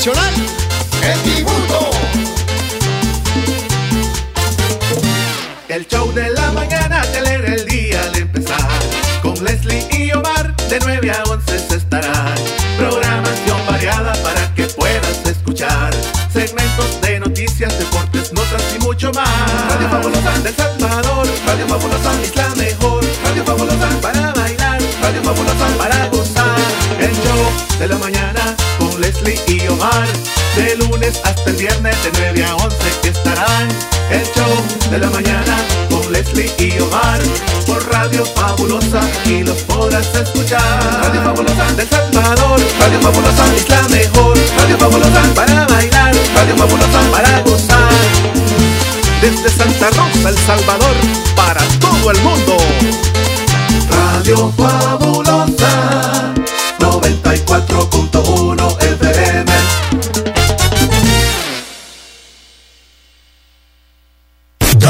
Nacional, 0.00 0.34
El 1.02 1.18
Tributo. 1.20 1.90
El 5.68 5.86
show 5.88 6.10
de 6.14 6.30
la 6.30 6.50
mañana 6.52 7.02
te 7.02 7.18
alegra 7.18 7.54
el 7.54 7.66
día 7.66 8.00
al 8.04 8.16
empezar. 8.16 8.66
Con 9.20 9.34
Leslie 9.44 9.86
y 9.90 10.10
Omar, 10.12 10.56
de 10.56 10.78
9 10.80 11.10
a 11.10 11.22
11 11.24 11.58
se 11.58 11.76
estará. 11.76 12.34
Programación 12.78 13.58
variada 13.66 14.14
para 14.22 14.54
que 14.54 14.64
puedas 14.68 15.26
escuchar. 15.26 15.92
Segmentos 16.32 16.98
de 17.02 17.20
noticias, 17.20 17.78
deportes, 17.78 18.32
notas 18.32 18.62
y 18.74 18.78
mucho 18.78 19.12
más. 19.12 19.28
Radio 19.68 19.90
Fabulosa 19.90 20.38
del 20.38 20.56
Salvador, 20.56 21.28
Radio 21.46 21.68
Fabulosa 21.68 22.22
es 22.22 22.36
la 22.36 22.48
mejor. 22.54 23.04
Radio 23.22 23.44
Fabulosa 23.44 23.88
para 24.00 24.32
bailar, 24.32 24.80
Radio 25.02 25.22
Fabulosa 25.22 25.66
para 25.76 26.06
gozar. 26.06 26.56
El 26.98 27.12
show 27.12 27.78
de 27.78 27.86
la 27.88 27.98
mañana 27.98 28.39
hasta 31.24 31.50
el 31.50 31.56
viernes 31.56 31.96
de 32.04 32.10
9 32.18 32.44
a 32.44 32.56
11 32.56 32.76
estarán. 33.04 33.68
El 34.10 34.24
show 34.34 34.90
de 34.90 34.98
la 34.98 35.10
mañana 35.10 35.56
con 35.88 36.12
Leslie 36.12 36.52
y 36.58 36.78
Omar. 36.80 37.20
Por 37.66 37.88
Radio 37.90 38.24
Fabulosa 38.24 39.00
y 39.24 39.42
los 39.42 39.58
podrás 39.62 40.06
escuchar. 40.14 40.60
Radio 41.02 41.22
Fabulosa 41.22 41.72
del 41.72 41.88
Salvador. 41.88 42.60
Radio 42.78 43.00
Fabulosa 43.00 43.54
es 43.56 43.68
la 43.68 43.82
mejor. 43.88 44.38
Radio 44.58 44.78
Fabulosa 44.78 45.22
para 45.34 45.66
bailar. 45.66 46.14
Radio 46.34 46.56
Fabulosa 46.56 47.00
para 47.12 47.40
gozar. 47.42 47.90
Desde 49.20 49.50
Santa 49.50 49.90
Rosa, 49.90 50.28
El 50.30 50.38
Salvador, 50.38 50.96
para 51.36 51.62
todo 51.78 52.10
el 52.10 52.20
mundo. 52.22 52.56
Radio 53.90 54.52
Fabulosa 54.56 56.29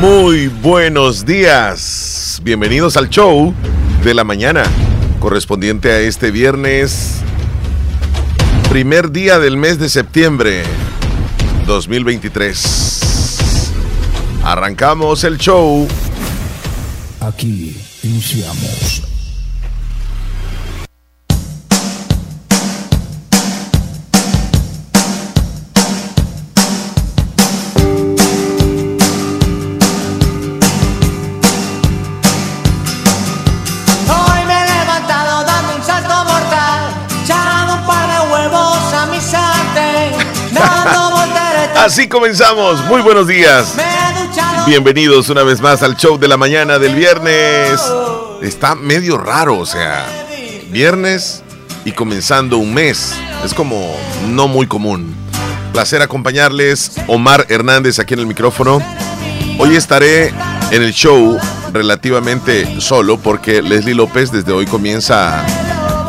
Muy 0.00 0.48
buenos 0.48 1.24
días. 1.24 2.40
Bienvenidos 2.42 2.98
al 2.98 3.08
show 3.08 3.54
de 4.04 4.12
la 4.12 4.24
mañana, 4.24 4.64
correspondiente 5.20 5.90
a 5.90 6.00
este 6.00 6.30
viernes, 6.30 7.20
primer 8.68 9.10
día 9.10 9.38
del 9.38 9.56
mes 9.56 9.78
de 9.78 9.88
septiembre 9.88 10.64
2023. 11.66 13.72
Arrancamos 14.44 15.24
el 15.24 15.38
show. 15.38 15.88
Aquí 17.20 17.74
iniciamos. 18.02 19.15
Así 41.86 42.08
comenzamos. 42.08 42.84
Muy 42.86 43.00
buenos 43.00 43.28
días. 43.28 43.76
Bienvenidos 44.66 45.28
una 45.28 45.44
vez 45.44 45.60
más 45.60 45.84
al 45.84 45.96
show 45.96 46.18
de 46.18 46.26
la 46.26 46.36
mañana 46.36 46.80
del 46.80 46.96
viernes. 46.96 47.80
Está 48.42 48.74
medio 48.74 49.16
raro, 49.16 49.56
o 49.56 49.64
sea, 49.64 50.04
viernes 50.70 51.44
y 51.84 51.92
comenzando 51.92 52.58
un 52.58 52.74
mes. 52.74 53.14
Es 53.44 53.54
como 53.54 53.96
no 54.26 54.48
muy 54.48 54.66
común. 54.66 55.14
Placer 55.72 56.02
acompañarles. 56.02 56.90
Omar 57.06 57.46
Hernández 57.50 58.00
aquí 58.00 58.14
en 58.14 58.20
el 58.20 58.26
micrófono. 58.26 58.82
Hoy 59.56 59.76
estaré 59.76 60.34
en 60.72 60.82
el 60.82 60.92
show 60.92 61.38
relativamente 61.72 62.80
solo 62.80 63.16
porque 63.16 63.62
Leslie 63.62 63.94
López 63.94 64.32
desde 64.32 64.50
hoy 64.50 64.66
comienza 64.66 65.46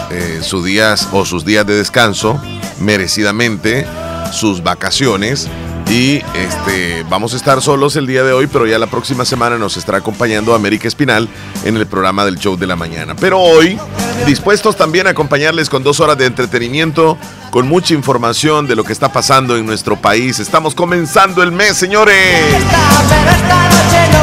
eh, 0.09 0.39
sus 0.41 0.65
días 0.65 1.07
o 1.11 1.23
sus 1.23 1.45
días 1.45 1.67
de 1.67 1.75
descanso 1.75 2.41
merecidamente 2.79 3.85
sus 4.31 4.63
vacaciones 4.63 5.47
y 5.89 6.21
este 6.33 7.05
vamos 7.09 7.33
a 7.33 7.37
estar 7.37 7.61
solos 7.61 7.95
el 7.95 8.07
día 8.07 8.23
de 8.23 8.33
hoy 8.33 8.47
pero 8.47 8.67
ya 8.67 8.77
la 8.77 8.87
próxima 8.87 9.25
semana 9.25 9.57
nos 9.57 9.77
estará 9.77 9.99
acompañando 9.99 10.53
América 10.53 10.87
Espinal 10.87 11.29
en 11.63 11.77
el 11.77 11.87
programa 11.87 12.25
del 12.25 12.37
show 12.37 12.57
de 12.57 12.67
la 12.67 12.75
mañana 12.75 13.15
pero 13.15 13.39
hoy 13.39 13.79
dispuestos 14.25 14.75
también 14.75 15.07
a 15.07 15.11
acompañarles 15.11 15.69
con 15.69 15.83
dos 15.83 15.99
horas 15.99 16.17
de 16.17 16.25
entretenimiento 16.25 17.17
con 17.51 17.67
mucha 17.67 17.93
información 17.93 18.67
de 18.67 18.75
lo 18.75 18.83
que 18.83 18.93
está 18.93 19.11
pasando 19.11 19.55
en 19.55 19.65
nuestro 19.65 19.95
país 19.95 20.39
estamos 20.39 20.75
comenzando 20.75 21.41
el 21.41 21.51
mes 21.51 21.77
señores 21.77 22.15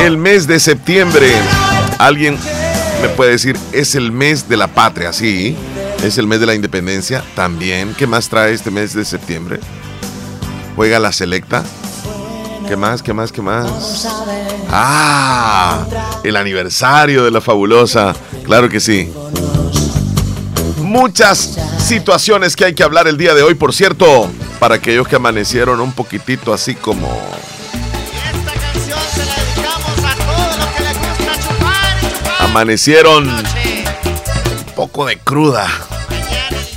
el 0.00 0.18
mes 0.18 0.46
de 0.46 0.60
septiembre. 0.60 1.32
Alguien 1.98 2.38
me 3.00 3.08
puede 3.08 3.32
decir, 3.32 3.56
es 3.72 3.94
el 3.94 4.12
mes 4.12 4.48
de 4.48 4.56
la 4.56 4.68
patria, 4.68 5.12
sí. 5.12 5.56
Es 6.02 6.18
el 6.18 6.26
mes 6.26 6.40
de 6.40 6.46
la 6.46 6.54
independencia 6.54 7.24
también. 7.34 7.94
¿Qué 7.94 8.06
más 8.06 8.28
trae 8.28 8.52
este 8.52 8.70
mes 8.70 8.92
de 8.92 9.04
septiembre? 9.04 9.60
Juega 10.76 10.98
la 10.98 11.12
selecta. 11.12 11.62
¿Qué 12.68 12.76
más? 12.76 13.02
¿Qué 13.02 13.12
más? 13.12 13.30
¿Qué 13.30 13.42
más? 13.42 14.06
Ah, 14.70 15.86
el 16.22 16.36
aniversario 16.36 17.24
de 17.24 17.30
la 17.30 17.40
fabulosa. 17.40 18.14
Claro 18.44 18.68
que 18.68 18.80
sí. 18.80 19.12
Muchas 20.78 21.56
situaciones 21.78 22.56
que 22.56 22.64
hay 22.64 22.74
que 22.74 22.82
hablar 22.82 23.06
el 23.06 23.16
día 23.16 23.34
de 23.34 23.42
hoy, 23.42 23.54
por 23.54 23.74
cierto, 23.74 24.30
para 24.58 24.76
aquellos 24.76 25.06
que 25.06 25.16
amanecieron 25.16 25.80
un 25.80 25.92
poquitito 25.92 26.52
así 26.52 26.74
como 26.74 27.08
amanecieron 32.54 33.28
un 33.28 33.44
poco 34.76 35.06
de 35.06 35.18
cruda. 35.18 35.66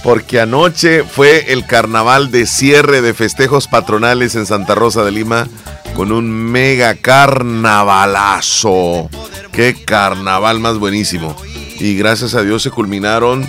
Porque 0.07 0.39
anoche 0.39 1.03
fue 1.03 1.51
el 1.51 1.65
carnaval 1.65 2.31
de 2.31 2.45
cierre 2.45 3.01
de 3.01 3.13
festejos 3.13 3.67
patronales 3.67 4.35
en 4.35 4.45
Santa 4.45 4.73
Rosa 4.73 5.03
de 5.03 5.11
Lima 5.11 5.49
con 5.97 6.13
un 6.13 6.31
mega 6.31 6.95
carnavalazo. 6.95 9.09
Qué 9.51 9.83
carnaval 9.83 10.61
más 10.61 10.77
buenísimo. 10.77 11.35
Y 11.77 11.97
gracias 11.97 12.35
a 12.35 12.43
Dios 12.43 12.63
se 12.63 12.71
culminaron 12.71 13.45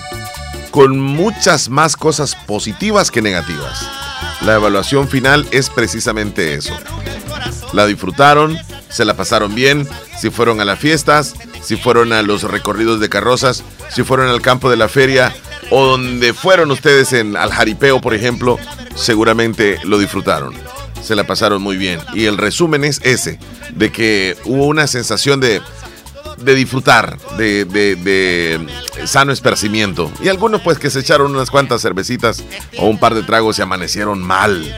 con 0.72 0.98
muchas 0.98 1.68
más 1.68 1.96
cosas 1.96 2.34
positivas 2.34 3.12
que 3.12 3.22
negativas. 3.22 3.88
La 4.40 4.56
evaluación 4.56 5.06
final 5.06 5.46
es 5.52 5.70
precisamente 5.70 6.54
eso. 6.54 6.76
La 7.72 7.86
disfrutaron, 7.86 8.58
se 8.88 9.04
la 9.04 9.14
pasaron 9.14 9.54
bien, 9.54 9.88
si 10.18 10.30
fueron 10.30 10.60
a 10.60 10.64
las 10.64 10.80
fiestas, 10.80 11.34
si 11.62 11.76
fueron 11.76 12.12
a 12.12 12.22
los 12.22 12.42
recorridos 12.42 12.98
de 12.98 13.08
carrozas, 13.08 13.62
si 13.90 14.02
fueron 14.02 14.28
al 14.28 14.42
campo 14.42 14.70
de 14.70 14.76
la 14.76 14.88
feria 14.88 15.32
o 15.70 15.84
donde 15.86 16.32
fueron 16.34 16.70
ustedes 16.70 17.12
en, 17.12 17.36
al 17.36 17.50
jaripeo, 17.52 18.00
por 18.00 18.14
ejemplo, 18.14 18.58
seguramente 18.94 19.78
lo 19.84 19.98
disfrutaron. 19.98 20.54
Se 21.02 21.14
la 21.14 21.24
pasaron 21.24 21.62
muy 21.62 21.76
bien. 21.76 22.00
Y 22.14 22.24
el 22.26 22.36
resumen 22.38 22.84
es 22.84 23.00
ese, 23.04 23.38
de 23.74 23.90
que 23.92 24.36
hubo 24.44 24.66
una 24.66 24.86
sensación 24.86 25.40
de, 25.40 25.60
de 26.38 26.54
disfrutar, 26.54 27.16
de, 27.36 27.64
de- 27.64 28.66
sano 29.06 29.32
esparcimiento. 29.32 30.10
Y 30.22 30.28
algunos 30.28 30.60
pues 30.62 30.78
que 30.78 30.90
se 30.90 31.00
echaron 31.00 31.34
unas 31.34 31.50
cuantas 31.50 31.82
cervecitas 31.82 32.42
o 32.78 32.86
un 32.86 32.98
par 32.98 33.14
de 33.14 33.22
tragos 33.22 33.58
y 33.58 33.62
amanecieron 33.62 34.20
mal. 34.20 34.76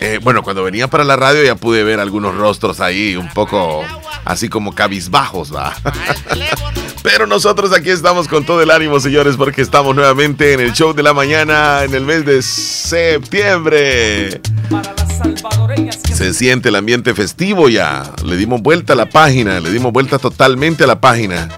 Eh, 0.00 0.20
bueno, 0.22 0.42
cuando 0.42 0.62
venía 0.62 0.88
para 0.88 1.04
la 1.04 1.16
radio 1.16 1.42
ya 1.42 1.54
pude 1.56 1.82
ver 1.82 2.00
algunos 2.00 2.34
rostros 2.34 2.80
ahí 2.80 3.16
un 3.16 3.30
poco 3.32 3.82
así 4.26 4.48
como 4.50 4.74
cabizbajos, 4.74 5.54
va. 5.54 5.74
Pero 7.08 7.24
nosotros 7.28 7.72
aquí 7.72 7.90
estamos 7.90 8.26
con 8.26 8.44
todo 8.44 8.60
el 8.62 8.70
ánimo, 8.72 8.98
señores, 8.98 9.36
porque 9.36 9.62
estamos 9.62 9.94
nuevamente 9.94 10.54
en 10.54 10.58
el 10.58 10.72
show 10.72 10.92
de 10.92 11.04
la 11.04 11.14
mañana 11.14 11.84
en 11.84 11.94
el 11.94 12.04
mes 12.04 12.26
de 12.26 12.42
septiembre. 12.42 14.40
Se 16.12 16.34
siente 16.34 16.70
el 16.70 16.74
ambiente 16.74 17.14
festivo 17.14 17.68
ya. 17.68 18.12
Le 18.24 18.36
dimos 18.36 18.60
vuelta 18.60 18.94
a 18.94 18.96
la 18.96 19.08
página, 19.08 19.60
le 19.60 19.70
dimos 19.70 19.92
vuelta 19.92 20.18
totalmente 20.18 20.82
a 20.82 20.88
la 20.88 21.00
página. 21.00 21.48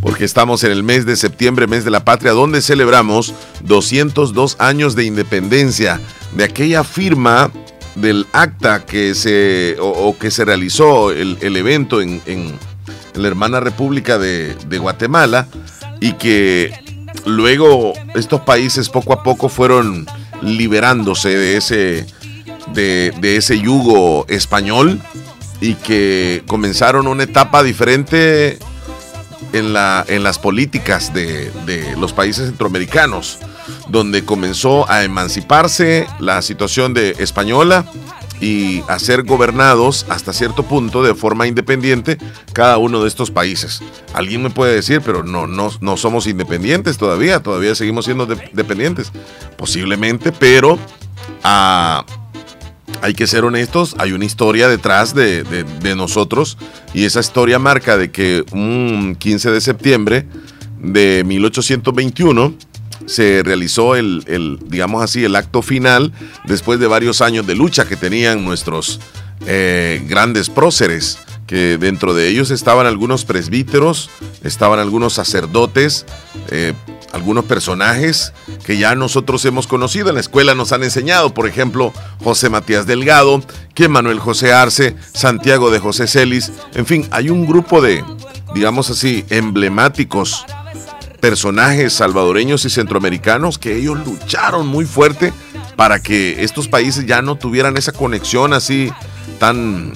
porque 0.00 0.24
estamos 0.24 0.64
en 0.64 0.72
el 0.72 0.82
mes 0.82 1.04
de 1.04 1.16
septiembre, 1.16 1.66
mes 1.66 1.84
de 1.84 1.90
la 1.90 2.02
patria, 2.02 2.32
donde 2.32 2.62
celebramos 2.62 3.34
202 3.64 4.56
años 4.58 4.96
de 4.96 5.04
independencia 5.04 6.00
de 6.34 6.44
aquella 6.44 6.84
firma 6.84 7.50
del 7.96 8.26
acta 8.32 8.86
que 8.86 9.14
se, 9.14 9.76
o, 9.78 10.16
que 10.18 10.30
se 10.30 10.46
realizó 10.46 11.10
el, 11.10 11.56
evento 11.56 12.00
en, 12.00 12.22
la 13.16 13.28
hermana 13.28 13.60
República 13.60 14.18
de, 14.18 14.54
Guatemala 14.78 15.48
y 16.00 16.12
que 16.14 16.72
luego 17.24 17.92
estos 18.14 18.40
países 18.42 18.88
poco 18.88 19.12
a 19.12 19.22
poco 19.22 19.48
fueron 19.48 20.06
liberándose 20.42 21.30
de 21.30 21.56
ese, 21.56 22.06
de, 22.72 23.36
ese 23.36 23.58
yugo 23.58 24.26
español 24.28 25.00
y 25.60 25.74
que 25.74 26.42
comenzaron 26.46 27.06
una 27.06 27.22
etapa 27.22 27.62
diferente 27.62 28.58
en, 29.52 29.72
la, 29.72 30.04
en 30.06 30.22
las 30.22 30.38
políticas 30.38 31.14
de, 31.14 31.50
de, 31.64 31.96
los 31.96 32.12
países 32.12 32.46
centroamericanos, 32.46 33.38
donde 33.88 34.24
comenzó 34.24 34.90
a 34.90 35.04
emanciparse 35.04 36.06
la 36.20 36.42
situación 36.42 36.92
de 36.92 37.16
española 37.18 37.86
y 38.40 38.82
a 38.88 38.98
ser 38.98 39.22
gobernados 39.22 40.06
hasta 40.08 40.32
cierto 40.32 40.62
punto 40.62 41.02
de 41.02 41.14
forma 41.14 41.46
independiente 41.46 42.18
cada 42.52 42.78
uno 42.78 43.02
de 43.02 43.08
estos 43.08 43.30
países. 43.30 43.82
Alguien 44.12 44.42
me 44.42 44.50
puede 44.50 44.74
decir, 44.74 45.00
pero 45.04 45.22
no, 45.22 45.46
no, 45.46 45.70
no 45.80 45.96
somos 45.96 46.26
independientes 46.26 46.98
todavía, 46.98 47.42
todavía 47.42 47.74
seguimos 47.74 48.04
siendo 48.04 48.26
dependientes. 48.26 49.12
Posiblemente, 49.56 50.32
pero 50.32 50.78
a 51.42 52.04
hay 53.02 53.14
que 53.14 53.26
ser 53.26 53.44
honestos, 53.44 53.94
hay 53.98 54.12
una 54.12 54.24
historia 54.24 54.68
detrás 54.68 55.14
de, 55.14 55.44
nosotros 55.96 56.58
y 56.94 57.04
esa 57.04 57.20
historia 57.20 57.58
marca 57.58 57.96
de 57.96 58.10
que 58.10 58.44
un 58.52 59.16
15 59.18 59.50
de 59.50 59.60
septiembre 59.60 60.26
de 60.80 61.22
1821 61.24 62.54
se 63.06 63.42
realizó 63.44 63.96
el, 63.96 64.58
digamos 64.66 65.02
así, 65.02 65.24
el 65.24 65.36
acto 65.36 65.62
final 65.62 66.12
después 66.44 66.78
de 66.80 66.86
varios 66.86 67.20
años 67.20 67.46
de 67.46 67.54
lucha 67.54 67.86
que 67.86 67.96
tenían 67.96 68.44
nuestros 68.44 69.00
eh, 69.46 70.04
grandes 70.08 70.50
próceres 70.50 71.18
que 71.46 71.78
dentro 71.78 72.12
de 72.12 72.28
ellos 72.28 72.50
estaban 72.50 72.86
algunos 72.86 73.24
presbíteros, 73.24 74.10
estaban 74.42 74.80
algunos 74.80 75.12
sacerdotes, 75.12 76.04
eh, 76.50 76.74
algunos 77.12 77.44
personajes 77.44 78.32
que 78.64 78.78
ya 78.78 78.94
nosotros 78.94 79.44
hemos 79.44 79.66
conocido, 79.66 80.08
en 80.08 80.16
la 80.16 80.20
escuela 80.20 80.54
nos 80.54 80.72
han 80.72 80.82
enseñado, 80.82 81.32
por 81.34 81.46
ejemplo, 81.46 81.92
José 82.22 82.50
Matías 82.50 82.86
Delgado, 82.86 83.42
que 83.74 83.88
Manuel 83.88 84.18
José 84.18 84.52
Arce, 84.52 84.96
Santiago 85.14 85.70
de 85.70 85.78
José 85.78 86.08
Celis, 86.08 86.50
en 86.74 86.84
fin, 86.84 87.06
hay 87.12 87.30
un 87.30 87.46
grupo 87.46 87.80
de, 87.80 88.04
digamos 88.54 88.90
así, 88.90 89.24
emblemáticos 89.30 90.44
personajes 91.20 91.92
salvadoreños 91.92 92.64
y 92.64 92.70
centroamericanos 92.70 93.58
que 93.58 93.76
ellos 93.76 93.98
lucharon 94.06 94.66
muy 94.66 94.84
fuerte 94.84 95.32
para 95.76 96.00
que 96.00 96.42
estos 96.42 96.68
países 96.68 97.06
ya 97.06 97.22
no 97.22 97.36
tuvieran 97.36 97.76
esa 97.76 97.92
conexión 97.92 98.52
así 98.52 98.92
tan 99.38 99.92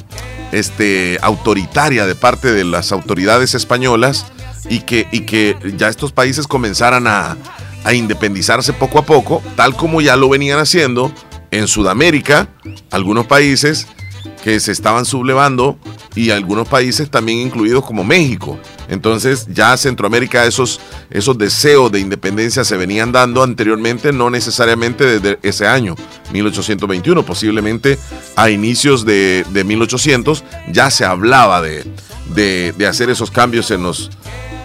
este, 0.52 1.18
autoritaria 1.22 2.06
de 2.06 2.14
parte 2.14 2.52
de 2.52 2.64
las 2.64 2.92
autoridades 2.92 3.54
españolas 3.54 4.26
y 4.68 4.80
que, 4.80 5.08
y 5.10 5.20
que 5.20 5.56
ya 5.76 5.88
estos 5.88 6.12
países 6.12 6.46
comenzaran 6.46 7.06
a, 7.06 7.36
a 7.84 7.94
independizarse 7.94 8.72
poco 8.72 8.98
a 8.98 9.06
poco, 9.06 9.42
tal 9.56 9.74
como 9.76 10.00
ya 10.00 10.16
lo 10.16 10.28
venían 10.28 10.58
haciendo 10.58 11.12
en 11.50 11.66
Sudamérica, 11.66 12.48
algunos 12.90 13.26
países 13.26 13.86
que 14.42 14.58
se 14.60 14.72
estaban 14.72 15.04
sublevando 15.04 15.78
y 16.14 16.30
algunos 16.30 16.68
países 16.68 17.10
también 17.10 17.38
incluidos 17.38 17.84
como 17.84 18.04
México. 18.04 18.58
Entonces 18.88 19.46
ya 19.50 19.76
Centroamérica 19.76 20.44
esos, 20.46 20.80
esos 21.10 21.38
deseos 21.38 21.92
de 21.92 22.00
independencia 22.00 22.64
se 22.64 22.76
venían 22.76 23.12
dando 23.12 23.42
anteriormente, 23.42 24.12
no 24.12 24.30
necesariamente 24.30 25.20
desde 25.20 25.38
ese 25.42 25.66
año, 25.66 25.94
1821, 26.32 27.24
posiblemente 27.24 27.98
a 28.36 28.50
inicios 28.50 29.04
de, 29.04 29.44
1800 29.64 30.44
ya 30.72 30.90
se 30.90 31.04
hablaba 31.04 31.60
de, 31.62 31.84
de, 32.34 32.86
hacer 32.86 33.10
esos 33.10 33.30
cambios 33.30 33.70
en, 33.70 33.82
los, 33.82 34.10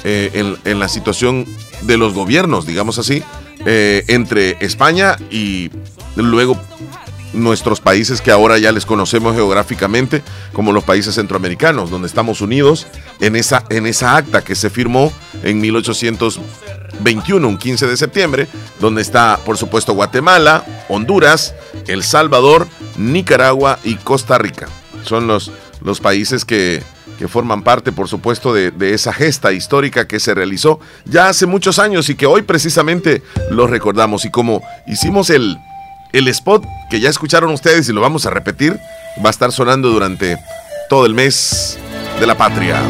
eh, 0.03 0.55
en, 0.63 0.79
la 0.79 0.87
situación 0.87 1.45
de 1.83 1.97
los 1.97 2.13
gobiernos, 2.13 2.65
digamos 2.65 2.97
así, 2.97 3.21
eh, 3.65 4.03
entre 4.07 4.57
España 4.65 5.17
y 5.29 5.69
luego 6.15 6.57
nuestros 7.35 7.81
países 7.81 8.21
que 8.21 8.31
ahora 8.31 8.57
ya 8.57 8.71
les 8.71 8.85
conocemos 8.85 9.35
geográficamente 9.35 10.23
como 10.53 10.71
los 10.71 10.83
países 10.83 11.15
centroamericanos, 11.15 11.89
donde 11.89 12.07
estamos 12.07 12.41
unidos 12.41 12.87
en 13.19 13.35
esa, 13.35 13.63
en 13.69 13.85
esa 13.85 14.15
acta 14.15 14.43
que 14.43 14.55
se 14.55 14.69
firmó 14.69 15.11
en 15.43 15.59
1821, 15.61 17.47
un 17.47 17.57
15 17.57 17.87
de 17.87 17.97
septiembre, 17.97 18.47
donde 18.79 19.01
está, 19.01 19.39
por 19.45 19.57
supuesto, 19.57 19.93
Guatemala, 19.93 20.65
Honduras, 20.89 21.53
El 21.87 22.03
Salvador, 22.03 22.67
Nicaragua 22.97 23.79
y 23.83 23.95
Costa 23.95 24.37
Rica. 24.37 24.67
Son 25.03 25.27
los, 25.27 25.51
los 25.83 25.99
países 25.99 26.45
que, 26.45 26.81
que 27.19 27.27
forman 27.27 27.63
parte, 27.63 27.91
por 27.91 28.07
supuesto, 28.07 28.53
de, 28.53 28.71
de, 28.71 28.93
esa 28.93 29.13
gesta 29.13 29.51
histórica 29.51 30.07
que 30.07 30.19
se 30.19 30.33
realizó 30.33 30.79
ya 31.05 31.29
hace 31.29 31.45
muchos 31.45 31.79
años 31.79 32.09
y 32.09 32.15
que 32.15 32.25
hoy 32.25 32.41
precisamente 32.41 33.21
los 33.51 33.69
recordamos. 33.69 34.25
Y 34.25 34.31
como 34.31 34.61
hicimos 34.87 35.29
el, 35.29 35.57
el 36.17 36.29
spot 36.29 36.65
que 36.89 37.01
ya 37.01 37.09
escucharon 37.09 37.51
ustedes 37.51 37.89
y 37.89 37.93
lo 37.93 37.99
vamos 37.99 38.25
a 38.25 38.29
repetir 38.29 38.79
va 39.23 39.29
a 39.29 39.31
estar 39.31 39.51
sonando 39.51 39.89
durante 39.89 40.37
todo 40.89 41.05
el 41.05 41.13
mes 41.13 41.77
de 42.19 42.25
la 42.25 42.37
patria. 42.37 42.81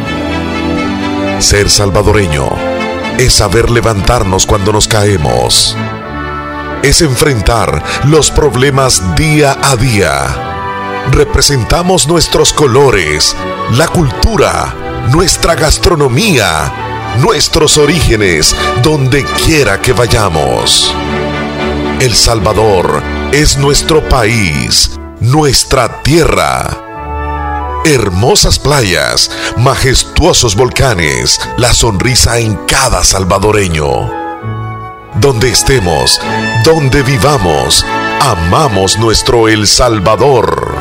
Ser 1.40 1.70
salvadoreño 1.70 2.48
es 3.18 3.34
saber 3.34 3.72
levantarnos 3.72 4.46
cuando 4.46 4.72
nos 4.72 4.88
caemos. 4.88 5.76
Es 6.84 7.02
enfrentar 7.02 7.84
los 8.04 8.30
problemas 8.30 9.16
día 9.16 9.58
a 9.60 9.76
día. 9.76 11.06
Representamos 11.12 12.08
nuestros 12.08 12.54
colores, 12.54 13.36
la 13.72 13.88
cultura, 13.88 14.76
nuestra 15.12 15.56
gastronomía, 15.56 17.16
nuestros 17.22 17.80
orígenes, 17.80 18.56
donde 18.84 19.26
quiera 19.46 19.82
que 19.82 19.94
vayamos. 19.94 20.94
El 22.00 22.14
Salvador 22.14 23.15
es 23.32 23.58
nuestro 23.58 24.08
país, 24.08 24.92
nuestra 25.20 26.02
tierra. 26.02 27.82
Hermosas 27.86 28.60
playas, 28.60 29.30
majestuosos 29.58 30.56
volcanes, 30.56 31.40
la 31.58 31.74
sonrisa 31.74 32.40
en 32.40 32.56
cada 32.66 33.04
salvadoreño. 33.04 34.12
Donde 35.16 35.50
estemos, 35.50 36.20
donde 36.64 37.04
vivamos, 37.04 37.86
amamos 38.22 38.98
nuestro 38.98 39.48
El 39.48 39.68
Salvador. 39.68 40.76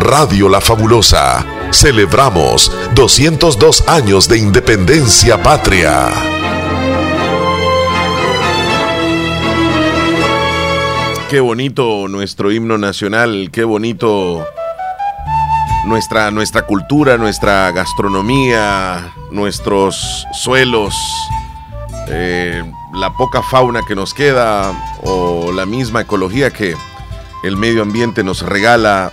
Radio 0.00 0.48
La 0.48 0.60
Fabulosa, 0.60 1.44
celebramos 1.72 2.72
202 2.94 3.84
años 3.88 4.28
de 4.28 4.38
independencia 4.38 5.42
patria. 5.42 6.10
Qué 11.30 11.38
bonito 11.38 12.08
nuestro 12.08 12.50
himno 12.50 12.76
nacional, 12.76 13.50
qué 13.52 13.62
bonito 13.62 14.44
nuestra, 15.86 16.32
nuestra 16.32 16.62
cultura, 16.62 17.18
nuestra 17.18 17.70
gastronomía, 17.70 19.12
nuestros 19.30 20.26
suelos, 20.32 20.92
eh, 22.08 22.64
la 22.94 23.12
poca 23.12 23.42
fauna 23.44 23.82
que 23.86 23.94
nos 23.94 24.12
queda 24.12 24.72
o 25.04 25.52
la 25.52 25.66
misma 25.66 26.00
ecología 26.00 26.50
que 26.50 26.74
el 27.44 27.56
medio 27.56 27.82
ambiente 27.82 28.24
nos 28.24 28.42
regala 28.42 29.12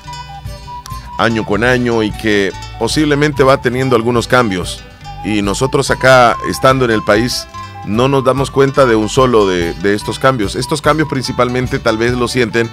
año 1.20 1.46
con 1.46 1.64
año 1.64 2.02
y 2.02 2.12
que 2.14 2.52
posiblemente 2.80 3.44
va 3.44 3.62
teniendo 3.62 3.96
algunos 3.96 4.28
cambios. 4.28 4.84
Y 5.24 5.44
nosotros 5.44 5.92
acá, 5.92 6.36
estando 6.50 6.84
en 6.86 6.90
el 6.90 7.04
país, 7.04 7.46
no 7.88 8.08
nos 8.08 8.24
damos 8.24 8.52
cuenta 8.52 8.86
de 8.86 8.96
un 8.96 9.10
solo 9.10 9.48
de, 9.48 9.74
estos 9.94 10.20
cambios. 10.20 10.56
Estos 10.56 10.82
cambios 10.82 11.10
principalmente 11.10 11.80
tal 11.80 11.98
vez 11.98 12.14
lo 12.14 12.28
sienten 12.28 12.70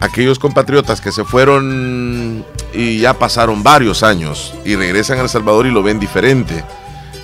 aquellos 0.00 0.38
compatriotas 0.38 1.00
que 1.00 1.12
se 1.12 1.24
fueron 1.24 2.44
y 2.72 2.98
ya 3.00 3.14
pasaron 3.14 3.62
varios 3.62 4.02
años 4.02 4.54
y 4.64 4.76
regresan 4.76 5.18
a 5.18 5.22
El 5.22 5.28
Salvador 5.28 5.66
y 5.66 5.70
lo 5.70 5.82
ven 5.82 5.98
diferente. 5.98 6.64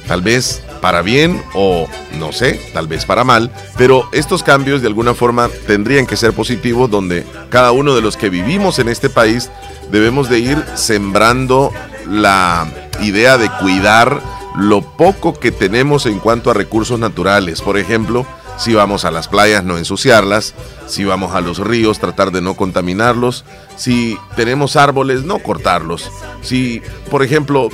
Tal 0.07 0.23
vez 0.23 0.63
para 0.81 1.03
bien 1.03 1.43
o 1.55 1.87
no 2.19 2.33
sé, 2.33 2.61
tal 2.73 2.89
vez 2.89 3.05
para 3.05 3.23
mal, 3.23 3.53
pero 3.77 4.09
estos 4.13 4.43
cambios 4.43 4.81
de 4.81 4.89
alguna 4.89 5.15
forma 5.15 5.49
tendrían 5.67 6.07
que 6.07 6.17
ser 6.17 6.33
positivos 6.33 6.91
donde 6.91 7.25
cada 7.49 7.71
uno 7.71 7.95
de 7.95 8.01
los 8.01 8.17
que 8.17 8.31
vivimos 8.31 8.79
en 8.79 8.89
este 8.89 9.09
país 9.11 9.51
debemos 9.93 10.29
de 10.29 10.41
ir 10.41 10.65
sembrando 10.75 11.73
la 12.09 12.67
idea 13.03 13.39
de 13.39 13.49
cuidar 13.61 14.21
lo 14.57 14.83
poco 14.83 15.39
que 15.39 15.53
tenemos 15.53 16.07
en 16.07 16.19
cuanto 16.19 16.51
a 16.51 16.55
recursos 16.55 16.99
naturales. 16.99 17.61
Por 17.63 17.79
ejemplo, 17.79 18.27
si 18.59 18.75
vamos 18.75 19.05
a 19.05 19.11
las 19.11 19.29
playas 19.29 19.65
no 19.65 19.79
ensuciarlas, 19.79 20.55
si 20.87 21.05
vamos 21.05 21.35
a 21.35 21.41
los 21.41 21.59
ríos 21.59 21.99
tratar 21.99 22.31
de 22.31 22.43
no 22.43 22.55
contaminarlos, 22.55 23.45
si 23.77 24.19
tenemos 24.37 24.77
árboles 24.77 25.25
no 25.25 25.39
cortarlos, 25.39 26.11
si 26.43 26.83
por 27.11 27.23
ejemplo 27.23 27.69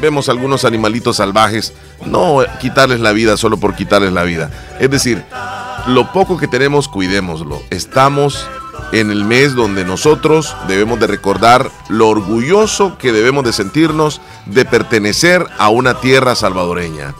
vemos 0.00 0.28
algunos 0.28 0.64
animalitos 0.64 1.16
salvajes, 1.16 1.72
no 2.06 2.38
quitarles 2.60 3.00
la 3.00 3.12
vida 3.12 3.36
solo 3.36 3.58
por 3.58 3.74
quitarles 3.74 4.12
la 4.12 4.22
vida. 4.22 4.50
Es 4.78 4.90
decir, 4.90 5.24
lo 5.88 6.12
poco 6.12 6.38
que 6.38 6.46
tenemos, 6.46 6.86
cuidémoslo. 6.86 7.60
Estamos 7.70 8.46
en 8.92 9.10
el 9.10 9.24
mes 9.24 9.54
donde 9.54 9.84
nosotros 9.84 10.56
debemos 10.66 10.98
de 10.98 11.06
recordar 11.06 11.70
lo 11.88 12.08
orgulloso 12.08 12.96
que 12.98 13.12
debemos 13.12 13.44
de 13.44 13.52
sentirnos 13.52 14.20
de 14.46 14.64
pertenecer 14.64 15.46
a 15.58 15.68
una 15.68 16.00
tierra 16.00 16.34
salvadoreña, 16.34 17.14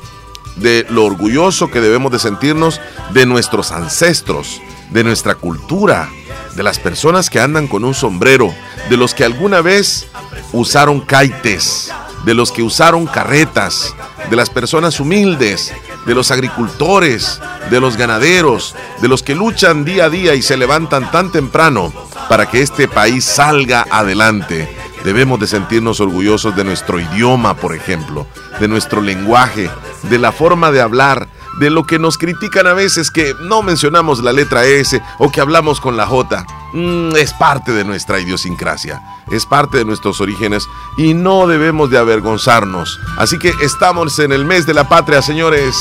de 0.57 0.87
lo 0.89 1.05
orgulloso 1.05 1.71
que 1.71 1.81
debemos 1.81 2.13
de 2.13 2.19
sentirnos 2.19 2.81
de 3.13 3.27
nuestros 3.27 3.73
ancestros, 3.73 4.61
de 4.91 5.05
nuestra 5.05 5.35
cultura, 5.35 6.09
de 6.55 6.63
las 6.63 6.79
personas 6.79 7.31
que 7.31 7.41
andan 7.41 7.69
con 7.69 7.85
un 7.85 7.95
sombrero, 7.95 8.53
de 8.89 8.97
los 8.97 9.15
que 9.15 9.25
alguna 9.25 9.61
vez 9.61 10.09
usaron 10.53 11.01
caites, 11.01 11.93
de 12.25 12.35
los 12.35 12.51
que 12.51 12.63
usaron 12.63 13.07
carretas, 13.07 13.95
de 14.31 14.37
las 14.37 14.51
personas 14.51 14.99
humildes, 15.01 15.73
de 16.09 16.15
los 16.15 16.31
agricultores, 16.31 17.39
de 17.71 17.81
los 17.81 17.99
ganaderos, 17.99 18.75
de 19.03 19.09
los 19.09 19.23
que 19.23 19.35
luchan 19.35 19.85
día 19.85 20.07
a 20.07 20.11
día 20.11 20.35
y 20.35 20.41
se 20.41 20.57
levantan 20.57 21.11
tan 21.11 21.31
temprano 21.31 21.93
para 22.31 22.47
que 22.47 22.63
este 22.63 22.89
país 22.89 23.25
salga 23.25 23.87
adelante. 23.91 24.75
Debemos 25.05 25.39
de 25.39 25.47
sentirnos 25.47 26.01
orgullosos 26.01 26.57
de 26.57 26.65
nuestro 26.65 26.99
idioma, 26.99 27.55
por 27.59 27.77
ejemplo, 27.77 28.27
de 28.59 28.69
nuestro 28.69 29.03
lenguaje, 29.03 29.71
de 30.05 30.19
la 30.19 30.33
forma 30.33 30.71
de 30.71 30.81
hablar, 30.81 31.29
de 31.59 31.71
lo 31.71 31.85
que 31.85 31.99
nos 31.99 32.19
critican 32.19 32.67
a 32.67 32.73
veces 32.73 33.11
que 33.11 33.35
no 33.41 33.63
mencionamos 33.63 34.23
la 34.23 34.33
letra 34.33 34.65
S 34.65 35.01
o 35.19 35.31
que 35.31 35.41
hablamos 35.41 35.81
con 35.81 35.97
la 35.97 36.07
J. 36.07 36.47
Mm, 36.73 37.17
es 37.17 37.33
parte 37.35 37.73
de 37.73 37.85
nuestra 37.85 38.21
idiosincrasia, 38.21 39.03
es 39.31 39.47
parte 39.47 39.79
de 39.79 39.85
nuestros 39.85 40.21
orígenes 40.21 40.65
y 40.97 41.15
no 41.15 41.47
debemos 41.47 41.91
de 41.91 41.99
avergonzarnos. 41.99 42.99
Así 43.17 43.39
que 43.39 43.53
estamos 43.63 44.19
en 44.19 44.33
el 44.33 44.45
mes 44.45 44.67
de 44.67 44.75
la 44.75 44.89
patria, 44.89 45.23
señores. 45.23 45.75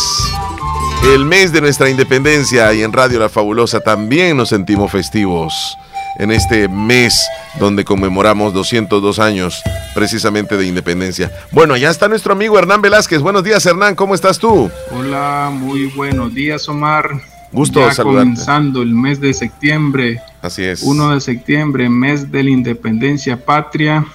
El 1.13 1.25
mes 1.25 1.51
de 1.51 1.61
nuestra 1.61 1.89
independencia 1.89 2.73
y 2.73 2.83
en 2.83 2.91
Radio 2.91 3.19
La 3.19 3.29
Fabulosa 3.29 3.79
también 3.79 4.35
nos 4.35 4.49
sentimos 4.49 4.91
festivos 4.91 5.77
en 6.17 6.31
este 6.31 6.67
mes 6.67 7.27
donde 7.59 7.85
conmemoramos 7.85 8.53
202 8.53 9.19
años 9.19 9.61
precisamente 9.93 10.57
de 10.57 10.67
independencia. 10.67 11.31
Bueno, 11.51 11.77
ya 11.77 11.89
está 11.89 12.07
nuestro 12.07 12.33
amigo 12.33 12.57
Hernán 12.57 12.81
Velázquez. 12.81 13.21
Buenos 13.21 13.43
días, 13.43 13.65
Hernán, 13.65 13.95
¿cómo 13.95 14.15
estás 14.15 14.39
tú? 14.39 14.69
Hola, 14.91 15.51
muy 15.53 15.87
buenos 15.87 16.33
días, 16.33 16.67
Omar. 16.67 17.09
Gusto 17.51 17.79
ya 17.79 17.93
saludarte. 17.93 18.29
comenzando 18.29 18.81
el 18.81 18.93
mes 18.93 19.21
de 19.21 19.33
septiembre, 19.33 20.21
Así 20.41 20.63
es. 20.63 20.83
1 20.83 21.13
de 21.13 21.21
septiembre, 21.21 21.89
mes 21.89 22.29
de 22.31 22.43
la 22.43 22.49
independencia 22.49 23.43
patria. 23.43 24.05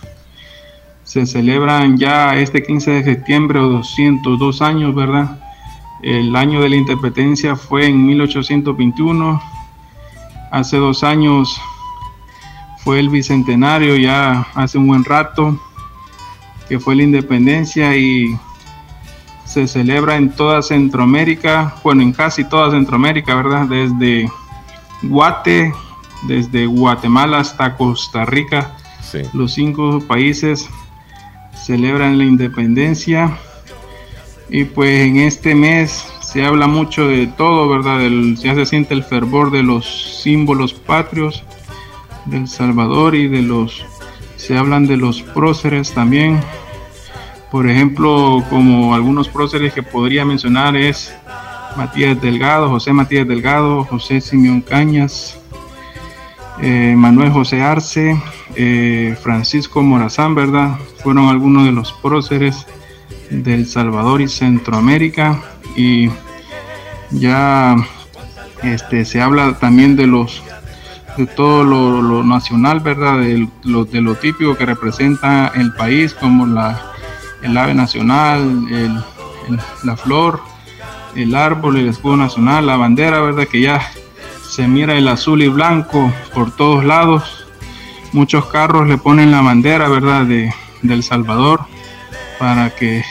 Se 1.05 1.27
celebran 1.27 1.99
ya 1.99 2.37
este 2.37 2.63
15 2.63 2.91
de 2.91 3.05
septiembre 3.05 3.59
202 3.59 4.63
años, 4.63 4.95
¿verdad? 4.95 5.39
El 6.03 6.35
año 6.37 6.61
de 6.61 6.69
la 6.69 6.77
independencia 6.77 7.57
fue 7.57 7.87
en 7.87 8.07
1821. 8.07 9.43
Hace 10.51 10.77
dos 10.77 11.03
años 11.03 11.61
fue 12.85 12.99
el 12.99 13.09
bicentenario, 13.09 13.97
ya 13.97 14.47
hace 14.55 14.79
un 14.79 14.87
buen 14.89 15.05
rato, 15.05 15.61
que 16.69 16.79
fue 16.81 16.97
la 16.97 17.03
independencia 17.03 17.97
y 17.97 18.37
se 19.45 19.67
celebra 19.69 20.17
en 20.17 20.31
toda 20.31 20.62
Centroamérica, 20.62 21.75
bueno, 21.85 22.03
en 22.03 22.12
casi 22.12 22.45
toda 22.45 22.71
Centroamérica, 22.71 23.35
¿verdad? 23.35 23.67
Desde 23.67 24.31
Guate, 25.03 25.73
desde 26.23 26.67
Guatemala 26.67 27.39
hasta 27.41 27.77
Costa 27.77 28.25
Rica, 28.25 28.77
Sí. 29.03 29.19
los 29.35 29.53
cinco 29.53 30.01
países 30.07 30.69
celebran 31.67 32.17
la 32.19 32.25
independencia 32.25 33.37
y 34.49 34.65
pues 34.65 35.07
en 35.07 35.19
este 35.19 35.55
mes 35.55 36.07
se 36.21 36.45
habla 36.45 36.67
mucho 36.67 37.07
de 37.09 37.27
todo, 37.27 37.69
¿verdad? 37.69 37.99
Del- 37.99 38.37
ya 38.37 38.55
se 38.55 38.65
siente 38.65 38.95
el 38.95 39.05
fervor 39.05 39.51
de 39.51 39.62
los 39.62 40.21
símbolos 40.23 40.73
patrios 40.73 41.45
del 42.26 42.49
Salvador 42.49 43.14
y 43.14 43.29
de 43.29 43.43
los 43.43 43.85
se 44.37 44.59
hablan 44.59 44.87
de 44.87 44.97
los 44.97 45.23
próceres 45.23 45.93
también. 45.93 46.41
Por 47.50 47.69
ejemplo, 47.69 48.43
como 48.50 48.95
algunos 48.95 49.29
próceres 49.29 49.73
que 49.73 49.83
podría 49.83 50.25
mencionar 50.25 50.76
es 50.76 51.14
Matías 51.76 52.21
Delgado, 52.21 52.69
José 52.69 52.93
Matías 52.93 53.29
Delgado, 53.29 53.85
José 53.85 54.21
Simeón 54.21 54.62
Cañas, 54.62 55.38
eh, 56.61 56.95
Manuel 56.97 57.31
José 57.31 57.62
Arce, 57.62 58.21
eh, 58.57 59.17
Francisco 59.23 59.83
Morazán, 59.83 60.35
¿verdad? 60.35 60.76
Fueron 61.02 61.29
algunos 61.29 61.64
de 61.64 61.73
los 61.73 61.93
próceres 61.93 62.67
del 63.31 63.67
Salvador 63.67 64.21
y 64.21 64.29
Centroamérica 64.29 65.41
y 65.76 66.11
ya 67.11 67.76
este, 68.62 69.05
se 69.05 69.21
habla 69.21 69.59
también 69.59 69.97
de 69.97 70.07
los 70.07 70.43
de 71.16 71.26
todo 71.26 71.64
lo, 71.64 72.02
nacional, 72.25 72.81
¿verdad? 72.81 73.19
De 73.21 73.49
lo, 73.64 73.85
de 73.85 74.00
típico 74.14 74.57
que 74.57 74.66
representa 74.66 75.52
el 75.54 75.73
país, 75.75 76.14
como 76.14 76.47
la, 76.47 76.81
el 77.42 77.57
ave 77.57 77.75
nacional, 77.75 78.40
el- 78.71 79.02
el- 79.49 79.61
la 79.85 79.97
flor, 79.97 80.40
el 81.14 81.35
árbol, 81.35 81.76
el 81.76 81.88
escudo 81.88 82.16
nacional, 82.16 82.66
la 82.66 82.76
bandera, 82.76 83.21
¿verdad? 83.21 83.47
Que 83.47 83.61
ya 83.61 83.81
se 84.49 84.66
mira 84.69 84.95
el 84.95 85.09
azul 85.09 85.42
y 85.42 85.49
blanco 85.49 86.12
por 86.35 86.50
todos 86.54 86.85
lados. 86.85 87.47
Muchos 88.12 88.47
carros 88.47 88.87
le 88.88 88.99
ponen 88.99 89.31
la 89.31 89.40
bandera, 89.40 89.88
¿verdad? 89.88 90.25
De, 90.26 90.52
del 90.83 91.02
Salvador 91.02 91.61
para 92.38 92.71
que 92.75 93.04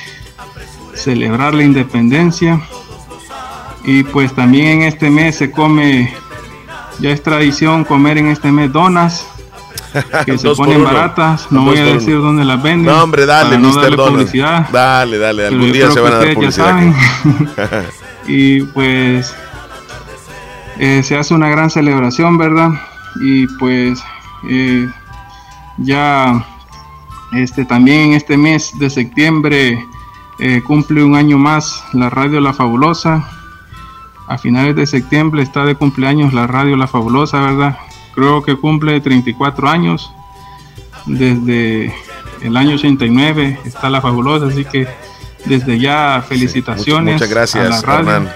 celebrar 0.93 1.53
la 1.53 1.63
independencia. 1.63 2.61
Y 3.83 4.03
pues 4.03 4.33
también 4.33 4.67
en 4.67 4.81
este 4.83 5.09
mes 5.09 5.35
se 5.37 5.51
come, 5.51 6.13
ya 7.01 7.09
es 7.09 7.21
tradición 7.23 7.83
comer 7.83 8.17
en 8.19 8.27
este 8.27 8.51
mes 8.51 8.71
donas, 8.71 9.27
que 10.25 10.37
se 10.37 10.49
ponen 10.55 10.83
baratas. 10.83 11.51
No 11.51 11.65
voy 11.65 11.79
a 11.79 11.85
decir 11.85 12.15
dónde 12.21 12.45
las 12.45 12.61
venden. 12.61 12.93
No, 12.93 13.03
hombre, 13.03 13.25
dale, 13.25 13.57
no 13.57 13.69
Mr. 13.69 13.95
publicidad. 13.95 14.69
Dale, 14.71 15.17
dale, 15.17 15.47
algún 15.47 15.71
día 15.71 15.91
se 15.91 15.99
van 15.99 16.13
a 16.13 16.17
dar 16.17 16.33
publicidad. 16.33 16.65
saben. 16.67 16.95
y 18.27 18.61
pues 18.61 19.33
eh, 20.77 21.01
se 21.03 21.17
hace 21.17 21.33
una 21.33 21.49
gran 21.49 21.69
celebración, 21.69 22.37
¿verdad? 22.37 22.69
Y 23.19 23.47
pues 23.57 24.01
eh, 24.47 24.89
ya 25.77 26.45
este 27.33 27.65
también 27.65 28.09
en 28.09 28.13
este 28.13 28.37
mes 28.37 28.77
de 28.77 28.89
septiembre 28.89 29.83
eh, 30.39 30.61
cumple 30.65 31.03
un 31.03 31.15
año 31.15 31.37
más 31.37 31.83
la 31.93 32.09
radio 32.09 32.39
La 32.39 32.53
Fabulosa. 32.53 33.40
A 34.31 34.37
finales 34.37 34.77
de 34.77 34.87
septiembre 34.87 35.43
está 35.43 35.65
de 35.65 35.75
cumpleaños 35.75 36.33
la 36.33 36.47
radio 36.47 36.77
La 36.77 36.87
Fabulosa, 36.87 37.41
¿verdad? 37.41 37.77
Creo 38.15 38.41
que 38.41 38.55
cumple 38.55 39.01
34 39.01 39.67
años. 39.67 40.09
Desde 41.05 41.93
el 42.41 42.55
año 42.55 42.75
89 42.75 43.59
está 43.65 43.89
La 43.89 43.99
Fabulosa, 43.99 44.45
así 44.45 44.63
que 44.63 44.87
desde 45.43 45.77
ya 45.77 46.23
felicitaciones 46.25 47.15
Muchas 47.15 47.29
gracias, 47.29 47.65
a 47.65 47.69
la 47.69 47.81
radio. 47.81 48.09
Hernán. 48.09 48.33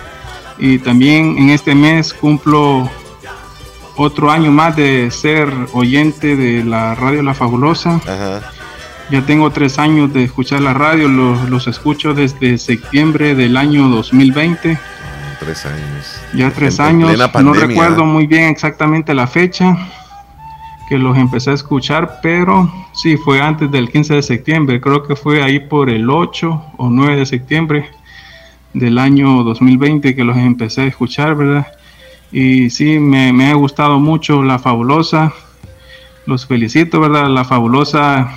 Y 0.58 0.80
también 0.80 1.38
en 1.38 1.52
este 1.52 1.74
mes 1.74 2.14
cumplo 2.14 2.90
otro 3.96 4.32
año 4.32 4.52
más 4.52 4.76
de 4.76 5.10
ser 5.12 5.48
oyente 5.72 6.36
de 6.36 6.66
la 6.66 6.94
radio 6.96 7.24
La 7.24 7.34
Fabulosa. 7.34 8.02
Ajá. 8.06 8.52
Ya 9.12 9.26
tengo 9.26 9.50
tres 9.50 9.80
años 9.80 10.12
de 10.12 10.26
escuchar 10.26 10.62
la 10.62 10.74
radio, 10.74 11.08
los, 11.08 11.50
los 11.50 11.68
escucho 11.68 12.14
desde 12.14 12.58
septiembre 12.58 13.34
del 13.34 13.56
año 13.56 13.88
2020. 13.88 14.78
Tres 15.46 15.66
años. 15.68 16.22
Ya 16.34 16.50
tres 16.50 16.80
En 16.80 16.86
años, 16.86 17.14
plena 17.14 17.44
no 17.44 17.54
recuerdo 17.54 18.04
muy 18.04 18.26
bien 18.26 18.46
exactamente 18.46 19.14
la 19.14 19.28
fecha 19.28 19.78
que 20.90 20.98
los 20.98 21.16
empecé 21.18 21.52
a 21.52 21.54
escuchar, 21.54 22.20
pero 22.24 22.72
sí, 22.94 23.16
fue 23.16 23.42
antes 23.42 23.70
del 23.70 23.92
15 23.92 24.16
de 24.16 24.22
septiembre, 24.24 24.82
creo 24.82 25.04
que 25.04 25.16
fue 25.16 25.44
ahí 25.44 25.60
por 25.60 25.92
el 25.92 26.10
8 26.10 26.66
o 26.78 26.90
9 26.90 27.18
de 27.18 27.26
septiembre 27.28 27.92
del 28.74 28.98
año 28.98 29.44
2020 29.44 30.16
que 30.16 30.24
los 30.24 30.36
empecé 30.36 30.82
a 30.82 30.86
escuchar, 30.86 31.36
¿verdad? 31.36 31.68
Y 32.32 32.72
sí, 32.72 32.98
me, 32.98 33.32
me 33.32 33.52
ha 33.52 33.54
gustado 33.54 34.00
mucho 34.00 34.42
La 34.42 34.58
Fabulosa, 34.58 35.32
los 36.26 36.48
felicito, 36.48 37.00
¿verdad? 37.00 37.30
La 37.30 37.46
Fabulosa 37.46 38.32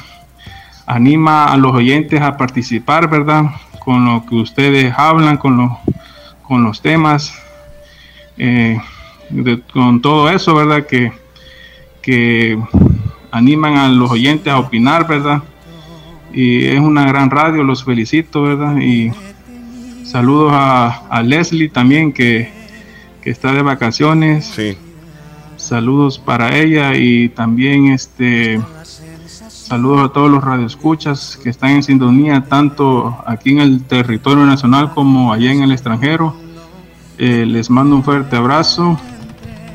anima 0.87 1.47
a 1.47 1.57
los 1.57 1.75
oyentes 1.75 2.21
a 2.21 2.37
participar, 2.37 3.09
¿verdad? 3.09 3.45
Con 3.81 4.05
lo 4.05 4.27
que 4.27 4.35
ustedes 4.35 4.93
hablan, 4.97 5.38
con, 5.38 5.57
lo, 5.57 5.81
con 6.49 6.64
los 6.64 6.81
temas, 6.83 7.33
eh, 8.38 8.81
de- 9.31 9.61
con 9.73 10.00
todo 10.00 10.31
eso, 10.31 10.55
¿verdad? 10.55 10.87
Que, 10.87 11.12
que 12.02 12.59
animan 13.31 13.76
a 13.76 13.88
los 13.88 14.11
oyentes 14.11 14.50
a 14.52 14.59
opinar, 14.59 15.07
¿verdad? 15.07 15.43
Y 16.33 16.64
es 16.67 16.81
una 16.81 17.07
gran 17.07 17.31
radio, 17.31 17.62
los 17.62 17.85
felicito, 17.85 18.43
¿verdad? 18.43 18.78
Y 18.78 19.11
saludos 20.05 20.52
a, 20.55 21.07
a 21.11 21.23
Leslie 21.23 21.69
también, 21.69 22.12
que, 22.12 22.50
que 23.23 23.31
está 23.31 23.52
de 23.52 23.62
vacaciones. 23.62 24.47
Sí. 24.47 24.76
Saludos 25.57 26.19
para 26.19 26.57
ella 26.57 26.95
y 26.97 27.28
también 27.31 27.88
este 27.88 28.61
Saludos 29.69 30.09
a 30.09 30.13
todos 30.15 30.31
los 30.31 30.43
radioescuchas 30.43 31.39
que 31.43 31.51
están 31.51 31.73
en 31.73 31.83
sintonía, 31.83 32.43
tanto 32.49 33.23
aquí 33.27 33.51
en 33.51 33.59
el 33.59 33.85
territorio 33.85 34.47
nacional 34.47 34.95
como 34.95 35.31
allá 35.31 35.53
en 35.53 35.63
el 35.63 35.73
extranjero. 35.73 36.35
Eh, 37.19 37.45
les 37.45 37.69
mando 37.69 37.95
un 37.95 38.03
fuerte 38.03 38.35
abrazo 38.35 38.99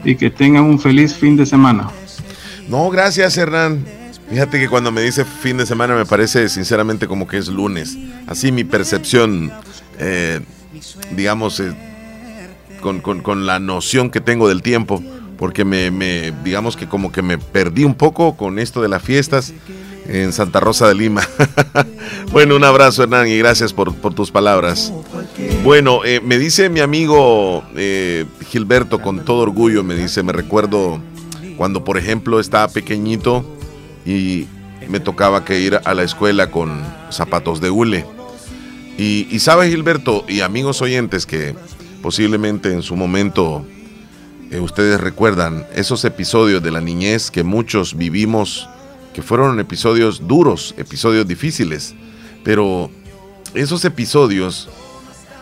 y 0.04 0.16
que 0.16 0.32
tengan 0.32 0.64
un 0.64 0.80
feliz 0.80 1.14
fin 1.14 1.38
de 1.38 1.46
semana. 1.46 1.92
No, 2.68 2.90
gracias 2.90 3.38
Hernán. 3.38 3.86
Fíjate 4.32 4.60
que 4.60 4.68
cuando 4.68 4.92
me 4.92 5.02
dice 5.02 5.26
fin 5.26 5.58
de 5.58 5.68
semana 5.68 5.94
me 5.94 6.08
parece 6.08 6.50
sinceramente 6.50 7.08
como 7.08 7.28
que 7.28 7.38
es 7.38 7.48
lunes. 7.48 7.96
Así 8.26 8.52
mi 8.52 8.64
percepción, 8.64 9.52
eh, 10.00 10.40
digamos, 11.16 11.60
eh, 11.60 11.72
con, 12.82 13.00
con, 13.00 13.46
la 13.46 13.60
noción 13.60 14.10
que 14.10 14.22
tengo 14.22 14.50
del 14.50 14.64
tiempo, 14.64 15.04
porque 15.38 15.64
me, 15.66 15.92
me, 15.92 16.34
digamos 16.44 16.76
que 16.76 16.88
como 16.88 17.12
que 17.12 17.22
me 17.22 17.38
perdí 17.38 17.84
un 17.84 17.94
poco 17.94 18.36
con 18.36 18.58
esto 18.58 18.82
de 18.82 18.90
las 18.90 19.04
fiestas 19.04 19.54
en 20.08 20.34
Santa 20.34 20.60
Rosa 20.60 20.88
de 20.88 20.96
Lima. 20.96 21.28
bueno, 22.32 22.56
un 22.56 22.64
abrazo 22.64 23.04
Hernán 23.04 23.28
y 23.28 23.38
gracias 23.38 23.74
por, 23.74 23.94
tus 24.14 24.32
palabras. 24.32 24.94
Bueno, 25.64 26.04
eh, 26.06 26.22
me 26.24 26.38
dice 26.38 26.70
mi 26.70 26.80
amigo 26.80 27.64
Gilberto 28.50 29.00
con 29.00 29.26
todo 29.26 29.40
orgullo, 29.40 29.84
me 29.84 29.96
dice, 29.96 30.24
me 30.24 30.34
recuerdo 30.34 31.00
cuando 31.58 31.84
por 31.84 31.98
ejemplo 31.98 32.40
estaba 32.40 32.68
pequeñito, 32.68 33.46
y 34.06 34.48
me 34.90 35.00
tocaba 35.00 35.46
que 35.46 35.60
ir 35.60 35.80
a 35.84 35.94
la 35.94 36.04
escuela 36.04 36.52
con 36.52 36.82
zapatos 37.10 37.62
de 37.62 37.70
hule. 37.70 38.06
Y, 38.98 39.28
y 39.32 39.40
sabe 39.40 39.70
Gilberto 39.70 40.24
y 40.28 40.42
amigos 40.42 40.82
oyentes 40.82 41.26
que 41.26 41.56
posiblemente 42.02 42.72
en 42.72 42.84
su 42.84 42.96
momento 42.96 43.66
eh, 44.52 44.60
ustedes 44.60 45.00
recuerdan 45.02 45.66
esos 45.74 46.06
episodios 46.06 46.62
de 46.62 46.72
la 46.72 46.82
niñez 46.82 47.32
que 47.32 47.44
muchos 47.44 47.96
vivimos, 47.96 48.70
que 49.14 49.22
fueron 49.22 49.60
episodios 49.60 50.28
duros, 50.28 50.74
episodios 50.78 51.28
difíciles, 51.28 51.94
pero 52.44 52.90
esos 53.54 53.86
episodios 53.86 54.70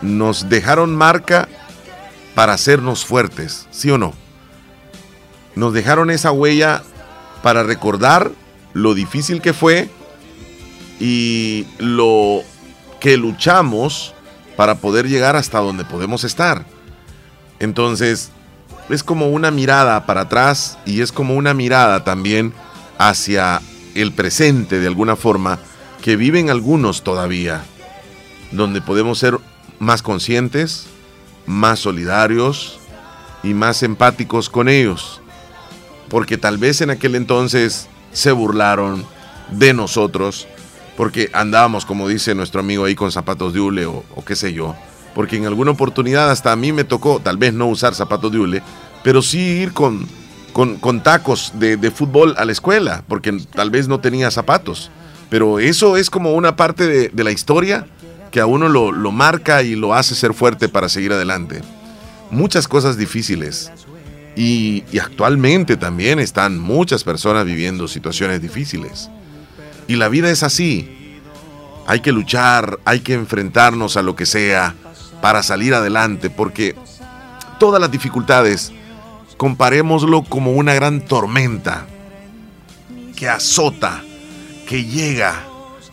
nos 0.02 0.48
dejaron 0.48 0.94
marca 0.94 1.48
para 2.34 2.52
hacernos 2.52 3.04
fuertes, 3.04 3.66
¿sí 3.70 3.90
o 3.90 3.98
no? 3.98 4.12
Nos 5.54 5.72
dejaron 5.72 6.10
esa 6.10 6.32
huella 6.32 6.82
para 7.42 7.62
recordar 7.62 8.30
lo 8.72 8.94
difícil 8.94 9.40
que 9.40 9.52
fue 9.52 9.90
y 11.00 11.66
lo 11.78 12.42
que 13.00 13.16
luchamos 13.16 14.14
para 14.56 14.76
poder 14.76 15.08
llegar 15.08 15.36
hasta 15.36 15.58
donde 15.58 15.84
podemos 15.84 16.24
estar. 16.24 16.64
Entonces, 17.58 18.30
es 18.88 19.02
como 19.02 19.28
una 19.28 19.50
mirada 19.50 20.06
para 20.06 20.22
atrás 20.22 20.78
y 20.84 21.00
es 21.00 21.12
como 21.12 21.34
una 21.34 21.54
mirada 21.54 22.04
también 22.04 22.52
hacia 23.08 23.60
el 23.94 24.12
presente 24.12 24.78
de 24.78 24.86
alguna 24.86 25.16
forma 25.16 25.58
que 26.02 26.16
viven 26.16 26.50
algunos 26.50 27.02
todavía, 27.02 27.64
donde 28.50 28.80
podemos 28.80 29.18
ser 29.18 29.38
más 29.78 30.02
conscientes, 30.02 30.86
más 31.46 31.80
solidarios 31.80 32.78
y 33.42 33.54
más 33.54 33.82
empáticos 33.82 34.48
con 34.48 34.68
ellos. 34.68 35.20
Porque 36.08 36.38
tal 36.38 36.58
vez 36.58 36.80
en 36.80 36.90
aquel 36.90 37.14
entonces 37.14 37.88
se 38.12 38.32
burlaron 38.32 39.04
de 39.50 39.74
nosotros 39.74 40.46
porque 40.96 41.30
andábamos, 41.32 41.84
como 41.84 42.06
dice 42.06 42.34
nuestro 42.34 42.60
amigo 42.60 42.84
ahí, 42.84 42.94
con 42.94 43.10
zapatos 43.10 43.52
de 43.52 43.60
hule 43.60 43.86
o, 43.86 44.04
qué 44.26 44.36
sé 44.36 44.52
yo. 44.52 44.76
Porque 45.14 45.36
en 45.36 45.46
alguna 45.46 45.72
oportunidad 45.72 46.30
hasta 46.30 46.52
a 46.52 46.56
mí 46.56 46.72
me 46.72 46.84
tocó, 46.84 47.20
tal 47.20 47.36
vez 47.36 47.52
no 47.52 47.66
usar 47.66 47.94
zapatos 47.94 48.30
de 48.30 48.38
hule, 48.38 48.62
pero 49.02 49.22
sí 49.22 49.38
ir 49.38 49.72
con, 49.72 50.06
con, 50.52 51.02
tacos 51.02 51.52
de, 51.54 51.90
fútbol 51.90 52.34
a 52.38 52.44
la 52.44 52.52
escuela, 52.52 53.04
porque 53.08 53.32
tal 53.54 53.70
vez 53.70 53.88
no 53.88 54.00
tenía 54.00 54.30
zapatos. 54.30 54.90
Pero 55.30 55.58
eso 55.58 55.96
es 55.96 56.10
como 56.10 56.34
una 56.34 56.56
parte 56.56 57.10
de, 57.10 57.24
la 57.24 57.30
historia 57.30 57.86
que 58.30 58.40
a 58.40 58.46
uno 58.46 58.68
lo, 58.68 58.92
lo 58.92 59.12
marca 59.12 59.62
y 59.62 59.74
lo 59.74 59.94
hace 59.94 60.14
ser 60.14 60.34
fuerte 60.34 60.68
para 60.68 60.88
seguir 60.88 61.12
adelante. 61.12 61.60
Muchas 62.30 62.66
cosas 62.66 62.96
difíciles, 62.96 63.70
y, 64.34 64.84
actualmente 64.98 65.76
también 65.76 66.18
están 66.18 66.58
muchas 66.58 67.04
personas 67.04 67.44
viviendo 67.44 67.88
situaciones 67.88 68.40
difíciles. 68.40 69.10
Y 69.88 69.96
la 69.96 70.08
vida 70.08 70.30
es 70.30 70.42
así. 70.42 71.20
Hay 71.86 72.00
que 72.00 72.12
luchar, 72.12 72.78
hay 72.84 73.00
que 73.00 73.14
enfrentarnos 73.14 73.96
a 73.96 74.02
lo 74.02 74.16
que 74.16 74.24
sea 74.24 74.74
para 75.20 75.42
salir 75.42 75.74
adelante, 75.74 76.30
porque 76.30 76.74
todas 77.58 77.80
las 77.80 77.90
dificultades, 77.90 78.72
comparémoslo 79.42 80.22
como 80.22 80.52
una 80.52 80.72
gran 80.72 81.00
tormenta 81.00 81.84
que 83.16 83.28
azota, 83.28 84.00
que 84.68 84.84
llega, 84.84 85.34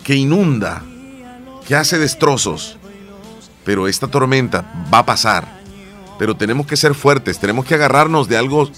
que 0.04 0.14
inunda, 0.14 0.84
que 1.68 1.74
hace 1.74 1.98
destrozos. 1.98 2.78
Pero 3.66 3.88
esta 3.88 4.08
tormenta 4.08 4.72
va 4.94 5.00
a 5.00 5.06
pasar 5.08 5.60
pero 6.20 6.36
tenemos 6.36 6.68
que 6.68 6.76
ser 6.76 6.94
fuertes, 6.94 7.40
tenemos 7.40 7.66
que 7.66 7.74
agarrarnos 7.74 8.28
de 8.28 8.38
algo 8.38 8.70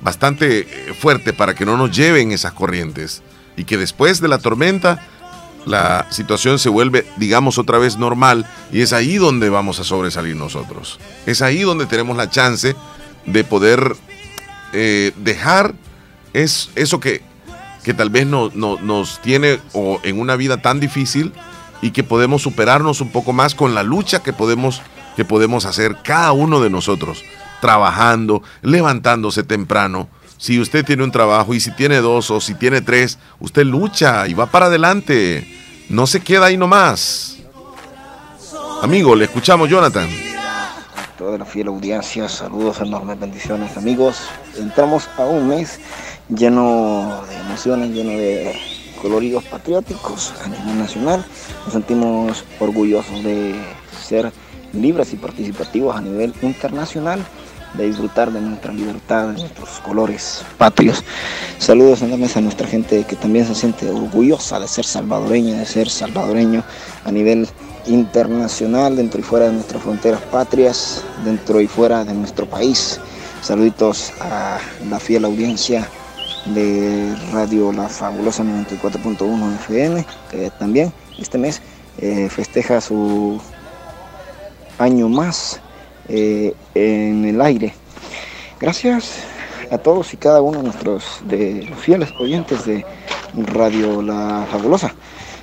bastante 0.00 0.60
eh, 0.60 0.94
fuerte 0.94 1.34
para 1.34 1.54
que 1.54 1.66
no 1.66 1.76
nos 1.76 1.94
lleven 1.94 2.30
esas 2.30 2.52
corrientes 2.52 3.22
y 3.56 3.64
que 3.64 3.76
después 3.76 4.20
de 4.20 4.28
la 4.28 4.38
tormenta 4.38 5.04
la 5.66 6.06
situación 6.10 6.58
se 6.60 6.68
vuelve, 6.68 7.04
digamos, 7.16 7.58
otra 7.58 7.78
vez 7.78 7.98
normal 7.98 8.46
y 8.72 8.80
es 8.80 8.92
ahí 8.92 9.16
donde 9.16 9.50
vamos 9.50 9.80
a 9.80 9.84
sobresalir 9.84 10.36
nosotros. 10.36 11.00
Es 11.26 11.42
ahí 11.42 11.62
donde 11.62 11.86
tenemos 11.86 12.16
la 12.16 12.30
chance 12.30 12.76
de 13.26 13.44
poder 13.44 13.96
eh, 14.74 15.12
dejar 15.16 15.74
es, 16.32 16.70
eso 16.74 17.00
que, 17.00 17.22
que 17.82 17.94
tal 17.94 18.10
vez 18.10 18.26
no, 18.26 18.50
nos 18.50 19.22
tiene 19.22 19.60
o 19.72 20.00
en 20.02 20.18
una 20.18 20.36
vida 20.36 20.60
tan 20.60 20.80
difícil 20.80 21.32
y 21.80 21.92
que 21.92 22.02
podemos 22.02 22.42
superarnos 22.42 23.00
un 23.00 23.10
poco 23.10 23.32
más 23.32 23.54
con 23.54 23.74
la 23.74 23.82
lucha 23.82 24.22
que 24.22 24.32
podemos 24.32 24.82
que 25.16 25.24
podemos 25.24 25.64
hacer 25.64 25.98
cada 26.02 26.32
uno 26.32 26.60
de 26.60 26.70
nosotros, 26.70 27.22
trabajando, 27.60 28.42
levantándose 28.62 29.44
temprano. 29.44 30.08
Si 30.38 30.58
usted 30.58 30.84
tiene 30.84 31.04
un 31.04 31.12
trabajo 31.12 31.54
y 31.54 31.60
si 31.60 31.70
tiene 31.70 31.98
dos 31.98 32.32
o 32.32 32.40
si 32.40 32.54
tiene 32.54 32.80
tres, 32.80 33.18
usted 33.38 33.64
lucha 33.64 34.26
y 34.26 34.34
va 34.34 34.46
para 34.46 34.66
adelante. 34.66 35.46
No 35.88 36.08
se 36.08 36.20
queda 36.20 36.46
ahí 36.46 36.56
nomás. 36.56 37.36
Amigo, 38.82 39.14
le 39.14 39.26
escuchamos, 39.26 39.68
Jonathan. 39.68 40.33
Toda 41.18 41.38
la 41.38 41.44
fiel 41.44 41.68
audiencia, 41.68 42.28
saludos, 42.28 42.80
enormes 42.80 43.20
bendiciones, 43.20 43.76
amigos. 43.76 44.16
Entramos 44.58 45.08
a 45.16 45.24
un 45.24 45.46
mes 45.46 45.78
lleno 46.28 47.22
de 47.28 47.36
emociones, 47.36 47.90
lleno 47.90 48.10
de 48.10 48.52
coloridos 49.00 49.44
patrióticos 49.44 50.34
a 50.44 50.48
nivel 50.48 50.76
nacional. 50.76 51.24
Nos 51.64 51.72
sentimos 51.72 52.44
orgullosos 52.58 53.22
de 53.22 53.54
ser 54.02 54.32
libres 54.72 55.12
y 55.12 55.16
participativos 55.16 55.96
a 55.96 56.00
nivel 56.00 56.34
internacional 56.42 57.24
de 57.74 57.86
disfrutar 57.86 58.32
de 58.32 58.40
nuestra 58.40 58.72
libertad, 58.72 59.28
de 59.28 59.34
nuestros 59.34 59.80
colores 59.80 60.44
patrios. 60.58 61.04
Saludos 61.58 62.02
enormes 62.02 62.36
a 62.36 62.40
nuestra 62.40 62.66
gente 62.66 63.04
que 63.04 63.14
también 63.14 63.46
se 63.46 63.54
siente 63.54 63.88
orgullosa 63.88 64.58
de 64.58 64.66
ser 64.66 64.84
salvadoreña, 64.84 65.58
de 65.58 65.66
ser 65.66 65.88
salvadoreño 65.88 66.64
a 67.04 67.12
nivel 67.12 67.48
internacional, 67.86 68.96
dentro 68.96 69.20
y 69.20 69.22
fuera 69.22 69.46
de 69.46 69.52
nuestras 69.52 69.82
fronteras 69.82 70.20
patrias, 70.22 71.04
dentro 71.24 71.60
y 71.60 71.66
fuera 71.66 72.04
de 72.04 72.14
nuestro 72.14 72.46
país. 72.46 73.00
Saluditos 73.42 74.12
a 74.20 74.58
la 74.88 74.98
fiel 74.98 75.24
audiencia 75.24 75.88
de 76.46 77.14
Radio 77.32 77.72
La 77.72 77.88
Fabulosa 77.88 78.42
94.1 78.42 79.54
FM, 79.56 80.06
que 80.30 80.50
también 80.58 80.92
este 81.18 81.38
mes 81.38 81.60
eh, 81.98 82.28
festeja 82.28 82.80
su 82.80 83.40
año 84.78 85.08
más 85.08 85.60
eh, 86.08 86.54
en 86.74 87.24
el 87.24 87.40
aire. 87.40 87.74
Gracias 88.60 89.24
a 89.70 89.78
todos 89.78 90.12
y 90.14 90.16
cada 90.16 90.40
uno 90.40 90.58
de 90.58 90.64
nuestros 90.64 91.22
fieles 91.80 92.10
oyentes 92.18 92.64
de 92.64 92.84
Radio 93.36 94.02
La 94.02 94.46
Fabulosa. 94.50 94.94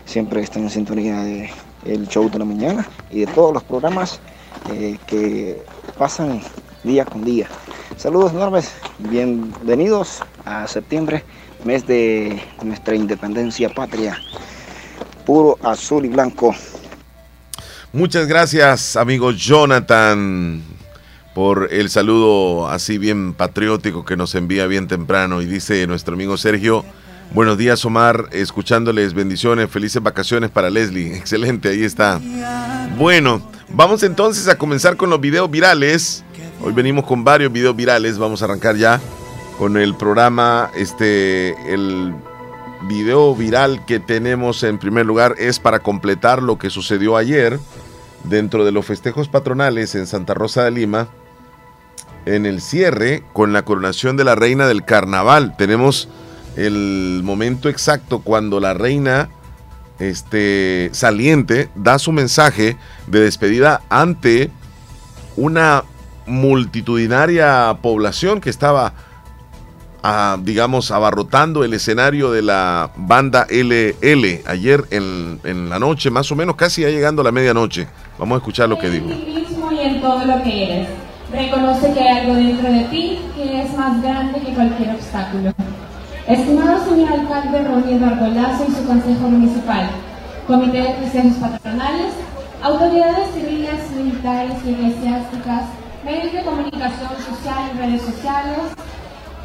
Siempre 0.06 0.42
están 0.42 0.64
en 0.64 0.70
sintonía 0.70 1.20
de 1.22 1.50
el 1.86 2.08
show 2.08 2.30
de 2.30 2.40
la 2.40 2.46
mañana 2.46 2.88
y 3.10 3.22
de 3.22 3.28
todos 3.28 3.54
los 3.54 3.64
programas 3.64 4.20
eh, 4.72 4.98
que 5.08 5.64
pasan 5.98 6.42
día 6.84 7.06
con 7.06 7.24
día. 7.24 7.48
Saludos 7.98 8.32
enormes, 8.32 8.72
bienvenidos 9.00 10.20
a 10.46 10.68
septiembre, 10.68 11.24
mes 11.64 11.86
de 11.86 12.42
nuestra 12.64 12.96
independencia 12.96 13.70
patria, 13.70 14.18
puro 15.26 15.58
azul 15.64 16.06
y 16.06 16.10
blanco. 16.10 16.56
Muchas 17.94 18.28
gracias, 18.28 18.96
amigo 18.96 19.32
Jonathan, 19.32 20.64
por 21.36 21.68
el 21.72 21.90
saludo 21.90 22.70
así 22.70 22.98
bien 22.98 23.34
patriótico 23.34 24.06
que 24.06 24.16
nos 24.16 24.34
envía 24.36 24.66
bien 24.66 24.88
temprano. 24.88 25.42
Y 25.42 25.46
dice 25.46 25.86
nuestro 25.88 26.14
amigo 26.14 26.38
Sergio, 26.38 26.86
buenos 27.34 27.58
días 27.58 27.84
Omar, 27.86 28.30
escuchándoles 28.32 29.14
bendiciones, 29.14 29.70
felices 29.70 30.02
vacaciones 30.02 30.50
para 30.50 30.70
Leslie. 30.70 31.16
Excelente, 31.18 31.70
ahí 31.70 31.84
está. 31.84 32.20
Bueno, 32.98 33.42
vamos 33.70 34.04
entonces 34.04 34.48
a 34.48 34.58
comenzar 34.58 34.98
con 34.98 35.10
los 35.10 35.22
videos 35.22 35.50
virales. 35.50 36.24
Hoy 36.64 36.74
venimos 36.74 37.06
con 37.06 37.24
varios 37.24 37.52
videos 37.52 37.76
virales, 37.76 38.18
vamos 38.18 38.42
a 38.42 38.46
arrancar 38.46 38.76
ya 38.76 39.02
con 39.58 39.78
el 39.78 39.96
programa, 39.96 40.72
este, 40.76 41.56
el 41.74 42.14
video 42.88 43.36
viral 43.36 43.86
que 43.86 44.00
tenemos 44.00 44.64
en 44.64 44.80
primer 44.80 45.06
lugar 45.06 45.36
es 45.38 45.60
para 45.60 45.80
completar 45.80 46.42
lo 46.42 46.58
que 46.58 46.70
sucedió 46.70 47.16
ayer 47.16 47.60
dentro 48.24 48.66
de 48.66 48.72
los 48.72 48.86
festejos 48.86 49.28
patronales 49.28 49.96
en 49.96 50.08
Santa 50.08 50.34
Rosa 50.34 50.64
de 50.64 50.72
Lima, 50.72 51.08
en 52.26 52.46
el 52.46 52.62
cierre 52.62 53.24
con 53.34 53.54
la 53.54 53.64
coronación 53.64 54.18
de 54.18 54.24
la 54.24 54.36
reina 54.36 54.68
del 54.68 54.86
carnaval. 54.86 55.56
Tenemos 55.58 56.08
el 56.56 57.22
momento 57.24 57.70
exacto 57.70 58.20
cuando 58.20 58.60
la 58.60 58.74
reina 58.74 59.30
este, 60.00 60.90
saliente 60.94 61.70
da 61.76 62.00
su 62.00 62.12
mensaje 62.12 62.78
de 63.08 63.20
despedida 63.22 63.82
ante 63.90 64.50
una 65.38 65.84
multitudinaria 66.26 67.78
población 67.82 68.42
que 68.42 68.50
estaba, 68.50 68.94
ah, 70.04 70.38
digamos, 70.42 70.92
abarrotando 70.92 71.64
el 71.64 71.74
escenario 71.74 72.32
de 72.32 72.42
la 72.42 72.92
banda 72.96 73.46
LL 73.50 74.42
ayer 74.46 74.86
en, 74.90 75.40
en, 75.44 75.70
la 75.70 75.80
noche, 75.80 76.10
más 76.10 76.32
o 76.32 76.36
menos 76.36 76.56
casi 76.56 76.82
ya 76.82 76.90
llegando 76.90 77.22
a 77.22 77.26
la 77.26 77.32
medianoche. 77.32 77.88
Vamos 78.18 78.36
a 78.36 78.40
escuchar 78.40 78.70
lo 78.70 78.78
que 78.78 78.90
dijo. 78.90 79.08
y 79.08 79.80
en 79.80 80.02
todo 80.02 80.26
lo 80.26 80.44
que 80.44 80.64
eres. 80.64 80.88
Reconoce 81.32 81.94
que 81.94 82.00
hay 82.02 82.20
algo 82.20 82.36
dentro 82.36 82.72
de 82.72 82.84
ti 82.86 83.20
que 83.36 83.62
es 83.62 83.74
más 83.78 84.02
grande 84.02 84.42
que 84.42 84.54
cualquier 84.54 84.96
obstáculo. 84.96 85.54
Estimado 86.28 86.86
señor 86.86 87.14
alcalde 87.14 87.64
Ronnie 87.64 87.96
Eduardo 87.96 88.28
Lazo 88.28 88.66
y 88.70 88.72
su 88.72 88.86
consejo 88.86 89.28
municipal, 89.28 89.90
comité 90.46 90.82
de 90.82 90.94
festejos 90.94 91.34
patronales, 91.38 92.14
autoridades 92.62 93.32
civiles, 93.34 93.90
militares 93.92 94.54
y 94.64 94.70
eclesiásticas, 94.70 95.64
medios 96.06 96.32
de 96.32 96.44
comunicación 96.44 97.10
social 97.26 97.72
y 97.74 97.78
redes 97.78 98.02
sociales, 98.04 98.60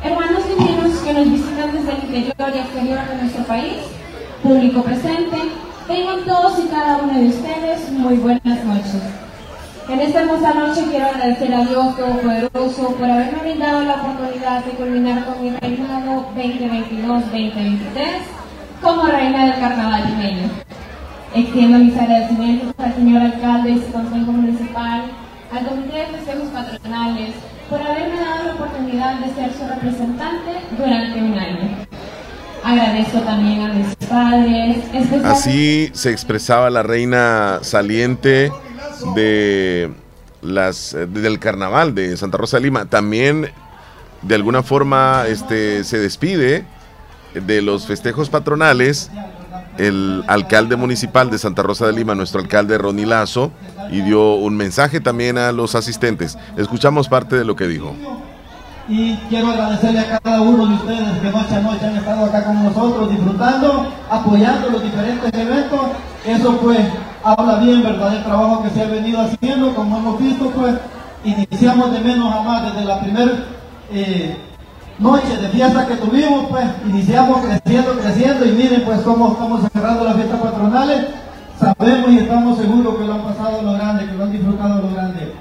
hermanos 0.05 0.43
y 0.53 0.63
miembros 0.63 0.99
que 0.99 1.15
nos 1.15 1.31
visitan 1.31 1.73
desde 1.73 1.93
el 1.93 2.05
interior 2.05 2.55
y 2.55 2.59
exterior 2.59 3.09
de 3.09 3.23
nuestro 3.23 3.45
país, 3.45 3.79
público 4.43 4.83
presente, 4.83 5.37
tengan 5.89 6.25
todos 6.27 6.59
y 6.59 6.69
cada 6.69 6.99
uno 6.99 7.19
de 7.19 7.29
ustedes 7.29 7.91
muy 7.91 8.17
buenas 8.17 8.65
noches. 8.65 9.03
En 9.89 10.01
esta 10.01 10.23
hermosa 10.23 10.53
noche 10.53 10.83
quiero 10.91 11.07
agradecer 11.07 11.55
a 11.55 11.65
Dios 11.65 11.97
Todopoderoso 11.97 12.97
por 12.97 13.09
haberme 13.09 13.39
brindado 13.41 13.85
la 13.85 13.95
oportunidad 13.95 14.65
de 14.65 14.73
culminar 14.73 15.25
con 15.25 15.41
mi 15.41 15.51
reinado 15.51 16.27
2022-2023 16.35 17.87
como 18.83 19.07
reina 19.07 19.45
del 19.45 19.61
carnaval 19.61 20.03
limeño. 20.09 20.51
Extiendo 21.33 21.79
mis 21.79 21.97
agradecimientos 21.97 22.75
al 22.79 22.95
señor 22.95 23.23
alcalde 23.23 23.71
y 23.71 23.79
su 23.79 23.93
consejo 23.93 24.33
municipal, 24.33 25.03
al 25.53 25.67
comité 25.69 25.99
de 25.99 26.07
festejos 26.07 26.49
patronales, 26.49 27.31
por 27.71 27.81
haberme 27.81 28.17
dado 28.17 28.45
la 28.45 28.55
oportunidad 28.55 29.21
de 29.21 29.35
ser 29.35 29.53
su 29.53 29.69
representante 29.69 30.51
durante 30.77 31.23
un 31.23 31.39
año. 31.39 31.87
Agradezco 32.65 33.21
también 33.21 33.61
a 33.61 33.73
mis 33.73 33.95
padres. 34.09 34.79
Así 35.25 35.91
se 35.93 36.11
expresaba 36.11 36.71
la 36.71 36.83
reina 36.83 37.61
saliente 37.63 38.51
de 39.15 39.93
las 40.43 40.97
del 41.09 41.39
carnaval 41.39 41.95
de 41.95 42.17
Santa 42.17 42.39
Rosa 42.39 42.59
de 42.59 42.65
Lima. 42.65 42.87
También 42.87 43.51
de 44.23 44.35
alguna 44.35 44.63
forma 44.63 45.25
este 45.29 45.85
se 45.85 45.99
despide 45.99 46.65
de 47.35 47.63
los 47.63 47.87
festejos 47.87 48.31
patronales 48.31 49.11
el 49.79 50.25
alcalde 50.27 50.77
municipal 50.77 51.31
de 51.31 51.39
Santa 51.39 51.63
Rosa 51.63 51.87
de 51.87 51.93
Lima, 51.93 52.15
nuestro 52.15 52.41
alcalde 52.41 52.79
Ronnie 52.79 53.07
Lazo, 53.07 53.53
y 53.91 54.01
dio 54.01 54.35
un 54.35 54.57
mensaje 54.57 55.01
también 55.01 55.39
a 55.39 55.53
los 55.53 55.75
asistentes. 55.75 56.39
Escuchamos 56.57 57.09
parte 57.09 57.37
de 57.37 57.45
lo 57.45 57.57
que 57.57 57.67
dijo. 57.67 57.95
Y 58.89 59.17
quiero 59.29 59.49
agradecerle 59.49 60.01
a 60.01 60.19
cada 60.19 60.41
uno 60.41 60.67
de 60.67 60.75
ustedes 60.75 61.19
que 61.19 61.31
noche 61.31 61.55
a 61.55 61.61
noche 61.61 61.87
han 61.87 61.97
estado 61.97 62.25
acá 62.25 62.45
con 62.45 62.63
nosotros, 62.63 63.11
disfrutando, 63.11 63.93
apoyando 64.09 64.71
los 64.71 64.83
diferentes 64.83 65.35
eventos. 65.35 65.81
Eso 66.25 66.57
pues 66.59 66.79
habla 67.27 67.57
bien, 67.57 67.83
¿verdad? 67.83 68.17
El 68.17 68.25
trabajo 68.25 68.63
que 68.63 68.71
se 68.71 68.83
ha 68.83 68.87
venido 68.87 69.21
haciendo, 69.21 69.75
como 69.75 69.99
hemos 69.99 70.19
visto, 70.21 70.51
pues 70.51 70.75
iniciamos 71.25 71.93
de 71.93 72.01
menos 72.01 72.33
a 72.33 72.43
más 72.43 72.73
desde 72.73 72.87
la 72.87 73.01
primera 73.01 73.33
eh, 73.91 74.37
noche 74.99 75.37
de 75.37 75.49
fiesta 75.49 75.87
que 75.87 75.97
tuvimos, 75.97 76.47
pues 76.49 76.65
iniciamos 76.87 77.41
creciendo, 77.45 77.99
creciendo 77.99 78.47
y 78.47 78.53
miren 78.53 78.83
pues 78.85 79.01
cómo 79.01 79.33
estamos 79.33 79.61
cerrando 79.73 80.05
las 80.05 80.15
fiestas 80.15 80.41
patronales. 80.41 81.07
Sabemos 81.59 82.11
y 82.11 82.19
estamos 82.19 82.59
seguros 82.59 82.97
que 82.97 83.05
lo 83.05 83.15
han 83.15 83.23
pasado 83.23 83.63
lo 83.63 83.73
grande, 83.73 84.07
que 84.07 84.13
lo 84.13 84.25
han 84.25 84.33
disfrutado 84.33 84.83
lo 84.83 84.95
grande. 84.95 85.33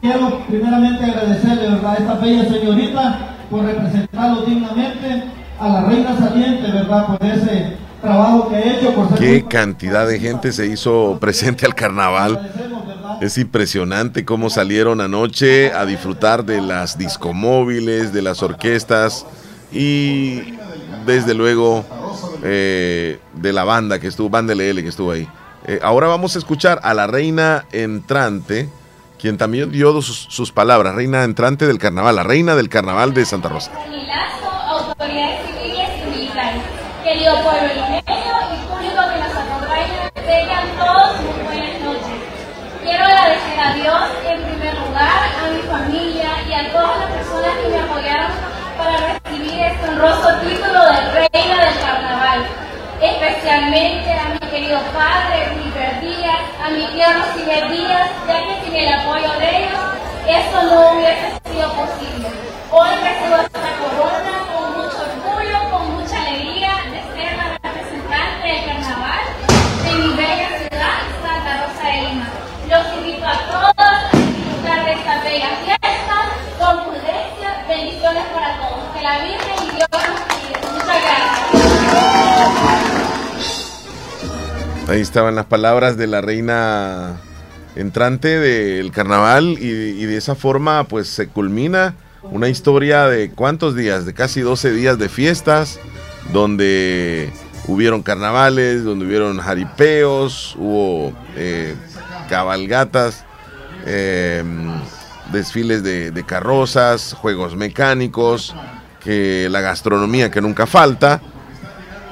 Quiero 0.00 0.38
primeramente 0.46 1.04
agradecerle 1.04 1.68
¿verdad? 1.68 1.92
a 1.92 1.94
esta 1.94 2.14
bella 2.14 2.44
señorita 2.48 3.18
por 3.50 3.64
representarlo 3.64 4.42
dignamente, 4.42 5.24
a 5.58 5.68
la 5.68 5.80
reina 5.82 6.16
saliente, 6.16 6.70
¿verdad? 6.70 7.06
Por 7.06 7.26
ese 7.26 7.76
trabajo 8.00 8.48
que 8.48 8.56
ha 8.56 8.78
hecho. 8.78 8.94
Por 8.94 9.14
Qué 9.14 9.44
cantidad 9.46 10.06
de 10.06 10.18
gente 10.18 10.52
se 10.52 10.66
hizo 10.66 11.18
presente 11.20 11.66
al 11.66 11.74
carnaval. 11.74 12.50
Es 13.20 13.36
impresionante 13.38 14.24
cómo 14.24 14.48
salieron 14.48 15.00
anoche 15.00 15.72
a 15.72 15.84
disfrutar 15.84 16.44
de 16.44 16.60
las 16.62 16.96
discomóviles, 16.96 18.12
de 18.12 18.22
las 18.22 18.42
orquestas 18.42 19.26
y 19.72 20.54
desde 21.04 21.34
luego 21.34 21.84
eh, 22.42 23.18
de 23.34 23.52
la 23.52 23.64
banda 23.64 23.98
que 23.98 24.06
estuvo, 24.06 24.30
banda 24.30 24.54
LL 24.54 24.82
que 24.82 24.88
estuvo 24.88 25.10
ahí. 25.12 25.28
Eh, 25.66 25.78
ahora 25.82 26.08
vamos 26.08 26.36
a 26.36 26.38
escuchar 26.38 26.80
a 26.82 26.94
la 26.94 27.06
reina 27.06 27.66
entrante, 27.72 28.68
quien 29.18 29.36
también 29.36 29.70
dio 29.70 30.00
sus, 30.00 30.26
sus, 30.30 30.50
palabras, 30.52 30.94
reina 30.94 31.24
entrante 31.24 31.66
del 31.66 31.78
carnaval, 31.78 32.16
la 32.16 32.22
reina 32.22 32.56
del 32.56 32.68
carnaval 32.68 33.12
de 33.12 33.26
Santa 33.26 33.50
Rosa. 33.50 33.70
autoridades 34.68 35.46
civiles 35.46 35.90
y 36.06 36.10
militares, 36.10 36.62
querido 37.02 37.34
pueblo 37.42 37.68
limeño 37.74 38.34
y 38.52 38.56
público 38.68 39.00
que 39.12 39.18
nos 39.20 39.34
acompaña, 39.36 40.10
tengan 40.14 40.66
todos 40.78 41.20
muy 41.20 41.42
buenas 41.44 41.80
noches. 41.80 42.20
Quiero 42.82 43.04
agradecer 43.04 43.60
a 43.60 43.74
Dios 43.74 44.02
en 44.28 44.42
primer 44.44 44.74
lugar, 44.78 45.20
a 45.38 45.50
mi 45.50 45.62
familia 45.62 46.30
y 46.48 46.52
a 46.52 46.72
todas 46.72 47.00
las 47.00 47.10
personas 47.10 47.56
que 47.62 47.68
me 47.68 47.78
apoyaron 47.80 48.32
para 48.76 48.96
recibir 49.14 49.60
este 49.60 49.88
honroso 49.88 50.28
título 50.40 50.80
de 50.84 51.28
reina 51.28 51.64
del 51.64 51.80
carnaval 51.80 52.70
especialmente 53.00 54.12
a 54.12 54.28
mi 54.28 54.50
querido 54.50 54.78
padre, 54.92 55.48
River 55.56 56.00
Díaz, 56.02 56.40
a 56.62 56.68
mi 56.68 56.84
tío 56.88 57.06
Rosimer 57.08 57.70
Díaz, 57.70 58.10
ya 58.28 58.38
que 58.44 58.64
sin 58.64 58.76
el 58.76 58.92
apoyo 58.92 59.32
de 59.38 59.64
ellos, 59.64 59.80
eso 60.28 60.62
no 60.64 60.92
hubiese 60.92 61.32
sido 61.48 61.72
posible. 61.72 62.28
Hoy 62.70 62.90
recibo 63.02 63.36
esta 63.36 63.72
corona 63.80 64.32
con 64.52 64.72
mucho 64.76 64.98
orgullo, 65.00 65.70
con 65.70 65.94
mucha 65.94 66.20
alegría 66.20 66.72
de 66.92 67.00
ser 67.16 67.36
la 67.38 67.58
representante 67.62 68.46
del 68.46 68.64
carnaval 68.66 69.24
de 69.84 69.92
mi 69.94 70.14
bella 70.14 70.48
ciudad, 70.58 70.98
Santa 71.22 71.66
Rosa 71.66 71.88
de 71.88 72.02
Lima. 72.02 72.28
Los 72.68 72.98
invito 72.98 73.26
a 73.26 73.38
todos 73.50 74.20
a 75.10 75.19
fiesta 75.38 76.16
con 76.58 76.84
prudencia, 76.84 77.64
bendiciones 77.68 78.24
para 78.34 78.58
todos. 78.58 78.96
Que 78.96 79.02
la 79.02 79.22
Virgen 79.22 79.56
y 79.62 79.70
Dios. 79.76 79.88
Muchas 80.72 80.86
gracias. 80.86 81.70
Ahí 84.88 85.00
estaban 85.00 85.34
las 85.36 85.46
palabras 85.46 85.96
de 85.96 86.06
la 86.08 86.20
reina 86.20 87.20
entrante 87.76 88.40
del 88.40 88.90
carnaval 88.90 89.56
y, 89.60 89.66
y, 89.66 90.04
de 90.06 90.16
esa 90.16 90.34
forma 90.34 90.82
pues 90.84 91.08
se 91.08 91.28
culmina 91.28 91.94
una 92.22 92.48
historia 92.48 93.06
de 93.06 93.30
cuántos 93.30 93.76
días, 93.76 94.04
de 94.06 94.14
casi 94.14 94.40
12 94.40 94.72
días 94.72 94.98
de 94.98 95.08
fiestas, 95.08 95.78
donde 96.32 97.32
hubieron 97.68 98.02
carnavales, 98.02 98.82
donde 98.84 99.06
hubieron 99.06 99.38
jaripeos, 99.38 100.56
hubo 100.58 101.12
eh, 101.36 101.74
cabalgatas, 102.28 103.24
eh, 103.86 104.42
desfiles 105.32 105.82
de, 105.82 106.24
carrozas, 106.26 107.14
juegos 107.14 107.56
mecánicos, 107.56 108.54
que 109.02 109.48
la 109.50 109.60
gastronomía 109.60 110.30
que 110.30 110.40
nunca 110.40 110.66
falta, 110.66 111.20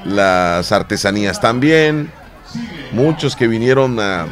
las 0.05 0.73
artesanías 0.73 1.41
también, 1.41 2.11
muchos 2.93 3.37
que 3.37 3.47
vinieron 3.49 3.99
a, 4.01 4.27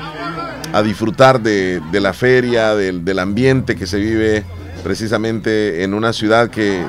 disfrutar 0.84 1.40
de, 1.40 1.80
la 1.92 2.12
feria, 2.12 2.74
del, 2.74 3.18
ambiente 3.18 3.76
que 3.76 3.86
se 3.86 3.98
vive 3.98 4.44
precisamente 4.84 5.82
en 5.84 5.94
una 5.94 6.12
ciudad 6.12 6.50
que, 6.50 6.84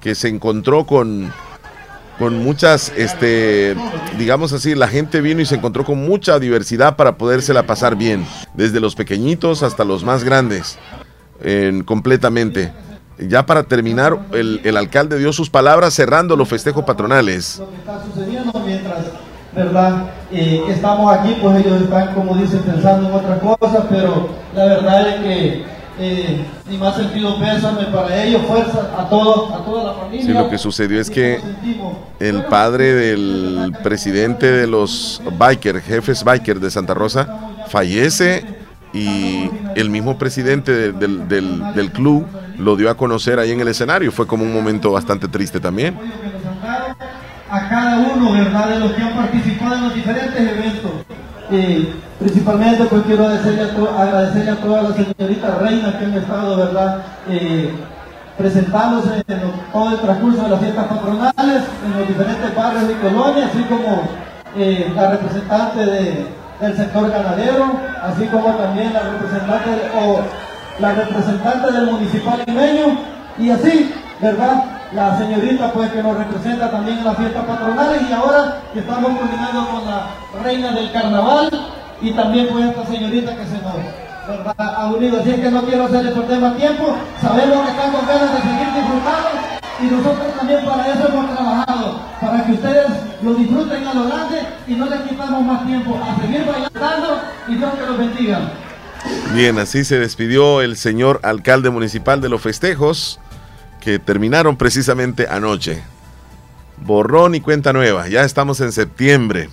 que 0.00 0.14
se 0.14 0.28
encontró 0.28 0.84
con, 0.84 1.32
con 2.18 2.38
muchas, 2.38 2.92
este, 2.96 3.74
digamos 4.18 4.52
así, 4.52 4.74
la 4.74 4.88
gente 4.88 5.20
vino 5.20 5.40
y 5.40 5.46
se 5.46 5.56
encontró 5.56 5.84
con 5.84 5.98
mucha 5.98 6.38
diversidad 6.38 6.96
para 6.96 7.16
podérsela 7.16 7.64
pasar 7.66 7.96
bien, 7.96 8.26
desde 8.54 8.80
los 8.80 8.94
pequeñitos 8.94 9.62
hasta 9.62 9.84
los 9.84 10.04
más 10.04 10.22
grandes, 10.22 10.78
en, 11.40 11.82
completamente. 11.84 12.72
Ya 13.18 13.46
para 13.46 13.64
terminar, 13.64 14.18
el, 14.32 14.60
el, 14.64 14.76
alcalde 14.76 15.18
dio 15.18 15.32
sus 15.32 15.48
palabras 15.50 15.94
cerrando 15.94 16.36
los 16.36 16.48
festejos 16.48 16.84
patronales. 16.84 17.58
Lo 17.58 17.70
que 17.70 17.76
está 17.76 18.02
sucediendo 18.04 18.52
mientras 18.64 19.06
¿verdad? 19.54 20.06
Eh, 20.30 20.62
estamos 20.68 21.14
aquí, 21.14 21.36
pues 21.40 21.64
ellos 21.64 21.82
están, 21.82 22.14
como 22.14 22.34
dicen, 22.36 22.60
pensando 22.60 23.08
en 23.08 23.14
otra 23.14 23.38
cosa, 23.38 23.86
pero 23.88 24.30
la 24.54 24.64
verdad 24.64 25.08
es 25.08 25.14
que 25.16 25.64
eh, 25.98 26.46
mi 26.68 26.78
más 26.78 26.96
sentido 26.96 27.38
pésame 27.38 27.84
para 27.86 28.24
ellos, 28.24 28.42
fuerza 28.46 28.90
a, 28.96 29.08
todo, 29.08 29.54
a 29.54 29.64
toda 29.64 29.84
la 29.84 29.92
familia. 29.92 30.24
Sí, 30.24 30.32
lo 30.32 30.48
que 30.48 30.56
sucedió 30.56 31.00
es 31.00 31.10
que 31.10 31.38
el 32.18 32.44
padre 32.44 32.94
del 32.94 33.74
presidente 33.82 34.50
de 34.50 34.66
los 34.66 35.20
biker, 35.38 35.82
jefes 35.82 36.24
biker 36.24 36.58
de 36.58 36.70
Santa 36.70 36.94
Rosa, 36.94 37.28
fallece 37.68 38.44
y 38.92 39.50
el 39.74 39.88
mismo 39.90 40.18
presidente 40.18 40.72
de- 40.72 40.92
del, 40.92 41.26
del- 41.28 41.74
del 41.74 41.90
club 41.92 42.26
lo 42.58 42.76
dio 42.76 42.90
a 42.90 42.94
conocer 42.96 43.38
ahí 43.38 43.50
en 43.50 43.60
el 43.60 43.68
escenario. 43.68 44.12
Fue 44.12 44.26
como 44.26 44.44
un 44.44 44.52
momento 44.52 44.92
bastante 44.92 45.28
triste 45.28 45.60
también. 45.60 45.96
a 47.50 47.68
cada 47.68 47.98
uno, 47.98 48.32
¿verdad? 48.32 48.68
De 48.68 48.78
los 48.80 48.92
que 48.92 49.02
han 49.02 49.14
participado 49.14 49.74
en 49.76 49.82
los 49.84 49.94
diferentes 49.94 50.40
eventos. 50.40 50.90
Y 51.50 51.88
principalmente 52.18 52.84
pues 52.84 53.02
quiero 53.02 53.26
agradecerle 53.26 53.62
a, 53.62 54.02
agradecerle 54.02 54.50
a 54.52 54.56
todas 54.56 54.82
las 54.84 54.94
señoritas 54.96 55.58
reinas 55.58 55.94
que 55.96 56.04
han 56.06 56.14
estado, 56.14 56.56
¿verdad? 56.56 57.02
Eh, 57.28 57.70
presentándose 58.38 59.22
en 59.28 59.40
lo- 59.42 59.50
todo 59.72 59.90
el 59.94 60.00
transcurso 60.00 60.42
de 60.44 60.48
las 60.48 60.60
fiestas 60.60 60.86
patronales 60.86 61.62
en 61.84 61.98
los 61.98 62.08
diferentes 62.08 62.54
barrios 62.56 62.84
y 62.90 62.94
colonias, 63.06 63.50
así 63.50 63.62
como 63.64 64.08
eh, 64.56 64.90
la 64.94 65.10
representante 65.10 65.84
de- 65.86 66.26
del 66.60 66.76
sector 66.76 67.10
ganadero, 67.10 67.72
así 68.02 68.26
como 68.26 68.54
también 68.54 68.92
la 68.92 69.00
representante 69.00 69.70
o 69.98 70.20
la 70.78 70.92
representante 70.94 71.72
del 71.72 71.90
municipal 71.90 72.42
limeño 72.46 72.98
y 73.38 73.50
así, 73.50 73.94
¿verdad? 74.20 74.64
La 74.92 75.16
señorita 75.18 75.72
pues 75.72 75.90
que 75.90 76.02
nos 76.02 76.16
representa 76.16 76.70
también 76.70 76.98
en 76.98 77.04
las 77.04 77.16
fiestas 77.16 77.44
patronales 77.44 78.02
y 78.08 78.12
ahora 78.12 78.58
que 78.72 78.80
estamos 78.80 79.18
culminando 79.18 79.66
con 79.70 79.86
la 79.86 80.06
reina 80.44 80.72
del 80.72 80.92
carnaval 80.92 81.50
y 82.00 82.12
también 82.12 82.48
pues 82.48 82.66
esta 82.66 82.86
señorita 82.86 83.36
que 83.36 83.46
se 83.46 83.58
nos 83.62 83.74
¿verdad? 84.28 84.54
ha 84.58 84.86
unido. 84.86 85.20
Así 85.20 85.30
es 85.30 85.40
que 85.40 85.50
no 85.50 85.62
quiero 85.62 85.84
hacerle 85.84 86.10
perder 86.12 86.40
más 86.40 86.56
tiempo, 86.56 86.94
sabemos 87.20 87.64
que 87.64 87.70
están 87.70 87.92
con 87.92 88.06
ganas 88.06 88.32
de 88.32 88.40
seguir 88.42 88.74
disfrutando 88.74 89.51
y 89.82 89.86
nosotros 89.86 90.36
también 90.36 90.64
para 90.64 90.92
eso 90.92 91.08
hemos 91.08 91.34
trabajado, 91.34 92.00
para 92.20 92.46
que 92.46 92.52
ustedes 92.52 92.88
lo 93.22 93.34
disfruten 93.34 93.86
a 93.86 93.94
lo 93.94 94.06
grande 94.06 94.38
y 94.68 94.74
no 94.74 94.88
les 94.88 95.00
quitamos 95.02 95.42
más 95.42 95.66
tiempo 95.66 96.00
a 96.02 96.20
seguir 96.20 96.46
bailando 96.46 97.20
y 97.48 97.54
Dios 97.56 97.74
que 97.74 97.86
los 97.86 97.98
bendiga. 97.98 98.52
Bien, 99.34 99.58
así 99.58 99.84
se 99.84 99.98
despidió 99.98 100.60
el 100.60 100.76
señor 100.76 101.20
alcalde 101.24 101.70
municipal 101.70 102.20
de 102.20 102.28
los 102.28 102.40
festejos 102.40 103.18
que 103.80 103.98
terminaron 103.98 104.56
precisamente 104.56 105.26
anoche. 105.28 105.82
Borrón 106.78 107.34
y 107.34 107.40
cuenta 107.40 107.72
nueva, 107.72 108.08
ya 108.08 108.22
estamos 108.22 108.60
en 108.60 108.70
septiembre. 108.72 109.48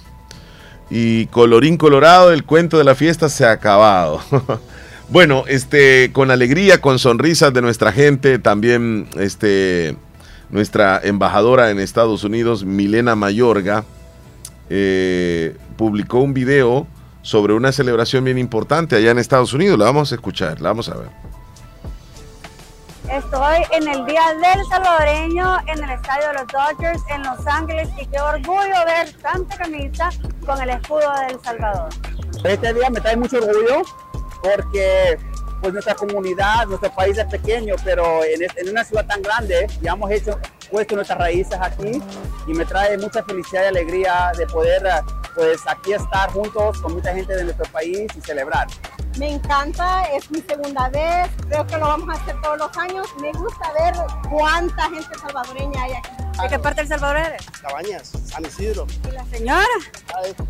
Y 0.91 1.27
colorín 1.27 1.77
colorado, 1.77 2.31
el 2.31 2.43
cuento 2.43 2.77
de 2.77 2.83
la 2.83 2.95
fiesta 2.95 3.29
se 3.29 3.45
ha 3.45 3.51
acabado. 3.51 4.21
bueno, 5.09 5.43
este, 5.47 6.11
con 6.13 6.29
alegría, 6.29 6.81
con 6.81 6.99
sonrisas 6.99 7.53
de 7.53 7.61
nuestra 7.61 7.91
gente, 7.91 8.37
también 8.39 9.07
este, 9.17 9.95
nuestra 10.49 10.99
embajadora 11.03 11.69
en 11.71 11.79
Estados 11.79 12.23
Unidos, 12.23 12.63
Milena 12.63 13.15
Mayorga, 13.15 13.83
eh, 14.69 15.55
publicó 15.77 16.19
un 16.19 16.33
video 16.33 16.87
sobre 17.21 17.53
una 17.53 17.71
celebración 17.71 18.23
bien 18.23 18.37
importante 18.37 18.95
allá 18.95 19.11
en 19.11 19.19
Estados 19.19 19.53
Unidos. 19.53 19.77
La 19.77 19.85
vamos 19.85 20.11
a 20.11 20.15
escuchar, 20.15 20.61
la 20.61 20.69
vamos 20.69 20.89
a 20.89 20.97
ver. 20.97 21.09
Estoy 23.11 23.63
en 23.71 23.87
el 23.87 24.05
Día 24.05 24.21
del 24.35 24.63
Salvadoreño 24.69 25.57
en 25.65 25.83
el 25.83 25.89
estadio 25.89 26.27
de 26.27 26.33
los 26.33 26.47
Dodgers 26.47 27.01
en 27.09 27.23
Los 27.23 27.47
Ángeles 27.47 27.89
y 27.99 28.05
qué 28.05 28.19
orgullo 28.19 28.85
ver 28.85 29.11
tanta 29.21 29.57
camisa 29.57 30.09
con 30.45 30.61
el 30.61 30.69
escudo 30.69 31.11
de 31.21 31.33
El 31.33 31.41
Salvador. 31.41 31.89
Este 32.43 32.73
día 32.73 32.89
me 32.91 33.01
trae 33.01 33.17
mucho 33.17 33.37
orgullo 33.37 33.81
porque 34.43 35.17
pues 35.61 35.73
nuestra 35.73 35.95
comunidad, 35.95 36.67
nuestro 36.67 36.91
país 36.91 37.17
es 37.17 37.25
pequeño, 37.25 37.75
pero 37.83 38.21
en, 38.23 38.69
una 38.69 38.83
ciudad 38.83 39.05
tan 39.05 39.21
grande 39.21 39.67
ya 39.81 39.93
hemos 39.93 40.09
hecho, 40.11 40.39
puesto 40.69 40.95
nuestras 40.95 41.19
raíces 41.19 41.57
aquí 41.59 42.01
y 42.47 42.53
me 42.53 42.65
trae 42.65 42.97
mucha 42.97 43.23
felicidad 43.23 43.63
y 43.63 43.67
alegría 43.67 44.31
de 44.37 44.45
poder 44.47 44.83
pues 45.35 45.61
aquí 45.67 45.93
estar 45.93 46.29
juntos 46.31 46.79
con 46.81 46.93
mucha 46.93 47.13
gente 47.13 47.35
de 47.35 47.43
nuestro 47.43 47.65
país 47.71 48.07
y 48.15 48.21
celebrar. 48.21 48.67
Me 49.17 49.33
encanta, 49.33 50.03
es 50.13 50.29
mi 50.31 50.41
segunda 50.41 50.89
vez, 50.89 51.29
creo 51.47 51.65
que 51.65 51.77
lo 51.77 51.87
vamos 51.87 52.09
a 52.09 52.21
hacer 52.21 52.35
todos 52.41 52.57
los 52.57 52.77
años. 52.77 53.07
Me 53.21 53.31
gusta 53.33 53.73
ver 53.73 53.93
cuánta 54.29 54.83
gente 54.83 55.17
salvadoreña 55.19 55.83
hay 55.83 55.93
aquí. 55.93 56.28
¿De 56.41 56.47
qué 56.47 56.59
parte 56.59 56.81
del 56.81 56.87
Salvador 56.87 57.17
eres? 57.17 57.45
Cabañas, 57.61 58.11
San 58.25 58.45
Isidro. 58.45 58.87
¿Y 59.07 59.11
la 59.11 59.25
señora? 59.25 59.65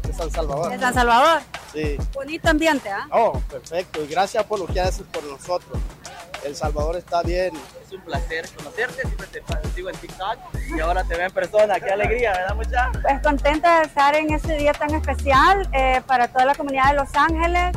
De 0.04 0.14
San 0.14 0.30
Salvador. 0.30 0.72
De 0.72 0.80
San 0.80 0.94
Salvador. 0.94 1.42
Sí. 1.74 1.98
Bonito 2.14 2.50
ambiente, 2.50 2.90
¿ah? 2.90 3.08
Oh, 3.12 3.40
perfecto. 3.50 4.04
Y 4.04 4.08
gracias 4.08 4.44
por 4.44 4.60
lo 4.60 4.68
que 4.68 4.80
haces 4.80 5.06
por 5.12 5.24
nosotros. 5.24 5.80
El 6.46 6.56
Salvador 6.56 6.96
está 6.96 7.24
bien. 7.24 7.54
Es 7.86 7.92
un 7.92 8.02
placer 8.02 8.48
conocerte, 8.56 9.02
siempre 9.02 9.28
te 9.28 9.42
sigo 9.74 9.90
en 9.90 9.96
TikTok 9.96 10.38
y 10.76 10.80
ahora 10.80 11.04
te 11.04 11.18
veo 11.18 11.26
en 11.26 11.34
persona. 11.34 11.80
Qué 11.80 11.90
alegría, 11.90 12.34
¿verdad, 12.34 12.56
mucha? 12.56 12.92
Pues 13.02 13.22
contenta 13.24 13.80
de 13.80 13.88
estar 13.88 14.16
en 14.16 14.32
este 14.32 14.58
día 14.58 14.74
tan 14.74 14.94
especial 14.94 15.68
eh, 15.74 16.02
para 16.06 16.28
toda 16.28 16.46
la 16.46 16.56
comunidad 16.56 16.92
de 16.92 16.94
Los 16.98 17.16
Ángeles. 17.16 17.76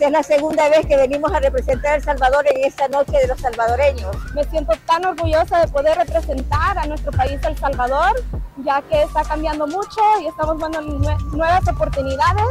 Es 0.00 0.12
la 0.12 0.22
segunda 0.22 0.68
vez 0.68 0.86
que 0.86 0.96
venimos 0.96 1.32
a 1.32 1.40
representar 1.40 1.92
a 1.92 1.94
El 1.96 2.02
Salvador 2.04 2.44
en 2.54 2.64
esta 2.64 2.86
noche 2.88 3.12
de 3.18 3.26
los 3.26 3.40
salvadoreños. 3.40 4.16
Me 4.32 4.44
siento 4.44 4.72
tan 4.86 5.04
orgullosa 5.04 5.58
de 5.60 5.68
poder 5.68 5.98
representar 5.98 6.78
a 6.78 6.86
nuestro 6.86 7.10
país 7.12 7.40
El 7.42 7.58
Salvador, 7.58 8.12
ya 8.64 8.80
que 8.82 9.02
está 9.02 9.22
cambiando 9.24 9.66
mucho 9.66 10.00
y 10.22 10.28
estamos 10.28 10.58
dando 10.60 10.80
nue- 10.82 11.20
nuevas 11.32 11.66
oportunidades 11.66 12.46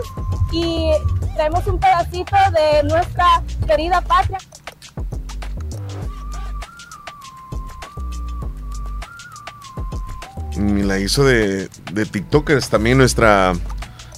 y 0.52 0.92
traemos 1.36 1.66
un 1.68 1.80
pedacito 1.80 2.36
de 2.54 2.84
nuestra 2.84 3.42
querida 3.66 4.02
patria. 4.02 4.40
Y 10.56 10.82
la 10.84 10.98
hizo 11.00 11.24
de, 11.24 11.70
de 11.94 12.06
TikTokers 12.06 12.70
también 12.70 12.98
nuestra, 12.98 13.54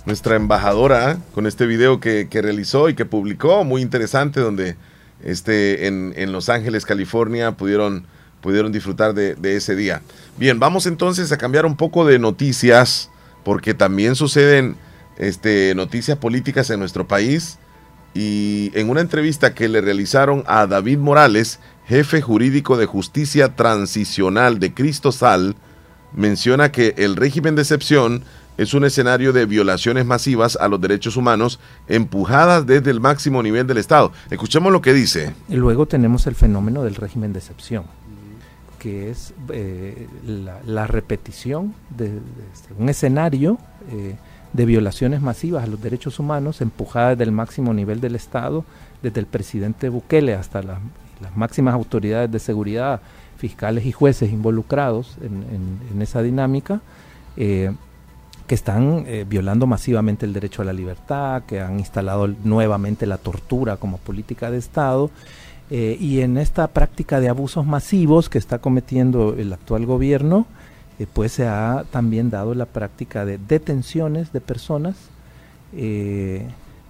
nuestra 0.09 0.35
embajadora 0.35 1.19
con 1.35 1.45
este 1.45 1.67
video 1.67 1.99
que, 1.99 2.27
que 2.31 2.41
realizó 2.41 2.89
y 2.89 2.95
que 2.95 3.05
publicó, 3.05 3.63
muy 3.63 3.83
interesante, 3.83 4.39
donde 4.39 4.75
este, 5.23 5.85
en, 5.85 6.13
en 6.15 6.31
Los 6.31 6.49
Ángeles, 6.49 6.83
California, 6.83 7.51
pudieron, 7.51 8.07
pudieron 8.41 8.71
disfrutar 8.71 9.13
de, 9.13 9.55
ese 9.55 9.75
día. 9.75 10.01
Bien, 10.37 10.59
vamos 10.59 10.87
entonces 10.87 11.31
a 11.31 11.37
cambiar 11.37 11.67
un 11.67 11.77
poco 11.77 12.05
de 12.05 12.17
noticias, 12.17 13.11
porque 13.43 13.75
también 13.75 14.15
suceden 14.15 14.77
este, 15.19 15.75
noticias 15.75 16.17
políticas 16.17 16.71
en 16.71 16.79
nuestro 16.79 17.07
país. 17.07 17.59
Y 18.15 18.71
en 18.73 18.89
una 18.89 19.01
entrevista 19.01 19.53
que 19.53 19.69
le 19.69 19.79
realizaron 19.79 20.43
a 20.47 20.65
David 20.65 20.97
Morales, 20.97 21.59
jefe 21.87 22.19
jurídico 22.19 22.77
de 22.77 22.87
justicia 22.87 23.55
transicional 23.55 24.57
de 24.57 24.73
Cristo 24.73 25.11
Sal, 25.11 25.55
menciona 26.13 26.71
que 26.71 26.95
el 26.97 27.15
régimen 27.15 27.53
de 27.53 27.61
excepción 27.61 28.23
es 28.61 28.73
un 28.73 28.83
escenario 28.83 29.31
de 29.33 29.45
violaciones 29.45 30.05
masivas 30.05 30.57
a 30.59 30.67
los 30.67 30.81
derechos 30.81 31.15
humanos 31.17 31.59
empujadas 31.87 32.65
desde 32.67 32.91
el 32.91 32.99
máximo 32.99 33.41
nivel 33.41 33.65
del 33.67 33.77
Estado. 33.77 34.11
Escuchemos 34.29 34.71
lo 34.71 34.81
que 34.81 34.93
dice. 34.93 35.33
Y 35.47 35.55
luego 35.55 35.85
tenemos 35.85 36.27
el 36.27 36.35
fenómeno 36.35 36.83
del 36.83 36.95
régimen 36.95 37.31
de 37.33 37.39
excepción, 37.39 37.83
que 38.79 39.09
es 39.11 39.33
eh, 39.51 40.07
la, 40.65 40.87
repetición 40.87 41.73
de, 41.89 42.19
este, 42.53 42.73
un 42.77 42.89
escenario 42.89 43.57
eh, 43.91 44.15
de 44.53 44.65
violaciones 44.65 45.21
masivas 45.21 45.63
a 45.63 45.67
los 45.67 45.81
derechos 45.81 46.19
humanos 46.19 46.59
empujadas 46.61 47.17
desde 47.17 47.29
el 47.29 47.31
máximo 47.35 47.73
nivel 47.73 48.01
del 48.01 48.15
Estado, 48.15 48.65
desde 49.01 49.19
el 49.21 49.25
presidente 49.25 49.89
Bukele 49.89 50.33
hasta 50.35 50.61
la- 50.63 50.79
las 51.21 51.35
máximas 51.35 51.73
autoridades 51.73 52.31
de 52.31 52.39
seguridad, 52.39 53.01
fiscales 53.37 53.85
y 53.85 53.91
jueces 53.91 54.31
involucrados 54.31 55.17
en 55.21 56.01
esa 56.01 56.21
dinámica. 56.21 56.81
eh, 57.37 57.71
que 58.49 58.55
están 58.55 59.03
eh, 59.05 59.27
violando 59.29 59.67
masivamente 59.67 60.25
el 60.25 60.33
derecho 60.33 60.63
a 60.63 60.65
la 60.65 60.73
libertad, 60.73 61.43
que 61.43 61.61
han 61.61 61.77
instalado 61.77 62.27
nuevamente 62.43 63.05
la 63.05 63.19
tortura 63.19 63.77
como 63.77 63.99
política 63.99 64.49
de 64.49 64.57
Estado, 64.57 65.11
eh, 65.69 65.95
y 65.99 66.21
en 66.21 66.35
esta 66.39 66.65
práctica 66.65 67.19
de 67.19 67.29
abusos 67.29 67.67
masivos 67.67 68.27
que 68.27 68.39
está 68.39 68.57
cometiendo 68.57 69.35
el 69.37 69.53
actual 69.53 69.85
gobierno, 69.85 70.47
eh, 70.97 71.05
pues 71.13 71.33
se 71.33 71.47
ha 71.47 71.85
también 71.91 72.31
dado 72.31 72.55
la 72.55 72.65
práctica 72.65 73.23
de 73.23 73.37
detenciones 73.37 74.33
de 74.33 74.41
personas 74.41 74.95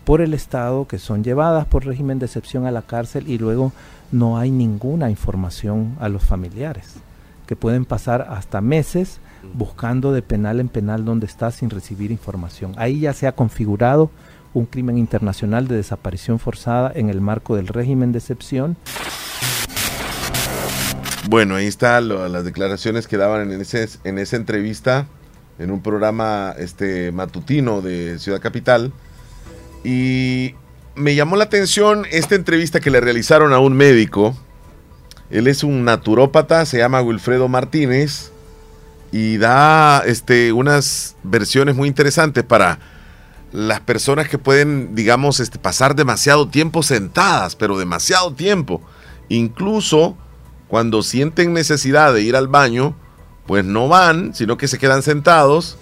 por 0.05 0.21
el 0.21 0.33
Estado 0.33 0.87
que 0.87 0.99
son 0.99 1.21
llevadas 1.21 1.65
por 1.65 1.85
régimen 1.85 2.17
de 2.17 2.27
excepción 2.27 2.65
a 2.65 2.71
la 2.71 2.83
cárcel 2.83 3.27
y 3.27 3.37
luego 3.37 3.73
no 4.13 4.37
hay 4.37 4.49
ninguna 4.49 5.09
información 5.09 5.97
a 5.99 6.07
los 6.07 6.23
familiares, 6.23 6.93
que 7.45 7.57
pueden 7.57 7.83
pasar 7.83 8.27
hasta 8.29 8.61
meses 8.61 9.19
buscando 9.53 10.11
de 10.11 10.21
penal 10.21 10.59
en 10.59 10.69
penal 10.69 11.05
donde 11.05 11.25
está 11.25 11.51
sin 11.51 11.69
recibir 11.69 12.11
información. 12.11 12.73
Ahí 12.77 12.99
ya 13.01 13.13
se 13.13 13.27
ha 13.27 13.31
configurado 13.33 14.11
un 14.53 14.65
crimen 14.65 14.97
internacional 14.97 15.67
de 15.67 15.75
desaparición 15.75 16.39
forzada 16.39 16.91
en 16.95 17.09
el 17.09 17.21
marco 17.21 17.55
del 17.55 17.67
régimen 17.67 18.11
de 18.11 18.19
excepción. 18.19 18.77
Bueno, 21.29 21.55
ahí 21.55 21.67
está 21.67 22.01
lo- 22.01 22.27
las 22.27 22.43
declaraciones 22.43 23.07
que 23.07 23.17
daban 23.17 23.51
en, 23.51 23.61
ese, 23.61 23.87
en 24.03 24.17
esa 24.17 24.35
entrevista 24.35 25.07
en 25.59 25.71
un 25.71 25.81
programa 25.81 26.55
este, 26.57 27.11
matutino 27.11 27.81
de 27.81 28.17
Ciudad 28.17 28.41
Capital. 28.41 28.91
Y 29.83 30.55
me 30.95 31.13
llamó 31.15 31.35
la 31.35 31.43
atención 31.43 32.05
esta 32.11 32.35
entrevista 32.35 32.79
que 32.79 32.89
le 32.89 32.99
realizaron 33.01 33.53
a 33.53 33.59
un 33.59 33.73
médico. 33.73 34.35
Él 35.29 35.47
es 35.47 35.63
un 35.63 35.83
naturópata, 35.85 36.65
se 36.65 36.79
llama 36.79 37.01
Wilfredo 37.01 37.47
Martínez 37.47 38.31
y 39.11 39.37
da 39.37 39.99
este, 39.99 40.53
unas 40.53 41.15
versiones 41.23 41.75
muy 41.75 41.87
interesantes 41.87 42.43
para 42.43 42.79
las 43.51 43.79
personas 43.79 44.29
que 44.29 44.37
pueden, 44.37 44.95
digamos, 44.95 45.39
este, 45.39 45.57
pasar 45.57 45.95
demasiado 45.95 46.47
tiempo 46.47 46.83
sentadas, 46.83 47.55
pero 47.55 47.77
demasiado 47.77 48.33
tiempo. 48.33 48.81
Incluso 49.27 50.15
cuando 50.67 51.01
sienten 51.01 51.53
necesidad 51.53 52.13
de 52.13 52.21
ir 52.21 52.35
al 52.35 52.47
baño, 52.47 52.95
pues 53.47 53.65
no 53.65 53.87
van, 53.87 54.35
sino 54.35 54.57
que 54.57 54.67
se 54.67 54.77
quedan 54.77 55.01
sentados 55.01 55.77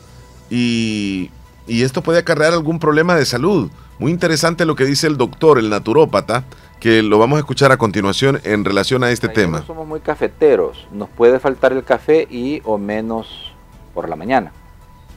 y, 0.49 1.29
y 1.67 1.83
esto 1.83 2.01
puede 2.01 2.19
acarrear 2.19 2.53
algún 2.53 2.79
problema 2.79 3.15
de 3.15 3.25
salud. 3.25 3.69
Muy 3.99 4.11
interesante 4.11 4.65
lo 4.65 4.75
que 4.75 4.85
dice 4.85 5.07
el 5.07 5.17
doctor, 5.17 5.59
el 5.59 5.69
naturópata, 5.69 6.45
que 6.79 7.01
lo 7.01 7.17
vamos 7.17 7.37
a 7.37 7.39
escuchar 7.39 7.71
a 7.71 7.77
continuación 7.77 8.39
en 8.43 8.63
relación 8.63 9.03
a 9.03 9.09
este 9.09 9.29
tema. 9.29 9.59
No 9.59 9.65
somos 9.65 9.87
muy 9.87 9.99
cafeteros, 9.99 10.87
nos 10.91 11.09
puede 11.09 11.39
faltar 11.39 11.73
el 11.73 11.83
café 11.83 12.27
y 12.29 12.61
o 12.65 12.77
menos 12.77 13.51
por 13.93 14.09
la 14.09 14.15
mañana. 14.15 14.51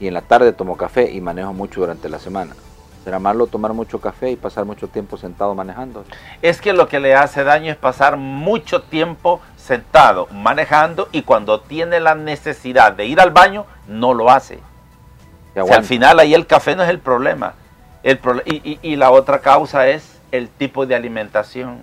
Y 0.00 0.06
en 0.06 0.14
la 0.14 0.22
tarde 0.22 0.52
tomo 0.52 0.76
café 0.76 1.10
y 1.10 1.20
manejo 1.20 1.52
mucho 1.52 1.80
durante 1.80 2.08
la 2.08 2.18
semana. 2.18 2.54
¿Será 3.04 3.18
malo 3.18 3.46
tomar 3.46 3.72
mucho 3.72 3.98
café 4.00 4.30
y 4.30 4.36
pasar 4.36 4.64
mucho 4.64 4.88
tiempo 4.88 5.16
sentado 5.16 5.54
manejando? 5.54 6.04
Es 6.42 6.60
que 6.60 6.72
lo 6.72 6.88
que 6.88 7.00
le 7.00 7.14
hace 7.14 7.44
daño 7.44 7.72
es 7.72 7.78
pasar 7.78 8.16
mucho 8.16 8.82
tiempo 8.82 9.40
sentado 9.56 10.28
manejando 10.32 11.08
y 11.12 11.22
cuando 11.22 11.60
tiene 11.60 12.00
la 12.00 12.14
necesidad 12.14 12.92
de 12.92 13.06
ir 13.06 13.20
al 13.20 13.30
baño, 13.30 13.66
no 13.86 14.14
lo 14.14 14.30
hace. 14.30 14.58
O 15.56 15.66
sea, 15.66 15.76
al 15.76 15.84
final 15.84 16.20
ahí 16.20 16.34
el 16.34 16.46
café 16.46 16.76
no 16.76 16.82
es 16.82 16.90
el 16.90 16.98
problema. 16.98 17.54
El 18.02 18.18
y, 18.44 18.56
y, 18.70 18.78
y 18.82 18.96
la 18.96 19.10
otra 19.10 19.40
causa 19.40 19.88
es 19.88 20.19
el 20.30 20.48
tipo 20.48 20.86
de 20.86 20.94
alimentación. 20.94 21.80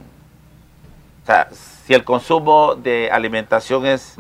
O 1.24 1.26
sea, 1.26 1.50
si 1.52 1.94
el 1.94 2.04
consumo 2.04 2.76
de 2.76 3.10
alimentación 3.12 3.86
es 3.86 4.16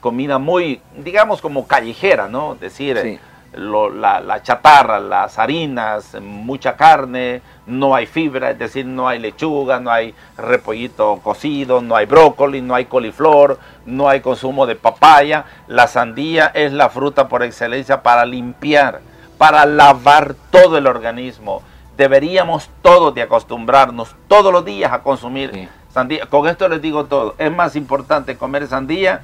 comida 0.00 0.38
muy, 0.38 0.80
digamos, 0.98 1.40
como 1.40 1.66
callejera, 1.66 2.28
¿no? 2.28 2.54
Decir, 2.56 3.20
lo, 3.54 3.88
la, 3.90 4.20
la, 4.20 4.42
chatarra, 4.42 5.00
las 5.00 5.38
harinas, 5.38 6.16
mucha 6.20 6.76
carne, 6.76 7.40
no 7.66 7.94
hay 7.94 8.06
fibra, 8.06 8.50
es 8.50 8.58
decir, 8.58 8.84
no 8.84 9.08
hay 9.08 9.18
lechuga, 9.18 9.80
no 9.80 9.90
hay 9.90 10.14
repollito 10.36 11.20
cocido, 11.22 11.80
no 11.80 11.96
hay 11.96 12.06
brócoli, 12.06 12.60
no 12.60 12.74
hay 12.74 12.84
coliflor, 12.86 13.58
no 13.86 14.08
hay 14.08 14.20
consumo 14.20 14.66
de 14.66 14.76
papaya. 14.76 15.44
La 15.68 15.86
sandía 15.86 16.50
es 16.54 16.72
la 16.72 16.88
fruta 16.88 17.28
por 17.28 17.42
excelencia 17.42 18.02
para 18.02 18.26
limpiar, 18.26 19.00
para 19.38 19.66
lavar 19.66 20.34
todo 20.50 20.78
el 20.78 20.86
organismo 20.86 21.62
deberíamos 21.96 22.70
todos 22.82 23.14
de 23.14 23.22
acostumbrarnos 23.22 24.14
todos 24.28 24.52
los 24.52 24.64
días 24.64 24.92
a 24.92 25.02
consumir 25.02 25.68
sandía. 25.92 26.26
Con 26.26 26.48
esto 26.48 26.68
les 26.68 26.82
digo 26.82 27.04
todo. 27.04 27.34
Es 27.38 27.52
más 27.52 27.76
importante 27.76 28.36
comer 28.36 28.66
sandía 28.66 29.22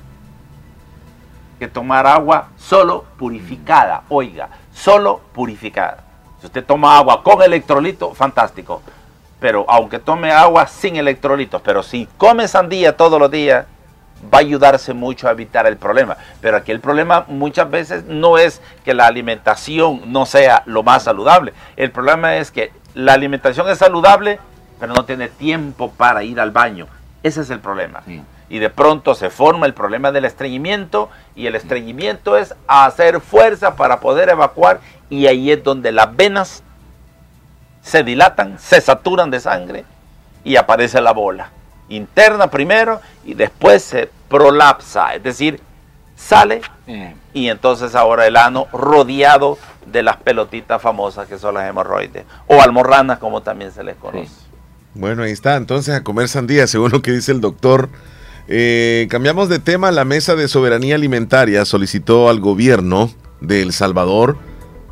que 1.59 1.69
tomar 1.69 2.07
agua 2.07 2.49
solo 2.57 3.05
purificada. 3.19 4.03
Oiga, 4.09 4.49
solo 4.73 5.21
purificada. 5.33 6.05
Si 6.41 6.47
usted 6.47 6.65
toma 6.65 6.97
agua 6.97 7.23
con 7.23 7.43
electrolito, 7.43 8.15
fantástico. 8.15 8.83
Pero 9.41 9.65
aunque 9.69 9.99
tome 9.99 10.33
agua 10.33 10.67
sin 10.67 10.97
electrolitos, 10.97 11.61
pero 11.63 11.83
si 11.83 12.09
come 12.17 12.47
sandía 12.49 12.97
todos 12.97 13.19
los 13.19 13.31
días, 13.31 13.67
va 14.23 14.39
a 14.39 14.41
ayudarse 14.41 14.93
mucho 14.93 15.29
a 15.29 15.33
evitar 15.33 15.67
el 15.67 15.77
problema. 15.77 16.17
Pero 16.41 16.57
aquí 16.57 16.73
el 16.73 16.81
problema 16.81 17.25
muchas 17.29 17.71
veces 17.71 18.05
no 18.05 18.39
es 18.39 18.61
que 18.85 18.95
la 18.95 19.07
alimentación 19.07 20.13
no 20.13 20.27
sea 20.27 20.63
lo 20.67 20.83
más 20.83 21.05
saludable. 21.05 21.53
El 21.77 21.91
problema 21.91 22.37
es 22.37 22.51
que 22.51 22.73
la 22.95 23.15
alimentación 23.15 23.69
es 23.69 23.79
saludable, 23.79 24.39
pero 24.79 24.93
no 24.95 25.05
tiene 25.05 25.29
tiempo 25.29 25.91
para 25.91 26.23
ir 26.23 26.41
al 26.41 26.51
baño. 26.51 26.87
Ese 27.23 27.43
es 27.43 27.51
el 27.51 27.61
problema. 27.61 28.03
Y 28.49 28.59
de 28.59 28.71
pronto 28.71 29.15
se 29.15 29.31
forma 29.31 29.67
el 29.67 29.75
problema 29.75 30.11
del 30.11 30.25
estreñimiento 30.25 31.11
y 31.37 31.47
el 31.47 31.55
estreñimiento 31.55 32.37
es 32.37 32.55
hacer 32.67 33.21
fuerza 33.21 33.77
para 33.77 34.01
poder 34.01 34.29
evacuar 34.29 34.81
y 35.09 35.27
ahí 35.27 35.51
es 35.51 35.63
donde 35.63 35.93
las 35.93 36.15
venas 36.17 36.63
se 37.83 38.03
dilatan, 38.03 38.59
se 38.59 38.81
saturan 38.81 39.31
de 39.31 39.41
sangre 39.41 39.85
y 40.45 40.57
aparece 40.57 41.01
la 41.01 41.13
bola 41.13 41.51
interna 41.91 42.51
primero 42.51 43.01
y 43.25 43.35
después 43.35 43.83
se 43.83 44.09
prolapsa, 44.29 45.15
es 45.15 45.23
decir, 45.23 45.61
sale 46.17 46.63
y 47.35 47.49
entonces 47.49 47.95
ahora 47.95 48.27
el 48.27 48.37
ano 48.37 48.67
rodeado 48.73 49.59
de 49.87 50.03
las 50.03 50.17
pelotitas 50.17 50.81
famosas 50.81 51.29
que 51.29 51.39
son 51.39 51.55
las 51.55 51.69
hemorroides 51.69 52.25
o 52.47 52.61
almorranas 52.61 53.19
como 53.19 53.43
también 53.43 53.73
se 53.73 53.85
les 53.85 53.97
conoce. 53.97 54.31
Bueno, 54.95 55.23
ahí 55.23 55.31
está, 55.31 55.57
entonces 55.57 55.95
a 55.95 56.03
comer 56.03 56.29
sandía, 56.29 56.67
según 56.67 56.91
lo 56.91 57.03
que 57.03 57.13
dice 57.13 57.33
el 57.33 57.41
doctor. 57.41 57.89
Eh, 58.49 59.07
cambiamos 59.09 59.49
de 59.49 59.61
tema, 59.61 59.93
la 59.93 60.05
Mesa 60.05 60.35
de 60.35 60.49
Soberanía 60.49 60.97
Alimentaria 60.97 61.65
solicitó 61.65 62.29
al 62.29 62.41
gobierno 62.41 63.11
de 63.41 63.63
El 63.63 63.73
Salvador 63.73 64.37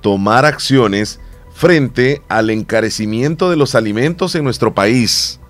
tomar 0.00 0.44
acciones 0.44 1.18
frente 1.52 2.22
al 2.28 2.50
encarecimiento 2.50 3.50
de 3.50 3.56
los 3.56 3.74
alimentos 3.74 4.36
en 4.36 4.44
nuestro 4.44 4.74
país 4.74 5.40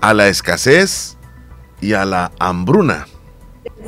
a 0.00 0.14
la 0.14 0.28
escasez 0.28 1.16
y 1.80 1.94
a 1.94 2.04
la 2.04 2.30
hambruna. 2.38 3.06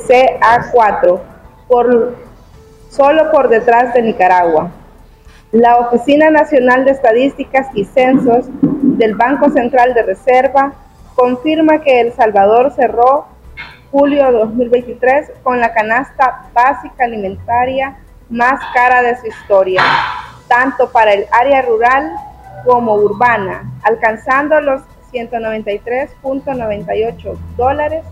CA4, 0.09 1.21
por, 1.69 2.17
solo 2.91 3.31
por 3.31 3.49
detrás 3.49 3.95
de 3.95 4.03
Nicaragua. 4.03 4.71
La 5.53 5.79
Oficina 5.79 6.31
Nacional 6.31 6.85
de 6.85 6.93
Estadísticas 6.93 7.67
y 7.75 7.85
Censos 7.85 8.47
del 8.63 9.15
Banco 9.17 9.51
Central 9.51 9.95
de 9.95 10.03
Reserva 10.03 10.73
confirma 11.15 11.81
que 11.81 12.01
El 12.01 12.13
Salvador 12.13 12.73
cerró 12.75 13.27
julio 13.91 14.31
2023 14.31 15.33
con 15.43 15.61
la 15.61 15.73
canasta 15.73 16.49
básica 16.53 17.05
alimentaria 17.05 17.97
más 18.29 18.61
cara 18.73 19.03
de 19.03 19.17
su 19.19 19.27
historia, 19.27 19.83
tanto 20.47 20.91
para 20.91 21.13
el 21.13 21.27
área 21.33 21.63
rural 21.63 22.13
como 22.65 22.95
urbana, 22.95 23.73
alcanzando 23.83 24.61
los 24.61 24.83
193.98 25.13 27.37
dólares, 27.57 28.05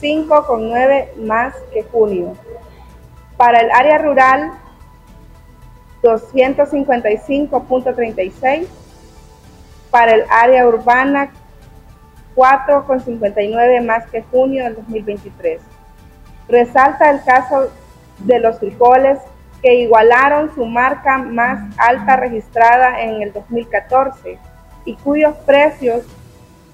5,9 0.00 1.16
más 1.16 1.54
que 1.72 1.82
junio. 1.82 2.34
Para 3.36 3.60
el 3.60 3.70
área 3.70 3.98
rural, 3.98 4.52
255.36. 6.02 8.66
Para 9.90 10.12
el 10.12 10.24
área 10.30 10.66
urbana, 10.66 11.30
4,59 12.34 13.84
más 13.84 14.06
que 14.10 14.22
junio 14.22 14.64
del 14.64 14.76
2023. 14.76 15.60
Resalta 16.48 17.10
el 17.10 17.22
caso 17.24 17.70
de 18.18 18.38
los 18.38 18.58
frijoles 18.58 19.18
que 19.62 19.74
igualaron 19.74 20.54
su 20.54 20.64
marca 20.64 21.18
más 21.18 21.74
alta 21.78 22.16
registrada 22.16 23.02
en 23.02 23.22
el 23.22 23.32
2014 23.32 24.38
y 24.84 24.94
cuyos 24.96 25.36
precios 25.38 26.04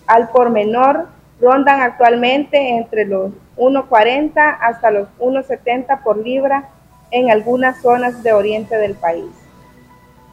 al 0.06 0.28
por 0.30 0.50
menor 0.50 1.08
rondan 1.40 1.80
actualmente 1.80 2.76
entre 2.76 3.04
los 3.04 3.32
1,40 3.56 4.58
hasta 4.60 4.90
los 4.90 5.08
1,70 5.18 6.02
por 6.02 6.18
libra 6.18 6.68
en 7.10 7.30
algunas 7.30 7.80
zonas 7.80 8.22
de 8.22 8.32
oriente 8.32 8.76
del 8.76 8.94
país. 8.94 9.30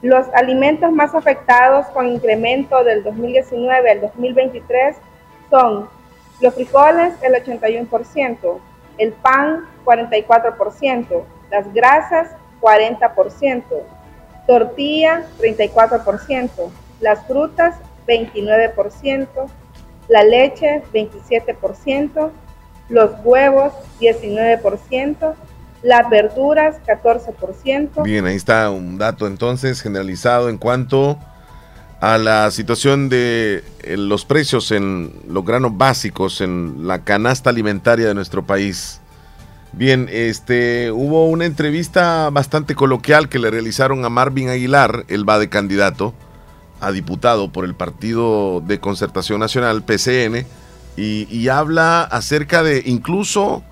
Los 0.02 0.28
alimentos 0.34 0.92
más 0.92 1.14
afectados 1.14 1.86
con 1.88 2.08
incremento 2.08 2.84
del 2.84 3.04
2019 3.04 3.92
al 3.92 4.02
2023 4.02 4.96
son 5.50 5.88
los 6.40 6.56
frijoles 6.56 7.14
el 7.22 7.34
81%, 7.34 8.60
el 8.98 9.14
pan 9.14 9.66
44%, 9.86 11.24
las 11.52 11.72
grasas 11.74 12.32
40%, 12.62 13.64
tortilla 14.48 15.24
34%, 15.40 16.50
las 17.00 17.26
frutas 17.28 17.76
29%, 18.12 19.28
la 20.10 20.24
leche 20.24 20.84
27%, 20.94 22.32
los 22.90 23.12
huevos 23.24 23.74
19%, 24.00 25.34
las 25.84 26.10
verduras 26.10 26.76
14%. 26.86 28.04
Bien, 28.04 28.26
ahí 28.26 28.36
está 28.36 28.70
un 28.70 28.98
dato 28.98 29.28
entonces 29.28 29.82
generalizado 29.82 30.50
en 30.50 30.58
cuanto 30.58 31.18
a 32.02 32.18
la 32.18 32.52
situación 32.52 33.10
de 33.10 33.64
eh, 33.84 33.96
los 33.96 34.26
precios 34.26 34.72
en 34.72 35.14
los 35.28 35.46
granos 35.46 35.78
básicos 35.78 36.42
en 36.42 36.88
la 36.88 37.04
canasta 37.04 37.50
alimentaria 37.50 38.08
de 38.08 38.16
nuestro 38.16 38.46
país. 38.46 39.00
Bien, 39.74 40.10
este 40.12 40.92
hubo 40.92 41.30
una 41.30 41.46
entrevista 41.46 42.30
bastante 42.30 42.76
coloquial 42.76 43.30
que 43.30 43.40
le 43.40 43.50
realizaron 43.50 44.04
a 44.04 44.10
Marvin 44.10 44.50
Aguilar, 44.50 45.06
el 45.08 45.28
va 45.28 45.40
de 45.40 45.48
candidato 45.48 46.14
a 46.82 46.92
diputado 46.92 47.52
por 47.52 47.64
el 47.64 47.76
Partido 47.76 48.62
de 48.66 48.80
Concertación 48.80 49.40
Nacional, 49.40 49.84
PCN, 49.84 50.46
y, 50.98 51.48
habla 51.48 52.04
acerca 52.04 52.64
de 52.64 52.84
incluso 52.86 53.64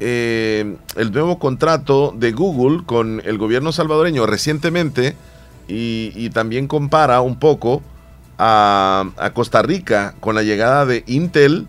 eh, 0.00 0.76
el 0.96 1.12
nuevo 1.12 1.38
contrato 1.38 2.12
de 2.16 2.32
Google 2.32 2.84
con 2.84 3.22
el 3.24 3.38
gobierno 3.38 3.70
salvadoreño 3.72 4.26
recientemente 4.26 5.14
y, 5.68 6.30
también 6.30 6.66
compara 6.66 7.20
un 7.20 7.38
poco 7.38 7.82
a, 8.38 9.04
a 9.16 9.30
Costa 9.34 9.62
Rica 9.62 10.14
con 10.20 10.34
la 10.34 10.42
llegada 10.42 10.84
de 10.84 11.04
Intel, 11.06 11.68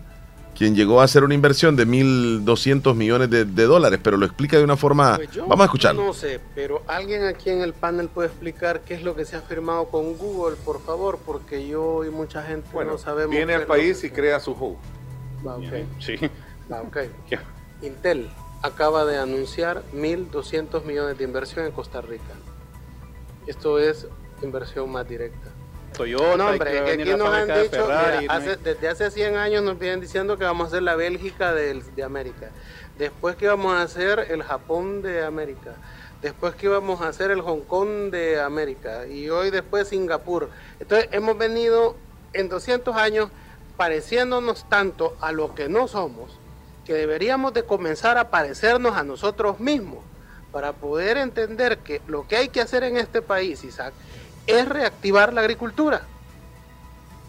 quien 0.60 0.74
llegó 0.76 1.00
a 1.00 1.04
hacer 1.04 1.24
una 1.24 1.32
inversión 1.32 1.74
de 1.74 1.86
1.200 1.86 2.94
millones 2.94 3.30
de, 3.30 3.46
de 3.46 3.64
dólares, 3.64 3.98
pero 4.02 4.18
lo 4.18 4.26
explica 4.26 4.58
de 4.58 4.64
una 4.64 4.76
forma... 4.76 5.16
Pues 5.16 5.30
yo 5.30 5.46
Vamos 5.46 5.62
a 5.62 5.64
escucharlo. 5.64 6.04
No 6.04 6.12
sé, 6.12 6.38
pero 6.54 6.82
alguien 6.86 7.24
aquí 7.24 7.48
en 7.48 7.62
el 7.62 7.72
panel 7.72 8.08
puede 8.10 8.28
explicar 8.28 8.82
qué 8.82 8.92
es 8.92 9.02
lo 9.02 9.16
que 9.16 9.24
se 9.24 9.36
ha 9.36 9.40
firmado 9.40 9.86
con 9.86 10.18
Google, 10.18 10.56
por 10.62 10.82
favor, 10.82 11.18
porque 11.24 11.66
yo 11.66 12.04
y 12.04 12.10
mucha 12.10 12.42
gente 12.42 12.68
Bueno, 12.74 12.92
no 12.92 12.98
sabemos. 12.98 13.34
viene 13.34 13.54
al 13.54 13.64
país 13.64 14.04
y 14.04 14.10
crea 14.10 14.38
su 14.38 14.50
hub. 14.50 14.76
Va, 15.46 15.56
ok. 15.56 15.72
Sí. 15.98 16.16
Va, 16.70 16.82
ok. 16.82 16.98
Intel 17.80 18.28
acaba 18.60 19.06
de 19.06 19.16
anunciar 19.16 19.82
1.200 19.94 20.84
millones 20.84 21.16
de 21.16 21.24
inversión 21.24 21.64
en 21.64 21.72
Costa 21.72 22.02
Rica. 22.02 22.34
Esto 23.46 23.78
es 23.78 24.06
inversión 24.42 24.92
más 24.92 25.08
directa. 25.08 25.54
Toyota, 25.96 26.36
no, 26.36 26.48
hombre, 26.50 26.70
que 26.70 26.84
que 26.84 27.02
aquí 27.02 27.14
nos 27.16 27.28
han 27.34 27.48
dicho, 27.62 27.70
Ferrari, 27.86 28.18
mira, 28.20 28.34
¿no? 28.38 28.40
hace- 28.40 28.56
desde 28.56 28.88
hace 28.88 29.10
100 29.10 29.36
años 29.36 29.62
nos 29.62 29.78
vienen 29.78 30.00
diciendo 30.00 30.38
que 30.38 30.44
vamos 30.44 30.68
a 30.68 30.70
ser 30.70 30.82
la 30.82 30.96
Bélgica 30.96 31.52
de 31.52 32.02
América. 32.04 32.50
Después 32.98 33.36
que 33.36 33.46
íbamos 33.46 33.74
a 33.76 33.86
ser 33.88 34.26
el 34.30 34.42
Japón 34.42 35.02
de 35.02 35.24
América. 35.24 35.74
Después 36.22 36.54
que 36.54 36.66
íbamos 36.66 37.00
a 37.00 37.12
ser 37.14 37.30
el 37.30 37.40
Hong 37.40 37.60
Kong 37.62 38.10
de 38.10 38.40
América. 38.40 39.06
Y 39.06 39.30
hoy 39.30 39.50
después 39.50 39.88
Singapur. 39.88 40.50
Entonces 40.78 41.08
hemos 41.12 41.38
venido 41.38 41.96
en 42.34 42.48
200 42.50 42.94
años 42.96 43.30
pareciéndonos 43.78 44.68
tanto 44.68 45.16
a 45.20 45.32
lo 45.32 45.54
que 45.54 45.68
no 45.68 45.88
somos 45.88 46.38
que 46.84 46.92
deberíamos 46.94 47.54
de 47.54 47.62
comenzar 47.62 48.18
a 48.18 48.30
parecernos 48.30 48.96
a 48.96 49.02
nosotros 49.04 49.60
mismos 49.60 50.04
para 50.52 50.72
poder 50.72 51.16
entender 51.16 51.78
que 51.78 52.02
lo 52.06 52.26
que 52.26 52.36
hay 52.36 52.48
que 52.48 52.60
hacer 52.60 52.82
en 52.82 52.96
este 52.96 53.22
país, 53.22 53.62
Isaac, 53.64 53.94
es 54.50 54.68
reactivar 54.68 55.32
la 55.32 55.40
agricultura. 55.40 56.02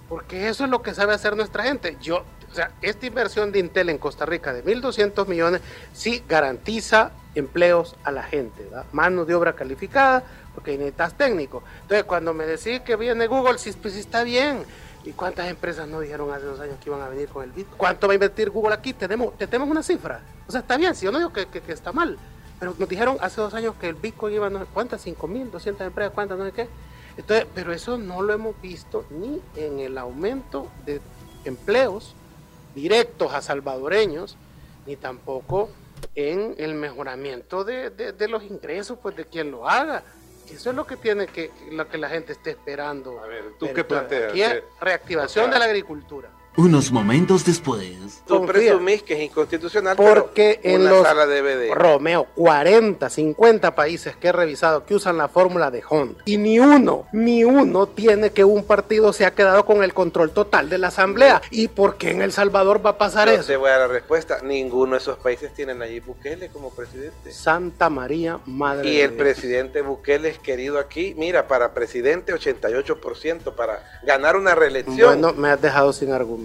Porque 0.09 0.49
eso 0.49 0.65
es 0.65 0.69
lo 0.69 0.82
que 0.82 0.93
sabe 0.93 1.13
hacer 1.13 1.36
nuestra 1.38 1.63
gente. 1.63 1.97
Yo, 2.01 2.24
o 2.51 2.53
sea, 2.55 2.72
esta 2.82 3.05
inversión 3.05 3.51
de 3.51 3.59
Intel 3.59 3.89
en 3.89 3.97
Costa 3.97 4.26
Rica 4.26 4.51
de 4.53 4.63
1.200 4.63 5.26
millones 5.28 5.61
sí 5.93 6.24
garantiza 6.28 7.11
empleos 7.34 7.95
a 8.03 8.11
la 8.11 8.24
gente, 8.24 8.63
¿verdad? 8.63 8.86
mano 8.91 9.24
de 9.24 9.34
obra 9.36 9.53
calificada, 9.53 10.24
porque 10.53 10.72
necesitas 10.78 11.13
técnico. 11.17 11.63
Entonces, 11.84 12.03
cuando 12.03 12.34
me 12.34 12.45
decís 12.45 12.82
que 12.82 12.97
viene 12.97 13.28
Google, 13.28 13.57
sí, 13.57 13.72
pues 13.82 13.93
sí 13.93 14.01
está 14.01 14.24
bien. 14.24 14.63
¿Y 15.05 15.13
cuántas 15.13 15.47
empresas 15.49 15.88
no 15.88 15.99
dijeron 16.01 16.32
hace 16.32 16.45
dos 16.45 16.59
años 16.59 16.76
que 16.84 16.89
iban 16.89 17.01
a 17.01 17.07
venir 17.07 17.30
con 17.30 17.43
el 17.43 17.51
Bitcoin? 17.51 17.78
¿Cuánto 17.78 18.07
va 18.07 18.13
a 18.13 18.15
invertir 18.15 18.49
Google 18.51 18.74
aquí? 18.76 18.93
Tenemos, 18.93 19.36
tenemos 19.38 19.69
una 19.69 19.82
cifra. 19.82 20.19
O 20.47 20.51
sea, 20.51 20.59
está 20.59 20.76
bien, 20.78 20.93
si 20.93 21.05
yo 21.05 21.11
no 21.11 21.17
digo 21.19 21.32
que, 21.34 21.45
que- 21.47 21.61
que 21.61 21.72
está 21.72 21.91
mal. 21.93 22.19
Pero 22.59 22.76
nos 22.78 22.88
dijeron 22.88 23.17
hace 23.22 23.41
dos 23.41 23.53
años 23.55 23.74
que 23.80 23.88
el 23.88 23.95
Bitcoin 23.95 24.36
iba 24.36 24.49
no 24.49 24.59
sé 24.59 24.65
cuántas, 24.72 25.01
5.200 25.07 25.86
empresas, 25.88 26.13
cuántas, 26.13 26.38
no 26.38 26.45
sé 26.45 26.51
qué. 26.51 26.67
Entonces, 27.18 27.45
pero 27.53 27.74
eso 27.74 27.97
no 27.97 28.22
lo 28.22 28.34
hemos 28.34 28.59
visto 28.62 29.05
ni 29.09 29.41
en 29.55 29.80
el 29.80 29.97
aumento 29.97 30.68
de 30.86 31.01
empleos 31.45 32.14
directos 32.76 33.34
a 33.34 33.41
salvadoreños, 33.41 34.38
ni 34.86 34.95
tampoco 34.95 35.70
en 36.16 36.55
el 36.57 36.74
mejoramiento 36.74 37.64
de, 37.64 37.89
de- 37.89 38.14
de 38.14 38.28
los 38.28 38.43
ingresos 38.43 38.97
pues 39.01 39.16
de 39.16 39.26
quien 39.26 39.51
lo 39.51 39.68
haga. 39.70 40.03
Eso 40.49 40.70
es 40.72 40.76
lo 40.76 40.86
que 40.86 40.97
tiene 40.97 41.28
que, 41.28 41.51
lo 41.72 41.88
que 41.88 41.97
la 41.97 42.09
gente 42.09 42.34
esté 42.34 42.51
esperando. 42.51 43.20
A 43.20 43.28
ver, 43.28 43.43
¿tú 43.59 43.68
qué 43.74 43.84
planteas? 43.84 44.34
Reactivación 44.82 45.45
o 45.45 45.47
sea, 45.47 45.53
de 45.53 45.59
la 45.59 45.66
agricultura. 45.66 46.30
Unos 46.58 46.91
momentos 46.91 47.45
después. 47.45 48.24
Tú 48.28 48.45
presumís 48.45 49.02
que 49.04 49.14
es 49.14 49.22
inconstitucional, 49.30 49.95
Porque 49.95 50.60
pero 50.62 50.76
en 50.76 50.82
una 50.82 50.89
los 50.91 51.04
sala 51.08 51.26
de... 51.26 51.74
Romeo, 51.74 52.28
40, 52.36 53.10
50 53.10 53.74
países 53.74 54.16
que 54.18 54.28
he 54.28 54.32
revisado 54.32 54.86
que 54.86 54.93
usan 54.95 55.18
la 55.18 55.28
fórmula 55.30 55.72
de 55.72 55.82
Honda 55.88 56.22
y 56.26 56.38
ni 56.38 56.60
uno, 56.60 57.08
ni 57.14 57.43
uno 57.43 57.88
tiene 57.88 58.32
que 58.32 58.43
un 58.43 58.64
partido 58.66 59.12
se 59.14 59.26
ha 59.26 59.32
quedado 59.34 59.66
con 59.66 59.84
el 59.84 59.93
control 59.93 60.32
total 60.32 60.70
de 60.70 60.78
la 60.78 60.88
asamblea. 60.89 61.41
¿Y 61.52 61.70
por 61.70 61.95
qué 61.97 62.12
en 62.12 62.22
El 62.22 62.32
Salvador 62.34 62.86
va 62.86 62.91
a 62.91 62.97
pasar 62.97 63.28
Yo 63.30 63.36
eso? 63.36 63.43
te 63.47 63.58
voy 63.58 63.70
a 63.70 63.78
dar 63.78 63.82
la 63.82 63.93
respuesta. 63.93 64.39
Ninguno 64.43 64.91
de 64.93 64.97
esos 64.99 65.18
países 65.18 65.54
tiene 65.54 65.72
a 65.72 65.76
Nayib 65.76 66.06
Bukele 66.06 66.49
como 66.49 66.70
presidente. 66.72 67.32
Santa 67.32 67.89
María, 67.89 68.39
madre 68.45 68.89
Y 68.89 68.97
de 68.97 69.04
el 69.04 69.12
Dios. 69.12 69.20
presidente 69.22 69.82
Bukele 69.82 70.30
es 70.30 70.39
querido 70.39 70.80
aquí. 70.80 71.16
Mira, 71.18 71.47
para 71.47 71.74
presidente 71.74 72.34
88%, 72.34 73.56
para 73.56 73.84
ganar 74.04 74.36
una 74.36 74.54
reelección. 74.54 75.22
Bueno, 75.22 75.34
me 75.34 75.49
has 75.49 75.62
dejado 75.62 75.91
sin 75.93 76.12
argumento. 76.12 76.40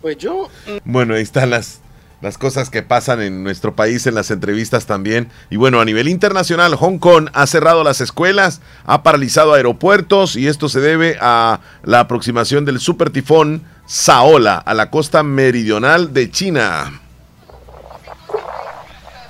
Pues 0.00 0.18
yo 0.18 0.48
Bueno, 0.84 1.14
ahí 1.14 1.22
están 1.22 1.50
las, 1.50 1.80
las 2.20 2.38
cosas 2.38 2.70
que 2.70 2.82
pasan 2.82 3.20
en 3.20 3.42
nuestro 3.42 3.74
país, 3.74 4.06
en 4.06 4.14
las 4.14 4.30
entrevistas 4.30 4.86
también. 4.86 5.28
Y 5.50 5.56
bueno, 5.56 5.80
a 5.80 5.84
nivel 5.84 6.08
internacional, 6.08 6.76
Hong 6.76 6.98
Kong 6.98 7.28
ha 7.32 7.46
cerrado 7.46 7.84
las 7.84 8.00
escuelas, 8.00 8.60
ha 8.84 9.02
paralizado 9.02 9.54
aeropuertos 9.54 10.36
y 10.36 10.46
esto 10.46 10.68
se 10.68 10.80
debe 10.80 11.18
a 11.20 11.60
la 11.82 12.00
aproximación 12.00 12.64
del 12.64 12.80
super 12.80 13.10
tifón 13.10 13.62
Saola 13.86 14.56
a 14.56 14.72
la 14.74 14.90
costa 14.90 15.22
meridional 15.22 16.14
de 16.14 16.30
China. 16.30 17.00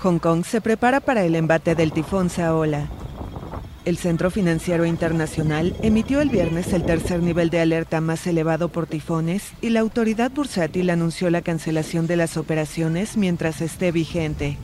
Hong 0.03 0.19
Kong 0.19 0.45
se 0.45 0.61
prepara 0.61 1.01
para 1.01 1.25
el 1.25 1.35
embate 1.35 1.75
del 1.75 1.93
tifón 1.93 2.29
Saola. 2.29 2.89
El 3.85 3.97
Centro 3.97 4.31
Financiero 4.31 4.85
Internacional 4.85 5.75
emitió 5.83 6.21
el 6.21 6.29
viernes 6.29 6.73
el 6.73 6.85
tercer 6.85 7.21
nivel 7.21 7.51
de 7.51 7.61
alerta 7.61 8.01
más 8.01 8.25
elevado 8.29 8.69
por 8.69 8.87
tifones 8.87 9.51
y 9.61 9.71
la 9.71 9.81
autoridad 9.81 10.31
bursátil 10.31 10.89
anunció 10.89 11.31
la 11.31 11.43
cancelación 11.43 12.07
de 12.07 12.15
las 12.15 12.37
operaciones 12.37 13.17
mientras 13.17 13.61
esté 13.61 13.91
vigente. 13.91 14.57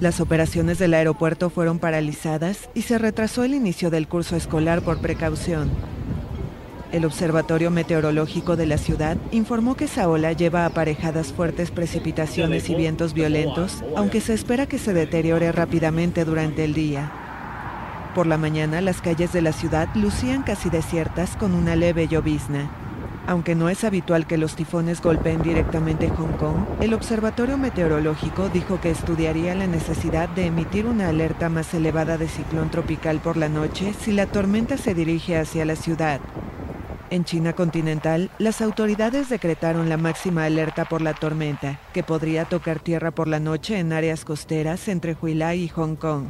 Las 0.00 0.20
operaciones 0.20 0.78
del 0.78 0.94
aeropuerto 0.94 1.50
fueron 1.50 1.80
paralizadas 1.80 2.70
y 2.72 2.82
se 2.82 2.96
retrasó 2.96 3.44
el 3.44 3.52
inicio 3.52 3.90
del 3.90 4.08
curso 4.08 4.36
escolar 4.36 4.80
por 4.80 5.02
precaución. 5.02 5.70
El 6.92 7.04
Observatorio 7.04 7.70
Meteorológico 7.70 8.56
de 8.56 8.66
la 8.66 8.78
ciudad 8.78 9.18
informó 9.32 9.76
que 9.76 9.86
Saola 9.86 10.32
lleva 10.32 10.64
aparejadas 10.64 11.34
fuertes 11.34 11.70
precipitaciones 11.70 12.70
y 12.70 12.74
vientos 12.74 13.12
violentos, 13.12 13.84
aunque 13.96 14.22
se 14.22 14.32
espera 14.32 14.64
que 14.64 14.78
se 14.78 14.94
deteriore 14.94 15.52
rápidamente 15.52 16.24
durante 16.24 16.64
el 16.64 16.72
día. 16.72 17.12
Por 18.14 18.26
la 18.26 18.36
mañana 18.36 18.82
las 18.82 19.00
calles 19.00 19.32
de 19.32 19.40
la 19.40 19.52
ciudad 19.52 19.88
lucían 19.94 20.42
casi 20.42 20.68
desiertas 20.68 21.34
con 21.36 21.54
una 21.54 21.76
leve 21.76 22.08
llovizna. 22.08 22.70
Aunque 23.26 23.54
no 23.54 23.70
es 23.70 23.84
habitual 23.84 24.26
que 24.26 24.36
los 24.36 24.54
tifones 24.54 25.00
golpeen 25.00 25.40
directamente 25.42 26.10
Hong 26.10 26.36
Kong, 26.38 26.56
el 26.80 26.92
Observatorio 26.92 27.56
Meteorológico 27.56 28.50
dijo 28.50 28.80
que 28.80 28.90
estudiaría 28.90 29.54
la 29.54 29.66
necesidad 29.66 30.28
de 30.28 30.46
emitir 30.46 30.86
una 30.86 31.08
alerta 31.08 31.48
más 31.48 31.72
elevada 31.72 32.18
de 32.18 32.28
ciclón 32.28 32.70
tropical 32.70 33.20
por 33.20 33.38
la 33.38 33.48
noche 33.48 33.94
si 33.98 34.12
la 34.12 34.26
tormenta 34.26 34.76
se 34.76 34.94
dirige 34.94 35.38
hacia 35.38 35.64
la 35.64 35.76
ciudad. 35.76 36.20
En 37.08 37.24
China 37.24 37.54
continental, 37.54 38.30
las 38.38 38.60
autoridades 38.60 39.28
decretaron 39.30 39.88
la 39.88 39.96
máxima 39.96 40.44
alerta 40.44 40.84
por 40.84 41.00
la 41.00 41.14
tormenta, 41.14 41.78
que 41.94 42.02
podría 42.02 42.44
tocar 42.44 42.80
tierra 42.80 43.10
por 43.10 43.28
la 43.28 43.38
noche 43.38 43.78
en 43.78 43.92
áreas 43.92 44.24
costeras 44.24 44.88
entre 44.88 45.16
Huilai 45.20 45.60
y 45.60 45.68
Hong 45.68 45.96
Kong. 45.96 46.26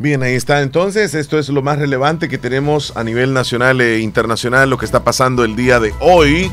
Bien, 0.00 0.22
ahí 0.22 0.32
está. 0.32 0.62
Entonces, 0.62 1.12
esto 1.12 1.38
es 1.38 1.50
lo 1.50 1.60
más 1.60 1.78
relevante 1.78 2.30
que 2.30 2.38
tenemos 2.38 2.94
a 2.96 3.04
nivel 3.04 3.34
nacional 3.34 3.82
e 3.82 4.00
internacional, 4.00 4.70
lo 4.70 4.78
que 4.78 4.86
está 4.86 5.04
pasando 5.04 5.44
el 5.44 5.56
día 5.56 5.78
de 5.78 5.92
hoy. 6.00 6.50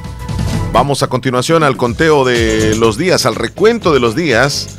Vamos 0.73 1.01
a 1.01 1.07
continuación 1.07 1.63
al 1.63 1.77
conteo 1.77 2.25
de 2.25 2.75
los 2.75 2.97
días, 2.97 3.25
al 3.25 3.35
recuento 3.35 3.93
de 3.93 4.01
los 4.01 4.17
días. 4.17 4.75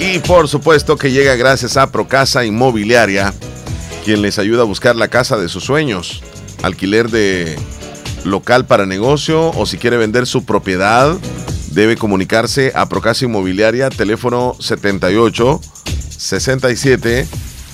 Y 0.00 0.18
por 0.18 0.48
supuesto 0.48 0.96
que 0.96 1.12
llega 1.12 1.36
gracias 1.36 1.76
a 1.76 1.92
Procasa 1.92 2.44
Inmobiliaria, 2.44 3.32
quien 4.04 4.22
les 4.22 4.40
ayuda 4.40 4.62
a 4.62 4.64
buscar 4.64 4.96
la 4.96 5.06
casa 5.06 5.36
de 5.36 5.48
sus 5.48 5.62
sueños. 5.62 6.24
Alquiler 6.64 7.10
de 7.10 7.56
local 8.24 8.66
para 8.66 8.86
negocio 8.86 9.50
o 9.50 9.66
si 9.66 9.78
quiere 9.78 9.98
vender 9.98 10.26
su 10.26 10.44
propiedad, 10.44 11.16
debe 11.70 11.96
comunicarse 11.96 12.72
a 12.74 12.88
Procasa 12.88 13.24
Inmobiliaria, 13.24 13.88
teléfono 13.88 14.56
78 14.58 15.60
67 16.16 17.26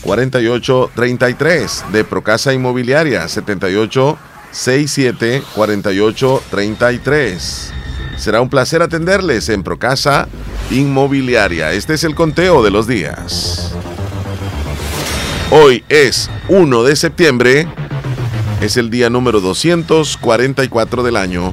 48 0.03 0.91
33 0.95 1.85
de 1.93 2.05
Procasa 2.05 2.53
Inmobiliaria 2.53 3.29
78 3.29 4.19
67 4.51 5.43
48 5.55 6.43
33. 6.51 7.73
Será 8.17 8.41
un 8.41 8.49
placer 8.49 8.83
atenderles 8.83 9.49
en 9.49 9.63
Procasa 9.63 10.29
Inmobiliaria. 10.71 11.73
Este 11.73 11.95
es 11.95 12.05
el 12.05 12.15
conteo 12.15 12.63
de 12.63 12.71
los 12.71 12.87
días. 12.87 13.73
Hoy 15.51 15.85
es 15.89 16.31
1 16.49 16.83
de 16.83 16.97
septiembre. 16.97 17.69
Es 18.61 18.77
el 18.77 18.91
día 18.91 19.11
número 19.11 19.41
244 19.41 21.03
del 21.03 21.17
año. 21.17 21.53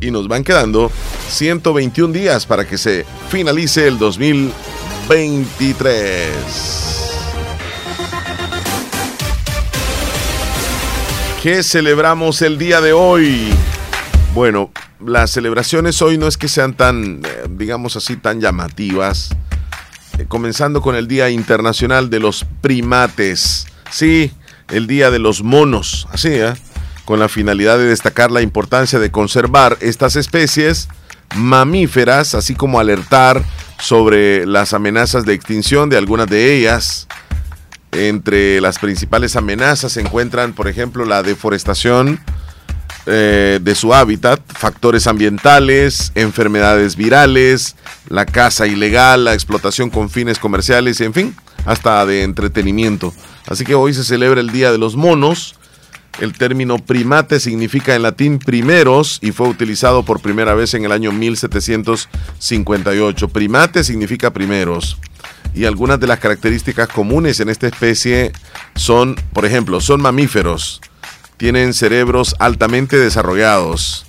Y 0.00 0.10
nos 0.10 0.28
van 0.28 0.44
quedando 0.44 0.90
121 1.28 2.12
días 2.12 2.44
para 2.44 2.66
que 2.66 2.76
se 2.76 3.06
finalice 3.30 3.86
el 3.86 3.98
2023. 5.08 6.32
¿Qué 11.42 11.62
celebramos 11.62 12.42
el 12.42 12.58
día 12.58 12.80
de 12.80 12.92
hoy? 12.92 13.48
Bueno, 14.34 14.70
las 15.04 15.30
celebraciones 15.32 16.00
hoy 16.02 16.18
no 16.18 16.28
es 16.28 16.36
que 16.36 16.48
sean 16.48 16.74
tan, 16.74 17.22
eh, 17.24 17.46
digamos 17.50 17.96
así, 17.96 18.16
tan 18.16 18.40
llamativas. 18.40 19.30
Eh, 20.18 20.26
comenzando 20.28 20.80
con 20.80 20.94
el 20.94 21.08
Día 21.08 21.30
Internacional 21.30 22.08
de 22.08 22.20
los 22.20 22.46
Primates. 22.60 23.66
Sí, 23.90 24.30
el 24.68 24.86
Día 24.86 25.10
de 25.10 25.18
los 25.18 25.42
Monos, 25.42 26.06
así, 26.12 26.28
¿eh? 26.28 26.54
con 27.04 27.18
la 27.18 27.28
finalidad 27.28 27.78
de 27.78 27.86
destacar 27.86 28.30
la 28.30 28.42
importancia 28.42 29.00
de 29.00 29.10
conservar 29.10 29.76
estas 29.80 30.14
especies 30.16 30.88
mamíferas, 31.36 32.34
así 32.34 32.54
como 32.54 32.80
alertar 32.80 33.42
sobre 33.78 34.46
las 34.46 34.72
amenazas 34.72 35.24
de 35.24 35.34
extinción 35.34 35.90
de 35.90 35.96
algunas 35.96 36.28
de 36.28 36.56
ellas. 36.56 37.08
Entre 37.92 38.60
las 38.60 38.78
principales 38.78 39.36
amenazas 39.36 39.92
se 39.92 40.00
encuentran, 40.00 40.54
por 40.54 40.68
ejemplo, 40.68 41.04
la 41.04 41.22
deforestación 41.22 42.20
eh, 43.04 43.58
de 43.60 43.74
su 43.74 43.92
hábitat, 43.92 44.40
factores 44.46 45.08
ambientales, 45.08 46.12
enfermedades 46.14 46.94
virales, 46.94 47.74
la 48.08 48.24
caza 48.24 48.68
ilegal, 48.68 49.24
la 49.24 49.34
explotación 49.34 49.90
con 49.90 50.08
fines 50.08 50.38
comerciales, 50.38 51.00
en 51.00 51.12
fin, 51.12 51.36
hasta 51.66 52.06
de 52.06 52.22
entretenimiento. 52.22 53.12
Así 53.48 53.64
que 53.64 53.74
hoy 53.74 53.92
se 53.92 54.04
celebra 54.04 54.40
el 54.40 54.52
Día 54.52 54.70
de 54.70 54.78
los 54.78 54.94
Monos. 54.94 55.56
El 56.20 56.34
término 56.34 56.78
primate 56.78 57.40
significa 57.40 57.94
en 57.94 58.02
latín 58.02 58.38
primeros 58.38 59.18
y 59.22 59.32
fue 59.32 59.48
utilizado 59.48 60.04
por 60.04 60.20
primera 60.20 60.52
vez 60.54 60.74
en 60.74 60.84
el 60.84 60.92
año 60.92 61.10
1758. 61.10 63.28
Primate 63.28 63.82
significa 63.82 64.30
primeros. 64.32 64.98
Y 65.54 65.64
algunas 65.64 65.98
de 66.00 66.06
las 66.06 66.18
características 66.18 66.88
comunes 66.88 67.40
en 67.40 67.48
esta 67.48 67.66
especie 67.66 68.32
son, 68.74 69.16
por 69.32 69.46
ejemplo, 69.46 69.80
son 69.80 70.00
mamíferos, 70.00 70.80
tienen 71.36 71.74
cerebros 71.74 72.36
altamente 72.38 72.96
desarrollados, 72.98 74.06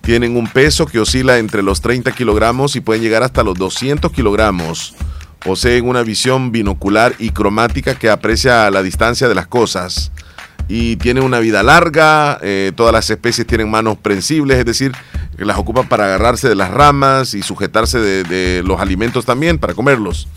tienen 0.00 0.36
un 0.36 0.46
peso 0.46 0.86
que 0.86 1.00
oscila 1.00 1.38
entre 1.38 1.62
los 1.62 1.82
30 1.82 2.12
kilogramos 2.12 2.76
y 2.76 2.80
pueden 2.80 3.02
llegar 3.02 3.22
hasta 3.22 3.42
los 3.42 3.58
200 3.58 4.10
kilogramos. 4.12 4.94
Poseen 5.40 5.86
una 5.86 6.02
visión 6.02 6.50
binocular 6.52 7.14
y 7.18 7.30
cromática 7.30 7.94
que 7.94 8.10
aprecia 8.10 8.70
la 8.70 8.82
distancia 8.82 9.28
de 9.28 9.34
las 9.34 9.46
cosas 9.46 10.12
y 10.70 10.94
tiene 10.96 11.20
una 11.20 11.40
vida 11.40 11.64
larga. 11.64 12.38
Eh, 12.42 12.70
todas 12.76 12.92
las 12.92 13.10
especies 13.10 13.44
tienen 13.44 13.68
manos 13.68 13.98
prensibles, 13.98 14.56
es 14.56 14.64
decir, 14.64 14.92
las 15.36 15.58
ocupan 15.58 15.88
para 15.88 16.04
agarrarse 16.04 16.48
de 16.48 16.54
las 16.54 16.70
ramas 16.70 17.34
y 17.34 17.42
sujetarse 17.42 17.98
de, 17.98 18.62
los 18.64 18.80
alimentos 18.80 19.26
también 19.26 19.58
para 19.58 19.74
comerlos. 19.74 20.28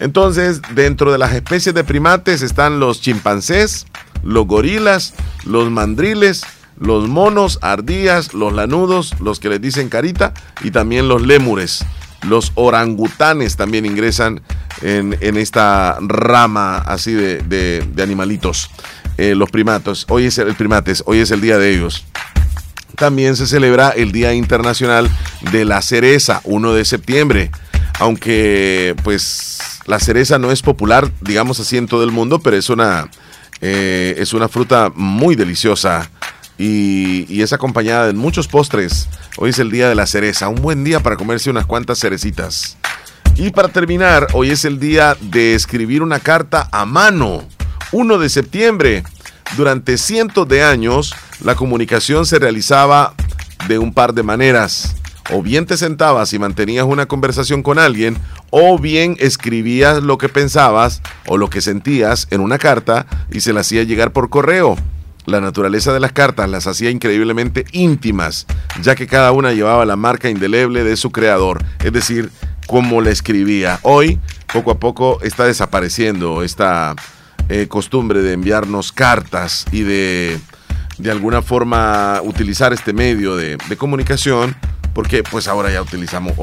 Entonces, 0.00 0.60
dentro 0.74 1.12
de 1.12 1.18
las 1.18 1.32
especies 1.32 1.76
de 1.76 1.84
primates 1.84 2.42
están 2.42 2.80
los 2.80 3.00
chimpancés, 3.00 3.86
los 4.24 4.48
gorilas, 4.48 5.14
los 5.44 5.70
mandriles, 5.70 6.44
los 6.76 7.08
monos, 7.08 7.60
ardías, 7.62 8.34
los 8.34 8.52
lanudos, 8.52 9.14
los 9.20 9.38
que 9.38 9.48
les 9.48 9.60
dicen 9.60 9.88
carita, 9.88 10.34
y 10.60 10.72
también 10.72 11.06
los 11.06 11.22
lémures. 11.22 11.84
Los 12.22 12.50
orangutanes 12.56 13.54
también 13.54 13.86
ingresan 13.86 14.40
en, 14.82 15.14
esta 15.36 15.98
rama 16.00 16.78
así 16.78 17.12
de 17.12 18.02
animalitos. 18.02 18.70
Eh, 19.18 19.34
los 19.34 19.50
primatos. 19.50 20.06
Hoy 20.08 20.26
es 20.26 20.38
el 20.38 20.54
primates, 20.54 21.02
hoy 21.04 21.18
es 21.18 21.32
el 21.32 21.40
día 21.40 21.58
de 21.58 21.74
ellos. 21.74 22.04
También 22.94 23.34
se 23.34 23.48
celebra 23.48 23.90
el 23.90 24.12
Día 24.12 24.32
Internacional 24.32 25.10
de 25.50 25.64
la 25.64 25.82
Cereza, 25.82 26.40
1 26.44 26.72
de 26.72 26.84
septiembre. 26.84 27.50
Aunque, 27.98 28.94
pues, 29.02 29.58
la 29.86 29.98
cereza 29.98 30.38
no 30.38 30.52
es 30.52 30.62
popular, 30.62 31.10
digamos 31.20 31.58
así, 31.58 31.76
en 31.76 31.88
todo 31.88 32.04
el 32.04 32.12
mundo, 32.12 32.38
pero 32.38 32.56
es 32.56 32.70
una, 32.70 33.10
eh, 33.60 34.14
es 34.18 34.34
una 34.34 34.48
fruta 34.48 34.92
muy 34.94 35.34
deliciosa 35.34 36.08
y, 36.56 37.26
y, 37.28 37.42
es 37.42 37.52
acompañada 37.52 38.06
de 38.06 38.12
muchos 38.12 38.46
postres. 38.46 39.08
Hoy 39.36 39.50
es 39.50 39.58
el 39.58 39.72
día 39.72 39.88
de 39.88 39.96
la 39.96 40.06
cereza, 40.06 40.48
un 40.48 40.62
buen 40.62 40.84
día 40.84 41.00
para 41.00 41.16
comerse 41.16 41.50
unas 41.50 41.66
cuantas 41.66 41.98
cerecitas. 41.98 42.76
Y 43.34 43.50
para 43.50 43.66
terminar, 43.66 44.28
hoy 44.32 44.50
es 44.50 44.64
el 44.64 44.78
día 44.78 45.16
de 45.20 45.54
escribir 45.54 46.02
una 46.02 46.20
carta 46.20 46.68
a 46.70 46.84
mano. 46.84 47.44
1 47.92 48.18
de 48.18 48.28
septiembre. 48.28 49.02
Durante 49.56 49.96
cientos 49.96 50.46
de 50.46 50.62
años, 50.62 51.14
la 51.42 51.54
comunicación 51.54 52.26
se 52.26 52.38
realizaba 52.38 53.14
de 53.66 53.78
un 53.78 53.94
par 53.94 54.12
de 54.12 54.22
maneras. 54.22 54.94
O 55.30 55.42
bien 55.42 55.66
te 55.66 55.76
sentabas 55.76 56.32
y 56.32 56.38
mantenías 56.38 56.84
una 56.86 57.06
conversación 57.06 57.62
con 57.62 57.78
alguien, 57.78 58.18
o 58.50 58.78
bien 58.78 59.16
escribías 59.18 60.02
lo 60.02 60.18
que 60.18 60.28
pensabas 60.28 61.02
o 61.26 61.36
lo 61.36 61.50
que 61.50 61.60
sentías 61.60 62.28
en 62.30 62.40
una 62.40 62.58
carta 62.58 63.06
y 63.30 63.40
se 63.40 63.52
la 63.52 63.60
hacía 63.60 63.84
llegar 63.84 64.12
por 64.12 64.30
correo. 64.30 64.76
La 65.26 65.40
naturaleza 65.40 65.92
de 65.92 66.00
las 66.00 66.12
cartas 66.12 66.48
las 66.48 66.66
hacía 66.66 66.90
increíblemente 66.90 67.66
íntimas, 67.72 68.46
ya 68.80 68.94
que 68.94 69.06
cada 69.06 69.32
una 69.32 69.52
llevaba 69.52 69.84
la 69.84 69.96
marca 69.96 70.30
indeleble 70.30 70.84
de 70.84 70.96
su 70.96 71.10
creador, 71.10 71.62
es 71.84 71.92
decir, 71.92 72.30
cómo 72.66 73.02
la 73.02 73.10
escribía. 73.10 73.78
Hoy, 73.82 74.18
poco 74.50 74.70
a 74.70 74.78
poco, 74.78 75.20
está 75.22 75.44
desapareciendo 75.44 76.42
esta 76.42 76.94
eh, 77.48 77.66
costumbre 77.68 78.22
de 78.22 78.32
enviarnos 78.32 78.92
cartas 78.92 79.64
y 79.72 79.82
de 79.82 80.40
de 80.98 81.10
alguna 81.10 81.42
forma 81.42 82.20
utilizar 82.22 82.72
este 82.72 82.92
medio 82.92 83.36
de, 83.36 83.56
comunicación, 83.78 84.56
porque 84.94 85.22
pues 85.22 85.48
ahora 85.48 85.70
ya 85.70 85.80
utilizamos 85.80 86.34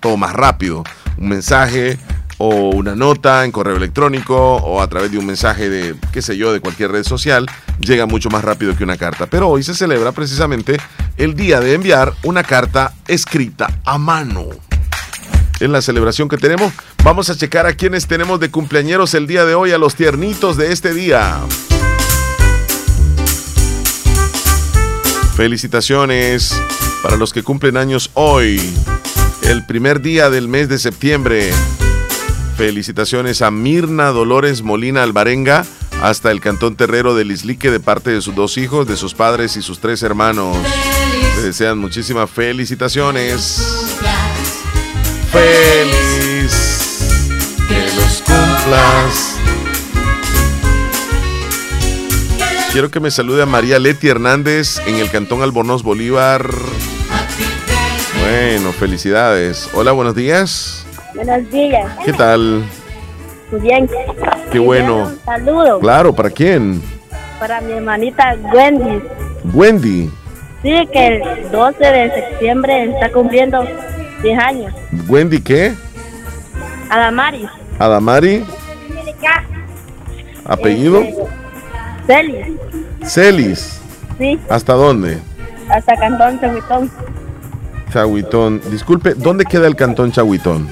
todo 0.00 0.16
más 0.16 0.32
rápido, 0.32 0.84
un 1.16 1.28
mensaje 1.28 1.98
o 2.38 2.70
una 2.70 2.96
nota 2.96 3.44
en 3.44 3.52
correo 3.52 3.76
electrónico 3.76 4.56
o 4.56 4.80
a 4.82 4.88
través 4.88 5.12
de 5.12 5.18
un 5.18 5.26
mensaje 5.26 5.68
de, 5.68 5.94
qué 6.12 6.22
sé 6.22 6.36
yo, 6.36 6.52
de 6.52 6.60
cualquier 6.60 6.90
red 6.90 7.04
social, 7.04 7.46
llega 7.78 8.06
mucho 8.06 8.30
más 8.30 8.42
rápido 8.42 8.76
que 8.76 8.82
una 8.82 8.96
carta. 8.96 9.26
Pero 9.26 9.48
hoy 9.48 9.62
se 9.62 9.74
celebra 9.74 10.12
precisamente 10.12 10.76
el 11.16 11.34
día 11.34 11.60
de 11.60 11.74
enviar 11.74 12.14
una 12.24 12.42
carta 12.42 12.94
escrita 13.06 13.68
a 13.84 13.98
mano 13.98 14.48
en 15.60 15.72
la 15.72 15.82
celebración 15.82 16.28
que 16.28 16.36
tenemos. 16.36 16.72
Vamos 17.04 17.30
a 17.30 17.36
checar 17.36 17.66
a 17.66 17.74
quienes 17.74 18.06
tenemos 18.06 18.40
de 18.40 18.50
cumpleañeros 18.50 19.14
el 19.14 19.26
día 19.26 19.44
de 19.44 19.54
hoy, 19.54 19.72
a 19.72 19.78
los 19.78 19.94
tiernitos 19.94 20.56
de 20.56 20.72
este 20.72 20.92
día. 20.92 21.40
Felicitaciones 25.36 26.54
para 27.02 27.16
los 27.16 27.32
que 27.32 27.42
cumplen 27.42 27.76
años 27.76 28.10
hoy, 28.14 28.60
el 29.42 29.64
primer 29.64 30.02
día 30.02 30.28
del 30.28 30.48
mes 30.48 30.68
de 30.68 30.78
septiembre. 30.78 31.50
Felicitaciones 32.56 33.40
a 33.40 33.50
Mirna 33.50 34.08
Dolores 34.08 34.62
Molina 34.62 35.02
Alvarenga, 35.02 35.64
hasta 36.02 36.30
el 36.30 36.40
Cantón 36.40 36.76
Terrero 36.76 37.14
del 37.14 37.30
Islique 37.30 37.70
de 37.70 37.80
parte 37.80 38.10
de 38.10 38.20
sus 38.20 38.34
dos 38.34 38.58
hijos, 38.58 38.86
de 38.86 38.96
sus 38.96 39.14
padres 39.14 39.56
y 39.56 39.62
sus 39.62 39.80
tres 39.80 40.02
hermanos. 40.02 40.56
Les 41.36 41.44
desean 41.44 41.78
muchísimas 41.78 42.30
felicitaciones 42.30 43.80
feliz, 45.32 47.08
que 47.68 47.80
los 47.96 48.22
cumplas. 48.22 49.36
Quiero 52.72 52.90
que 52.90 53.00
me 53.00 53.10
salude 53.10 53.42
a 53.42 53.46
María 53.46 53.78
Leti 53.78 54.08
Hernández 54.08 54.78
en 54.86 54.96
el 54.96 55.10
Cantón 55.10 55.42
Albornoz 55.42 55.82
Bolívar. 55.82 56.46
Bueno, 58.20 58.72
felicidades. 58.72 59.68
Hola, 59.74 59.92
buenos 59.92 60.14
días. 60.14 60.86
Buenos 61.14 61.50
días. 61.50 61.90
¿Qué 62.04 62.12
tal? 62.12 62.64
Muy 63.50 63.60
bien. 63.60 63.90
Qué 64.52 64.58
bueno. 64.60 65.10
Saludos. 65.24 65.80
Claro, 65.80 66.14
¿para 66.14 66.30
quién? 66.30 66.80
Para 67.40 67.60
mi 67.60 67.72
hermanita 67.72 68.36
Wendy. 68.52 69.02
Wendy. 69.52 70.10
Sí, 70.62 70.88
que 70.92 71.06
el 71.06 71.50
12 71.50 71.84
de 71.84 72.10
septiembre 72.14 72.84
está 72.84 73.10
cumpliendo 73.10 73.64
10 74.22 74.38
años. 74.38 74.74
¿Wendy 75.08 75.40
qué? 75.40 75.74
Adamari. 76.90 77.48
¿Adamari? 77.78 78.44
¿Apellido? 80.44 81.00
Este, 81.00 81.26
Celis. 82.06 82.46
Celis. 83.04 83.80
Sí. 84.18 84.38
¿Hasta 84.48 84.72
dónde? 84.74 85.18
Hasta 85.68 85.96
Cantón 85.96 86.40
Chahuitón. 86.40 86.90
Chahuitón. 87.92 88.60
Disculpe, 88.70 89.14
¿dónde 89.14 89.44
queda 89.44 89.66
el 89.66 89.76
Cantón 89.76 90.10
Chahuitón? 90.10 90.68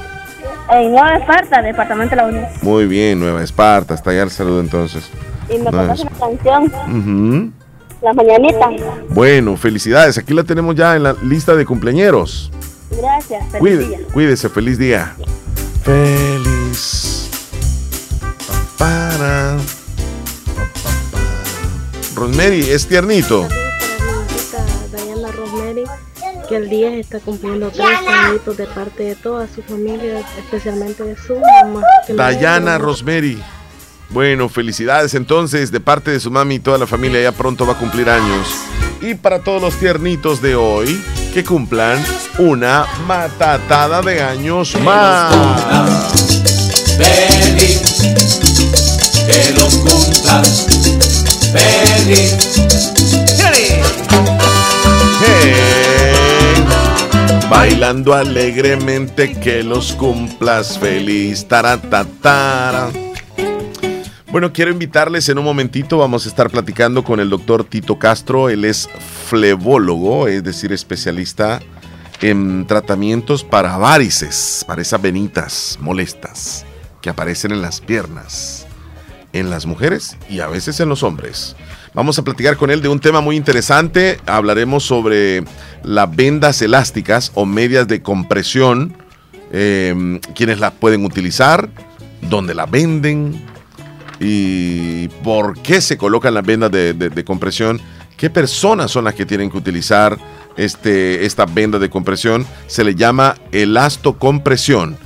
En 0.70 0.90
Nueva 0.90 1.16
Esparta, 1.16 1.62
Departamento 1.62 2.10
de 2.10 2.16
la 2.16 2.26
Unión. 2.26 2.44
Muy 2.62 2.86
bien, 2.86 3.20
Nueva 3.20 3.42
Esparta. 3.42 3.94
Hasta 3.94 4.10
allá 4.10 4.24
el 4.24 4.30
saludo 4.30 4.60
entonces. 4.60 5.08
Y 5.48 5.58
me 5.58 5.70
Nueva 5.70 5.94
una 5.94 6.10
canción. 6.10 6.72
Uh 6.88 8.04
La 8.04 8.12
mañanita. 8.12 8.68
Bueno, 9.10 9.56
felicidades. 9.56 10.18
Aquí 10.18 10.34
la 10.34 10.44
tenemos 10.44 10.74
ya 10.74 10.96
en 10.96 11.04
la 11.04 11.14
lista 11.22 11.54
de 11.54 11.64
cumpleañeros. 11.64 12.50
Gracias. 12.98 13.44
Feliz 13.52 13.88
día. 13.88 13.98
Cuídese, 14.12 14.48
feliz 14.48 14.78
día. 14.78 15.14
Feliz. 15.84 17.30
Para. 18.76 19.56
Rosemary, 22.14 22.60
es 22.70 22.86
tiernito. 22.86 23.46
Diana 24.92 25.30
Rosemary, 25.30 25.84
que 26.48 26.56
el 26.56 26.68
día 26.68 26.96
está 26.96 27.20
cumpliendo 27.20 27.70
tres 27.70 27.86
añitos 28.06 28.56
de 28.56 28.66
parte 28.66 29.04
de 29.04 29.14
toda 29.14 29.46
su 29.46 29.62
familia, 29.62 30.20
especialmente 30.36 31.04
de 31.04 31.16
su 31.16 31.36
mamá. 31.38 31.82
Diana 32.08 32.78
Rosemary. 32.78 33.40
Bueno, 34.10 34.48
felicidades 34.48 35.14
entonces 35.14 35.70
de 35.70 35.80
parte 35.80 36.10
de 36.10 36.18
su 36.18 36.30
mami 36.30 36.56
y 36.56 36.60
toda 36.60 36.78
la 36.78 36.86
familia 36.86 37.20
ya 37.20 37.32
pronto 37.32 37.66
va 37.66 37.74
a 37.74 37.78
cumplir 37.78 38.08
años. 38.08 38.48
Y 39.00 39.14
para 39.14 39.40
todos 39.44 39.60
los 39.60 39.76
tiernitos 39.76 40.42
de 40.42 40.56
hoy, 40.56 41.00
que 41.38 41.44
cumplan 41.44 42.04
una 42.38 42.84
matatada 43.06 44.02
de 44.02 44.20
años 44.20 44.74
más. 44.80 45.32
Feliz, 46.96 47.80
que 49.24 49.52
los 49.52 49.76
cumplas 49.76 50.66
feliz. 51.52 52.58
Bailando 57.48 58.14
alegremente 58.14 59.38
que 59.38 59.62
los 59.62 59.92
cumplas 59.92 60.76
feliz. 60.76 61.46
Taratatara. 61.46 62.90
Bueno, 64.30 64.52
quiero 64.52 64.70
invitarles 64.70 65.26
en 65.30 65.38
un 65.38 65.44
momentito. 65.44 65.96
Vamos 65.96 66.26
a 66.26 66.28
estar 66.28 66.50
platicando 66.50 67.02
con 67.02 67.18
el 67.18 67.30
doctor 67.30 67.64
Tito 67.64 67.98
Castro. 67.98 68.50
Él 68.50 68.66
es 68.66 68.86
flebólogo, 69.26 70.28
es 70.28 70.44
decir, 70.44 70.70
especialista 70.70 71.60
en 72.20 72.66
tratamientos 72.66 73.42
para 73.42 73.78
varices, 73.78 74.64
para 74.66 74.82
esas 74.82 75.00
venitas 75.00 75.78
molestas 75.80 76.66
que 77.00 77.08
aparecen 77.08 77.52
en 77.52 77.62
las 77.62 77.80
piernas, 77.80 78.66
en 79.32 79.48
las 79.48 79.64
mujeres 79.64 80.18
y 80.28 80.40
a 80.40 80.46
veces 80.46 80.78
en 80.80 80.90
los 80.90 81.02
hombres. 81.02 81.56
Vamos 81.94 82.18
a 82.18 82.22
platicar 82.22 82.58
con 82.58 82.70
él 82.70 82.82
de 82.82 82.90
un 82.90 83.00
tema 83.00 83.22
muy 83.22 83.34
interesante. 83.34 84.20
Hablaremos 84.26 84.84
sobre 84.84 85.42
las 85.82 86.14
vendas 86.14 86.60
elásticas 86.60 87.32
o 87.34 87.46
medias 87.46 87.88
de 87.88 88.02
compresión, 88.02 88.94
eh, 89.52 90.20
quiénes 90.34 90.60
las 90.60 90.72
pueden 90.72 91.06
utilizar, 91.06 91.70
dónde 92.20 92.54
las 92.54 92.70
venden 92.70 93.42
y 94.20 95.08
por 95.22 95.58
qué 95.60 95.80
se 95.80 95.96
colocan 95.96 96.34
las 96.34 96.44
vendas 96.44 96.70
de, 96.70 96.92
de- 96.94 97.24
compresión, 97.24 97.80
qué 98.16 98.30
personas 98.30 98.90
son 98.90 99.04
las 99.04 99.14
que 99.14 99.26
tienen 99.26 99.50
que 99.50 99.58
utilizar 99.58 100.18
este, 100.56 101.24
esta 101.24 101.46
venda 101.46 101.78
de 101.78 101.88
compresión. 101.88 102.46
Se 102.66 102.82
le 102.84 102.94
llama 102.94 103.36
elastocompresión, 103.52 104.96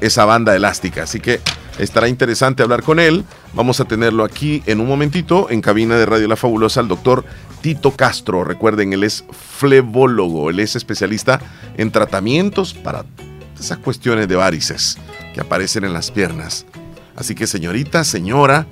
esa 0.00 0.24
banda 0.24 0.56
elástica. 0.56 1.04
Así 1.04 1.20
que 1.20 1.40
estará 1.78 2.08
interesante 2.08 2.62
hablar 2.62 2.82
con 2.82 2.98
él. 2.98 3.24
Vamos 3.54 3.78
a 3.80 3.84
tenerlo 3.84 4.24
aquí 4.24 4.62
en 4.66 4.80
un 4.80 4.88
momentito 4.88 5.48
en 5.50 5.60
cabina 5.60 5.96
de 5.96 6.06
Radio 6.06 6.26
La 6.26 6.36
Fabulosa, 6.36 6.80
el 6.80 6.88
doctor 6.88 7.24
Tito 7.60 7.92
Castro. 7.92 8.42
Recuerden, 8.42 8.92
él 8.92 9.04
es 9.04 9.24
flebólogo, 9.58 10.50
él 10.50 10.58
es 10.58 10.74
especialista 10.74 11.40
en 11.76 11.92
tratamientos 11.92 12.74
para 12.74 13.04
esas 13.58 13.78
cuestiones 13.78 14.26
de 14.28 14.34
varices 14.36 14.98
que 15.34 15.40
aparecen 15.40 15.84
en 15.84 15.92
las 15.92 16.10
piernas. 16.10 16.66
Así 17.18 17.34
que 17.34 17.48
señorita, 17.48 18.04
señora, 18.04 18.68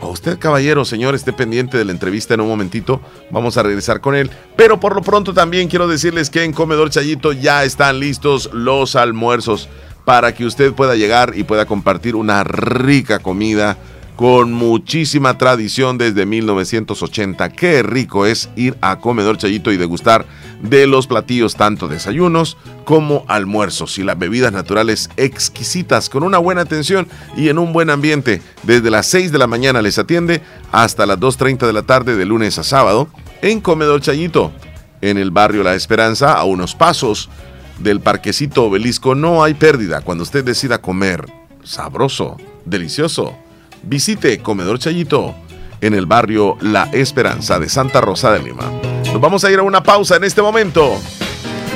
o 0.00 0.08
usted 0.08 0.38
caballero, 0.38 0.86
señor, 0.86 1.14
esté 1.14 1.34
pendiente 1.34 1.76
de 1.76 1.84
la 1.84 1.92
entrevista 1.92 2.32
en 2.32 2.40
un 2.40 2.48
momentito. 2.48 3.02
Vamos 3.30 3.58
a 3.58 3.62
regresar 3.62 4.00
con 4.00 4.14
él. 4.14 4.30
Pero 4.56 4.80
por 4.80 4.94
lo 4.94 5.02
pronto 5.02 5.34
también 5.34 5.68
quiero 5.68 5.86
decirles 5.86 6.30
que 6.30 6.44
en 6.44 6.54
Comedor 6.54 6.88
Chayito 6.88 7.32
ya 7.32 7.62
están 7.62 8.00
listos 8.00 8.48
los 8.54 8.96
almuerzos 8.96 9.68
para 10.06 10.34
que 10.34 10.46
usted 10.46 10.72
pueda 10.72 10.96
llegar 10.96 11.34
y 11.36 11.44
pueda 11.44 11.66
compartir 11.66 12.16
una 12.16 12.42
rica 12.42 13.18
comida 13.18 13.76
con 14.20 14.52
muchísima 14.52 15.38
tradición 15.38 15.96
desde 15.96 16.26
1980. 16.26 17.48
Qué 17.52 17.82
rico 17.82 18.26
es 18.26 18.50
ir 18.54 18.76
a 18.82 18.98
Comedor 18.98 19.38
Chayito 19.38 19.72
y 19.72 19.78
degustar 19.78 20.26
de 20.60 20.86
los 20.86 21.06
platillos, 21.06 21.56
tanto 21.56 21.88
desayunos 21.88 22.58
como 22.84 23.24
almuerzos 23.28 23.96
y 23.96 24.02
las 24.02 24.18
bebidas 24.18 24.52
naturales 24.52 25.08
exquisitas 25.16 26.10
con 26.10 26.22
una 26.22 26.36
buena 26.36 26.60
atención 26.60 27.08
y 27.34 27.48
en 27.48 27.58
un 27.58 27.72
buen 27.72 27.88
ambiente. 27.88 28.42
Desde 28.62 28.90
las 28.90 29.06
6 29.06 29.32
de 29.32 29.38
la 29.38 29.46
mañana 29.46 29.80
les 29.80 29.98
atiende 29.98 30.42
hasta 30.70 31.06
las 31.06 31.18
2.30 31.18 31.66
de 31.66 31.72
la 31.72 31.84
tarde 31.84 32.14
de 32.14 32.26
lunes 32.26 32.58
a 32.58 32.62
sábado 32.62 33.08
en 33.40 33.62
Comedor 33.62 34.02
Chayito, 34.02 34.52
en 35.00 35.16
el 35.16 35.30
barrio 35.30 35.62
La 35.62 35.74
Esperanza, 35.74 36.34
a 36.34 36.44
unos 36.44 36.74
pasos 36.74 37.30
del 37.78 38.00
parquecito 38.00 38.64
obelisco. 38.64 39.14
No 39.14 39.42
hay 39.42 39.54
pérdida 39.54 40.02
cuando 40.02 40.24
usted 40.24 40.44
decida 40.44 40.82
comer 40.82 41.24
sabroso, 41.64 42.36
delicioso. 42.66 43.34
Visite 43.82 44.38
Comedor 44.40 44.78
Chayito 44.78 45.34
en 45.80 45.94
el 45.94 46.06
barrio 46.06 46.56
La 46.60 46.84
Esperanza 46.92 47.58
de 47.58 47.68
Santa 47.68 48.00
Rosa 48.00 48.32
de 48.32 48.40
Lima. 48.40 48.70
Nos 49.06 49.20
vamos 49.20 49.44
a 49.44 49.50
ir 49.50 49.58
a 49.58 49.62
una 49.62 49.82
pausa 49.82 50.16
en 50.16 50.24
este 50.24 50.42
momento. 50.42 50.98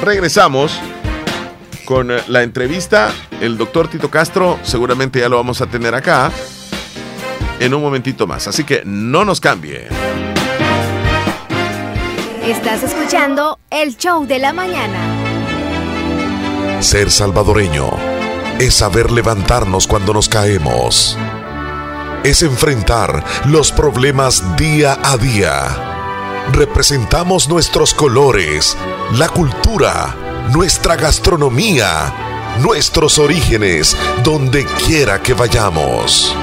Regresamos 0.02 0.78
con 1.84 2.11
la 2.28 2.42
entrevista. 2.42 3.12
El 3.40 3.57
doctor 3.57 3.88
Tito 3.88 4.11
Castro 4.11 4.59
seguramente 4.62 5.20
ya 5.20 5.28
lo 5.28 5.36
vamos 5.36 5.61
a 5.61 5.66
tener 5.66 5.94
acá 5.94 6.30
en 7.61 7.74
un 7.74 7.82
momentito 7.82 8.26
más. 8.26 8.46
Así 8.48 8.64
que 8.64 8.82
no 8.84 9.24
nos 9.24 9.40
cambie. 9.40 9.88
Estás 12.44 12.82
escuchando 12.82 13.59
el 13.70 13.96
show 13.96 14.26
de 14.26 14.38
la 14.38 14.52
mañana. 14.52 14.98
Ser 16.80 17.11
salvadoreño 17.11 17.90
es 18.59 18.74
saber 18.74 19.11
levantarnos 19.11 19.86
cuando 19.86 20.12
nos 20.12 20.28
caemos. 20.28 21.16
Es 22.25 22.43
enfrentar 22.43 23.22
los 23.45 23.70
problemas 23.70 24.57
día 24.57 24.99
a 25.03 25.18
día. 25.18 26.47
Representamos 26.53 27.51
nuestros 27.51 27.93
colores, 27.93 28.79
la 29.12 29.29
cultura, 29.29 30.16
nuestra 30.51 30.97
gastronomía, 30.97 32.57
nuestros 32.61 33.18
orígenes, 33.18 33.95
donde 34.22 34.64
quiera 34.64 35.20
que 35.20 35.35
vayamos. 35.35 36.35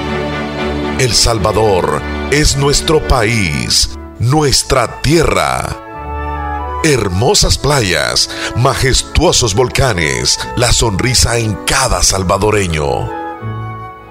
El 1.00 1.12
Salvador 1.14 2.00
es 2.30 2.56
nuestro 2.56 3.00
país, 3.08 3.90
nuestra 4.20 5.00
tierra. 5.00 6.80
Hermosas 6.84 7.58
playas, 7.58 8.30
majestuosos 8.54 9.56
volcanes, 9.56 10.38
la 10.54 10.72
sonrisa 10.72 11.38
en 11.38 11.54
cada 11.66 12.04
salvadoreño. 12.04 13.21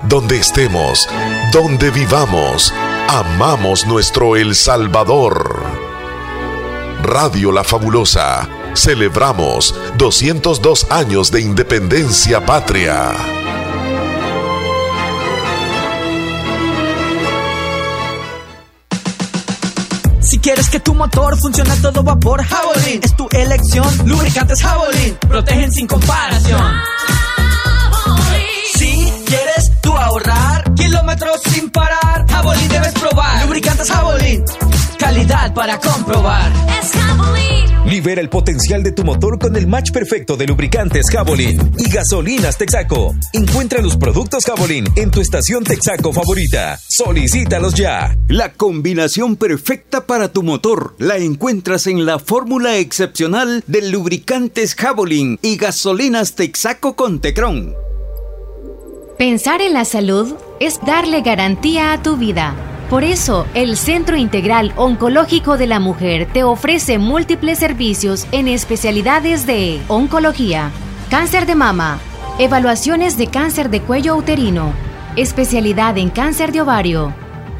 Donde 0.07 0.37
estemos, 0.37 1.07
donde 1.53 1.91
vivamos, 1.91 2.73
amamos 3.07 3.85
nuestro 3.85 4.35
El 4.35 4.55
Salvador. 4.55 5.63
Radio 7.03 7.51
La 7.51 7.63
Fabulosa, 7.63 8.49
celebramos 8.73 9.75
202 9.97 10.87
años 10.89 11.31
de 11.31 11.41
independencia 11.41 12.43
patria. 12.43 13.13
Si 20.19 20.39
quieres 20.39 20.69
que 20.69 20.79
tu 20.79 20.95
motor 20.95 21.37
funcione 21.37 21.71
a 21.71 21.75
todo 21.75 22.03
vapor, 22.03 22.43
Javelin 22.43 23.01
es 23.03 23.15
tu 23.15 23.27
elección. 23.31 23.87
Lubricantes 24.05 24.61
Javelin 24.61 25.15
protegen 25.27 25.71
sin 25.71 25.85
comparación. 25.87 26.81
Quieres 29.31 29.71
tú 29.81 29.93
ahorrar 29.93 30.73
kilómetros 30.75 31.39
sin 31.53 31.69
parar, 31.69 32.25
Javelin 32.29 32.67
debes 32.67 32.91
probar. 32.91 33.45
Lubricantes 33.45 33.89
Javelin, 33.89 34.43
calidad 34.99 35.53
para 35.53 35.79
comprobar. 35.79 36.51
Es 36.77 36.91
Javelin. 36.91 37.89
Libera 37.89 38.19
el 38.19 38.27
potencial 38.27 38.83
de 38.83 38.91
tu 38.91 39.05
motor 39.05 39.39
con 39.39 39.55
el 39.55 39.67
match 39.67 39.91
perfecto 39.91 40.35
de 40.35 40.47
lubricantes 40.47 41.05
Javelin 41.09 41.71
y 41.77 41.89
gasolinas 41.89 42.57
Texaco. 42.57 43.15
Encuentra 43.31 43.81
los 43.81 43.95
productos 43.95 44.43
Javelin 44.43 44.83
en 44.97 45.11
tu 45.11 45.21
estación 45.21 45.63
Texaco 45.63 46.11
favorita. 46.11 46.77
Solicítalos 46.89 47.75
ya. 47.75 48.17
La 48.27 48.51
combinación 48.51 49.37
perfecta 49.37 50.07
para 50.07 50.33
tu 50.33 50.43
motor 50.43 50.93
la 50.99 51.15
encuentras 51.15 51.87
en 51.87 52.05
la 52.05 52.19
fórmula 52.19 52.75
excepcional 52.75 53.63
de 53.65 53.89
lubricantes 53.91 54.75
Javelin 54.75 55.39
y 55.41 55.55
gasolinas 55.55 56.35
Texaco 56.35 56.97
con 56.97 57.21
Tecron. 57.21 57.90
Pensar 59.17 59.61
en 59.61 59.73
la 59.73 59.85
salud 59.85 60.33
es 60.59 60.79
darle 60.81 61.21
garantía 61.21 61.93
a 61.93 62.01
tu 62.01 62.17
vida. 62.17 62.55
Por 62.89 63.03
eso, 63.03 63.45
el 63.53 63.77
Centro 63.77 64.17
Integral 64.17 64.73
Oncológico 64.75 65.57
de 65.57 65.67
la 65.67 65.79
Mujer 65.79 66.27
te 66.31 66.43
ofrece 66.43 66.97
múltiples 66.97 67.59
servicios 67.59 68.25
en 68.31 68.47
especialidades 68.47 69.45
de 69.45 69.79
oncología, 69.87 70.71
cáncer 71.09 71.45
de 71.45 71.55
mama, 71.55 71.99
evaluaciones 72.39 73.17
de 73.17 73.27
cáncer 73.27 73.69
de 73.69 73.81
cuello 73.81 74.15
uterino, 74.15 74.73
especialidad 75.15 75.97
en 75.97 76.09
cáncer 76.09 76.51
de 76.51 76.61
ovario, 76.61 77.13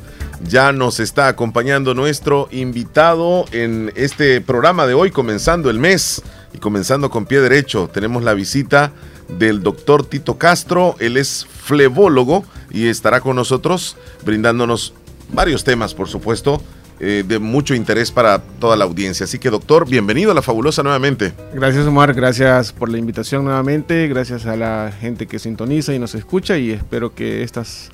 ya 0.43 0.73
nos 0.73 0.99
está 0.99 1.29
acompañando 1.29 1.93
nuestro 1.93 2.49
invitado 2.51 3.45
en 3.53 3.93
este 3.95 4.41
programa 4.41 4.87
de 4.87 4.95
hoy, 4.95 5.11
comenzando 5.11 5.69
el 5.69 5.79
mes 5.79 6.23
y 6.55 6.59
comenzando 6.61 7.11
con 7.11 7.27
pie 7.27 7.43
derecho. 7.43 7.91
Tenemos 7.93 8.23
la 8.23 8.33
visita 8.33 8.93
del 9.29 9.63
doctor 9.63 10.07
Tito 10.07 10.39
Castro, 10.39 10.97
él 10.99 11.19
es 11.19 11.47
flebólogo 11.63 12.47
y 12.71 12.87
estará 12.87 13.21
con 13.21 13.37
nosotros 13.37 13.99
brindándonos 14.25 14.95
varios 15.31 15.63
temas, 15.63 15.93
por 15.93 16.09
supuesto, 16.09 16.63
eh, 17.01 17.25
de 17.27 17.41
mucho 17.41 17.75
interés 17.75 18.13
para 18.13 18.39
toda 18.39 18.77
la 18.77 18.85
audiencia. 18.85 19.25
Así 19.25 19.41
que 19.41 19.51
doctor, 19.51 19.89
bienvenido 19.89 20.31
a 20.31 20.35
La 20.35 20.43
Fabulosa 20.43 20.85
nuevamente. 20.85 21.33
Gracias 21.53 21.87
Omar, 21.87 22.15
gracias 22.15 22.73
por 22.73 22.89
la 22.89 22.99
invitación 22.99 23.45
nuevamente, 23.45 24.07
gracias 24.07 24.47
a 24.47 24.57
la 24.57 24.93
gente 25.01 25.27
que 25.27 25.41
sintoniza 25.41 25.93
y 25.93 25.99
nos 25.99 26.15
escucha 26.15 26.57
y 26.57 26.71
espero 26.71 27.13
que 27.13 27.43
estas, 27.43 27.91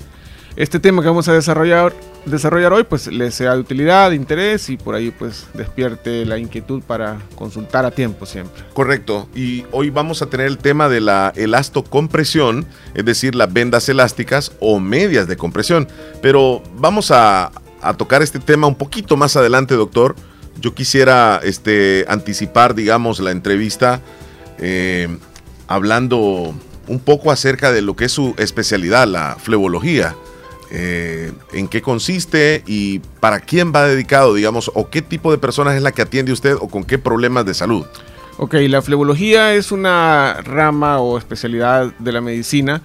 este 0.55 0.79
tema 0.79 1.01
que 1.01 1.07
vamos 1.07 1.27
a 1.27 1.33
desarrollar, 1.33 1.95
desarrollar 2.27 2.73
hoy 2.73 2.83
pues 2.83 3.07
les 3.07 3.33
sea 3.33 3.55
de 3.55 3.61
utilidad, 3.61 4.11
de 4.11 4.17
interés 4.17 4.69
y 4.69 4.77
por 4.77 4.93
ahí 4.93 5.09
pues 5.09 5.47
despierte 5.55 6.23
la 6.23 6.37
inquietud 6.37 6.83
para 6.83 7.17
consultar 7.33 7.85
a 7.85 7.89
tiempo 7.89 8.27
siempre. 8.27 8.61
Correcto, 8.73 9.27
y 9.33 9.65
hoy 9.71 9.89
vamos 9.89 10.21
a 10.21 10.27
tener 10.27 10.45
el 10.45 10.59
tema 10.59 10.89
de 10.89 11.01
la 11.01 11.33
elastocompresión, 11.35 12.67
es 12.93 13.03
decir, 13.03 13.33
las 13.33 13.51
vendas 13.51 13.89
elásticas 13.89 14.51
o 14.59 14.79
medias 14.79 15.27
de 15.27 15.37
compresión, 15.37 15.87
pero 16.21 16.61
vamos 16.77 17.09
a 17.09 17.51
a 17.81 17.93
tocar 17.95 18.21
este 18.21 18.39
tema 18.39 18.67
un 18.67 18.75
poquito 18.75 19.17
más 19.17 19.35
adelante, 19.35 19.75
doctor. 19.75 20.15
Yo 20.59 20.73
quisiera 20.73 21.39
este, 21.43 22.05
anticipar, 22.07 22.75
digamos, 22.75 23.19
la 23.19 23.31
entrevista 23.31 24.01
eh, 24.59 25.07
hablando 25.67 26.53
un 26.87 26.99
poco 26.99 27.31
acerca 27.31 27.71
de 27.71 27.81
lo 27.81 27.95
que 27.95 28.05
es 28.05 28.11
su 28.11 28.33
especialidad, 28.37 29.07
la 29.07 29.37
flebología. 29.39 30.15
Eh, 30.73 31.33
en 31.51 31.67
qué 31.67 31.81
consiste 31.81 32.63
y 32.65 32.99
para 33.19 33.41
quién 33.41 33.73
va 33.75 33.85
dedicado, 33.85 34.33
digamos, 34.33 34.71
o 34.73 34.89
qué 34.89 35.01
tipo 35.01 35.29
de 35.29 35.37
personas 35.37 35.75
es 35.75 35.81
la 35.81 35.91
que 35.91 36.01
atiende 36.01 36.31
usted 36.31 36.55
o 36.61 36.69
con 36.69 36.85
qué 36.85 36.97
problemas 36.97 37.45
de 37.45 37.53
salud. 37.53 37.85
Ok, 38.37 38.53
la 38.69 38.81
flebología 38.81 39.53
es 39.53 39.73
una 39.73 40.39
rama 40.41 40.99
o 40.99 41.17
especialidad 41.17 41.93
de 41.99 42.11
la 42.13 42.21
medicina 42.21 42.81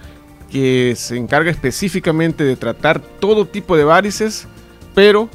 que 0.51 0.95
se 0.97 1.15
encarga 1.15 1.49
específicamente 1.49 2.43
de 2.43 2.57
tratar 2.57 2.99
todo 2.99 3.45
tipo 3.47 3.77
de 3.77 3.85
varices 3.85 4.47
pero 4.97 5.29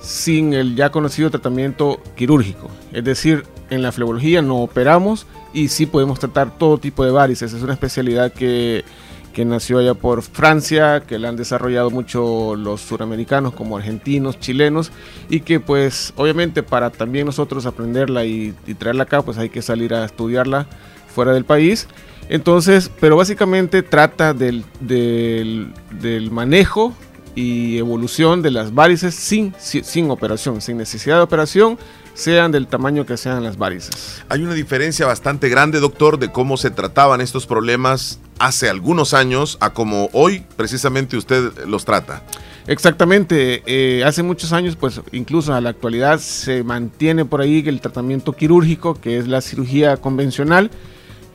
sin 0.00 0.54
el 0.54 0.76
ya 0.76 0.90
conocido 0.90 1.28
tratamiento 1.28 2.00
quirúrgico. 2.14 2.70
Es 2.92 3.02
decir, 3.02 3.42
en 3.68 3.82
la 3.82 3.90
flebología 3.90 4.42
no 4.42 4.58
operamos 4.58 5.26
y 5.52 5.70
sí 5.70 5.86
podemos 5.86 6.20
tratar 6.20 6.56
todo 6.56 6.78
tipo 6.78 7.04
de 7.04 7.10
varices. 7.10 7.52
Es 7.52 7.60
una 7.60 7.72
especialidad 7.72 8.32
que 8.32 8.84
que 9.32 9.44
nació 9.44 9.78
allá 9.78 9.94
por 9.94 10.22
Francia, 10.22 11.02
que 11.04 11.18
la 11.18 11.30
han 11.30 11.36
desarrollado 11.36 11.90
mucho 11.90 12.54
los 12.54 12.80
suramericanos 12.80 13.54
como 13.54 13.76
argentinos, 13.76 14.38
chilenos, 14.38 14.92
y 15.28 15.40
que 15.40 15.58
pues 15.58 16.12
obviamente 16.16 16.62
para 16.62 16.90
también 16.90 17.26
nosotros 17.26 17.66
aprenderla 17.66 18.24
y, 18.24 18.54
traerla 18.78 19.02
acá, 19.02 19.22
pues 19.22 19.36
hay 19.38 19.48
que 19.48 19.62
salir 19.62 19.94
a 19.94 20.04
estudiarla 20.04 20.68
fuera 21.12 21.32
del 21.32 21.44
país. 21.44 21.88
Entonces, 22.28 22.90
pero 23.00 23.16
básicamente 23.16 23.82
trata 23.82 24.32
del, 24.32 24.64
del, 24.80 25.72
del 26.00 26.30
manejo 26.30 26.94
y 27.38 27.78
evolución 27.78 28.42
de 28.42 28.50
las 28.50 28.74
varices 28.74 29.14
sin, 29.14 29.54
sin 29.60 30.10
operación, 30.10 30.60
sin 30.60 30.76
necesidad 30.76 31.18
de 31.18 31.22
operación, 31.22 31.78
sean 32.12 32.50
del 32.50 32.66
tamaño 32.66 33.06
que 33.06 33.16
sean 33.16 33.44
las 33.44 33.56
varices. 33.56 34.24
Hay 34.28 34.42
una 34.42 34.54
diferencia 34.54 35.06
bastante 35.06 35.48
grande, 35.48 35.78
doctor, 35.78 36.18
de 36.18 36.32
cómo 36.32 36.56
se 36.56 36.72
trataban 36.72 37.20
estos 37.20 37.46
problemas 37.46 38.18
hace 38.40 38.68
algunos 38.68 39.14
años 39.14 39.56
a 39.60 39.72
como 39.72 40.10
hoy 40.12 40.44
precisamente 40.56 41.16
usted 41.16 41.64
los 41.68 41.84
trata. 41.84 42.24
Exactamente, 42.66 43.62
eh, 43.66 44.02
hace 44.04 44.24
muchos 44.24 44.52
años, 44.52 44.74
pues 44.74 45.00
incluso 45.12 45.54
a 45.54 45.60
la 45.60 45.70
actualidad 45.70 46.18
se 46.18 46.64
mantiene 46.64 47.24
por 47.24 47.40
ahí 47.40 47.62
el 47.64 47.80
tratamiento 47.80 48.32
quirúrgico, 48.32 48.94
que 48.94 49.16
es 49.16 49.28
la 49.28 49.42
cirugía 49.42 49.96
convencional, 49.96 50.72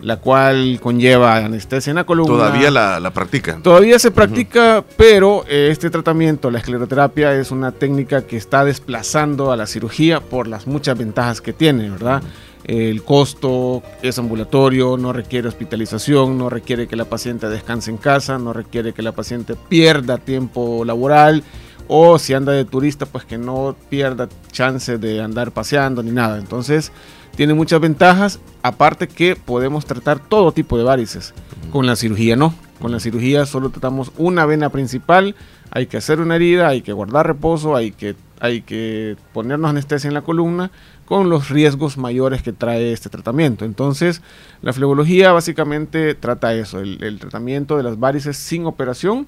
la 0.03 0.17
cual 0.17 0.79
conlleva 0.81 1.37
anestesia 1.37 1.91
en 1.91 1.95
la 1.95 2.03
columna. 2.03 2.33
Todavía 2.33 2.69
la, 2.69 2.99
la 2.99 3.11
practican. 3.11 3.63
Todavía 3.63 3.97
se 3.99 4.11
practica, 4.11 4.83
pero 4.97 5.45
eh, 5.47 5.69
este 5.71 5.89
tratamiento, 5.89 6.51
la 6.51 6.59
escleroterapia, 6.59 7.33
es 7.33 7.51
una 7.51 7.71
técnica 7.71 8.23
que 8.23 8.35
está 8.35 8.65
desplazando 8.65 9.51
a 9.51 9.57
la 9.57 9.65
cirugía 9.65 10.19
por 10.19 10.47
las 10.47 10.67
muchas 10.67 10.97
ventajas 10.97 11.41
que 11.41 11.53
tiene, 11.53 11.89
¿verdad? 11.89 12.21
El 12.65 13.03
costo 13.03 13.83
es 14.01 14.17
ambulatorio, 14.19 14.95
no 14.97 15.11
requiere 15.11 15.47
hospitalización, 15.47 16.37
no 16.37 16.49
requiere 16.49 16.87
que 16.87 16.95
la 16.95 17.05
paciente 17.05 17.49
descanse 17.49 17.91
en 17.91 17.97
casa, 17.97 18.37
no 18.37 18.53
requiere 18.53 18.93
que 18.93 19.01
la 19.01 19.11
paciente 19.11 19.55
pierda 19.67 20.17
tiempo 20.17 20.85
laboral 20.85 21.43
o 21.87 22.17
si 22.19 22.33
anda 22.33 22.51
de 22.51 22.65
turista, 22.65 23.05
pues 23.05 23.25
que 23.25 23.37
no 23.37 23.75
pierda 23.89 24.29
chance 24.51 24.97
de 24.97 25.21
andar 25.21 25.51
paseando 25.51 26.03
ni 26.03 26.11
nada. 26.11 26.37
Entonces, 26.37 26.91
tiene 27.35 27.53
muchas 27.53 27.81
ventajas, 27.81 28.39
aparte 28.61 29.07
que 29.07 29.35
podemos 29.35 29.85
tratar 29.85 30.19
todo 30.19 30.51
tipo 30.51 30.77
de 30.77 30.83
varices. 30.83 31.33
Con 31.71 31.87
la 31.87 31.95
cirugía 31.95 32.35
no, 32.35 32.53
con 32.79 32.91
la 32.91 32.99
cirugía 32.99 33.45
solo 33.45 33.69
tratamos 33.69 34.11
una 34.17 34.45
vena 34.45 34.69
principal, 34.69 35.35
hay 35.71 35.87
que 35.87 35.97
hacer 35.97 36.19
una 36.19 36.35
herida, 36.35 36.67
hay 36.67 36.81
que 36.81 36.93
guardar 36.93 37.25
reposo, 37.25 37.75
hay 37.75 37.91
que, 37.91 38.15
hay 38.39 38.61
que 38.61 39.15
ponernos 39.33 39.71
anestesia 39.71 40.07
en 40.07 40.13
la 40.13 40.21
columna 40.21 40.69
con 41.05 41.29
los 41.29 41.49
riesgos 41.49 41.97
mayores 41.97 42.43
que 42.43 42.53
trae 42.53 42.93
este 42.93 43.09
tratamiento. 43.09 43.65
Entonces, 43.65 44.21
la 44.61 44.71
flebología 44.71 45.31
básicamente 45.31 46.13
trata 46.13 46.53
eso, 46.53 46.79
el, 46.79 47.03
el 47.03 47.19
tratamiento 47.19 47.77
de 47.77 47.83
las 47.83 47.99
varices 47.99 48.37
sin 48.37 48.67
operación 48.67 49.27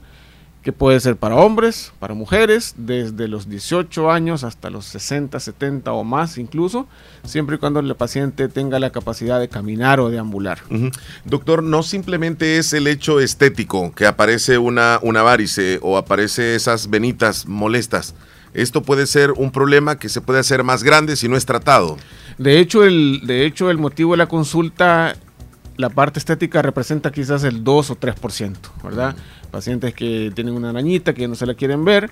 que 0.66 0.74
puede 0.74 0.99
ser 0.99 1.16
para 1.16 1.36
hombres, 1.36 1.93
para 1.99 2.16
mujeres, 2.16 2.74
desde 2.76 3.28
los 3.28 3.47
18 3.47 4.11
años 4.11 4.43
hasta 4.43 4.72
los 4.72 4.86
60, 4.86 5.39
70 5.39 5.93
o 5.93 6.03
más 6.03 6.39
incluso, 6.39 6.88
siempre 7.24 7.57
y 7.57 7.59
cuando 7.59 7.82
el 7.82 7.95
paciente 7.95 8.47
tenga 8.49 8.80
la 8.80 8.89
capacidad 8.89 9.39
de 9.39 9.47
caminar 9.47 9.99
o 9.99 10.09
de 10.09 10.18
ambular. 10.18 10.57
Doctor, 11.24 11.61
no 11.61 11.84
simplemente 11.84 12.57
es 12.57 12.74
el 12.74 12.88
hecho 12.88 13.20
estético 13.20 13.93
que 13.93 14.07
aparece 14.07 14.57
una, 14.57 14.97
una 15.03 15.22
varice 15.22 15.78
o 15.84 15.97
aparece 15.97 16.55
esas 16.55 16.89
venitas 16.89 17.45
molestas. 17.45 18.16
Esto 18.55 18.82
puede 18.82 19.05
ser 19.05 19.34
un 19.34 19.51
problema 19.51 19.99
que 19.99 20.09
se 20.09 20.20
puede 20.20 20.39
hacer 20.39 20.63
más 20.63 20.82
grande 20.82 21.16
si 21.16 21.30
no 21.30 21.38
es 21.38 21.45
tratado. 21.45 21.97
De 22.39 22.59
hecho, 22.59 22.84
el, 22.84 23.22
de 23.28 23.45
hecho, 23.45 23.70
el 23.70 23.78
motivo 23.78 24.13
de 24.13 24.18
la 24.18 24.28
consulta 24.28 25.16
la 25.78 25.90
parte 25.90 26.20
estética 26.20 26.62
representa 26.62 27.12
quizás 27.12 27.44
el 27.44 27.64
2 27.64 27.92
o 27.92 27.96
3%, 28.00 28.56
¿verdad? 28.84 29.16
Pacientes 29.52 29.94
que 29.94 30.32
tienen 30.34 30.54
una 30.54 30.70
arañita 30.70 31.14
que 31.14 31.28
no 31.28 31.36
se 31.36 31.46
la 31.46 31.54
quieren 31.54 31.86
ver 31.86 32.10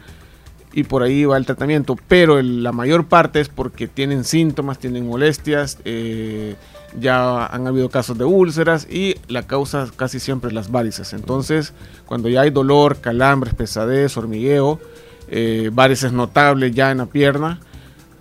y 0.73 0.83
por 0.83 1.03
ahí 1.03 1.23
va 1.25 1.37
el 1.37 1.45
tratamiento, 1.45 1.95
pero 2.07 2.41
la 2.41 2.71
mayor 2.71 3.05
parte 3.05 3.39
es 3.39 3.47
porque 3.47 3.87
tienen 3.87 4.23
síntomas, 4.23 4.79
tienen 4.79 5.07
molestias, 5.07 5.77
eh, 5.85 6.55
ya 6.99 7.45
han 7.45 7.67
habido 7.67 7.89
casos 7.89 8.17
de 8.17 8.25
úlceras 8.25 8.87
y 8.89 9.15
la 9.27 9.43
causa 9.43 9.87
casi 9.95 10.19
siempre 10.19 10.47
es 10.47 10.53
las 10.53 10.71
varices. 10.71 11.13
Entonces, 11.13 11.73
cuando 12.05 12.27
ya 12.27 12.41
hay 12.41 12.49
dolor, 12.49 12.97
calambres, 13.01 13.53
pesadez, 13.53 14.17
hormigueo, 14.17 14.79
eh, 15.27 15.69
varices 15.71 16.11
notables 16.11 16.73
ya 16.73 16.91
en 16.91 16.97
la 16.97 17.05
pierna, 17.05 17.59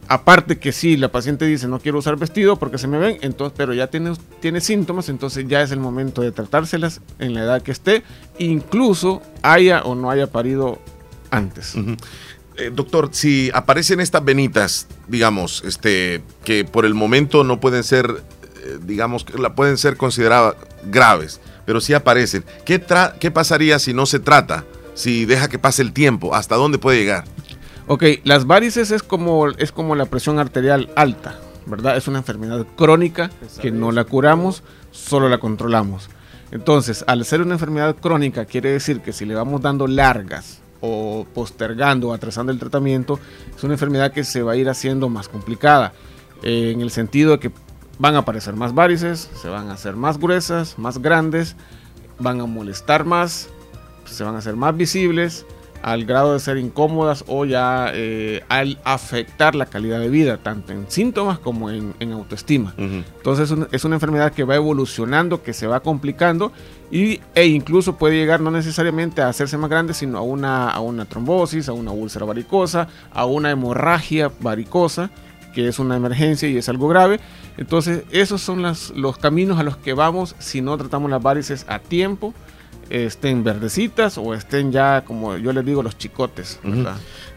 Aparte 0.09 0.59
que 0.59 0.73
si 0.73 0.97
la 0.97 1.11
paciente 1.11 1.47
dice 1.47 1.69
no 1.69 1.79
quiero 1.79 1.99
usar 1.99 2.17
vestido 2.17 2.57
porque 2.57 2.77
se 2.77 2.89
me 2.89 2.99
ven, 2.99 3.19
entonces, 3.23 3.55
pero 3.57 3.73
ya 3.73 3.87
tiene, 3.87 4.13
tiene 4.41 4.61
síntomas, 4.61 5.09
entonces 5.09 5.47
ya 5.49 5.63
es 5.63 5.71
el 5.71 5.79
momento 5.81 6.23
de 6.23 6.33
tratárselas 6.33 7.01
en 7.19 7.35
la 7.35 7.43
edad 7.43 7.63
que 7.63 7.71
esté, 7.71 8.03
incluso 8.39 9.23
haya 9.43 9.83
o 9.83 9.95
no 9.95 10.11
haya 10.11 10.27
parido 10.27 10.81
antes. 11.31 11.75
Eh, 12.57 12.71
doctor, 12.73 13.09
si 13.13 13.51
aparecen 13.55 14.01
estas 14.01 14.25
venitas, 14.25 14.87
digamos, 15.09 15.63
este, 15.65 16.23
que 16.45 16.65
por 16.65 16.85
el 16.85 16.95
momento 16.95 17.45
no 17.45 17.61
pueden 17.61 17.83
ser, 17.83 18.23
eh, 18.65 18.79
digamos, 18.83 19.25
la 19.39 19.55
pueden 19.55 19.79
ser 19.79 19.97
consideradas 19.97 20.57
graves, 20.85 21.41
pero 21.65 21.81
si 21.81 21.95
aparecen, 21.95 22.45
¿qué, 22.67 22.85
¿qué 23.19 23.31
pasaría 23.31 23.79
si 23.79 23.95
no 23.95 24.05
se 24.05 24.19
trata? 24.19 24.65
Si 24.95 25.25
deja 25.25 25.49
que 25.49 25.59
pase 25.59 25.81
el 25.81 25.93
tiempo, 25.93 26.35
¿hasta 26.35 26.57
dónde 26.57 26.77
puede 26.77 26.99
llegar? 26.99 27.25
Ok, 27.93 28.05
las 28.25 28.47
varices 28.47 28.91
es 28.91 29.03
como, 29.03 29.49
es 29.49 29.71
como 29.71 29.95
la 29.95 30.07
presión 30.07 30.39
arterial 30.39 30.91
alta, 30.97 31.39
¿verdad? 31.67 31.95
Es 31.99 32.09
una 32.09 32.21
enfermedad 32.21 32.67
crónica 32.75 33.31
que 33.61 33.71
no 33.71 33.93
la 33.93 34.05
curamos, 34.05 34.63
solo 34.93 35.29
la 35.29 35.37
controlamos. 35.37 36.09
Entonces, 36.53 37.05
al 37.07 37.23
ser 37.27 37.43
una 37.43 37.53
enfermedad 37.53 37.95
crónica, 37.97 38.47
quiere 38.47 38.71
decir 38.71 39.03
que 39.03 39.13
si 39.13 39.27
le 39.27 39.35
vamos 39.35 39.61
dando 39.61 39.87
largas 39.87 40.63
o 40.81 41.27
postergando 41.35 42.09
o 42.09 42.13
atrasando 42.15 42.51
el 42.51 42.59
tratamiento, 42.59 43.21
es 43.55 43.63
una 43.63 43.75
enfermedad 43.75 44.11
que 44.11 44.25
se 44.25 44.43
va 44.43 44.53
a 44.53 44.57
ir 44.57 44.71
haciendo 44.71 45.11
más 45.11 45.29
complicada, 45.29 45.93
eh, 46.43 46.71
en 46.75 46.81
el 46.81 46.91
sentido 46.91 47.33
de 47.33 47.41
que 47.41 47.51
van 47.99 48.15
a 48.15 48.21
aparecer 48.21 48.57
más 48.57 48.75
varices, 48.75 49.29
se 49.35 49.51
van 49.51 49.69
a 49.69 49.75
hacer 49.75 49.97
más 49.97 50.19
gruesas, 50.19 50.79
más 50.79 50.97
grandes, 50.97 51.57
van 52.19 52.41
a 52.41 52.47
molestar 52.47 53.05
más, 53.05 53.51
se 54.07 54.25
van 54.25 54.35
a 54.35 54.39
hacer 54.39 54.57
más 54.57 54.75
visibles 54.75 55.45
al 55.83 56.05
grado 56.05 56.33
de 56.33 56.41
ser 56.41 56.57
incómodas 56.59 57.25
o 57.27 57.45
ya 57.45 57.91
eh, 57.93 58.43
al 58.49 58.79
afectar 58.85 59.55
la 59.55 59.67
calidad 59.67 60.01
de 60.01 60.09
vida, 60.09 60.39
tanto 60.39 60.73
en 60.73 60.89
síntomas 60.89 61.39
como 61.39 61.71
en, 61.71 62.13
autoestima. 62.13 62.75
Entonces 62.79 63.53
es 63.73 63.85
una 63.85 63.97
enfermedad 63.97 64.33
que 64.33 64.45
va 64.45 64.55
evolucionando, 64.55 65.43
que 65.43 65.53
se 65.53 65.67
va 65.67 65.81
complicando 65.81 66.53
y, 66.91 67.21
e 67.35 67.47
incluso 67.47 67.97
puede 67.97 68.17
llegar 68.17 68.41
no 68.41 68.51
necesariamente 68.51 69.23
a 69.23 69.29
hacerse 69.29 69.59
más 69.59 69.71
grande, 69.71 69.95
sino 69.95 70.19
a 70.19 70.23
una, 70.23 70.71
a 70.71 70.81
una 70.81 71.05
trombosis, 71.05 71.69
a 71.69 71.73
una 71.73 71.91
úlcera 71.91 72.27
varicosa, 72.27 72.89
a 73.13 73.25
una 73.25 73.51
hemorragia 73.51 74.31
varicosa 74.41 75.11
que 75.53 75.69
es 75.69 75.79
una 75.79 75.97
emergencia 75.97 76.49
y 76.49 76.57
es 76.57 76.69
algo 76.69 76.89
grave. 76.89 77.21
Entonces, 77.59 78.05
esos 78.11 78.41
son 78.41 78.63
los 78.63 79.19
caminos 79.19 79.59
a 79.59 79.63
los 79.63 79.77
que 79.77 79.93
vamos 79.93 80.35
si 80.39 80.63
no 80.63 80.77
tratamos 80.79 81.11
las 81.11 81.23
varices 81.23 81.67
a 81.69 81.79
tiempo 81.79 82.35
estén 82.93 83.43
verdecitas 83.43 84.19
o 84.19 84.35
estén 84.35 84.71
ya, 84.71 85.03
como 85.05 85.39
yo 85.39 85.53
les 85.53 85.65
digo, 85.65 85.83
los 85.83 85.97
chicotes. 85.97 86.61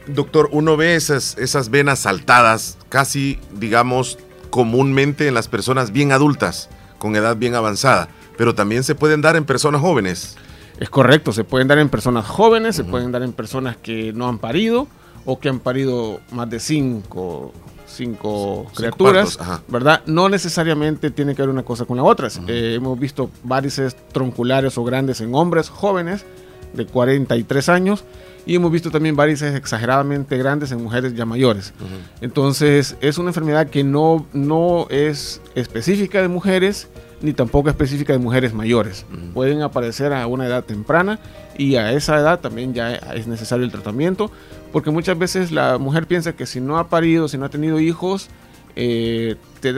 Doctor, 0.08 0.50
uno 0.52 0.76
ve 0.76 0.96
esas, 0.96 1.38
esas 1.38 1.70
venas 1.70 2.00
saltadas 2.00 2.78
casi, 2.90 3.40
digamos, 3.54 4.20
comúnmente 4.50 5.28
en 5.28 5.34
las 5.34 5.48
personas 5.48 5.92
bien 5.92 6.12
adultas, 6.12 6.70
con 6.98 7.16
edad 7.16 7.38
bien 7.38 7.56
avanzada, 7.56 8.10
pero 8.38 8.54
también 8.54 8.84
se 8.84 8.96
pueden 8.96 9.22
dar 9.22 9.38
en 9.38 9.46
personas 9.46 9.80
jóvenes. 9.80 10.36
Es 10.78 10.90
correcto, 10.90 11.32
se 11.32 11.46
pueden 11.46 11.70
dar 11.70 11.80
en 11.80 11.88
personas 11.88 12.26
jóvenes, 12.26 12.76
se 12.76 12.84
pueden 12.84 13.14
dar 13.14 13.24
en 13.24 13.32
personas 13.32 13.78
que 13.78 14.12
no 14.12 14.28
han 14.28 14.40
parido 14.40 14.88
o 15.24 15.40
que 15.40 15.48
han 15.48 15.60
parido 15.60 16.20
más 16.32 16.50
de 16.50 16.60
cinco 16.60 17.54
cinco 17.96 18.68
criaturas, 18.76 19.40
¿verdad? 19.68 20.02
No 20.06 20.30
necesariamente 20.30 21.12
tiene 21.12 21.36
que 21.36 21.42
ver 21.42 21.50
una 21.50 21.64
cosa 21.64 21.86
con 21.86 21.98
la 21.98 22.04
otra. 22.04 22.28
Eh, 22.48 22.76
hemos 22.76 23.00
visto 23.00 23.30
varices 23.44 23.96
tronculares 24.12 24.78
o 24.78 24.84
grandes 24.84 25.22
en 25.22 25.34
hombres 25.34 25.70
jóvenes 25.70 26.26
de 26.74 26.86
43 26.86 27.70
años 27.70 28.04
y 28.46 28.56
hemos 28.56 28.72
visto 28.72 28.92
también 28.92 29.16
varices 29.16 29.56
exageradamente 29.56 30.38
grandes 30.38 30.72
en 30.72 30.84
mujeres 30.84 31.16
ya 31.16 31.26
mayores. 31.26 31.74
Entonces, 32.22 32.96
es 33.02 33.18
una 33.18 33.30
enfermedad 33.30 33.68
que 33.68 33.84
no, 33.84 34.26
no 34.34 34.88
es 34.90 35.42
específica 35.56 36.22
de 36.22 36.28
mujeres 36.28 36.88
ni 37.22 37.34
tampoco 37.34 37.70
específica 37.70 38.14
de 38.14 38.20
mujeres 38.20 38.54
mayores. 38.54 39.06
Pueden 39.34 39.62
aparecer 39.62 40.14
a 40.14 40.28
una 40.28 40.46
edad 40.46 40.64
temprana 40.64 41.20
y 41.58 41.76
a 41.76 41.92
esa 41.94 42.18
edad 42.18 42.40
también 42.40 42.74
ya 42.74 42.94
es 42.94 43.26
necesario 43.26 43.66
el 43.66 43.72
tratamiento, 43.72 44.30
porque 44.76 44.92
muchas 44.92 45.18
veces 45.18 45.54
la 45.54 45.78
mujer 45.78 46.06
piensa 46.06 46.34
que 46.34 46.46
si 46.46 46.60
no 46.60 46.78
ha 46.78 46.90
parido, 46.90 47.30
si 47.30 47.38
no 47.38 47.46
ha 47.46 47.50
tenido 47.50 47.80
hijos, 47.80 48.28
eh, 48.76 49.38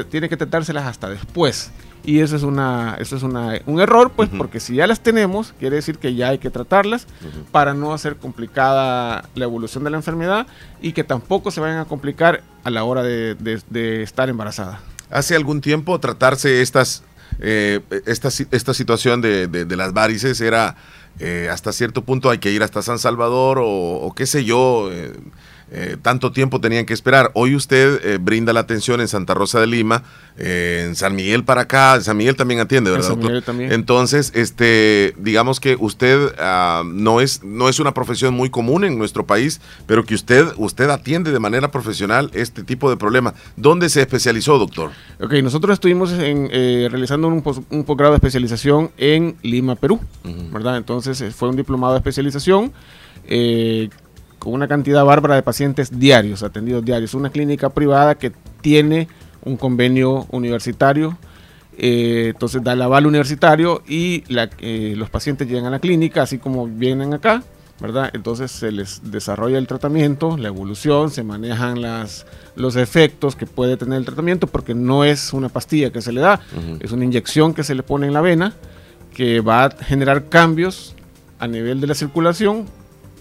tiene 0.10 0.28
que 0.28 0.38
tratárselas 0.38 0.88
hasta 0.88 1.08
después. 1.08 1.70
Y 2.04 2.22
eso 2.22 2.36
es, 2.36 2.42
una, 2.42 2.98
eso 3.00 3.16
es 3.16 3.22
una, 3.22 3.62
un 3.68 3.80
error, 3.80 4.12
pues, 4.16 4.28
porque 4.36 4.60
si 4.60 4.74
ya 4.74 4.88
las 4.88 5.02
tenemos, 5.02 5.54
quiere 5.60 5.76
decir 5.76 6.00
que 6.00 6.16
ya 6.16 6.30
hay 6.30 6.40
que 6.40 6.50
tratarlas 6.50 7.06
para 7.52 7.76
no 7.76 7.94
hacer 7.94 8.16
complicada 8.16 9.30
la 9.36 9.46
evolución 9.46 9.84
de 9.84 9.92
la 9.92 9.98
enfermedad 9.98 10.48
y 10.82 10.94
que 10.94 11.04
tampoco 11.04 11.52
se 11.52 11.62
vayan 11.62 11.78
a 11.78 11.86
complicar 11.86 12.42
a 12.64 12.72
la 12.72 12.84
hora 12.84 13.04
de, 13.04 13.36
de 13.36 14.02
estar 14.02 14.30
embarazada. 14.30 14.82
Hace 15.12 15.36
algún 15.36 15.62
tiempo 15.62 16.00
tratarse 16.00 16.64
estas 16.64 17.04
eh, 17.40 17.82
esta, 18.06 18.30
esta 18.52 18.74
situación 18.74 19.22
de, 19.22 19.68
las 19.70 19.94
varices 19.94 20.42
era 20.42 20.76
eh, 21.20 21.50
hasta 21.52 21.72
cierto 21.72 22.04
punto 22.04 22.30
hay 22.30 22.38
que 22.38 22.52
ir 22.52 22.64
hasta 22.64 22.82
San 22.82 23.00
Salvador 23.00 23.60
o, 23.62 24.14
qué 24.16 24.26
sé 24.26 24.46
yo. 24.46 24.90
eh, 24.92 25.14
eh, 25.72 25.98
tanto 26.02 26.32
tiempo 26.32 26.62
tenían 26.62 26.86
que 26.86 26.94
esperar. 26.94 27.32
Hoy 27.34 27.56
usted 27.56 28.00
eh, 28.04 28.18
brinda 28.20 28.54
la 28.54 28.62
atención 28.62 29.02
en 29.02 29.08
Santa 29.08 29.34
Rosa 29.34 29.60
de 29.60 29.68
Lima, 29.68 30.04
eh, 30.38 30.86
en 30.88 30.96
San 30.96 31.16
Miguel 31.16 31.44
para 31.44 31.62
acá. 31.62 31.96
En 31.96 32.04
San 32.04 32.16
Miguel 32.18 32.36
también 32.36 32.60
atiende, 32.60 32.90
En 32.90 32.96
¿verdad, 32.98 33.10
San? 33.10 33.20
Miguel 33.20 33.44
también. 33.44 33.72
Entonces, 33.72 34.32
este, 34.36 35.14
digamos 35.18 35.60
que 35.60 35.76
usted 35.80 36.34
ah, 36.40 36.84
no 36.86 37.20
es 37.22 37.44
no 37.44 37.70
es 37.70 37.80
una 37.80 37.94
profesión 37.94 38.34
muy 38.34 38.50
común 38.50 38.84
en 38.84 38.98
nuestro 38.98 39.26
país, 39.26 39.60
pero 39.86 40.06
que 40.06 40.16
usted 40.16 40.46
usted 40.58 40.90
atiende 40.90 41.32
de 41.32 41.40
manera 41.40 41.70
profesional 41.72 42.30
este 42.34 42.64
tipo 42.64 42.90
de 42.90 42.98
problemas. 42.98 43.34
¿Dónde 43.56 43.90
se 43.90 44.02
especializó, 44.02 44.58
doctor? 44.58 44.92
Ok, 45.20 45.34
nosotros 45.44 45.74
estuvimos 45.74 46.12
en, 46.14 46.50
realizando 46.90 47.28
un, 47.28 47.42
pos- 47.42 47.62
un 47.70 47.84
posgrado 47.84 48.14
de 48.14 48.18
especialización 48.18 48.92
en 48.98 49.36
Lima, 49.42 49.76
Perú, 49.76 50.00
¿verdad? 50.54 50.78
Entonces 50.78 51.24
fue 51.36 51.50
un 51.50 51.56
diplomado 51.56 51.94
de 51.94 52.00
especialización 52.00 52.72
eh, 53.26 53.90
con 54.40 54.54
una 54.54 54.68
cantidad 54.68 55.04
bárbara 55.06 55.36
de 55.36 55.44
pacientes 55.44 56.00
diarios, 56.00 56.44
atendidos 56.44 56.84
diarios. 56.86 57.14
Una 57.14 57.30
clínica 57.30 57.70
privada 57.70 58.16
que 58.16 58.32
tiene 58.62 59.08
un 59.44 59.58
convenio 59.58 60.26
universitario, 60.32 61.18
eh, 61.78 62.30
entonces 62.34 62.64
da 62.64 62.74
el 62.74 62.82
aval 62.82 63.06
universitario 63.06 63.84
y 63.88 64.24
la- 64.34 64.50
eh, 64.60 64.94
los 64.98 65.10
pacientes 65.10 65.48
llegan 65.48 65.66
a 65.66 65.70
la 65.70 65.80
clínica, 65.80 66.24
así 66.24 66.38
como 66.38 66.68
vienen 66.68 67.14
acá, 67.14 67.44
¿verdad? 67.80 68.10
Entonces 68.14 68.52
se 68.52 68.72
les 68.72 69.12
desarrolla 69.12 69.58
el 69.60 69.68
tratamiento, 69.68 70.36
la 70.38 70.48
evolución, 70.48 71.12
se 71.12 71.24
manejan 71.24 71.82
las, 71.82 72.26
los 72.56 72.76
efectos 72.76 73.36
que 73.36 73.46
puede 73.46 73.78
tener 73.78 74.00
el 74.00 74.06
tratamiento, 74.06 74.48
porque 74.48 74.74
no 74.74 75.04
es 75.04 75.32
una 75.34 75.50
pastilla 75.50 75.92
que 75.92 76.02
se 76.02 76.12
le 76.12 76.22
da, 76.22 76.40
es 76.80 76.92
una 76.92 77.06
inyección 77.06 77.54
que 77.54 77.64
se 77.64 77.76
le 77.76 77.84
pone 77.84 78.08
en 78.08 78.14
la 78.14 78.22
vena, 78.22 78.54
que 79.14 79.42
va 79.42 79.66
a 79.66 79.70
generar 79.72 80.26
cambios 80.30 80.96
a 81.40 81.48
nivel 81.48 81.80
de 81.80 81.86
la 81.88 81.94
circulación, 81.94 82.66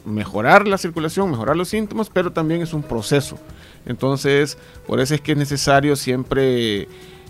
mejorar 0.07 0.67
la 0.67 0.79
circulación, 0.79 1.31
mejorar 1.31 1.57
los 1.57 1.69
síntomas, 1.69 2.09
pero 2.11 2.33
también 2.33 2.63
es 2.63 2.73
un 2.73 2.83
proceso. 2.83 3.39
Entonces, 3.85 4.57
por 4.87 5.01
eso 5.01 5.15
es 5.15 5.21
que 5.21 5.33
es 5.33 5.39
necesario 5.39 5.95
siempre 5.97 6.89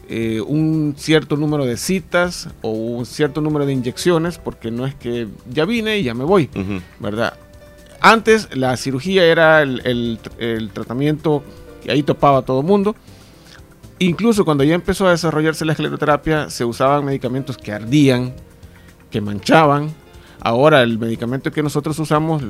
eh, 0.09 0.41
un 0.47 0.95
cierto 0.97 1.37
número 1.37 1.64
de 1.64 1.77
citas 1.77 2.49
o 2.62 2.70
un 2.70 3.07
cierto 3.07 3.41
número 3.41 3.66
de 3.66 3.72
inyecciones, 3.72 4.39
porque 4.39 4.70
no 4.70 4.87
es 4.87 4.95
que 4.95 5.27
ya 5.51 5.64
vine 5.64 5.99
y 5.99 6.05
ya 6.05 6.14
me 6.14 6.24
voy, 6.24 6.49
¿verdad? 7.01 7.35
Antes 8.01 8.49
la 8.55 8.77
cirugía 8.77 9.24
era 9.24 9.62
el, 9.62 9.81
el- 9.85 10.20
el 10.39 10.70
tratamiento 10.70 11.43
que 11.83 11.91
ahí 11.91 12.03
topaba 12.03 12.43
todo 12.43 12.61
el 12.61 12.66
mundo. 12.66 12.95
Incluso 13.99 14.45
cuando 14.45 14.62
ya 14.64 14.74
empezó 14.74 15.07
a 15.09 15.12
desarrollarse 15.12 15.64
la 15.64 15.72
escleroterapia, 15.72 16.51
se 16.51 16.64
usaban 16.64 17.05
medicamentos 17.05 17.57
que 17.57 17.72
ardían, 17.72 18.35
que 19.11 19.20
manchaban. 19.22 19.91
Ahora 20.41 20.82
el 20.82 20.99
medicamento 20.99 21.51
que 21.51 21.62
nosotros 21.62 21.99
usamos, 21.99 22.43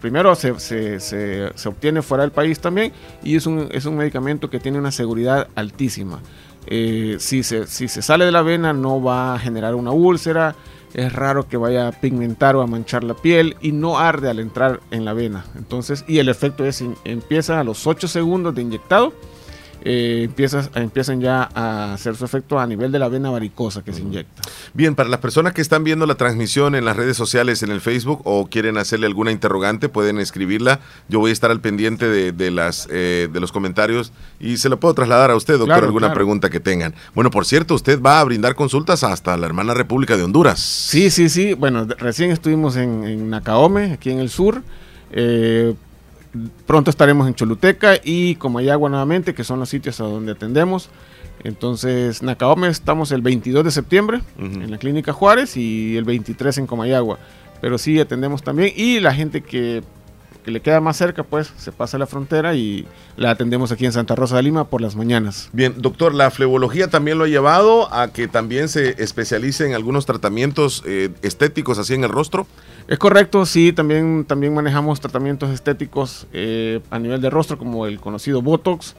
primero 0.00 0.34
se, 0.34 0.58
se- 0.60 1.00
se- 1.00 1.68
obtiene 1.68 2.02
fuera 2.02 2.22
del 2.22 2.32
país 2.32 2.60
también 2.60 2.92
y 3.22 3.36
es 3.36 3.46
un, 3.46 3.68
es 3.72 3.84
un 3.84 3.96
medicamento 3.96 4.48
que 4.50 4.60
tiene 4.60 4.78
una 4.78 4.92
seguridad 4.92 5.48
altísima. 5.54 6.20
Eh, 6.68 7.16
si, 7.20 7.42
se, 7.42 7.66
si 7.66 7.88
se 7.88 8.02
sale 8.02 8.24
de 8.24 8.32
la 8.32 8.42
vena 8.42 8.72
no 8.72 9.02
va 9.02 9.34
a 9.34 9.38
generar 9.38 9.74
una 9.74 9.92
úlcera, 9.92 10.56
es 10.94 11.12
raro 11.12 11.46
que 11.48 11.56
vaya 11.56 11.88
a 11.88 11.92
pigmentar 11.92 12.56
o 12.56 12.62
a 12.62 12.66
manchar 12.66 13.04
la 13.04 13.14
piel 13.14 13.56
y 13.60 13.72
no 13.72 13.98
arde 13.98 14.30
al 14.30 14.38
entrar 14.40 14.80
en 14.90 15.04
la 15.04 15.12
vena. 15.12 15.44
Entonces, 15.56 16.04
y 16.08 16.18
el 16.18 16.28
efecto 16.28 16.64
es, 16.64 16.82
empieza 17.04 17.60
a 17.60 17.64
los 17.64 17.86
8 17.86 18.08
segundos 18.08 18.54
de 18.54 18.62
inyectado 18.62 19.12
eh, 19.88 20.22
empiezas, 20.24 20.68
empiezan 20.74 21.20
ya 21.20 21.48
a 21.54 21.94
hacer 21.94 22.16
su 22.16 22.24
efecto 22.24 22.58
a 22.58 22.66
nivel 22.66 22.90
de 22.90 22.98
la 22.98 23.08
vena 23.08 23.30
varicosa 23.30 23.84
que 23.84 23.92
se 23.92 24.00
inyecta. 24.00 24.42
Bien, 24.74 24.96
para 24.96 25.08
las 25.08 25.20
personas 25.20 25.52
que 25.52 25.62
están 25.62 25.84
viendo 25.84 26.06
la 26.06 26.16
transmisión 26.16 26.74
en 26.74 26.84
las 26.84 26.96
redes 26.96 27.16
sociales, 27.16 27.62
en 27.62 27.70
el 27.70 27.80
Facebook, 27.80 28.20
o 28.24 28.48
quieren 28.48 28.78
hacerle 28.78 29.06
alguna 29.06 29.30
interrogante, 29.30 29.88
pueden 29.88 30.18
escribirla. 30.18 30.80
Yo 31.08 31.20
voy 31.20 31.30
a 31.30 31.32
estar 31.32 31.52
al 31.52 31.60
pendiente 31.60 32.08
de, 32.08 32.32
de 32.32 32.50
las, 32.50 32.88
eh, 32.90 33.28
de 33.32 33.38
los 33.40 33.52
comentarios 33.52 34.12
y 34.40 34.56
se 34.56 34.68
lo 34.68 34.80
puedo 34.80 34.92
trasladar 34.94 35.30
a 35.30 35.36
usted, 35.36 35.54
doctor, 35.54 35.68
Claro, 35.68 35.86
alguna 35.86 36.08
claro. 36.08 36.14
pregunta 36.16 36.50
que 36.50 36.58
tengan. 36.58 36.92
Bueno, 37.14 37.30
por 37.30 37.46
cierto, 37.46 37.74
usted 37.74 38.02
va 38.02 38.18
a 38.18 38.24
brindar 38.24 38.56
consultas 38.56 39.04
hasta 39.04 39.36
la 39.36 39.46
hermana 39.46 39.72
República 39.72 40.16
de 40.16 40.24
Honduras. 40.24 40.58
Sí, 40.58 41.10
sí, 41.10 41.28
sí. 41.28 41.54
Bueno, 41.54 41.86
recién 41.98 42.32
estuvimos 42.32 42.74
en, 42.74 43.04
en 43.04 43.30
Nacaome, 43.30 43.92
aquí 43.92 44.10
en 44.10 44.18
el 44.18 44.30
sur. 44.30 44.62
Eh, 45.12 45.74
pronto 46.66 46.90
estaremos 46.90 47.26
en 47.26 47.34
Choluteca 47.34 47.94
y 48.02 48.36
Comayagua 48.36 48.88
nuevamente, 48.88 49.34
que 49.34 49.44
son 49.44 49.60
los 49.60 49.68
sitios 49.68 50.00
a 50.00 50.04
donde 50.04 50.32
atendemos. 50.32 50.90
Entonces, 51.44 52.22
Nacaome 52.22 52.68
estamos 52.68 53.12
el 53.12 53.22
22 53.22 53.64
de 53.64 53.70
septiembre 53.70 54.20
en 54.38 54.70
la 54.70 54.78
Clínica 54.78 55.12
Juárez 55.12 55.56
y 55.56 55.96
el 55.96 56.04
23 56.04 56.58
en 56.58 56.66
Comayagua. 56.66 57.18
Pero 57.60 57.78
sí 57.78 58.00
atendemos 58.00 58.42
también 58.42 58.72
y 58.74 59.00
la 59.00 59.14
gente 59.14 59.42
que, 59.42 59.82
que 60.46 60.52
le 60.52 60.60
queda 60.60 60.80
más 60.80 60.96
cerca, 60.96 61.24
pues 61.24 61.52
se 61.56 61.72
pasa 61.72 61.98
la 61.98 62.06
frontera 62.06 62.54
y 62.54 62.86
la 63.16 63.32
atendemos 63.32 63.72
aquí 63.72 63.84
en 63.84 63.90
Santa 63.90 64.14
Rosa 64.14 64.36
de 64.36 64.44
Lima 64.44 64.68
por 64.70 64.80
las 64.80 64.94
mañanas. 64.94 65.50
Bien, 65.52 65.74
doctor, 65.76 66.14
la 66.14 66.30
flebología 66.30 66.88
también 66.88 67.18
lo 67.18 67.24
ha 67.24 67.26
llevado 67.26 67.92
a 67.92 68.12
que 68.12 68.28
también 68.28 68.68
se 68.68 69.02
especialice 69.02 69.66
en 69.66 69.74
algunos 69.74 70.06
tratamientos 70.06 70.84
eh, 70.86 71.10
estéticos 71.22 71.80
así 71.80 71.94
en 71.94 72.04
el 72.04 72.10
rostro. 72.10 72.46
Es 72.86 72.96
correcto, 72.96 73.44
sí, 73.44 73.72
también, 73.72 74.24
también 74.24 74.54
manejamos 74.54 75.00
tratamientos 75.00 75.50
estéticos 75.50 76.28
eh, 76.32 76.80
a 76.90 77.00
nivel 77.00 77.20
de 77.20 77.28
rostro 77.28 77.58
como 77.58 77.88
el 77.88 77.98
conocido 77.98 78.40
Botox, 78.40 78.94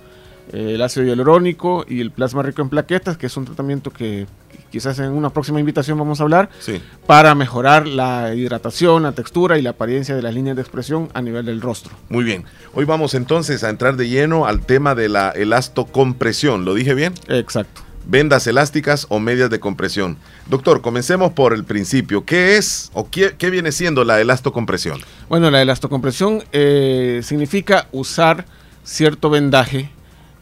eh, 0.51 0.73
el 0.73 0.81
ácido 0.81 1.05
hialurónico 1.05 1.85
y 1.87 2.01
el 2.01 2.11
plasma 2.11 2.43
rico 2.43 2.61
en 2.61 2.67
plaquetas, 2.67 3.17
que 3.17 3.27
es 3.27 3.37
un 3.37 3.45
tratamiento 3.45 3.91
que 3.91 4.27
quizás 4.71 4.99
en 4.99 5.11
una 5.11 5.29
próxima 5.29 5.59
invitación 5.59 5.97
vamos 5.97 6.19
a 6.19 6.23
hablar, 6.23 6.49
Sí. 6.59 6.81
para 7.05 7.35
mejorar 7.35 7.87
la 7.87 8.33
hidratación, 8.35 9.03
la 9.03 9.11
textura 9.11 9.57
y 9.57 9.61
la 9.61 9.71
apariencia 9.71 10.15
de 10.15 10.21
las 10.21 10.33
líneas 10.33 10.55
de 10.55 10.61
expresión 10.61 11.09
a 11.13 11.21
nivel 11.21 11.45
del 11.45 11.61
rostro. 11.61 11.93
Muy 12.09 12.23
bien. 12.23 12.43
Hoy 12.73 12.85
vamos 12.85 13.13
entonces 13.13 13.63
a 13.63 13.69
entrar 13.69 13.95
de 13.97 14.07
lleno 14.09 14.45
al 14.45 14.65
tema 14.65 14.95
de 14.95 15.09
la 15.09 15.29
elastocompresión. 15.31 16.65
¿Lo 16.65 16.73
dije 16.73 16.93
bien? 16.93 17.13
Exacto. 17.27 17.81
Vendas 18.09 18.47
elásticas 18.47 19.05
o 19.09 19.19
medias 19.19 19.49
de 19.49 19.59
compresión. 19.59 20.17
Doctor, 20.49 20.81
comencemos 20.81 21.33
por 21.33 21.53
el 21.53 21.65
principio. 21.65 22.23
¿Qué 22.23 22.55
es 22.57 22.89
o 22.93 23.09
qué, 23.09 23.35
qué 23.37 23.49
viene 23.49 23.73
siendo 23.73 24.05
la 24.05 24.21
elastocompresión? 24.21 24.99
Bueno, 25.27 25.51
la 25.51 25.61
elastocompresión 25.61 26.41
eh, 26.53 27.19
significa 27.23 27.87
usar 27.91 28.45
cierto 28.85 29.29
vendaje 29.29 29.89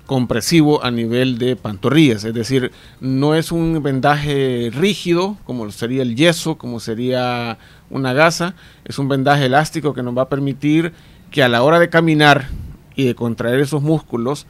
compresivo 0.05 0.83
a 0.83 0.91
nivel 0.91 1.37
de 1.37 1.55
pantorrillas, 1.55 2.23
es 2.23 2.33
decir, 2.33 2.71
no 2.99 3.35
es 3.35 3.51
un 3.51 3.81
vendaje 3.81 4.69
rígido 4.73 5.37
como 5.45 5.69
sería 5.71 6.03
el 6.03 6.15
yeso, 6.15 6.57
como 6.57 6.79
sería 6.79 7.57
una 7.89 8.13
gasa, 8.13 8.55
es 8.85 8.99
un 8.99 9.09
vendaje 9.09 9.45
elástico 9.45 9.93
que 9.93 10.03
nos 10.03 10.17
va 10.17 10.23
a 10.23 10.29
permitir 10.29 10.93
que 11.31 11.43
a 11.43 11.49
la 11.49 11.63
hora 11.63 11.79
de 11.79 11.89
caminar 11.89 12.47
y 12.95 13.05
de 13.05 13.15
contraer 13.15 13.59
esos 13.59 13.81
músculos 13.81 14.47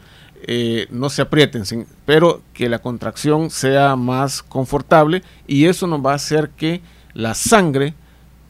eh, 0.47 0.87
no 0.91 1.09
se 1.09 1.21
aprieten, 1.21 1.63
pero 2.05 2.41
que 2.53 2.69
la 2.69 2.79
contracción 2.79 3.49
sea 3.49 3.95
más 3.95 4.43
confortable 4.43 5.23
y 5.47 5.65
eso 5.65 5.87
nos 5.87 6.05
va 6.05 6.11
a 6.11 6.15
hacer 6.15 6.49
que 6.49 6.81
la 7.13 7.33
sangre 7.33 7.95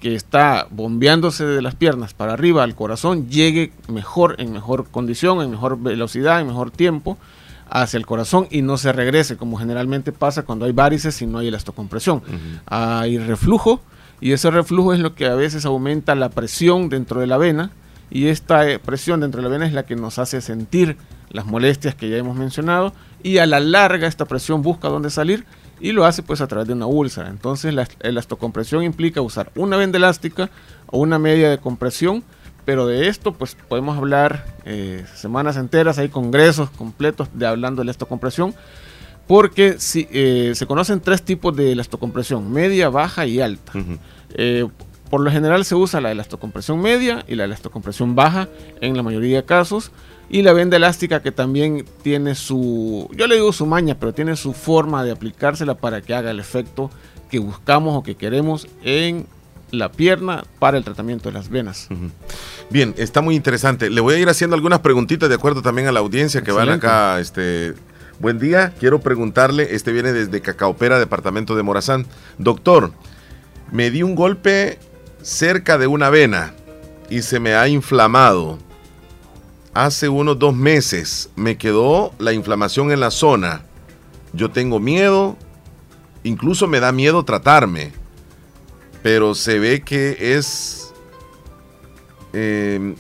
que 0.06 0.14
está 0.14 0.68
bombeándose 0.70 1.46
de 1.46 1.64
las 1.64 1.74
piernas 1.74 2.14
para 2.14 2.34
arriba 2.34 2.62
al 2.62 2.76
corazón 2.76 3.28
llegue 3.28 3.72
mejor, 3.88 4.36
en 4.38 4.54
mejor 4.54 4.86
condición, 4.92 5.42
en 5.42 5.50
mejor 5.50 5.82
velocidad, 5.82 6.40
en 6.40 6.46
mejor 6.46 6.70
tiempo 6.70 7.18
hacia 7.72 7.98
el 7.98 8.06
corazón 8.06 8.48
y 8.52 8.62
no 8.62 8.78
se 8.78 8.94
regrese 8.94 9.36
como 9.36 9.58
generalmente 9.58 10.12
pasa 10.12 10.44
cuando 10.44 10.66
hay 10.66 10.74
varices 10.74 11.20
y 11.24 11.26
no 11.26 11.40
hay 11.40 11.48
elastocompresión. 11.48 12.22
Hay 12.68 13.18
reflujo 13.18 13.82
y 14.22 14.34
ese 14.34 14.52
reflujo 14.52 14.94
es 14.94 15.00
lo 15.00 15.16
que 15.16 15.26
a 15.26 15.34
veces 15.34 15.66
aumenta 15.66 16.14
la 16.14 16.30
presión 16.30 16.88
dentro 16.90 17.20
de 17.20 17.26
la 17.26 17.40
vena 17.40 17.72
y 18.12 18.28
esta 18.28 18.70
eh, 18.70 18.78
presión 18.78 19.22
dentro 19.22 19.42
de 19.42 19.50
la 19.50 19.54
vena 19.54 19.66
es 19.66 19.74
la 19.74 19.88
que 19.88 19.96
nos 19.96 20.20
hace 20.20 20.40
sentir 20.40 20.98
las 21.32 21.48
molestias 21.48 21.96
que 21.96 22.12
ya 22.12 22.18
hemos 22.18 22.38
mencionado 22.38 22.94
y 23.24 23.40
a 23.40 23.48
la 23.48 23.60
larga 23.60 24.08
esta 24.08 24.26
presión 24.26 24.62
busca 24.62 24.88
dónde 24.88 25.10
salir 25.10 25.46
y 25.80 25.92
lo 25.92 26.06
hace 26.06 26.24
pues 26.24 26.42
a 26.42 26.48
través 26.48 26.68
de 26.68 26.74
una 26.74 26.86
úlcera. 26.86 27.30
Entonces 27.30 27.74
la 27.74 27.88
elastocompresión 28.02 28.84
implica 28.84 29.22
usar 29.22 29.52
una 29.56 29.78
venda 29.78 29.98
elástica 29.98 30.50
o 30.88 31.00
una 31.00 31.20
media 31.20 31.50
de 31.50 31.58
compresión, 31.58 32.24
pero 32.66 32.88
de 32.88 33.08
esto 33.08 33.34
pues 33.34 33.56
podemos 33.68 33.98
hablar 33.98 34.46
eh, 34.66 35.06
semanas 35.16 35.58
enteras, 35.58 35.98
hay 35.98 36.10
congresos 36.10 36.70
completos 36.72 37.30
de 37.34 37.46
hablando 37.46 37.82
de 37.82 37.84
elastocompresión, 37.86 38.54
porque 39.28 39.76
si, 39.80 40.08
eh, 40.12 40.52
se 40.56 40.66
conocen 40.66 41.00
tres 41.00 41.24
tipos 41.24 41.56
de 41.56 41.72
elastocompresión, 41.72 42.52
media, 42.52 42.90
baja 42.90 43.26
y 43.26 43.42
alta. 43.42 43.74
Eh, 44.34 44.68
por 45.10 45.22
lo 45.22 45.32
general 45.32 45.66
se 45.66 45.76
usa 45.76 46.02
la 46.02 46.12
elastocompresión 46.12 46.82
media 46.82 47.24
y 47.28 47.36
la 47.36 47.46
elastocompresión 47.46 48.16
baja 48.16 48.50
en 48.82 48.98
la 48.98 49.04
mayoría 49.04 49.38
de 49.38 49.46
casos. 49.46 49.92
Y 50.30 50.42
la 50.42 50.54
venda 50.54 50.78
elástica 50.78 51.22
que 51.22 51.32
también 51.32 51.86
tiene 52.02 52.36
su, 52.36 53.10
yo 53.16 53.28
le 53.28 53.36
digo 53.36 53.54
su 53.54 53.66
maña, 53.66 53.98
pero 54.00 54.14
tiene 54.14 54.36
su 54.36 54.54
forma 54.54 55.04
de 55.04 55.12
aplicársela 55.12 55.76
para 55.76 56.02
que 56.02 56.14
haga 56.14 56.32
el 56.32 56.40
efecto 56.40 56.90
que 57.30 57.40
buscamos 57.40 57.96
o 57.96 58.04
que 58.04 58.16
queremos 58.16 58.68
en 58.84 59.28
la 59.72 59.92
pierna 59.92 60.44
para 60.60 60.78
el 60.78 60.84
tratamiento 60.84 61.30
de 61.30 61.34
las 61.34 61.50
venas. 61.50 61.88
Bien, 62.70 62.94
está 62.98 63.22
muy 63.22 63.36
interesante. 63.36 63.90
Le 63.90 64.02
voy 64.02 64.16
a 64.16 64.20
ir 64.20 64.30
haciendo 64.30 64.56
algunas 64.56 64.80
preguntitas 64.80 65.30
de 65.30 65.36
acuerdo 65.36 65.62
también 65.62 65.88
a 65.88 65.92
la 65.92 66.00
audiencia 66.00 66.42
que 66.42 66.52
van 66.52 66.70
acá. 66.70 67.20
Este, 67.20 67.74
buen 68.20 68.40
día, 68.40 68.74
quiero 68.80 69.00
preguntarle, 69.00 69.76
este 69.76 69.92
viene 69.92 70.14
desde 70.14 70.42
Cacaopera, 70.42 71.00
departamento 71.00 71.56
de 71.56 71.64
Morazán. 71.64 72.06
Doctor, 72.38 72.92
me 73.72 73.92
di 73.92 74.04
un 74.04 74.16
golpe 74.16 74.80
cerca 75.22 75.78
de 75.78 75.88
una 75.88 76.10
vena 76.10 76.54
y 77.10 77.22
se 77.22 77.40
me 77.40 77.56
ha 77.56 77.68
inflamado. 77.68 78.58
Hace 79.76 80.08
unos 80.08 80.40
dos 80.40 80.56
meses 80.56 81.30
me 81.36 81.58
quedó 81.58 82.14
la 82.18 82.32
inflamación 82.32 82.94
en 82.94 83.02
la 83.02 83.12
zona. 83.12 83.66
Yo 84.32 84.50
tengo 84.50 84.80
miedo, 84.80 85.36
incluso 86.24 86.66
me 86.66 86.80
da 86.80 86.94
miedo 86.94 87.26
tratarme, 87.26 87.92
pero 89.04 89.36
se 89.36 89.60
ve 89.60 89.82
que 89.82 90.16
es... 90.38 90.94
eh, 92.32 92.96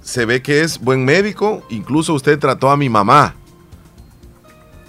se 0.00 0.24
ve 0.24 0.42
que 0.42 0.60
es 0.60 0.78
buen 0.78 1.04
médico, 1.04 1.64
incluso 1.70 2.14
usted 2.14 2.38
trató 2.38 2.70
a 2.70 2.76
mi 2.76 2.88
mamá. 2.88 3.34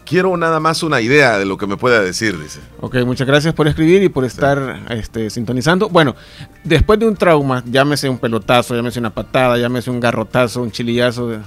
Quiero 0.06 0.36
nada 0.36 0.60
más 0.60 0.84
una 0.84 1.00
idea 1.00 1.38
de 1.38 1.46
lo 1.46 1.58
que 1.58 1.66
me 1.66 1.78
pueda 1.78 2.02
decir, 2.02 2.38
dice. 2.38 2.60
Ok, 2.82 2.98
muchas 3.06 3.26
gracias 3.26 3.54
por 3.54 3.68
escribir 3.68 4.04
y 4.04 4.10
por 4.10 4.26
estar 4.26 4.82
este, 4.90 5.30
sintonizando. 5.30 5.88
Bueno, 5.90 6.16
después 6.64 7.00
de 7.00 7.08
un 7.08 7.16
trauma, 7.16 7.64
llámese 7.66 8.10
un 8.10 8.18
pelotazo, 8.20 8.76
llámese 8.76 9.00
una 9.00 9.12
patada, 9.14 9.58
llámese 9.58 9.90
un 9.90 10.00
garrotazo, 10.02 10.62
un 10.62 10.72
chilillazo, 10.72 11.30
de- 11.30 11.40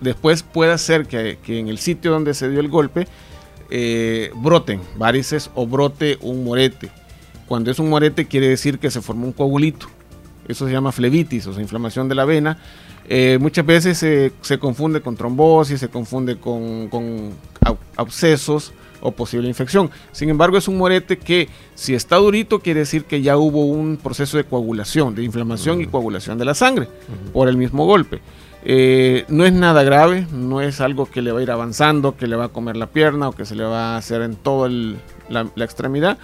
después 0.00 0.42
puede 0.42 0.76
ser 0.78 1.06
que, 1.06 1.38
que 1.42 1.58
en 1.58 1.68
el 1.68 1.78
sitio 1.78 2.10
donde 2.10 2.34
se 2.34 2.50
dio 2.50 2.60
el 2.60 2.68
golpe 2.68 3.08
eh, 3.70 4.30
broten 4.34 4.82
varices 4.96 5.50
o 5.54 5.66
brote 5.66 6.18
un 6.20 6.44
morete. 6.44 6.90
Cuando 7.46 7.70
es 7.70 7.78
un 7.78 7.88
morete 7.88 8.26
quiere 8.26 8.48
decir 8.48 8.78
que 8.78 8.90
se 8.90 9.00
formó 9.00 9.24
un 9.26 9.32
coagulito. 9.32 9.86
Eso 10.46 10.66
se 10.66 10.72
llama 10.72 10.92
flebitis, 10.92 11.46
o 11.46 11.52
sea, 11.54 11.62
inflamación 11.62 12.08
de 12.08 12.14
la 12.14 12.24
vena. 12.26 12.58
Eh, 13.08 13.38
muchas 13.40 13.66
veces 13.66 13.98
se, 13.98 14.32
se 14.40 14.58
confunde 14.58 15.00
con 15.00 15.16
trombosis, 15.16 15.80
se 15.80 15.88
confunde 15.88 16.36
con, 16.36 16.88
con 16.88 17.30
abscesos 17.96 18.72
o 19.00 19.10
posible 19.10 19.48
infección. 19.48 19.90
Sin 20.12 20.28
embargo, 20.28 20.56
es 20.56 20.68
un 20.68 20.78
morete 20.78 21.18
que 21.18 21.48
si 21.74 21.94
está 21.94 22.16
durito 22.16 22.60
quiere 22.60 22.80
decir 22.80 23.04
que 23.04 23.20
ya 23.20 23.36
hubo 23.36 23.66
un 23.66 23.96
proceso 23.96 24.36
de 24.36 24.44
coagulación, 24.44 25.14
de 25.14 25.24
inflamación 25.24 25.80
y 25.80 25.86
coagulación 25.86 26.38
de 26.38 26.44
la 26.44 26.54
sangre 26.54 26.88
por 27.32 27.48
el 27.48 27.56
mismo 27.56 27.84
golpe. 27.84 28.20
Eh, 28.64 29.24
no 29.28 29.44
es 29.44 29.52
nada 29.52 29.82
grave, 29.82 30.24
no 30.32 30.60
es 30.60 30.80
algo 30.80 31.06
que 31.06 31.20
le 31.20 31.32
va 31.32 31.40
a 31.40 31.42
ir 31.42 31.50
avanzando, 31.50 32.16
que 32.16 32.28
le 32.28 32.36
va 32.36 32.44
a 32.44 32.48
comer 32.48 32.76
la 32.76 32.86
pierna 32.86 33.28
o 33.28 33.32
que 33.32 33.44
se 33.44 33.56
le 33.56 33.64
va 33.64 33.94
a 33.94 33.96
hacer 33.96 34.22
en 34.22 34.36
toda 34.36 34.68
la, 34.68 35.48
la 35.56 35.64
extremidad, 35.64 36.16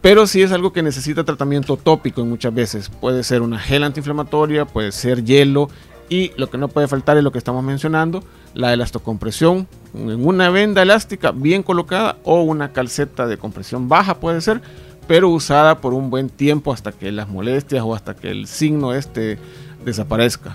pero 0.00 0.26
sí 0.26 0.40
es 0.40 0.52
algo 0.52 0.72
que 0.72 0.82
necesita 0.82 1.22
tratamiento 1.22 1.76
tópico 1.76 2.22
en 2.22 2.30
muchas 2.30 2.54
veces. 2.54 2.88
Puede 2.88 3.22
ser 3.22 3.42
una 3.42 3.58
gel 3.58 3.84
antiinflamatoria, 3.84 4.64
puede 4.64 4.90
ser 4.90 5.22
hielo 5.22 5.68
y 6.12 6.32
lo 6.36 6.50
que 6.50 6.58
no 6.58 6.68
puede 6.68 6.88
faltar 6.88 7.16
es 7.16 7.24
lo 7.24 7.32
que 7.32 7.38
estamos 7.38 7.64
mencionando, 7.64 8.22
la 8.54 8.72
elastocompresión 8.72 9.66
en 9.94 10.26
una 10.26 10.50
venda 10.50 10.82
elástica 10.82 11.30
bien 11.32 11.62
colocada 11.62 12.16
o 12.24 12.42
una 12.42 12.72
calceta 12.72 13.26
de 13.26 13.38
compresión 13.38 13.88
baja 13.88 14.16
puede 14.20 14.40
ser, 14.40 14.60
pero 15.06 15.28
usada 15.30 15.78
por 15.80 15.94
un 15.94 16.10
buen 16.10 16.28
tiempo 16.28 16.72
hasta 16.72 16.92
que 16.92 17.10
las 17.12 17.28
molestias 17.28 17.82
o 17.84 17.94
hasta 17.94 18.14
que 18.14 18.30
el 18.30 18.46
signo 18.46 18.92
este 18.94 19.38
desaparezca. 19.84 20.54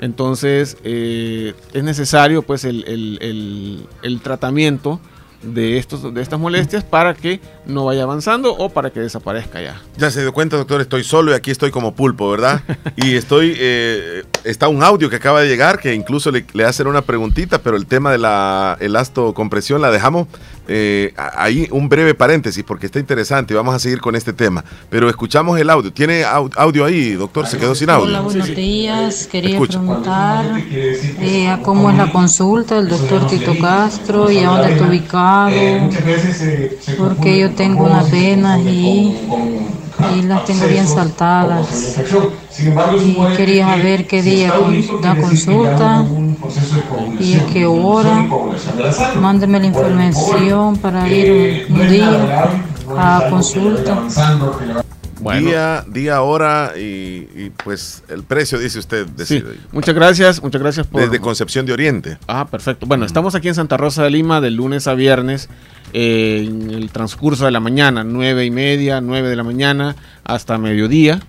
Entonces 0.00 0.76
eh, 0.84 1.54
es 1.72 1.84
necesario 1.84 2.42
pues 2.42 2.64
el, 2.64 2.84
el- 2.86 3.18
el- 3.22 3.86
el 4.02 4.20
tratamiento 4.20 5.00
de, 5.42 5.78
estos, 5.78 6.12
de 6.14 6.22
estas 6.22 6.38
molestias 6.38 6.84
para 6.84 7.14
que 7.14 7.40
no 7.66 7.84
vaya 7.84 8.02
avanzando 8.04 8.54
o 8.56 8.68
para 8.68 8.90
que 8.90 9.00
desaparezca 9.00 9.60
ya. 9.60 9.80
Ya 9.96 10.10
se 10.10 10.20
dio 10.20 10.32
cuenta, 10.32 10.56
doctor, 10.56 10.80
estoy 10.80 11.04
solo 11.04 11.32
y 11.32 11.34
aquí 11.34 11.50
estoy 11.50 11.70
como 11.70 11.94
pulpo, 11.94 12.30
¿verdad? 12.30 12.60
Y 12.96 13.14
estoy, 13.16 13.54
eh, 13.58 14.22
está 14.44 14.68
un 14.68 14.82
audio 14.82 15.08
que 15.10 15.16
acaba 15.16 15.40
de 15.40 15.48
llegar 15.48 15.78
que 15.78 15.94
incluso 15.94 16.30
le, 16.30 16.44
le 16.52 16.64
hacen 16.64 16.86
una 16.86 17.02
preguntita, 17.02 17.58
pero 17.58 17.76
el 17.76 17.86
tema 17.86 18.12
de 18.12 18.18
la 18.18 18.76
elastocompresión 18.80 19.80
la 19.80 19.90
dejamos 19.90 20.28
eh, 20.68 21.12
ahí 21.36 21.66
un 21.72 21.88
breve 21.88 22.14
paréntesis 22.14 22.62
porque 22.64 22.86
está 22.86 23.00
interesante 23.00 23.52
y 23.52 23.56
vamos 23.56 23.74
a 23.74 23.78
seguir 23.80 24.00
con 24.00 24.14
este 24.14 24.32
tema. 24.32 24.64
Pero 24.90 25.08
escuchamos 25.08 25.58
el 25.58 25.68
audio. 25.70 25.92
¿Tiene 25.92 26.22
au- 26.24 26.50
audio 26.56 26.84
ahí, 26.84 27.12
doctor? 27.12 27.46
Se 27.48 27.58
quedó 27.58 27.74
sin 27.74 27.90
audio. 27.90 28.06
Hola, 28.06 28.20
buenos 28.20 28.46
días. 28.54 29.26
Quería 29.26 29.50
Escucha. 29.54 29.78
preguntar 29.80 30.44
eh, 30.70 31.48
a 31.48 31.58
cómo 31.62 31.90
es 31.90 31.96
la 31.96 32.12
consulta 32.12 32.76
del 32.76 32.88
doctor 32.88 33.26
Tito 33.26 33.54
Castro 33.60 34.30
y 34.30 34.38
a 34.38 34.48
dónde 34.50 34.72
está 34.74 34.86
ubicado. 34.86 35.31
Porque 36.98 37.38
yo 37.38 37.50
tengo 37.50 37.84
unas 37.84 38.10
venas 38.10 38.60
y, 38.60 39.16
y 40.16 40.22
las 40.22 40.44
tengo 40.44 40.66
bien 40.66 40.86
saltadas. 40.86 41.96
Y 43.04 43.36
quería 43.36 43.68
saber 43.68 44.06
qué 44.06 44.22
día 44.22 44.52
da 45.02 45.16
consulta 45.16 46.04
y 47.18 47.34
a 47.34 47.46
qué 47.46 47.66
hora. 47.66 48.26
Mándeme 49.20 49.60
la 49.60 49.66
información 49.66 50.76
para 50.76 51.08
ir 51.08 51.66
un 51.70 51.88
día 51.88 52.50
a 52.96 53.26
consulta. 53.30 53.98
Día, 55.30 55.84
día, 55.86 56.22
hora 56.22 56.72
y, 56.76 57.28
y, 57.34 57.52
pues 57.62 58.02
el 58.08 58.22
precio, 58.24 58.58
dice 58.58 58.78
usted. 58.78 59.06
Sí, 59.24 59.42
muchas 59.70 59.94
gracias, 59.94 60.42
muchas 60.42 60.60
gracias 60.60 60.86
por... 60.86 61.00
Desde 61.00 61.20
Concepción 61.20 61.64
de 61.66 61.72
Oriente. 61.72 62.18
Ah, 62.26 62.46
perfecto. 62.50 62.86
Bueno, 62.86 63.04
estamos 63.04 63.34
aquí 63.34 63.48
en 63.48 63.54
Santa 63.54 63.76
Rosa 63.76 64.02
de 64.04 64.10
Lima 64.10 64.40
de 64.40 64.50
lunes 64.50 64.86
a 64.86 64.94
viernes 64.94 65.48
eh, 65.92 66.44
en 66.46 66.70
el 66.70 66.90
transcurso 66.90 67.44
de 67.44 67.50
la 67.50 67.60
mañana, 67.60 68.04
nueve 68.04 68.44
y 68.44 68.50
media, 68.50 69.00
9 69.00 69.28
de 69.28 69.36
la 69.36 69.44
mañana 69.44 69.96
hasta 70.24 70.58
mediodía. 70.58 71.20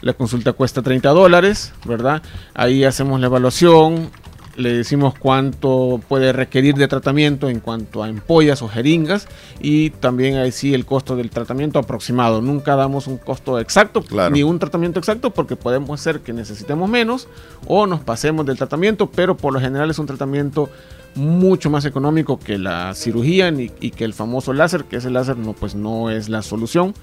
La 0.00 0.14
consulta 0.14 0.52
cuesta 0.52 0.82
30 0.82 1.10
dólares, 1.10 1.72
¿verdad? 1.84 2.22
Ahí 2.54 2.84
hacemos 2.84 3.20
la 3.20 3.26
evaluación, 3.26 4.10
le 4.56 4.72
decimos 4.72 5.14
cuánto 5.18 6.00
puede 6.08 6.32
requerir 6.32 6.74
de 6.74 6.86
tratamiento 6.88 7.48
en 7.48 7.60
cuanto 7.60 8.02
a 8.02 8.06
ampollas 8.06 8.60
o 8.62 8.68
jeringas 8.68 9.26
y 9.60 9.90
también 9.90 10.36
ahí 10.36 10.52
sí 10.52 10.74
el 10.74 10.84
costo 10.84 11.16
del 11.16 11.30
tratamiento 11.30 11.78
aproximado. 11.78 12.42
Nunca 12.42 12.76
damos 12.76 13.06
un 13.06 13.16
costo 13.18 13.58
exacto 13.58 14.02
ni 14.34 14.42
un 14.42 14.58
tratamiento 14.58 14.98
exacto 14.98 15.30
porque 15.30 15.56
podemos 15.56 16.00
ser 16.00 16.20
que 16.20 16.32
necesitemos 16.32 16.88
menos 16.90 17.28
o 17.66 17.86
nos 17.86 18.00
pasemos 18.00 18.44
del 18.44 18.56
tratamiento, 18.58 19.10
pero 19.10 19.36
por 19.36 19.52
lo 19.52 19.60
general 19.60 19.90
es 19.90 19.98
un 19.98 20.06
tratamiento 20.06 20.68
mucho 21.14 21.68
más 21.70 21.84
económico 21.84 22.38
que 22.38 22.56
la 22.58 22.94
cirugía 22.94 23.50
ni- 23.50 23.70
y 23.80 23.90
que 23.90 24.04
el 24.04 24.14
famoso 24.14 24.52
láser, 24.52 24.84
que 24.84 24.96
ese 24.96 25.10
láser 25.10 25.36
no, 25.36 25.52
pues 25.52 25.74
no 25.74 26.10
es 26.10 26.28
la 26.28 26.42
solución. 26.42 26.94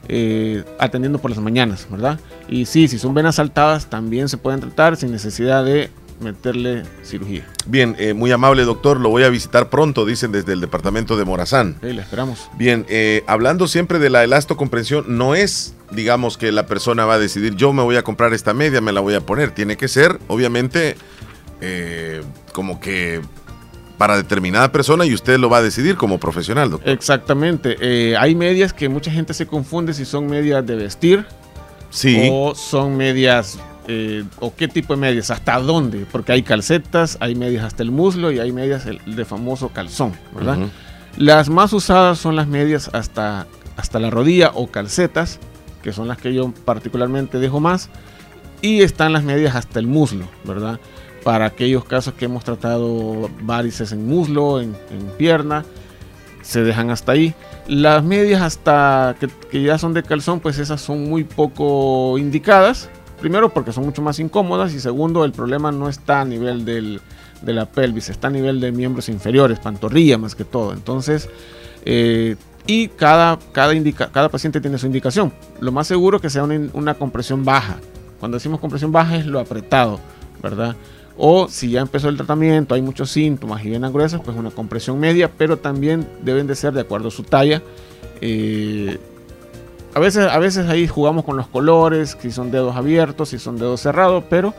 eh, 0.07 0.63
atendiendo 0.79 1.19
por 1.19 1.31
las 1.31 1.39
mañanas, 1.39 1.87
¿verdad? 1.89 2.19
Y 2.47 2.65
sí, 2.65 2.87
si 2.87 2.99
son 2.99 3.13
venas 3.13 3.35
saltadas, 3.35 3.89
también 3.89 4.29
se 4.29 4.37
pueden 4.37 4.59
tratar 4.59 4.97
sin 4.97 5.11
necesidad 5.11 5.63
de 5.65 5.89
meterle 6.19 6.83
cirugía. 7.03 7.45
Bien, 7.65 7.95
eh, 7.99 8.13
muy 8.13 8.31
amable 8.31 8.63
doctor, 8.63 8.99
lo 8.99 9.09
voy 9.09 9.23
a 9.23 9.29
visitar 9.29 9.69
pronto, 9.69 10.05
dicen 10.05 10.31
desde 10.31 10.53
el 10.53 10.61
departamento 10.61 11.17
de 11.17 11.25
Morazán. 11.25 11.75
Ok, 11.77 11.83
la 11.83 12.01
esperamos. 12.01 12.49
Bien, 12.57 12.85
eh, 12.89 13.23
hablando 13.27 13.67
siempre 13.67 13.99
de 13.99 14.09
la 14.09 14.23
elastocompresión, 14.23 15.17
no 15.17 15.35
es, 15.35 15.75
digamos, 15.91 16.37
que 16.37 16.51
la 16.51 16.65
persona 16.67 17.05
va 17.05 17.15
a 17.15 17.19
decidir, 17.19 17.55
yo 17.55 17.73
me 17.73 17.83
voy 17.83 17.97
a 17.97 18.03
comprar 18.03 18.33
esta 18.33 18.53
media, 18.53 18.81
me 18.81 18.91
la 18.91 19.01
voy 19.01 19.15
a 19.15 19.21
poner. 19.21 19.51
Tiene 19.51 19.77
que 19.77 19.87
ser, 19.87 20.19
obviamente, 20.27 20.95
eh, 21.61 22.21
como 22.53 22.79
que 22.79 23.21
para 23.97 24.17
determinada 24.17 24.71
persona 24.71 25.05
y 25.05 25.13
usted 25.13 25.37
lo 25.39 25.49
va 25.49 25.57
a 25.57 25.61
decidir 25.61 25.95
como 25.95 26.19
profesional, 26.19 26.69
doctor. 26.71 26.89
Exactamente. 26.91 27.77
Eh, 27.79 28.15
hay 28.17 28.35
medias 28.35 28.73
que 28.73 28.89
mucha 28.89 29.11
gente 29.11 29.33
se 29.33 29.47
confunde 29.47 29.93
si 29.93 30.05
son 30.05 30.27
medias 30.27 30.65
de 30.65 30.75
vestir 30.75 31.25
Sí. 31.89 32.29
o 32.31 32.53
son 32.55 32.97
medias 32.97 33.57
eh, 33.87 34.23
o 34.39 34.53
qué 34.55 34.67
tipo 34.67 34.95
de 34.95 34.99
medias, 34.99 35.29
hasta 35.29 35.59
dónde, 35.59 36.07
porque 36.11 36.31
hay 36.31 36.41
calcetas, 36.41 37.17
hay 37.19 37.35
medias 37.35 37.63
hasta 37.63 37.83
el 37.83 37.91
muslo 37.91 38.31
y 38.31 38.39
hay 38.39 38.51
medias 38.51 38.87
el- 38.87 38.99
de 39.05 39.25
famoso 39.25 39.69
calzón, 39.69 40.13
¿verdad? 40.35 40.57
Las 41.17 41.49
más 41.49 41.71
usadas 41.71 42.17
son 42.17 42.35
las 42.35 42.47
medias 42.47 42.89
hasta, 42.93 43.45
hasta 43.77 43.99
la 43.99 44.09
rodilla 44.09 44.51
o 44.55 44.67
calcetas, 44.71 45.39
que 45.83 45.93
son 45.93 46.07
las 46.07 46.17
que 46.17 46.33
yo 46.33 46.51
particularmente 46.65 47.37
dejo 47.37 47.59
más, 47.59 47.89
y 48.61 48.81
están 48.81 49.13
las 49.13 49.23
medias 49.23 49.55
hasta 49.55 49.79
el 49.79 49.85
muslo, 49.85 50.25
¿verdad? 50.45 50.79
Para 51.25 51.45
aquellos 51.45 51.83
casos 51.83 52.13
que 52.13 52.25
hemos 52.25 52.45
tratado 52.45 53.29
varices 53.41 53.91
en 53.91 54.07
muslo, 54.07 54.61
en, 54.61 54.77
en 54.91 55.07
pierna, 55.17 55.65
se 56.43 56.63
dejan 56.63 56.91
hasta 56.91 57.13
ahí. 57.13 57.33
Las 57.67 58.03
medias 58.03 58.43
hasta 58.43 59.15
que, 59.19 59.27
que 59.49 59.63
ya 59.63 59.79
son 59.79 59.93
de 59.93 60.03
calzón, 60.03 60.39
pues 60.39 60.59
esas 60.59 60.79
son 60.79 61.09
muy 61.09 61.23
poco 61.23 62.17
indicadas. 62.19 62.89
Primero 63.19 63.49
porque 63.49 63.71
son 63.71 63.85
mucho 63.85 64.03
más 64.03 64.19
incómodas 64.19 64.73
y 64.75 64.79
segundo 64.79 65.25
el 65.25 65.31
problema 65.31 65.71
no 65.71 65.89
está 65.89 66.21
a 66.21 66.25
nivel 66.25 66.63
del, 66.63 67.01
de 67.41 67.53
la 67.53 67.65
pelvis, 67.65 68.09
está 68.09 68.27
a 68.27 68.31
nivel 68.31 68.59
de 68.59 68.71
miembros 68.71 69.09
inferiores, 69.09 69.57
pantorrilla 69.59 70.19
más 70.19 70.35
que 70.35 70.45
todo. 70.45 70.73
Entonces, 70.73 71.27
eh, 71.85 72.35
y 72.67 72.89
cada, 72.89 73.39
cada, 73.51 73.73
indica, 73.73 74.11
cada 74.11 74.29
paciente 74.29 74.61
tiene 74.61 74.77
su 74.77 74.85
indicación. 74.85 75.33
Lo 75.59 75.71
más 75.71 75.87
seguro 75.87 76.21
que 76.21 76.29
sea 76.29 76.43
una, 76.43 76.69
una 76.73 76.93
compresión 76.93 77.43
baja, 77.43 77.77
Cuando 78.19 78.37
decimos 78.37 78.59
compresión 78.59 78.91
baja 78.91 79.15
es 79.17 79.25
lo 79.25 79.39
apretado, 79.39 79.99
¿verdad? 80.43 80.75
O 81.17 81.47
si 81.47 81.71
ya 81.71 81.81
empezó 81.81 82.09
el 82.09 82.17
tratamiento, 82.17 82.75
hay 82.75 82.81
muchos 82.81 83.09
síntomas 83.09 83.63
y 83.63 83.69
venas 83.69 83.93
gruesas, 83.93 84.21
pues 84.23 84.35
una 84.35 84.51
compresión 84.51 84.99
media, 84.99 85.31
pero 85.37 85.57
también 85.57 86.07
deben 86.23 86.47
de 86.47 86.55
ser 86.55 86.73
de 86.73 86.81
acuerdo 86.81 87.07
a 87.07 87.11
su 87.11 87.23
talla. 87.23 87.61
Eh, 88.21 88.97
a, 89.93 89.99
veces, 89.99 90.27
a 90.29 90.37
veces 90.39 90.67
ahí 90.67 90.87
jugamos 90.87 91.23
con 91.23 91.37
los 91.37 91.47
colores, 91.47 92.17
si 92.19 92.31
son 92.31 92.51
dedos 92.51 92.75
abiertos, 92.75 93.29
si 93.29 93.39
son 93.39 93.57
dedos 93.57 93.79
cerrados, 93.79 94.25
pero 94.29 94.53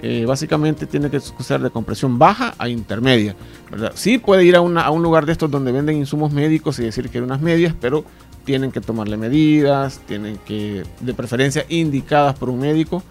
eh, 0.00 0.24
básicamente 0.26 0.86
tiene 0.86 1.10
que 1.10 1.20
ser 1.20 1.60
de 1.60 1.70
compresión 1.70 2.18
baja 2.18 2.54
a 2.56 2.68
intermedia. 2.70 3.36
¿verdad? 3.70 3.92
Sí 3.94 4.16
puede 4.16 4.44
ir 4.44 4.56
a, 4.56 4.60
a 4.60 4.90
un 4.90 5.02
lugar 5.02 5.26
de 5.26 5.32
estos 5.32 5.50
donde 5.50 5.72
venden 5.72 5.96
insumos 5.98 6.32
médicos 6.32 6.78
y 6.78 6.84
decir 6.84 7.10
que 7.10 7.18
hay 7.18 7.24
unas 7.24 7.42
medias, 7.42 7.74
pero 7.78 8.04
tienen 8.48 8.72
que 8.72 8.80
tomarle 8.80 9.18
medidas, 9.18 10.00
tienen 10.06 10.38
que, 10.46 10.82
de 11.00 11.12
preferencia, 11.12 11.66
indicadas 11.68 12.34
por 12.38 12.48
un 12.48 12.60
médico, 12.60 13.02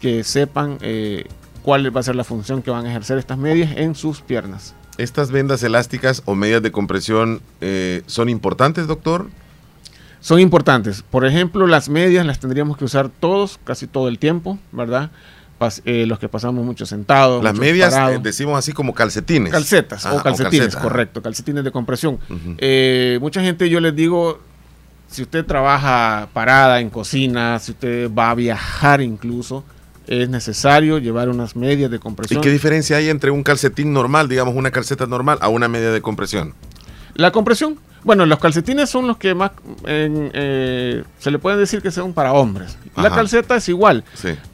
que 0.00 0.24
sepan 0.24 0.78
eh, 0.80 1.26
cuál 1.62 1.94
va 1.94 2.00
a 2.00 2.02
ser 2.02 2.16
la 2.16 2.24
función 2.24 2.62
que 2.62 2.70
van 2.70 2.86
a 2.86 2.90
ejercer 2.90 3.18
estas 3.18 3.38
medias 3.38 3.72
en 3.76 3.94
sus 3.94 4.20
piernas. 4.20 4.74
¿Estas 4.98 5.30
vendas 5.30 5.62
elásticas 5.62 6.22
o 6.26 6.34
medias 6.34 6.62
de 6.62 6.72
compresión 6.72 7.40
eh, 7.60 8.02
son 8.06 8.28
importantes, 8.28 8.86
doctor? 8.86 9.28
Son 10.20 10.38
importantes. 10.40 11.02
Por 11.02 11.24
ejemplo, 11.24 11.66
las 11.66 11.88
medias 11.88 12.26
las 12.26 12.38
tendríamos 12.38 12.76
que 12.76 12.84
usar 12.84 13.08
todos, 13.08 13.58
casi 13.64 13.86
todo 13.86 14.08
el 14.08 14.18
tiempo, 14.18 14.58
¿verdad? 14.72 15.10
Eh, 15.84 16.06
los 16.06 16.18
que 16.18 16.28
pasamos 16.28 16.64
mucho 16.64 16.86
sentados. 16.86 17.44
Las 17.44 17.54
medias 17.54 17.94
decimos 18.22 18.58
así 18.58 18.72
como 18.72 18.94
calcetines. 18.94 19.52
Calcetas 19.52 20.06
o 20.06 20.22
calcetines, 20.22 20.74
correcto, 20.76 21.22
calcetines 21.22 21.64
de 21.64 21.70
compresión. 21.70 22.18
mucha 23.20 23.42
gente 23.42 23.68
yo 23.68 23.80
les 23.80 23.94
digo, 23.94 24.40
si 25.10 25.22
usted 25.22 25.44
trabaja 25.44 26.28
parada 26.32 26.80
en 26.80 26.88
cocina, 26.88 27.58
si 27.58 27.72
usted 27.72 28.10
va 28.12 28.30
a 28.30 28.34
viajar 28.34 29.00
incluso, 29.00 29.64
es 30.06 30.28
necesario 30.28 30.98
llevar 30.98 31.28
unas 31.28 31.56
medias 31.56 31.90
de 31.90 31.98
compresión. 31.98 32.40
¿Y 32.40 32.42
qué 32.42 32.50
diferencia 32.50 32.96
hay 32.96 33.08
entre 33.08 33.30
un 33.30 33.42
calcetín 33.42 33.92
normal, 33.92 34.28
digamos 34.28 34.54
una 34.54 34.70
calceta 34.70 35.06
normal, 35.06 35.38
a 35.40 35.48
una 35.48 35.68
media 35.68 35.90
de 35.90 36.00
compresión? 36.00 36.54
La 37.14 37.32
compresión, 37.32 37.78
bueno, 38.02 38.24
los 38.26 38.38
calcetines 38.38 38.88
son 38.88 39.06
los 39.06 39.18
que 39.18 39.34
más 39.34 39.52
eh, 39.84 41.04
se 41.18 41.30
le 41.30 41.38
puede 41.38 41.56
decir 41.58 41.82
que 41.82 41.90
son 41.90 42.12
para 42.12 42.32
hombres. 42.32 42.78
La 42.96 43.10
calceta 43.10 43.56
es 43.56 43.68
igual, 43.68 44.04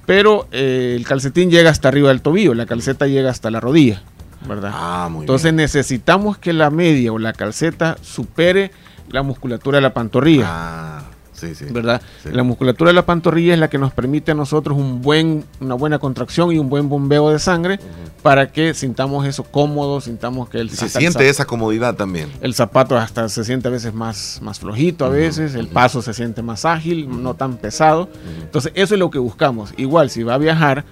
pero 0.04 0.48
eh, 0.52 0.94
el 0.96 1.06
calcetín 1.06 1.50
llega 1.50 1.70
hasta 1.70 1.88
arriba 1.88 2.08
del 2.08 2.22
tobillo, 2.22 2.54
la 2.54 2.66
calceta 2.66 3.06
llega 3.06 3.30
hasta 3.30 3.50
la 3.50 3.60
rodilla, 3.60 4.02
¿verdad? 4.48 4.72
Ah, 4.74 5.08
muy 5.10 5.22
Entonces 5.22 5.52
necesitamos 5.52 6.38
que 6.38 6.52
la 6.52 6.70
media 6.70 7.12
o 7.12 7.18
la 7.18 7.32
calceta 7.32 7.96
supere 8.02 8.72
la 9.10 9.22
musculatura 9.22 9.78
de 9.78 9.82
la 9.82 9.94
pantorrilla. 9.94 10.44
Ah, 10.46 11.02
sí, 11.36 11.54
sí. 11.54 11.66
¿Verdad? 11.70 12.00
La 12.24 12.42
musculatura 12.42 12.90
de 12.90 12.94
la 12.94 13.06
pantorrilla 13.06 13.54
es 13.54 13.60
la 13.60 13.68
que 13.68 13.78
nos 13.78 13.92
permite 13.92 14.32
a 14.32 14.34
nosotros 14.34 14.76
un 14.76 15.02
buen, 15.02 15.44
una 15.60 15.74
buena 15.74 15.98
contracción 15.98 16.52
y 16.52 16.58
un 16.58 16.68
buen 16.68 16.88
bombeo 16.88 17.30
de 17.30 17.38
sangre 17.38 17.78
para 18.22 18.50
que 18.50 18.74
sintamos 18.74 19.26
eso 19.26 19.44
cómodo, 19.44 20.00
sintamos 20.00 20.48
que 20.48 20.58
el 20.58 20.70
Se 20.70 20.88
siente 20.88 21.28
esa 21.28 21.44
comodidad 21.44 21.94
también. 21.94 22.30
El 22.40 22.54
zapato 22.54 22.96
hasta 22.96 23.28
se 23.28 23.44
siente 23.44 23.68
a 23.68 23.70
veces 23.70 23.94
más, 23.94 24.40
más 24.42 24.58
flojito, 24.58 25.04
a 25.04 25.08
veces, 25.08 25.54
el 25.54 25.68
paso 25.68 26.02
se 26.02 26.12
siente 26.12 26.42
más 26.42 26.64
ágil, 26.64 27.22
no 27.22 27.34
tan 27.34 27.56
pesado. 27.56 28.08
Entonces, 28.42 28.72
eso 28.74 28.94
es 28.94 28.98
lo 28.98 29.10
que 29.10 29.18
buscamos. 29.18 29.72
Igual, 29.76 30.10
si 30.10 30.22
va 30.22 30.34
a 30.34 30.38
viajar, 30.38 30.84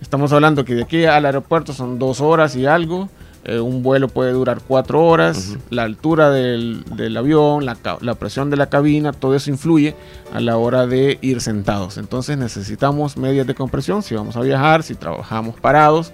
estamos 0.00 0.32
hablando 0.32 0.64
que 0.64 0.74
de 0.74 0.82
aquí 0.84 1.04
al 1.04 1.26
aeropuerto 1.26 1.72
son 1.72 1.98
dos 1.98 2.20
horas 2.20 2.56
y 2.56 2.66
algo 2.66 3.08
eh, 3.46 3.60
un 3.60 3.82
vuelo 3.82 4.08
puede 4.08 4.32
durar 4.32 4.62
cuatro 4.66 5.04
horas, 5.04 5.56
la 5.68 5.82
altura 5.82 6.30
del, 6.30 6.84
avión, 7.16 7.66
la, 7.66 8.14
presión 8.14 8.48
de 8.48 8.56
la 8.56 8.70
cabina, 8.70 9.12
todo 9.12 9.34
eso 9.34 9.50
influye 9.50 9.94
a 10.32 10.40
la 10.40 10.56
hora 10.56 10.86
de 10.86 11.18
ir 11.20 11.42
sentados. 11.42 11.98
Entonces 11.98 12.38
necesitamos 12.38 13.18
medias 13.18 13.46
de 13.46 13.54
compresión 13.54 14.02
si 14.02 14.14
vamos 14.14 14.36
a 14.36 14.40
viajar, 14.40 14.82
si 14.82 14.94
trabajamos 14.94 15.60
parados, 15.60 16.12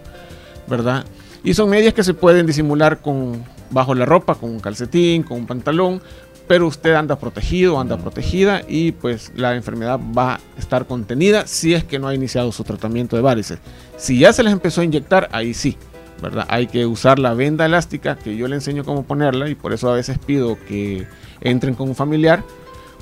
¿verdad? 0.66 1.04
Y 1.44 1.54
son 1.54 1.70
medias 1.70 1.94
que 1.94 2.02
se 2.02 2.14
pueden 2.14 2.46
disimular 2.46 3.00
con 3.00 3.44
bajo 3.70 3.94
la 3.94 4.06
ropa, 4.06 4.34
con 4.34 4.50
un 4.50 4.58
calcetín, 4.58 5.22
con 5.22 5.38
un 5.38 5.46
pantalón, 5.46 6.02
pero 6.48 6.66
usted 6.66 6.94
anda 6.94 7.16
protegido, 7.16 7.78
anda 7.78 7.96
protegida 7.96 8.62
y 8.66 8.90
pues 8.90 9.30
la 9.36 9.54
enfermedad 9.54 10.00
va 10.18 10.34
a 10.34 10.40
estar 10.58 10.84
contenida 10.84 11.46
si 11.46 11.74
es 11.74 11.84
que 11.84 12.00
no 12.00 12.08
ha 12.08 12.14
iniciado 12.14 12.50
su 12.50 12.64
tratamiento 12.64 13.14
de 13.14 13.22
varices. 13.22 13.60
Si 13.96 14.18
ya 14.18 14.32
se 14.32 14.42
les 14.42 14.52
empezó 14.52 14.80
a 14.80 14.84
inyectar, 14.84 15.28
ahí 15.30 15.54
sí, 15.54 15.76
hay 16.48 16.66
que 16.66 16.86
usar 16.86 17.18
la 17.18 17.34
venda 17.34 17.66
elástica, 17.66 18.16
que 18.16 18.36
yo 18.36 18.48
le 18.48 18.56
enseño 18.56 18.84
cómo 18.84 19.04
ponerla 19.04 19.48
y 19.48 19.54
por 19.54 19.72
eso 19.72 19.90
a 19.90 19.94
veces 19.94 20.18
pido 20.18 20.58
que 20.66 21.06
entren 21.40 21.74
con 21.74 21.88
un 21.88 21.94
familiar, 21.94 22.42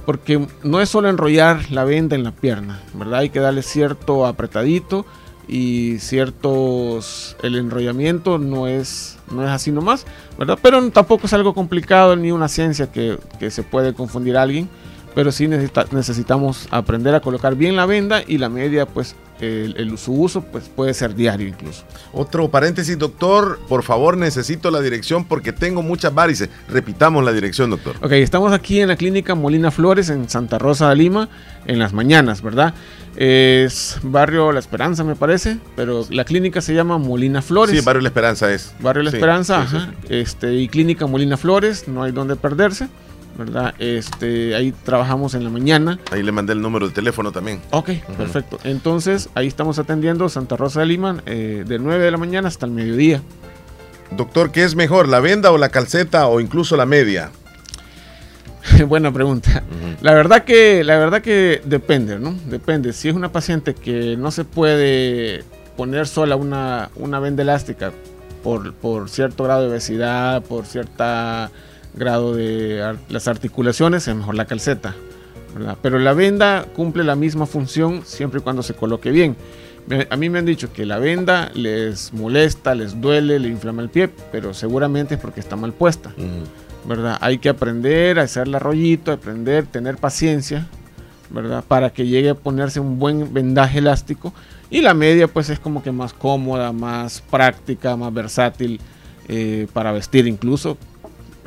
porque 0.07 0.47
no 0.62 0.81
es 0.81 0.89
solo 0.89 1.09
enrollar 1.09 1.70
la 1.70 1.85
venda 1.85 2.16
en 2.16 2.24
la 2.24 2.32
pierna, 2.32 2.81
¿verdad? 2.95 3.20
Hay 3.20 3.31
que 3.31 3.40
darle 3.40 3.62
cierto 3.62 4.27
apretadito 4.27 5.05
y 5.47 5.99
ciertos 5.99 7.36
el 7.43 7.57
enrollamiento 7.57 8.39
no 8.39 8.66
es 8.66 9.19
no 9.31 9.43
es 9.45 9.51
así 9.51 9.73
nomás, 9.73 10.07
¿verdad? 10.39 10.59
Pero 10.62 10.90
tampoco 10.90 11.27
es 11.27 11.32
algo 11.32 11.55
complicado 11.55 12.16
ni 12.16 12.32
una 12.32 12.49
ciencia 12.49 12.90
que, 12.93 13.19
que 13.39 13.51
se 13.51 13.62
puede 13.62 13.95
confundir 13.95 14.36
a 14.36 14.43
alguien 14.43 14.69
pero 15.19 15.32
sí 15.32 15.49
necesitamos 15.49 16.69
aprender 16.70 17.12
a 17.12 17.19
colocar 17.19 17.57
bien 17.57 17.74
la 17.74 17.86
venda 17.86 18.23
y 18.24 18.39
la 18.39 18.49
media, 18.49 18.86
pues 18.86 19.16
el, 19.40 19.99
su 19.99 20.12
uso 20.12 20.43
pues, 20.43 20.69
puede 20.69 20.95
ser 20.95 21.16
diario 21.16 21.49
incluso. 21.49 21.82
Otro 22.12 22.49
paréntesis, 22.53 22.97
doctor, 22.97 23.59
por 23.69 23.82
favor 23.82 24.16
necesito 24.16 24.70
la 24.70 24.81
dirección 24.81 25.24
porque 25.24 25.53
tengo 25.53 25.82
muchas 25.82 26.15
varices. 26.15 26.51
Repitamos 26.69 27.24
la 27.24 27.32
dirección, 27.32 27.69
doctor. 27.69 27.97
Ok, 28.01 28.12
estamos 28.12 28.53
aquí 28.53 28.81
en 28.81 28.86
la 28.86 28.95
clínica 28.95 29.35
Molina 29.35 29.73
Flores 29.73 30.09
en 30.09 30.28
Santa 30.28 30.57
Rosa 30.57 30.89
de 30.89 30.95
Lima 30.95 31.28
en 31.66 31.81
las 31.81 31.93
mañanas, 31.93 32.40
¿verdad? 32.40 32.74
Es 33.16 33.99
barrio 34.05 34.53
La 34.53 34.61
Esperanza, 34.61 35.03
me 35.03 35.16
parece, 35.16 35.59
pero 35.74 36.07
la 36.11 36.24
clínica 36.24 36.61
se 36.61 36.74
llama 36.74 36.97
Molina 36.99 37.43
Flores. 37.43 37.77
Sí, 37.77 37.85
barrio 37.85 38.03
La 38.03 38.09
Esperanza 38.11 38.53
es. 38.55 38.73
Barrio 38.78 39.03
La 39.03 39.11
Esperanza, 39.11 39.62
ajá. 39.62 39.95
Este, 40.09 40.55
y 40.55 40.69
clínica 40.69 41.09
Molina 41.09 41.36
Flores, 41.36 41.89
no 41.89 42.05
hay 42.05 42.12
donde 42.12 42.36
perderse. 42.36 42.86
¿Verdad? 43.39 43.74
Este, 43.78 44.55
ahí 44.55 44.73
trabajamos 44.73 45.35
en 45.35 45.44
la 45.44 45.51
mañana. 45.51 45.98
Ahí 46.10 46.23
le 46.23 46.32
mandé 46.32 46.52
el 46.52 46.60
número 46.60 46.89
de 46.89 46.94
teléfono 46.94 47.32
también. 47.32 47.60
Ok, 47.70 47.90
perfecto. 48.16 48.59
Entonces, 48.65 49.31
ahí 49.35 49.47
estamos 49.47 49.78
atendiendo 49.78 50.28
Santa 50.28 50.56
Rosa 50.56 50.81
de 50.81 50.86
Lima 50.86 51.23
eh, 51.24 51.65
de 51.66 51.78
9 51.78 52.05
de 52.05 52.10
la 52.10 52.19
mañana 52.19 52.48
hasta 52.48 52.66
el 52.66 52.73
mediodía. 52.73 53.23
Doctor, 54.10 54.51
¿qué 54.51 54.65
es 54.65 54.74
mejor, 54.74 55.09
la 55.09 55.20
venda 55.20 55.52
o 55.52 55.59
la 55.59 55.69
calceta 55.69 56.27
o 56.27 56.40
incluso 56.40 56.77
la 56.77 56.86
media? 56.86 57.31
Buena 58.86 59.12
pregunta. 59.12 59.62
La 60.01 60.15
verdad 60.15 60.44
que 60.44 60.82
la 60.85 60.98
verdad 60.98 61.23
que 61.23 61.62
depende, 61.65 62.19
¿no? 62.19 62.35
Depende. 62.47 62.93
Si 62.93 63.09
es 63.09 63.15
una 63.15 63.31
paciente 63.31 63.74
que 63.74 64.16
no 64.16 64.31
se 64.31 64.44
puede 64.44 65.44
poner 65.77 66.06
sola 66.06 66.36
una, 66.36 66.90
una 66.97 67.20
venda 67.20 67.43
elástica 67.43 67.93
por, 68.43 68.74
por 68.74 69.09
cierto 69.09 69.44
grado 69.44 69.62
de 69.62 69.69
obesidad, 69.69 70.43
por 70.43 70.66
cierta 70.66 71.51
grado 71.99 72.35
de 72.35 72.97
las 73.09 73.29
articulaciones, 73.29 74.09
es 74.09 74.15
mejor 74.15 74.35
la 74.35 74.47
calceta. 74.47 74.95
Pero 75.83 75.99
la 75.99 76.12
venda 76.12 76.66
cumple 76.75 77.05
la 77.05 77.16
misma 77.16 77.47
función 77.47 78.03
siempre 78.05 78.41
y 78.41 78.43
cuando 78.43 78.62
se 78.62 78.75
coloque 78.75 79.11
bien. 79.11 79.37
A 80.11 80.16
mí 80.16 80.29
me 80.29 80.39
han 80.39 80.45
dicho 80.45 80.73
que 80.73 80.85
la 80.85 80.99
venda 80.99 81.51
les 81.55 82.12
molesta, 82.12 82.75
les 82.75 83.01
duele, 83.01 83.39
le 83.39 83.49
inflama 83.49 83.83
el 83.83 83.89
pie, 83.89 84.09
pero 84.31 84.53
seguramente 84.53 85.15
es 85.15 85.20
porque 85.20 85.41
está 85.41 85.57
mal 85.57 85.73
puesta. 85.73 86.12
¿verdad? 86.89 87.19
Hay 87.20 87.39
que 87.39 87.49
aprender 87.49 88.19
a 88.19 88.23
hacerla 88.23 88.59
rollito, 88.59 89.12
aprender, 89.12 89.66
tener 89.66 89.97
paciencia, 89.97 90.66
¿verdad? 91.31 91.62
Para 91.66 91.91
que 91.91 92.07
llegue 92.07 92.31
a 92.31 92.35
ponerse 92.35 92.81
un 92.81 92.99
buen 92.99 93.33
vendaje 93.33 93.79
elástico. 93.79 94.33
Y 94.70 94.81
la 94.81 94.95
media 94.95 95.29
pues 95.29 95.51
es 95.51 95.59
como 95.59 95.83
que 95.83 95.93
más 95.93 96.12
cómoda, 96.12 96.73
más 96.73 97.23
práctica, 97.31 97.97
más 97.97 98.12
versátil 98.12 98.81
eh, 99.29 99.66
para 99.73 99.93
vestir 99.93 100.27
incluso. 100.27 100.77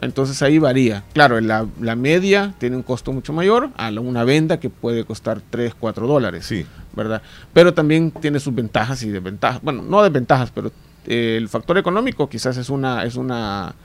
Entonces 0.02 0.42
ahí 0.42 0.58
varía. 0.58 1.04
Claro, 1.14 1.40
la, 1.40 1.68
la, 1.80 1.96
media 1.96 2.54
tiene 2.58 2.76
un 2.76 2.82
costo 2.82 3.14
mucho 3.14 3.34
mayor 3.34 3.70
a 3.78 3.90
una 3.92 4.24
venda 4.24 4.60
que 4.60 4.70
puede 4.70 5.06
costar 5.06 5.42
3, 5.50 5.76
4 5.80 6.08
dólares. 6.08 6.46
Sí. 6.46 6.66
¿Verdad? 6.94 7.22
Pero 7.54 7.74
también 7.74 8.12
tiene 8.12 8.40
sus 8.40 8.54
ventajas 8.54 9.04
y 9.04 9.10
desventajas. 9.10 9.62
Bueno, 9.62 9.84
no 9.84 10.02
desventajas, 10.02 10.52
pero 10.52 10.72
eh, 11.06 11.36
el 11.38 11.48
factor 11.48 11.78
económico 11.78 12.28
quizás 12.28 12.58
es 12.58 12.70
una, 12.70 13.06
es 13.06 13.16
una, 13.16 13.76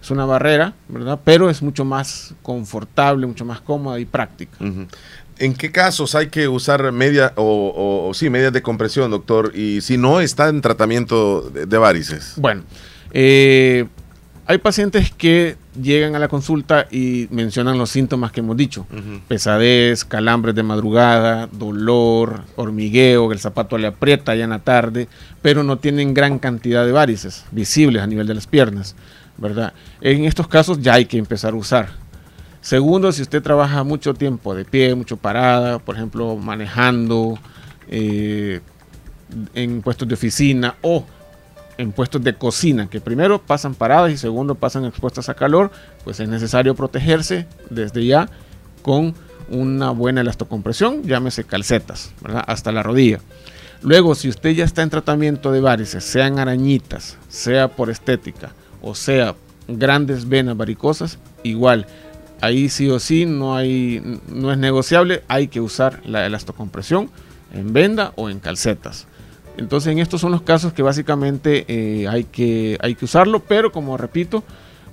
es 0.00 0.10
una 0.10 0.26
barrera, 0.26 0.74
¿verdad? 0.88 1.18
Pero 1.24 1.48
es 1.48 1.62
mucho 1.62 1.84
más 1.84 2.34
confortable, 2.42 3.26
mucho 3.26 3.44
más 3.46 3.60
cómoda 3.62 3.98
y 3.98 4.04
práctica. 4.04 4.58
¿En 5.38 5.54
qué 5.54 5.72
casos 5.72 6.14
hay 6.14 6.28
que 6.28 6.48
usar 6.48 6.92
media 6.92 7.32
o, 7.36 8.12
sí, 8.14 8.28
medias 8.28 8.52
de 8.52 8.62
compresión, 8.62 9.10
doctor? 9.10 9.52
Y 9.56 9.80
si 9.80 9.96
no 9.96 10.20
está 10.20 10.48
en 10.48 10.60
tratamiento 10.60 11.40
de, 11.50 11.66
de 11.66 11.78
varices. 11.78 12.34
Bueno, 12.36 12.62
eh, 13.12 13.86
hay 14.46 14.58
pacientes 14.58 15.12
que 15.12 15.56
llegan 15.80 16.14
a 16.16 16.18
la 16.18 16.28
consulta 16.28 16.86
y 16.90 17.28
mencionan 17.30 17.78
los 17.78 17.90
síntomas 17.90 18.32
que 18.32 18.40
hemos 18.40 18.56
dicho. 18.56 18.86
Pesadez, 19.28 20.04
calambres 20.04 20.54
de 20.54 20.62
madrugada, 20.62 21.48
dolor, 21.52 22.42
hormigueo, 22.56 23.28
que 23.28 23.34
el 23.34 23.40
zapato 23.40 23.78
le 23.78 23.86
aprieta 23.86 24.34
ya 24.34 24.44
en 24.44 24.50
la 24.50 24.58
tarde, 24.58 25.08
pero 25.42 25.62
no 25.62 25.78
tienen 25.78 26.12
gran 26.12 26.38
cantidad 26.38 26.84
de 26.84 26.92
varices 26.92 27.44
visibles 27.52 28.02
a 28.02 28.06
nivel 28.06 28.26
de 28.26 28.34
las 28.34 28.46
piernas, 28.46 28.96
¿verdad? 29.38 29.72
En 30.00 30.24
estos 30.24 30.48
casos 30.48 30.80
ya 30.80 30.94
hay 30.94 31.06
que 31.06 31.18
empezar 31.18 31.52
a 31.52 31.56
usar. 31.56 31.90
Segundo, 32.60 33.10
si 33.12 33.22
usted 33.22 33.42
trabaja 33.42 33.82
mucho 33.84 34.14
tiempo 34.14 34.54
de 34.54 34.64
pie, 34.64 34.94
mucho 34.94 35.16
parada, 35.16 35.78
por 35.78 35.96
ejemplo, 35.96 36.36
manejando, 36.36 37.38
eh, 37.88 38.60
en 39.54 39.82
puestos 39.82 40.08
de 40.08 40.14
oficina 40.14 40.74
o 40.82 41.04
en 41.82 41.92
puestos 41.92 42.22
de 42.22 42.34
cocina, 42.34 42.88
que 42.88 43.00
primero 43.00 43.40
pasan 43.40 43.74
paradas 43.74 44.12
y 44.12 44.16
segundo 44.16 44.54
pasan 44.54 44.84
expuestas 44.84 45.28
a 45.28 45.34
calor, 45.34 45.70
pues 46.04 46.20
es 46.20 46.28
necesario 46.28 46.74
protegerse 46.74 47.46
desde 47.70 48.06
ya 48.06 48.28
con 48.82 49.14
una 49.50 49.90
buena 49.90 50.22
elastocompresión, 50.22 51.02
llámese 51.02 51.44
calcetas, 51.44 52.12
hasta 52.46 52.72
la 52.72 52.82
rodilla. 52.82 53.20
Luego, 53.82 54.14
si 54.14 54.28
usted 54.28 54.50
ya 54.50 54.64
está 54.64 54.82
en 54.82 54.90
tratamiento 54.90 55.50
de 55.50 55.60
varices, 55.60 56.04
sean 56.04 56.38
arañitas, 56.38 57.18
sea 57.28 57.68
por 57.68 57.90
estética 57.90 58.52
o 58.82 58.94
sea 58.94 59.34
grandes 59.68 60.28
venas 60.28 60.56
varicosas, 60.56 61.18
igual, 61.42 61.86
ahí 62.40 62.68
sí 62.68 62.90
o 62.90 62.98
sí 62.98 63.24
no, 63.24 63.56
hay, 63.56 64.20
no 64.28 64.52
es 64.52 64.58
negociable, 64.58 65.22
hay 65.28 65.48
que 65.48 65.60
usar 65.60 66.00
la 66.04 66.26
elastocompresión 66.26 67.08
en 67.54 67.72
venda 67.72 68.12
o 68.16 68.28
en 68.28 68.40
calcetas. 68.40 69.06
Entonces 69.56 69.92
en 69.92 69.98
estos 69.98 70.20
son 70.20 70.32
los 70.32 70.42
casos 70.42 70.72
que 70.72 70.82
básicamente 70.82 71.64
eh, 71.68 72.08
hay, 72.08 72.24
que, 72.24 72.78
hay 72.80 72.94
que 72.94 73.04
usarlo, 73.04 73.40
pero 73.40 73.70
como 73.72 73.96
repito, 73.96 74.42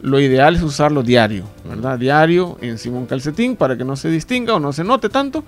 lo 0.02 0.20
ideal 0.20 0.56
es 0.56 0.62
usarlo 0.62 1.04
diario, 1.04 1.46
¿verdad? 1.68 1.98
Diario 1.98 2.58
encima 2.62 2.98
un 2.98 3.06
calcetín 3.06 3.56
para 3.56 3.78
que 3.78 3.84
no 3.84 3.96
se 3.96 4.10
distinga 4.10 4.56
o 4.56 4.60
no 4.60 4.74
se 4.74 4.84
note 4.84 5.10
tanto, 5.10 5.44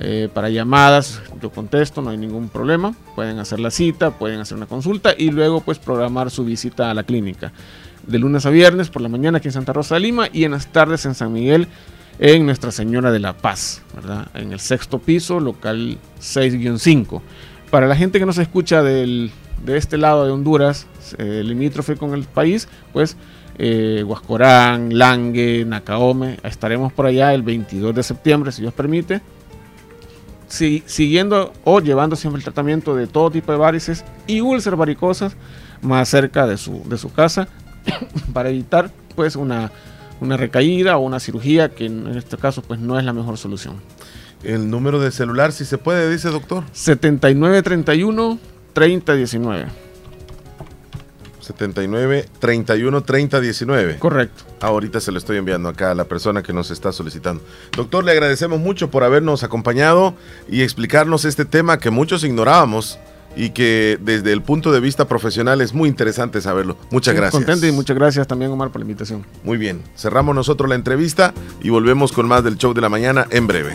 eh, 0.00 0.28
para 0.32 0.48
llamadas, 0.48 1.20
yo 1.42 1.50
contesto, 1.50 2.00
no 2.02 2.10
hay 2.10 2.16
ningún 2.16 2.48
problema. 2.48 2.94
Pueden 3.16 3.40
hacer 3.40 3.58
la 3.58 3.70
cita, 3.70 4.12
pueden 4.12 4.38
hacer 4.38 4.56
una 4.56 4.66
consulta 4.66 5.12
y 5.16 5.30
luego 5.30 5.60
pues 5.60 5.78
programar 5.78 6.30
su 6.30 6.44
visita 6.44 6.90
a 6.90 6.94
la 6.94 7.02
clínica. 7.02 7.52
De 8.06 8.18
lunes 8.18 8.46
a 8.46 8.50
viernes 8.50 8.90
por 8.90 9.02
la 9.02 9.08
mañana 9.08 9.38
aquí 9.38 9.48
en 9.48 9.52
Santa 9.52 9.72
Rosa 9.72 9.96
de 9.96 10.00
Lima 10.00 10.28
y 10.32 10.44
en 10.44 10.52
las 10.52 10.68
tardes 10.68 11.04
en 11.04 11.14
San 11.14 11.32
Miguel 11.32 11.66
en 12.20 12.46
Nuestra 12.46 12.70
Señora 12.70 13.10
de 13.10 13.18
la 13.18 13.36
Paz, 13.36 13.82
¿verdad? 13.94 14.28
En 14.34 14.52
el 14.52 14.60
sexto 14.60 15.00
piso, 15.00 15.40
local 15.40 15.98
6-5. 16.20 17.20
Para 17.70 17.86
la 17.86 17.96
gente 17.96 18.20
que 18.20 18.26
nos 18.26 18.38
escucha 18.38 18.82
del, 18.82 19.32
de 19.64 19.76
este 19.76 19.98
lado 19.98 20.24
de 20.24 20.30
Honduras, 20.30 20.86
eh, 21.18 21.42
limítrofe 21.44 21.96
con 21.96 22.14
el 22.14 22.24
país, 22.24 22.68
pues 22.92 23.16
eh, 23.58 24.04
Huascorán, 24.06 24.96
Langue, 24.96 25.64
Nacaome, 25.66 26.38
estaremos 26.44 26.92
por 26.92 27.06
allá 27.06 27.34
el 27.34 27.42
22 27.42 27.94
de 27.94 28.02
septiembre, 28.04 28.52
si 28.52 28.62
Dios 28.62 28.72
permite 28.72 29.20
siguiendo 30.48 31.52
o 31.64 31.80
llevando 31.80 32.16
siempre 32.16 32.38
el 32.38 32.44
tratamiento 32.44 32.94
de 32.94 33.06
todo 33.06 33.30
tipo 33.30 33.52
de 33.52 33.58
varices 33.58 34.04
y 34.26 34.40
úlceras 34.40 34.78
varicosas 34.78 35.36
más 35.82 36.08
cerca 36.08 36.46
de 36.46 36.56
su, 36.56 36.82
de 36.88 36.98
su 36.98 37.12
casa 37.12 37.48
para 38.32 38.48
evitar 38.48 38.90
pues 39.14 39.36
una, 39.36 39.70
una 40.20 40.36
recaída 40.36 40.96
o 40.96 41.00
una 41.00 41.20
cirugía 41.20 41.70
que 41.70 41.86
en 41.86 42.06
este 42.16 42.36
caso 42.36 42.62
pues 42.62 42.80
no 42.80 42.98
es 42.98 43.04
la 43.04 43.12
mejor 43.12 43.38
solución. 43.38 43.76
El 44.42 44.70
número 44.70 45.00
de 45.00 45.10
celular, 45.10 45.52
si 45.52 45.64
se 45.64 45.78
puede, 45.78 46.10
dice 46.10 46.28
doctor. 46.30 46.64
7931 46.72 48.38
3019. 48.72 49.87
79 51.48 52.28
31 52.38 53.02
30 53.02 53.40
19. 53.40 53.98
Correcto. 53.98 54.44
Ahorita 54.60 55.00
se 55.00 55.12
lo 55.12 55.18
estoy 55.18 55.38
enviando 55.38 55.68
acá 55.68 55.90
a 55.90 55.94
la 55.94 56.04
persona 56.04 56.42
que 56.42 56.52
nos 56.52 56.70
está 56.70 56.92
solicitando. 56.92 57.42
Doctor, 57.76 58.04
le 58.04 58.12
agradecemos 58.12 58.60
mucho 58.60 58.90
por 58.90 59.02
habernos 59.02 59.42
acompañado 59.42 60.14
y 60.48 60.62
explicarnos 60.62 61.24
este 61.24 61.44
tema 61.44 61.78
que 61.78 61.90
muchos 61.90 62.22
ignorábamos 62.22 62.98
y 63.36 63.50
que 63.50 63.98
desde 64.00 64.32
el 64.32 64.42
punto 64.42 64.72
de 64.72 64.80
vista 64.80 65.06
profesional 65.06 65.60
es 65.60 65.72
muy 65.72 65.88
interesante 65.88 66.40
saberlo. 66.40 66.76
Muchas 66.90 67.14
gracias. 67.14 67.32
Contento 67.32 67.66
y 67.66 67.72
muchas 67.72 67.96
gracias 67.96 68.26
también 68.26 68.50
Omar 68.50 68.70
por 68.70 68.80
la 68.80 68.84
invitación. 68.84 69.24
Muy 69.42 69.56
bien, 69.58 69.82
cerramos 69.96 70.34
nosotros 70.34 70.68
la 70.68 70.74
entrevista 70.74 71.32
y 71.62 71.70
volvemos 71.70 72.12
con 72.12 72.26
más 72.26 72.44
del 72.44 72.58
show 72.58 72.74
de 72.74 72.80
la 72.80 72.88
mañana 72.88 73.26
en 73.30 73.46
breve. 73.46 73.74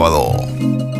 sábado. 0.00 0.99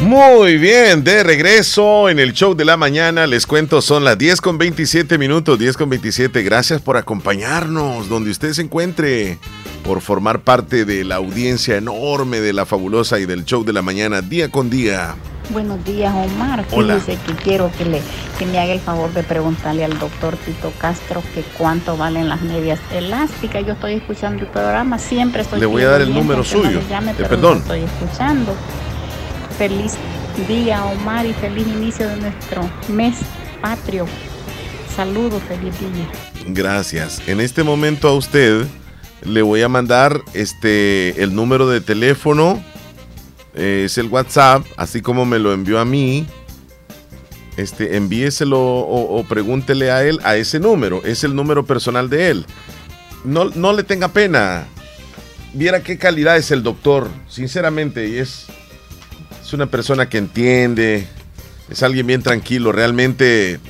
Muy 0.00 0.58
bien, 0.58 1.02
de 1.04 1.22
regreso 1.22 2.08
en 2.10 2.18
el 2.18 2.32
show 2.32 2.54
de 2.54 2.64
la 2.64 2.76
mañana. 2.76 3.26
Les 3.26 3.46
cuento, 3.46 3.80
son 3.80 4.04
las 4.04 4.18
10 4.18 4.40
con 4.40 4.58
27 4.58 5.16
minutos, 5.18 5.58
10 5.58 5.76
con 5.76 5.88
27. 5.88 6.42
Gracias 6.42 6.80
por 6.82 6.96
acompañarnos 6.96 8.08
donde 8.08 8.30
usted 8.30 8.52
se 8.52 8.62
encuentre, 8.62 9.38
por 9.84 10.02
formar 10.02 10.40
parte 10.40 10.84
de 10.84 11.02
la 11.04 11.16
audiencia 11.16 11.76
enorme 11.76 12.40
de 12.40 12.52
la 12.52 12.66
fabulosa 12.66 13.18
y 13.18 13.26
del 13.26 13.44
show 13.46 13.64
de 13.64 13.72
la 13.72 13.82
mañana, 13.82 14.20
día 14.20 14.50
con 14.50 14.68
día. 14.68 15.14
Buenos 15.48 15.82
días, 15.84 16.12
Omar. 16.14 16.64
Hola. 16.72 16.98
Fíjese 17.00 17.18
que 17.24 17.32
quiero 17.42 17.70
que, 17.78 17.84
le, 17.86 18.00
que 18.38 18.46
me 18.46 18.58
haga 18.58 18.72
el 18.74 18.80
favor 18.80 19.12
de 19.14 19.22
preguntarle 19.22 19.84
al 19.84 19.96
doctor 19.98 20.36
Tito 20.36 20.72
Castro 20.78 21.22
que 21.34 21.42
cuánto 21.56 21.96
valen 21.96 22.28
las 22.28 22.42
medias 22.42 22.80
elásticas. 22.92 23.64
Yo 23.64 23.72
estoy 23.72 23.94
escuchando 23.94 24.42
el 24.42 24.48
programa, 24.48 24.98
siempre 24.98 25.42
estoy 25.42 25.60
Le 25.60 25.66
voy 25.66 25.82
a 25.82 25.88
dar 25.88 26.00
el 26.02 26.12
número 26.12 26.38
no 26.38 26.44
suyo. 26.44 26.80
llame, 26.90 27.12
Eh, 27.12 27.14
perdón. 27.28 27.58
estoy 27.58 27.80
escuchando. 27.82 28.54
Feliz 29.58 29.94
día, 30.48 30.84
Omar, 30.84 31.24
y 31.26 31.32
feliz 31.32 31.66
inicio 31.66 32.08
de 32.08 32.16
nuestro 32.16 32.70
mes 32.88 33.16
patrio. 33.62 34.06
Saludos, 34.94 35.42
feliz 35.48 35.78
día. 35.80 36.08
Gracias. 36.48 37.22
En 37.26 37.40
este 37.40 37.62
momento 37.62 38.08
a 38.08 38.14
usted 38.14 38.66
le 39.22 39.42
voy 39.42 39.62
a 39.62 39.68
mandar 39.68 40.20
este 40.34 41.22
el 41.22 41.34
número 41.34 41.68
de 41.68 41.80
teléfono. 41.80 42.62
eh, 43.54 43.84
es 43.86 43.96
el 43.96 44.08
WhatsApp, 44.08 44.66
así 44.76 45.00
como 45.00 45.24
me 45.24 45.38
lo 45.38 45.52
envió 45.54 45.78
a 45.80 45.84
mí. 45.84 46.26
Este, 47.56 47.96
envíeselo 47.96 48.60
o, 48.60 49.18
o 49.18 49.24
pregúntele 49.24 49.90
a 49.90 50.04
él 50.04 50.20
a 50.24 50.36
ese 50.36 50.60
número. 50.60 51.02
Es 51.04 51.24
el 51.24 51.34
número 51.34 51.64
personal 51.64 52.10
de 52.10 52.28
él. 52.28 52.46
No, 53.24 53.46
no 53.46 53.72
le 53.72 53.82
tenga 53.82 54.08
pena. 54.08 54.66
Viera 55.54 55.82
qué 55.82 55.96
calidad 55.96 56.36
es 56.36 56.50
el 56.50 56.62
doctor, 56.62 57.08
sinceramente, 57.28 58.06
y 58.08 58.18
es, 58.18 58.44
es 59.46 59.52
una 59.52 59.66
persona 59.66 60.08
que 60.08 60.18
entiende, 60.18 61.06
es 61.70 61.82
alguien 61.82 62.06
bien 62.06 62.22
tranquilo, 62.22 62.72
realmente 62.72 63.60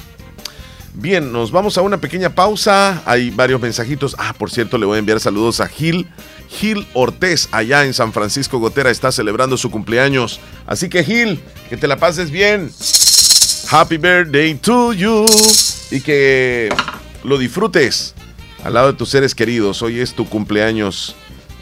Bien, 0.93 1.31
nos 1.31 1.53
vamos 1.53 1.77
a 1.77 1.81
una 1.81 2.01
pequeña 2.01 2.35
pausa. 2.35 3.01
Hay 3.05 3.29
varios 3.29 3.61
mensajitos. 3.61 4.17
Ah, 4.19 4.35
por 4.37 4.51
cierto, 4.51 4.77
le 4.77 4.85
voy 4.85 4.97
a 4.97 4.99
enviar 4.99 5.21
saludos 5.21 5.61
a 5.61 5.69
Gil. 5.69 6.09
Gil 6.49 6.85
Ortez, 6.93 7.47
allá 7.53 7.85
en 7.85 7.93
San 7.93 8.11
Francisco 8.11 8.59
Gotera, 8.59 8.91
está 8.91 9.13
celebrando 9.13 9.55
su 9.55 9.71
cumpleaños. 9.71 10.41
Así 10.67 10.89
que 10.89 11.05
Gil, 11.05 11.39
que 11.69 11.77
te 11.77 11.87
la 11.87 11.95
pases 11.95 12.31
bien. 12.31 12.69
Happy 13.71 13.97
birthday 13.97 14.53
to 14.55 14.93
you. 14.93 15.25
Y 15.89 16.01
que 16.01 16.69
lo 17.23 17.37
disfrutes 17.37 18.13
al 18.63 18.73
lado 18.73 18.87
de 18.91 18.97
tus 18.97 19.09
seres 19.09 19.33
queridos. 19.35 19.81
Hoy 19.81 19.99
es 19.99 20.13
tu 20.13 20.27
cumpleaños. 20.27 21.15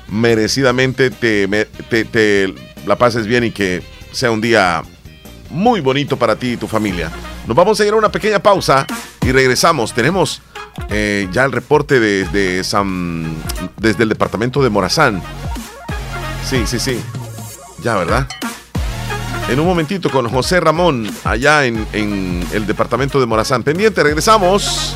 Merecidamente 0.08 1.12
te, 1.12 1.48
te- 1.90 2.06
te 2.06 2.54
la 2.86 2.96
pases 2.98 3.28
bien 3.28 3.44
y 3.44 3.52
que 3.52 3.84
sea 4.12 4.32
un 4.32 4.42
día 4.42 4.84
muy 5.52 5.82
bonito 5.82 6.18
para 6.18 6.36
ti 6.36 6.54
y 6.54 6.58
tu 6.58 6.68
familia. 6.68 7.12
Nos 7.46 7.56
vamos 7.56 7.80
a 7.80 7.86
ir 7.86 7.94
a 7.94 7.96
una 7.96 8.12
pequeña 8.12 8.40
pausa 8.40 8.88
y 9.22 9.32
regresamos. 9.32 9.94
Tenemos 9.94 10.42
eh, 10.90 11.28
ya 11.32 11.46
el 11.46 11.52
reporte 11.52 12.00
de, 12.00 12.26
de 12.30 12.64
San, 12.64 13.36
desde 13.78 14.04
el 14.04 14.10
departamento 14.10 14.64
de 14.64 14.70
Morazán. 14.70 15.22
Sí, 16.48 16.64
sí, 16.66 16.80
sí. 16.80 17.00
Ya, 17.84 17.96
¿verdad? 17.96 18.28
En 19.50 19.60
un 19.60 19.66
momentito 19.66 20.12
con 20.12 20.30
José 20.30 20.60
Ramón, 20.60 21.10
allá 21.24 21.66
en, 21.66 22.46
el 22.54 22.68
departamento 22.68 23.20
de 23.20 23.26
Morazán. 23.26 23.64
Pendiente, 23.64 24.04
regresamos. 24.04 24.96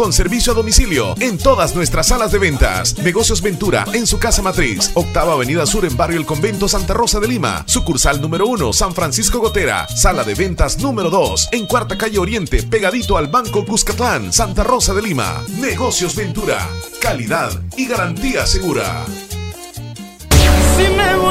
con 0.00 0.14
servicio 0.14 0.52
a 0.52 0.54
domicilio 0.54 1.14
en 1.20 1.36
todas 1.36 1.74
nuestras 1.74 2.06
salas 2.06 2.32
de 2.32 2.38
ventas. 2.38 2.96
Negocios 2.96 3.42
Ventura 3.42 3.84
en 3.92 4.06
su 4.06 4.18
casa 4.18 4.40
matriz, 4.40 4.90
Octava 4.94 5.34
Avenida 5.34 5.66
Sur 5.66 5.84
en 5.84 5.94
Barrio 5.94 6.18
El 6.18 6.24
Convento 6.24 6.68
Santa 6.68 6.94
Rosa 6.94 7.20
de 7.20 7.28
Lima. 7.28 7.64
Sucursal 7.66 8.18
número 8.18 8.46
1, 8.46 8.72
San 8.72 8.94
Francisco 8.94 9.40
Gotera. 9.40 9.86
Sala 9.88 10.24
de 10.24 10.34
ventas 10.34 10.78
número 10.78 11.10
2, 11.10 11.50
en 11.52 11.66
Cuarta 11.66 11.98
Calle 11.98 12.18
Oriente, 12.18 12.62
pegadito 12.62 13.18
al 13.18 13.26
Banco 13.26 13.66
Cuscatlán, 13.66 14.32
Santa 14.32 14.64
Rosa 14.64 14.94
de 14.94 15.02
Lima. 15.02 15.44
Negocios 15.58 16.16
Ventura, 16.16 16.66
calidad 17.02 17.52
y 17.76 17.86
garantía 17.86 18.46
segura. 18.46 19.04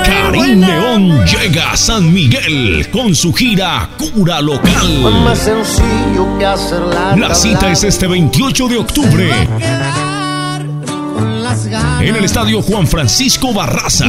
Karim 0.03 0.61
León 0.61 1.25
llega 1.25 1.71
a 1.71 1.77
San 1.77 2.13
Miguel 2.13 2.87
con 2.91 3.15
su 3.15 3.33
gira 3.33 3.89
Cura 3.97 4.41
Local. 4.41 5.03
La 7.17 7.35
cita 7.35 7.71
es 7.71 7.83
este 7.83 8.07
28 8.07 8.67
de 8.67 8.77
octubre 8.77 9.31
en 12.01 12.15
el 12.15 12.23
estadio 12.23 12.61
Juan 12.61 12.87
Francisco 12.87 13.53
Barraza. 13.53 14.05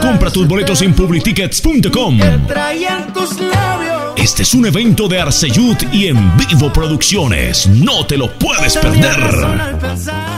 Compra 0.00 0.30
tus 0.30 0.48
boletos 0.48 0.82
en 0.82 0.94
publictickets.com. 0.94 2.18
Este 4.16 4.42
es 4.42 4.54
un 4.54 4.66
evento 4.66 5.08
de 5.08 5.20
Arceyud 5.20 5.76
y 5.92 6.06
en 6.06 6.36
vivo 6.36 6.72
producciones. 6.72 7.66
No 7.66 8.06
te 8.06 8.16
lo 8.16 8.32
puedes 8.38 8.76
perder. 8.76 10.37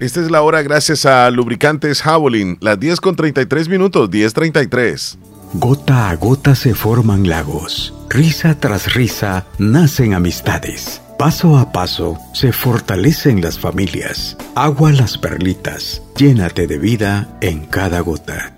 Esta 0.00 0.20
es 0.20 0.30
la 0.30 0.42
hora 0.42 0.62
gracias 0.62 1.06
a 1.06 1.28
Lubricantes 1.30 2.02
Javelin, 2.02 2.56
las 2.60 2.78
10 2.78 3.00
con 3.00 3.16
33 3.16 3.68
minutos, 3.68 4.08
10.33. 4.08 5.18
Gota 5.54 6.10
a 6.10 6.14
gota 6.14 6.54
se 6.54 6.74
forman 6.74 7.28
lagos, 7.28 7.92
risa 8.08 8.60
tras 8.60 8.94
risa 8.94 9.46
nacen 9.58 10.14
amistades, 10.14 11.00
paso 11.18 11.58
a 11.58 11.72
paso 11.72 12.16
se 12.32 12.52
fortalecen 12.52 13.40
las 13.40 13.58
familias, 13.58 14.36
agua 14.54 14.92
las 14.92 15.18
perlitas, 15.18 16.02
llénate 16.16 16.68
de 16.68 16.78
vida 16.78 17.36
en 17.40 17.66
cada 17.66 17.98
gota. 17.98 18.57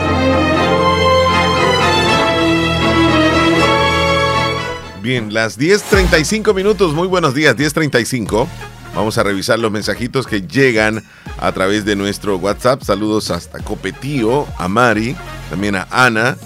Bien, 5.04 5.34
las 5.34 5.60
10.35 5.60 6.56
minutos, 6.56 6.94
muy 6.94 7.10
buenos 7.10 7.34
días, 7.34 7.58
10.35. 7.58 8.48
Vamos 8.96 9.18
a 9.18 9.24
revisar 9.24 9.60
los 9.60 9.70
mensajitos 9.70 10.26
que 10.26 10.44
llegan 10.44 11.04
a 11.40 11.52
través 11.52 11.84
de 11.84 11.98
nuestro 11.98 12.38
WhatsApp. 12.38 12.84
Saludos 12.84 13.30
hasta 13.30 13.60
Copetío, 13.60 14.48
a 14.58 14.70
Mari, 14.70 15.14
también 15.50 15.76
a 15.76 15.90
Ana, 15.92 16.38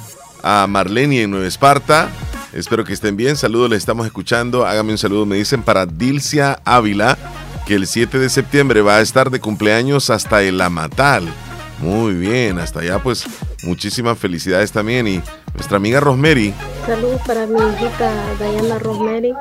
a 0.41 0.65
Marlene 0.65 1.21
en 1.21 1.29
Nueva 1.29 1.45
Esparta. 1.45 2.09
Espero 2.51 2.83
que 2.83 2.93
estén 2.93 3.15
bien. 3.15 3.35
Saludos, 3.35 3.69
les 3.69 3.77
estamos 3.77 4.07
escuchando. 4.07 4.65
Hágame 4.65 4.91
un 4.91 4.97
saludo, 4.97 5.27
me 5.27 5.35
dicen, 5.35 5.61
para 5.61 5.85
Dilcia 5.85 6.59
Ávila, 6.65 7.15
que 7.67 7.75
el 7.75 7.85
7 7.85 8.17
de 8.17 8.27
septiembre 8.27 8.81
va 8.81 8.95
a 8.95 9.01
estar 9.01 9.29
de 9.29 9.39
cumpleaños 9.39 10.09
hasta 10.09 10.41
el 10.41 10.59
Amatal. 10.61 11.31
Muy 11.77 12.15
bien, 12.15 12.57
hasta 12.57 12.79
allá 12.79 12.97
pues 13.03 13.23
muchísimas 13.61 14.17
felicidades 14.17 14.71
también. 14.71 15.07
Y 15.07 15.21
nuestra 15.57 15.77
amiga 15.77 15.99
Rosemary. 15.99 16.53
Saludos 16.85 17.21
para 17.25 17.45
mi 17.47 17.59
hijita 17.59 18.13
Diana 18.39 18.79
Rosemary, 18.79 19.33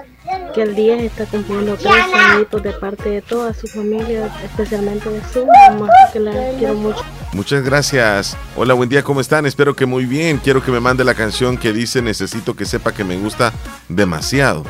que 0.54 0.62
el 0.62 0.74
día 0.74 0.96
está 0.96 1.26
cumpliendo 1.26 1.76
tres 1.76 1.92
añitos 2.14 2.62
de 2.62 2.72
parte 2.72 3.10
de 3.10 3.22
toda 3.22 3.54
su 3.54 3.66
familia, 3.68 4.28
especialmente 4.42 5.08
de 5.10 5.20
su 5.32 5.46
mamá, 5.46 5.88
que 6.12 6.18
la 6.18 6.32
quiero 6.58 6.74
mucho. 6.74 7.04
Muchas 7.32 7.62
gracias. 7.62 8.36
Hola, 8.56 8.74
buen 8.74 8.88
día, 8.88 9.04
¿cómo 9.04 9.20
están? 9.20 9.44
Espero 9.44 9.76
que 9.76 9.84
muy 9.84 10.06
bien. 10.06 10.38
Quiero 10.38 10.64
que 10.64 10.72
me 10.72 10.80
mande 10.80 11.04
la 11.04 11.14
canción 11.14 11.58
que 11.58 11.72
dice 11.72 12.00
Necesito 12.00 12.56
que 12.56 12.64
sepa 12.64 12.92
que 12.92 13.04
me 13.04 13.18
gusta 13.18 13.52
demasiado. 13.88 14.64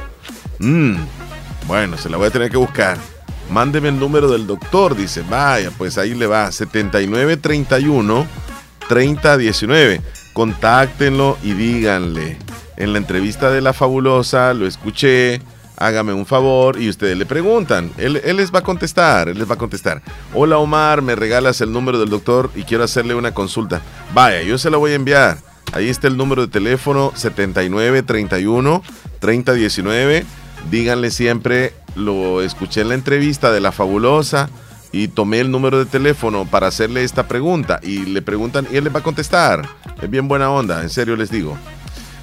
Mm, 0.59 0.97
bueno, 1.69 1.97
se 1.97 2.11
la 2.11 2.17
voy 2.17 2.27
a 2.27 2.31
tener 2.31 2.51
que 2.51 2.57
buscar. 2.57 2.99
Mándeme 3.51 3.89
el 3.89 4.01
número 4.01 4.29
del 4.29 4.49
doctor, 4.49 4.97
dice. 4.97 5.23
Vaya, 5.23 5.71
pues 5.79 5.97
ahí 5.97 6.15
le 6.15 6.27
va. 6.27 6.51
7931 6.51 8.27
3019. 8.89 10.01
Contáctenlo 10.37 11.39
y 11.43 11.55
díganle. 11.55 12.37
En 12.77 12.93
la 12.93 12.99
entrevista 12.99 13.51
de 13.51 13.63
la 13.63 13.73
fabulosa 13.73 14.53
lo 14.53 14.67
escuché. 14.67 15.41
Hágame 15.79 16.13
un 16.13 16.27
favor 16.27 16.79
y 16.79 16.91
ustedes 16.91 17.17
le 17.17 17.25
preguntan. 17.25 17.91
Él, 17.97 18.21
él, 18.23 18.37
les 18.37 18.55
va 18.55 18.59
a 18.59 18.63
contestar, 18.63 19.31
él 19.31 19.39
les 19.39 19.49
va 19.49 19.55
a 19.55 19.59
contestar. 19.59 20.03
Hola 20.35 20.59
Omar, 20.59 21.01
me 21.01 21.17
regalas 21.17 21.63
el 21.63 21.73
número 21.73 21.99
del 21.99 22.11
doctor 22.11 22.51
y 22.55 22.65
quiero 22.65 22.85
hacerle 22.85 23.15
una 23.15 23.33
consulta. 23.33 23.81
Vaya, 24.13 24.43
yo 24.43 24.59
se 24.59 24.69
lo 24.69 24.79
voy 24.79 24.91
a 24.91 24.97
enviar. 24.97 25.39
Ahí 25.73 25.89
está 25.89 26.07
el 26.07 26.19
número 26.19 26.43
de 26.43 26.49
teléfono 26.49 27.13
7931 27.15 28.83
3019. 29.21 30.27
Díganle 30.71 31.11
siempre, 31.13 31.73
lo 31.95 32.43
escuché 32.43 32.83
en 32.83 32.91
la 32.91 32.95
entrevista 32.95 33.53
de 33.53 33.61
la 33.61 33.73
fabulosa 33.73 34.51
y 34.93 35.09
tomé 35.09 35.41
el 35.41 35.51
número 35.51 35.79
de 35.79 35.87
teléfono 35.87 36.45
para 36.45 36.67
hacerle 36.67 37.05
esta 37.05 37.27
pregunta 37.27 37.81
y 37.83 38.05
le 38.05 38.21
preguntan 38.21 38.67
y 38.71 38.77
él 38.77 38.85
les 38.85 38.95
va 38.95 38.99
a 38.99 39.03
contestar. 39.03 39.67
Es 40.01 40.11
bien 40.11 40.29
buena 40.29 40.51
onda, 40.51 40.83
en 40.83 40.91
serio 40.91 41.17
les 41.17 41.31
digo. 41.31 41.57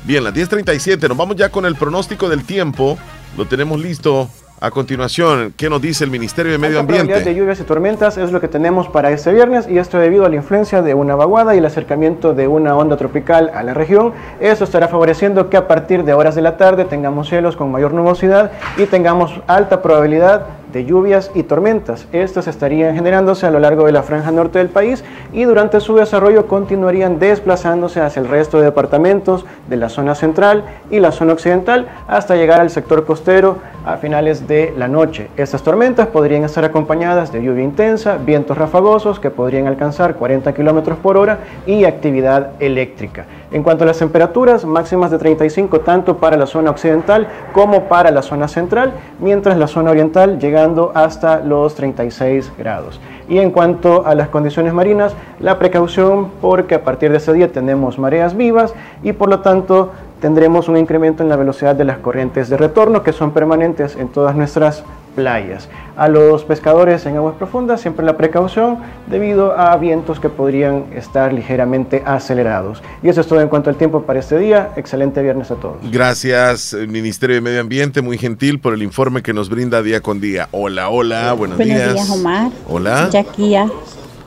Bien, 0.05 0.23
las 0.23 0.33
10.37, 0.33 1.07
nos 1.07 1.17
vamos 1.17 1.35
ya 1.35 1.49
con 1.49 1.65
el 1.65 1.75
pronóstico 1.75 2.29
del 2.29 2.43
tiempo. 2.43 2.97
Lo 3.37 3.45
tenemos 3.45 3.79
listo. 3.79 4.29
A 4.61 4.71
continuación, 4.71 5.53
¿qué 5.57 5.69
nos 5.69 5.81
dice 5.81 6.05
el 6.05 6.09
Ministerio 6.09 6.53
de 6.53 6.57
Medio 6.57 6.79
Ambiente? 6.79 7.19
de 7.19 7.35
lluvias 7.35 7.59
y 7.59 7.63
tormentas 7.63 8.17
es 8.17 8.31
lo 8.31 8.39
que 8.39 8.47
tenemos 8.47 8.87
para 8.87 9.11
este 9.11 9.33
viernes 9.33 9.67
y 9.67 9.77
esto 9.77 9.97
debido 9.97 10.25
a 10.25 10.29
la 10.29 10.37
influencia 10.37 10.81
de 10.81 10.93
una 10.93 11.15
vaguada 11.15 11.53
y 11.53 11.57
el 11.57 11.65
acercamiento 11.65 12.33
de 12.33 12.47
una 12.47 12.73
onda 12.77 12.95
tropical 12.95 13.51
a 13.53 13.61
la 13.63 13.73
región. 13.73 14.13
Eso 14.39 14.63
estará 14.63 14.87
favoreciendo 14.87 15.49
que 15.49 15.57
a 15.57 15.67
partir 15.67 16.05
de 16.05 16.13
horas 16.13 16.35
de 16.35 16.43
la 16.43 16.55
tarde 16.55 16.85
tengamos 16.85 17.27
cielos 17.27 17.57
con 17.57 17.73
mayor 17.73 17.93
nubosidad 17.93 18.53
y 18.77 18.85
tengamos 18.85 19.33
alta 19.47 19.81
probabilidad 19.81 20.45
de 20.73 20.83
lluvias 20.85 21.31
y 21.33 21.43
tormentas. 21.43 22.07
Estas 22.11 22.47
estarían 22.47 22.95
generándose 22.95 23.45
a 23.45 23.51
lo 23.51 23.59
largo 23.59 23.85
de 23.85 23.91
la 23.91 24.03
franja 24.03 24.31
norte 24.31 24.57
del 24.57 24.69
país 24.69 25.03
y 25.31 25.43
durante 25.43 25.79
su 25.79 25.95
desarrollo 25.95 26.47
continuarían 26.47 27.19
desplazándose 27.19 28.01
hacia 28.01 28.19
el 28.19 28.27
resto 28.27 28.57
de 28.57 28.65
departamentos 28.65 29.45
de 29.69 29.77
la 29.77 29.89
zona 29.89 30.15
central 30.15 30.65
y 30.89 30.99
la 30.99 31.11
zona 31.11 31.33
occidental 31.33 31.87
hasta 32.07 32.35
llegar 32.35 32.59
al 32.59 32.71
sector 32.71 33.05
costero 33.05 33.57
a 33.85 33.97
finales 33.97 34.47
de 34.47 34.73
la 34.75 34.87
noche. 34.87 35.29
Estas 35.37 35.61
tormentas 35.63 36.07
podrían 36.07 36.43
estar 36.43 36.65
acompañadas 36.65 37.31
de 37.31 37.43
lluvia 37.43 37.63
intensa, 37.63 38.17
vientos 38.17 38.57
rafagosos 38.57 39.19
que 39.19 39.29
podrían 39.29 39.67
alcanzar 39.67 40.15
40 40.15 40.53
km 40.53 40.95
por 40.95 41.17
hora 41.17 41.39
y 41.67 41.85
actividad 41.85 42.53
eléctrica. 42.59 43.25
En 43.53 43.61
cuanto 43.61 43.83
a 43.83 43.87
las 43.87 43.99
temperaturas, 43.99 44.65
máximas 44.65 45.11
de 45.11 45.19
35 45.19 45.81
tanto 45.81 46.17
para 46.17 46.35
la 46.35 46.47
zona 46.47 46.71
occidental 46.71 47.27
como 47.53 47.83
para 47.83 48.09
la 48.09 48.23
zona 48.23 48.47
central, 48.47 48.93
mientras 49.19 49.59
la 49.59 49.67
zona 49.67 49.91
oriental 49.91 50.39
llegando 50.39 50.91
hasta 50.95 51.39
los 51.39 51.75
36 51.75 52.51
grados. 52.57 52.99
Y 53.29 53.37
en 53.37 53.51
cuanto 53.51 54.07
a 54.07 54.15
las 54.15 54.29
condiciones 54.29 54.73
marinas, 54.73 55.13
la 55.39 55.59
precaución 55.59 56.31
porque 56.41 56.73
a 56.73 56.83
partir 56.83 57.11
de 57.11 57.17
ese 57.17 57.31
día 57.31 57.51
tenemos 57.51 57.99
mareas 57.99 58.35
vivas 58.35 58.73
y 59.03 59.13
por 59.13 59.29
lo 59.29 59.41
tanto 59.41 59.91
tendremos 60.19 60.67
un 60.67 60.77
incremento 60.77 61.21
en 61.21 61.29
la 61.29 61.35
velocidad 61.35 61.75
de 61.75 61.83
las 61.83 61.99
corrientes 61.99 62.49
de 62.49 62.57
retorno 62.57 63.03
que 63.03 63.13
son 63.13 63.33
permanentes 63.33 63.95
en 63.95 64.07
todas 64.07 64.35
nuestras 64.35 64.83
playas. 65.15 65.69
A 65.95 66.07
los 66.07 66.43
pescadores 66.43 67.05
en 67.05 67.17
aguas 67.17 67.35
profundas 67.35 67.81
siempre 67.81 68.05
la 68.05 68.17
precaución 68.17 68.79
debido 69.07 69.57
a 69.57 69.75
vientos 69.77 70.19
que 70.19 70.29
podrían 70.29 70.85
estar 70.95 71.31
ligeramente 71.31 72.01
acelerados. 72.05 72.81
Y 73.03 73.09
eso 73.09 73.21
es 73.21 73.27
todo 73.27 73.41
en 73.41 73.47
cuanto 73.47 73.69
al 73.69 73.75
tiempo 73.75 74.01
para 74.03 74.19
este 74.19 74.37
día. 74.39 74.71
Excelente 74.75 75.21
viernes 75.21 75.51
a 75.51 75.55
todos. 75.55 75.77
Gracias, 75.91 76.75
Ministerio 76.87 77.35
de 77.35 77.41
Medio 77.41 77.61
Ambiente, 77.61 78.01
muy 78.01 78.17
gentil 78.17 78.59
por 78.59 78.73
el 78.73 78.81
informe 78.83 79.21
que 79.21 79.33
nos 79.33 79.49
brinda 79.49 79.81
día 79.81 80.01
con 80.01 80.19
día. 80.19 80.47
Hola, 80.51 80.89
hola, 80.89 81.33
buenos, 81.33 81.57
buenos 81.57 81.77
días. 81.77 81.93
días. 81.93 82.09
Omar. 82.09 82.51
Hola. 82.67 83.09
Ya 83.11 83.19
aquí 83.19 83.51
ya 83.51 83.69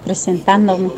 presentándome. 0.04 0.90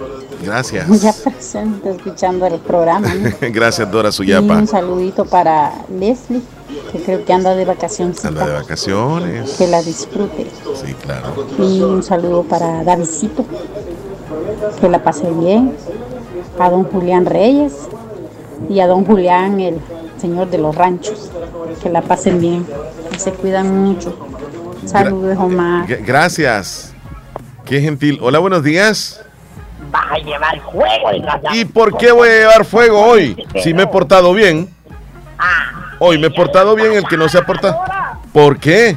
Gracias. 0.44 0.86
Ya 1.02 1.12
presente, 1.12 1.90
escuchando 1.90 2.46
el 2.46 2.60
programa. 2.60 3.12
¿no? 3.14 3.30
Gracias, 3.52 3.90
Dora 3.90 4.10
Y 4.10 4.12
Suyapa. 4.12 4.56
un 4.58 4.66
saludito 4.66 5.24
para 5.24 5.72
Leslie, 5.88 6.42
que 6.92 7.02
creo 7.02 7.24
que 7.24 7.32
anda 7.32 7.54
de 7.54 7.64
vacaciones. 7.64 8.24
Anda 8.24 8.46
de 8.46 8.52
vacaciones. 8.52 9.52
Que 9.52 9.66
la 9.66 9.82
disfrute. 9.82 10.46
Sí, 10.74 10.94
claro. 10.94 11.46
Y 11.58 11.80
un 11.82 12.02
saludo 12.02 12.42
para 12.42 12.84
Davidcito, 12.84 13.44
que 14.80 14.88
la 14.88 15.02
pase 15.02 15.30
bien. 15.30 15.74
A 16.58 16.70
don 16.70 16.84
Julián 16.84 17.24
Reyes 17.24 17.74
y 18.68 18.80
a 18.80 18.86
don 18.86 19.04
Julián, 19.04 19.60
el 19.60 19.78
señor 20.20 20.50
de 20.50 20.58
los 20.58 20.74
ranchos. 20.74 21.30
Que 21.82 21.88
la 21.88 22.02
pasen 22.02 22.40
bien. 22.40 22.66
Que 23.12 23.18
se 23.18 23.32
cuidan 23.32 23.84
mucho. 23.84 24.16
Saludos, 24.84 25.36
Omar. 25.38 25.86
Gracias. 26.04 26.92
Qué 27.64 27.80
gentil. 27.80 28.18
Hola, 28.22 28.38
buenos 28.38 28.62
días. 28.62 29.20
Vas 29.90 30.12
a 30.12 30.18
llevar 30.18 30.60
fuego. 30.72 31.10
¿Y 31.52 31.64
por 31.64 31.96
qué 31.96 32.12
voy 32.12 32.28
a 32.28 32.32
llevar 32.32 32.64
fuego 32.64 33.00
hoy? 33.00 33.46
Si 33.62 33.72
me 33.72 33.84
he 33.84 33.86
portado 33.86 34.32
bien. 34.32 34.68
Hoy 35.98 36.18
me 36.18 36.28
he 36.28 36.30
portado 36.30 36.74
bien, 36.74 36.92
el 36.92 37.04
que 37.04 37.16
no 37.16 37.28
se 37.28 37.38
ha 37.38 37.46
portado. 37.46 37.76
¿Por 38.32 38.58
qué? 38.58 38.96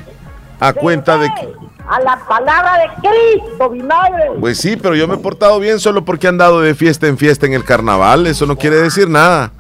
A 0.59 0.73
cuenta 0.73 1.17
de 1.17 1.27
que... 1.33 1.49
A 1.89 1.99
la 1.99 2.17
palabra 2.25 2.77
de 2.77 2.87
Cristo, 3.09 3.69
vinagre. 3.69 4.31
Pues 4.39 4.57
sí, 4.59 4.77
pero 4.77 4.95
yo 4.95 5.07
me 5.09 5.15
he 5.15 5.17
portado 5.17 5.59
bien 5.59 5.77
solo 5.79 6.05
porque 6.05 6.27
he 6.27 6.29
andado 6.29 6.61
de 6.61 6.73
fiesta 6.73 7.07
en 7.07 7.17
fiesta 7.17 7.45
en 7.47 7.53
el 7.53 7.65
carnaval. 7.65 8.27
Eso 8.27 8.45
no 8.45 8.55
quiere 8.57 8.77
decir 8.77 9.09
nada. 9.09 9.51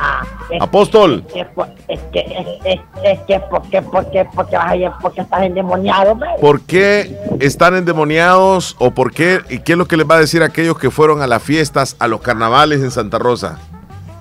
Ah, 0.00 0.22
es- 0.50 0.62
Apóstol. 0.62 1.24
Es 1.34 1.46
que, 1.54 1.76
es 1.88 2.00
que, 2.12 2.80
es, 3.04 3.20
que, 3.26 3.40
porque, 3.50 3.82
porque, 3.82 4.26
porque 4.34 4.90
porque 5.02 5.20
estás 5.20 5.42
endemoniado. 5.42 6.18
¿Por 6.40 6.62
qué 6.62 7.18
están 7.40 7.76
endemoniados 7.76 8.76
o 8.78 8.92
por 8.92 9.12
qué? 9.12 9.40
¿Y 9.50 9.58
qué 9.58 9.72
es 9.72 9.78
lo 9.78 9.86
que 9.86 9.98
les 9.98 10.08
va 10.08 10.14
a 10.14 10.20
decir 10.20 10.42
a 10.42 10.46
aquellos 10.46 10.78
que 10.78 10.90
fueron 10.90 11.20
a 11.20 11.26
las 11.26 11.42
fiestas, 11.42 11.96
a 11.98 12.08
los 12.08 12.22
carnavales 12.22 12.80
en 12.80 12.90
Santa 12.92 13.18
Rosa? 13.18 13.58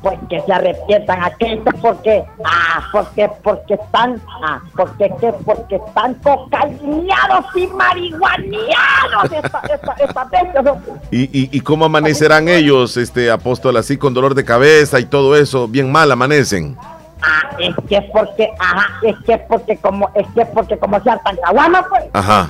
Pues 0.04 0.20
que 0.30 0.42
se 0.42 0.52
arrepientan 0.52 1.24
aquellos 1.24 1.64
porque, 1.82 2.26
ah, 2.44 2.84
porque, 2.92 3.30
porque 3.42 3.74
están, 3.76 4.22
ah, 4.44 4.62
porque, 4.76 5.10
que, 5.20 5.32
porque 5.46 5.76
están 5.78 6.14
cocaíneados 6.16 7.46
y 7.56 7.68
marihuaneados 7.68 9.32
esta, 9.32 9.62
esta, 9.74 9.96
esta. 10.00 10.30
¿Y, 11.10 11.22
y, 11.24 11.50
y 11.52 11.62
cómo 11.62 11.86
amanecerán 11.86 12.50
ellos, 12.50 12.98
este 12.98 13.32
apóstol, 13.32 13.78
así 13.78 13.98
con 13.98 14.14
dolor 14.14 14.36
de 14.36 14.44
cabeza 14.44 15.00
y 15.00 15.06
todo 15.06 15.38
eso? 15.38 15.70
Bien 15.70 15.90
mal 15.90 16.12
amanecen. 16.12 16.78
Ah, 17.22 17.56
es 17.58 17.74
que 17.88 17.96
es 17.96 18.12
porque, 18.12 18.50
ajá, 18.60 19.00
es 19.04 19.16
que 19.26 19.34
es 19.34 19.42
porque 19.48 19.78
como, 19.78 20.10
es 20.14 20.28
que 20.36 20.42
es 20.42 20.48
porque 20.50 20.78
como 20.78 21.02
se 21.02 21.10
hartan 21.10 21.38
caguamas, 21.38 21.86
pues. 21.90 22.04
Ajá. 22.12 22.50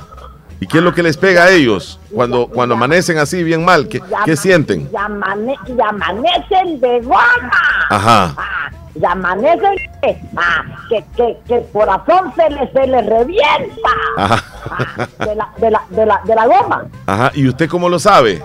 ¿Y 0.60 0.66
qué 0.66 0.78
es 0.78 0.84
lo 0.84 0.94
que 0.94 1.02
les 1.02 1.16
pega 1.16 1.44
a 1.44 1.50
ellos 1.50 1.98
cuando, 2.14 2.46
cuando 2.46 2.74
amanecen 2.74 3.18
así 3.18 3.42
bien 3.42 3.64
mal? 3.64 3.88
¿Qué, 3.88 4.00
qué 4.24 4.36
sienten? 4.36 4.88
Y, 4.92 4.96
amane- 4.96 5.58
y 5.66 5.80
amanecen 5.80 6.80
de 6.80 7.00
goma. 7.00 7.50
Ajá. 7.90 8.34
Ah, 8.36 8.70
y 8.94 9.04
amanecen 9.04 9.74
que, 10.00 10.20
ah, 10.36 10.62
que, 10.88 11.04
que, 11.16 11.36
que 11.46 11.54
el 11.56 11.66
corazón 11.72 12.32
se 12.36 12.48
les, 12.50 12.72
se 12.72 12.86
les 12.86 13.04
revienta 13.06 13.90
Ajá. 14.16 15.08
de 15.18 15.34
la, 15.34 15.48
de, 15.58 15.70
la, 15.70 15.82
de, 15.90 16.06
la, 16.06 16.20
de 16.24 16.34
la 16.34 16.46
goma. 16.46 16.84
Ajá. 17.06 17.30
¿Y 17.34 17.48
usted 17.48 17.68
cómo 17.68 17.88
lo 17.88 17.98
sabe? 17.98 18.40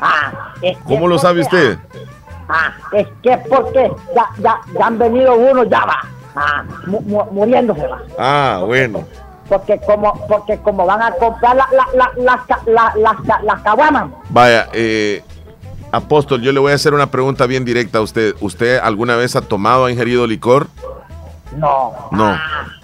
Ah, 0.00 0.52
es 0.62 0.76
que 0.78 0.84
¿Cómo 0.84 1.06
lo 1.08 1.18
sabe 1.18 1.40
usted? 1.42 1.78
Ah, 2.48 2.72
es 2.92 3.06
que 3.22 3.32
es 3.32 3.38
porque 3.48 3.90
ya, 4.14 4.26
ya, 4.38 4.60
ya 4.78 4.86
han 4.86 4.98
venido 4.98 5.34
unos, 5.34 5.68
ya 5.68 5.84
va, 5.84 6.00
ah, 6.36 6.64
mu- 6.86 7.00
mu- 7.00 7.24
muriéndose 7.32 7.86
va. 7.86 8.00
Ah, 8.18 8.62
bueno. 8.66 9.00
Porque 9.00 9.21
como, 9.86 10.26
porque 10.28 10.58
como 10.58 10.86
van 10.86 11.02
a 11.02 11.12
comprar 11.12 11.56
la, 11.56 11.66
la, 11.72 11.86
la, 12.16 12.44
las 12.66 12.94
la- 13.24 13.40
las 13.42 13.60
caguamas. 13.62 14.10
Vaya, 14.30 14.68
eh, 14.72 15.22
apóstol, 15.90 16.40
yo 16.42 16.52
le 16.52 16.60
voy 16.60 16.72
a 16.72 16.76
hacer 16.76 16.94
una 16.94 17.06
pregunta 17.10 17.46
bien 17.46 17.64
directa 17.64 17.98
a 17.98 18.00
usted. 18.02 18.34
¿Usted 18.40 18.78
alguna 18.78 19.16
vez 19.16 19.36
ha 19.36 19.42
tomado 19.42 19.82
o 19.82 19.86
ha 19.86 19.90
ingerido 19.90 20.26
licor? 20.26 20.68
No, 21.56 21.92
No. 22.12 22.34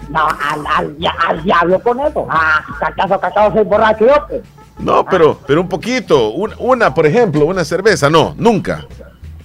no, 0.09 0.27
al, 0.27 0.67
al, 0.77 0.95
al 1.27 1.43
diablo 1.43 1.79
con 1.81 1.99
eso. 2.01 2.27
Ah, 2.29 2.61
¿acaso, 2.81 3.15
acaso 3.15 3.53
soy 3.53 3.63
borracho 3.63 4.05
yo? 4.05 4.13
pues? 4.27 4.41
No, 4.77 5.03
pero, 5.05 5.39
pero 5.47 5.59
un 5.61 5.67
poquito. 5.67 6.29
Un- 6.29 6.53
una, 6.59 6.93
por 6.93 7.05
ejemplo, 7.07 7.45
una 7.45 7.65
cerveza. 7.65 8.09
No, 8.09 8.35
nunca. 8.37 8.85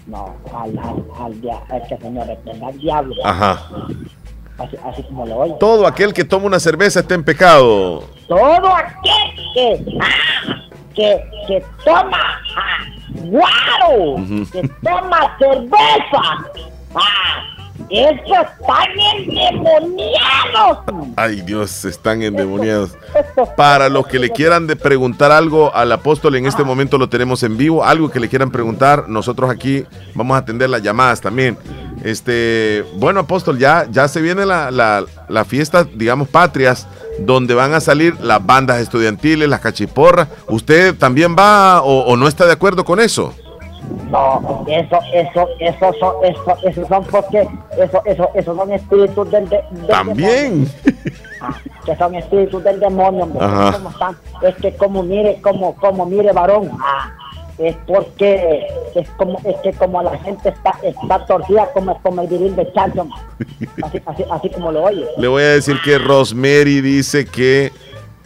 No, 0.06 0.34
al, 0.54 0.78
al, 0.78 1.04
al, 1.24 1.40
dia- 1.40 1.62
es 1.72 1.88
que 1.88 1.96
señor, 1.96 2.26
al 2.28 2.78
diablo. 2.78 3.14
Ajá. 3.24 3.58
Así, 4.58 4.76
así 4.84 5.02
como 5.04 5.26
lo 5.26 5.36
oye. 5.36 5.54
Todo 5.58 5.86
aquel 5.86 6.12
que 6.12 6.24
toma 6.24 6.46
una 6.46 6.60
cerveza 6.60 7.00
está 7.00 7.14
en 7.14 7.24
pecado. 7.24 8.04
Todo 8.28 8.74
aquel 8.74 9.52
que, 9.54 9.84
ah, 10.00 10.56
que, 10.94 11.24
que 11.48 11.64
toma 11.84 12.38
ah, 12.56 12.84
guaro, 13.14 14.12
Ujú. 14.14 14.46
que 14.52 14.68
toma 14.82 15.36
cerveza, 15.38 16.22
ah, 16.94 17.53
esos 17.94 18.46
están 18.60 18.88
endemoniados. 19.16 20.78
Ay, 21.16 21.40
Dios, 21.42 21.84
están 21.84 22.22
endemoniados. 22.22 22.96
Para 23.56 23.88
los 23.88 24.06
que 24.06 24.18
le 24.18 24.30
quieran 24.30 24.66
preguntar 24.66 25.32
algo 25.32 25.74
al 25.74 25.92
apóstol, 25.92 26.36
en 26.36 26.46
este 26.46 26.64
momento 26.64 26.98
lo 26.98 27.08
tenemos 27.08 27.42
en 27.42 27.56
vivo. 27.56 27.84
Algo 27.84 28.10
que 28.10 28.20
le 28.20 28.28
quieran 28.28 28.50
preguntar, 28.50 29.08
nosotros 29.08 29.50
aquí 29.50 29.84
vamos 30.14 30.34
a 30.34 30.38
atender 30.38 30.70
las 30.70 30.82
llamadas 30.82 31.20
también. 31.20 31.56
Este, 32.02 32.84
bueno, 32.96 33.20
apóstol, 33.20 33.58
ya, 33.58 33.86
ya 33.90 34.08
se 34.08 34.20
viene 34.20 34.44
la, 34.44 34.70
la, 34.70 35.04
la 35.28 35.44
fiesta, 35.44 35.84
digamos, 35.84 36.28
patrias, 36.28 36.86
donde 37.20 37.54
van 37.54 37.74
a 37.74 37.80
salir 37.80 38.14
las 38.20 38.44
bandas 38.44 38.80
estudiantiles, 38.80 39.48
las 39.48 39.60
cachiporras. 39.60 40.28
¿Usted 40.48 40.94
también 40.96 41.36
va 41.38 41.82
o 41.82 42.16
no 42.16 42.28
está 42.28 42.44
de 42.46 42.52
acuerdo 42.52 42.84
con 42.84 43.00
eso? 43.00 43.34
No, 44.10 44.64
eso, 44.68 44.98
eso, 45.12 45.48
eso 45.58 45.92
son, 45.98 46.14
eso, 46.24 46.56
eso 46.62 46.86
son 46.86 47.04
porque, 47.04 47.48
eso, 47.78 48.02
eso, 48.04 48.30
eso 48.34 48.54
son 48.54 48.72
espíritus 48.72 49.30
del, 49.30 49.48
de- 49.48 49.62
del 49.70 49.86
También. 49.88 50.68
Ah, 51.40 51.54
que 51.84 51.96
son 51.96 52.14
espíritus 52.14 52.62
del 52.64 52.80
demonio. 52.80 53.26
¿Cómo 53.28 53.90
están? 53.90 54.16
Es 54.42 54.54
que 54.56 54.72
como 54.76 55.02
mire, 55.02 55.40
como, 55.42 55.74
como 55.76 56.06
mire 56.06 56.32
varón, 56.32 56.70
ah, 56.80 57.12
es 57.58 57.76
porque 57.86 58.66
es 58.94 59.08
como, 59.10 59.38
es 59.44 59.56
que 59.62 59.72
como 59.72 60.02
la 60.02 60.16
gente 60.18 60.48
está, 60.50 60.74
está 60.82 61.24
torcida 61.26 61.68
como, 61.72 62.00
como 62.02 62.22
el 62.22 62.28
viril 62.28 62.54
de 62.56 62.72
Chanson, 62.72 63.08
así, 63.82 64.00
así, 64.06 64.24
así 64.30 64.48
como 64.50 64.72
lo 64.72 64.84
oye. 64.84 65.06
Le 65.18 65.28
voy 65.28 65.42
a 65.42 65.50
decir 65.50 65.76
que 65.84 65.98
Rosemary 65.98 66.80
dice 66.80 67.24
que 67.26 67.72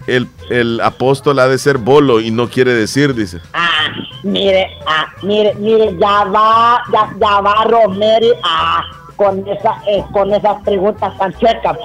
el, 0.09 0.29
el 0.51 0.81
apóstol 0.81 1.39
ha 1.39 1.49
de 1.49 1.59
ser 1.59 1.79
bolo 1.79 2.21
y 2.21 2.31
no 2.31 2.49
quiere 2.49 2.73
decir, 2.73 3.15
dice. 3.15 3.41
Ah, 3.53 3.89
mire, 4.23 4.71
ah, 4.87 5.07
mire, 5.23 5.55
mire, 5.55 5.97
ya 5.99 6.25
va, 6.25 6.83
ya, 6.93 7.11
ya 7.21 7.41
va 7.41 7.65
Rosemary, 7.65 8.33
ah, 8.43 8.83
con 9.17 9.47
esa, 9.47 9.83
eh, 9.87 10.03
con 10.13 10.33
esas 10.33 10.63
preguntas 10.63 11.17
tan 11.19 11.33
chuecas. 11.39 11.77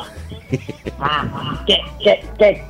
Ah, 0.99 1.61
que, 1.65 1.77
que, 1.99 2.23
que, 2.37 2.65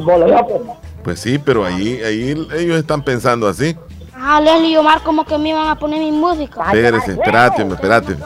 bolo 0.00 0.28
yo, 0.28 0.46
pues. 0.46 0.62
Pues 1.02 1.20
sí, 1.20 1.38
pero 1.38 1.64
ahí, 1.64 2.00
ahí 2.02 2.30
ellos 2.30 2.76
están 2.76 3.02
pensando 3.02 3.48
así. 3.48 3.76
Ah, 4.14 4.40
Leslie 4.40 4.70
y 4.70 4.76
Omar 4.76 5.02
como 5.02 5.24
que 5.24 5.36
me 5.36 5.48
iban 5.48 5.66
a 5.66 5.74
poner 5.74 5.98
mi 5.98 6.12
música. 6.12 6.66
Espérese, 6.66 7.12
espérate, 7.12 7.62
espérate. 7.62 8.16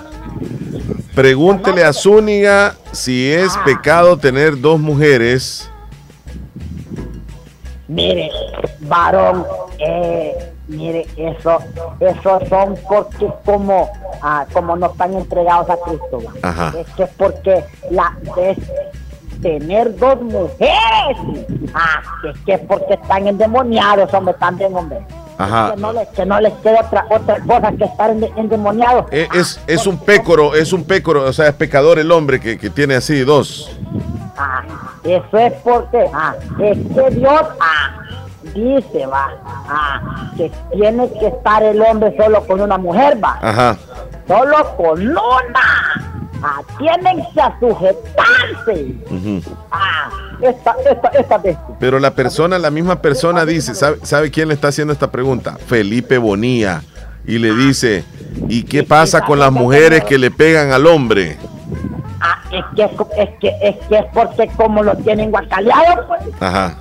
Pregúntele 1.16 1.82
a 1.82 1.94
Zúñiga 1.94 2.74
si 2.92 3.32
es 3.32 3.56
pecado 3.64 4.18
tener 4.18 4.60
dos 4.60 4.78
mujeres. 4.78 5.72
Mire, 7.88 8.30
varón, 8.80 9.46
eh, 9.78 10.52
mire, 10.68 11.06
eso, 11.16 11.56
eso 12.00 12.40
son 12.50 12.74
porque 12.86 13.32
como, 13.46 13.88
ah, 14.20 14.44
como 14.52 14.76
no 14.76 14.88
están 14.88 15.14
entregados 15.14 15.70
a 15.70 15.78
Cristo. 15.78 16.18
Ajá. 16.42 16.74
Es 16.78 16.86
que 16.94 17.06
porque 17.06 17.64
la 17.90 18.14
es 18.36 18.58
tener 19.40 19.96
dos 19.96 20.20
mujeres. 20.20 21.16
Ah, 21.72 22.02
es 22.30 22.38
que 22.40 22.58
porque 22.58 22.92
están 22.92 23.26
endemoniados, 23.26 24.12
hombre, 24.12 24.34
también, 24.38 24.76
hombre. 24.76 24.98
Ajá. 25.38 25.72
Que 25.74 25.80
no 25.80 25.92
les, 25.92 26.08
que 26.08 26.26
no 26.26 26.40
les 26.40 26.52
quede 26.54 26.78
otra, 26.80 27.04
otra 27.10 27.40
cosa 27.40 27.72
que 27.72 27.84
estar 27.84 28.10
ende- 28.10 28.32
endemoniados. 28.36 29.04
Eh, 29.10 29.28
Es, 29.34 29.60
es 29.66 29.86
un 29.86 29.98
pécoro, 29.98 30.54
es 30.54 30.72
un 30.72 30.84
pécoro, 30.84 31.24
o 31.24 31.32
sea, 31.32 31.48
es 31.48 31.54
pecador 31.54 31.98
el 31.98 32.10
hombre 32.10 32.40
que, 32.40 32.56
que 32.58 32.70
tiene 32.70 32.94
así 32.94 33.20
dos. 33.20 33.70
Ah, 34.38 34.62
eso 35.04 35.38
es 35.38 35.52
porque 35.64 36.06
ah, 36.12 36.34
es 36.58 36.78
que 36.94 37.10
Dios 37.16 37.40
ah, 37.60 37.98
dice, 38.54 39.06
va, 39.06 39.30
ah, 39.68 40.30
que 40.36 40.50
tiene 40.72 41.10
que 41.18 41.26
estar 41.28 41.62
el 41.62 41.80
hombre 41.82 42.14
solo 42.16 42.46
con 42.46 42.60
una 42.60 42.78
mujer, 42.78 43.18
va, 43.22 43.38
Ajá. 43.42 43.76
solo 44.26 44.76
con 44.76 45.00
una. 45.06 46.15
Ah, 46.42 46.60
tienen 46.78 47.24
que 47.34 47.42
sujetarse. 47.60 48.94
Ah, 49.70 50.10
esta, 50.40 50.74
esta. 51.18 51.42
Pero 51.80 51.98
la 51.98 52.12
persona, 52.14 52.58
la 52.58 52.70
misma 52.70 53.00
persona 53.00 53.44
dice, 53.44 53.74
¿sabe, 53.74 53.98
¿sabe 54.02 54.30
quién 54.30 54.48
le 54.48 54.54
está 54.54 54.68
haciendo 54.68 54.92
esta 54.92 55.10
pregunta? 55.10 55.56
Felipe 55.66 56.18
Bonía. 56.18 56.82
Y 57.26 57.38
le 57.38 57.54
dice, 57.54 58.04
¿y 58.48 58.62
qué 58.62 58.84
pasa 58.84 59.22
con 59.22 59.40
las 59.40 59.50
mujeres 59.50 60.04
que 60.04 60.16
le 60.16 60.30
pegan 60.30 60.70
al 60.70 60.86
hombre? 60.86 61.38
Ah, 62.20 62.38
es 62.52 62.64
que 62.76 62.84
es 62.84 63.30
que 63.40 63.48
es 63.60 63.76
que 63.88 63.96
es 63.98 64.04
porque 64.12 64.48
como 64.56 64.82
lo 64.82 64.94
tienen 64.96 65.30
guacaleado, 65.30 66.06
pues. 66.06 66.20
Ajá. 66.40 66.76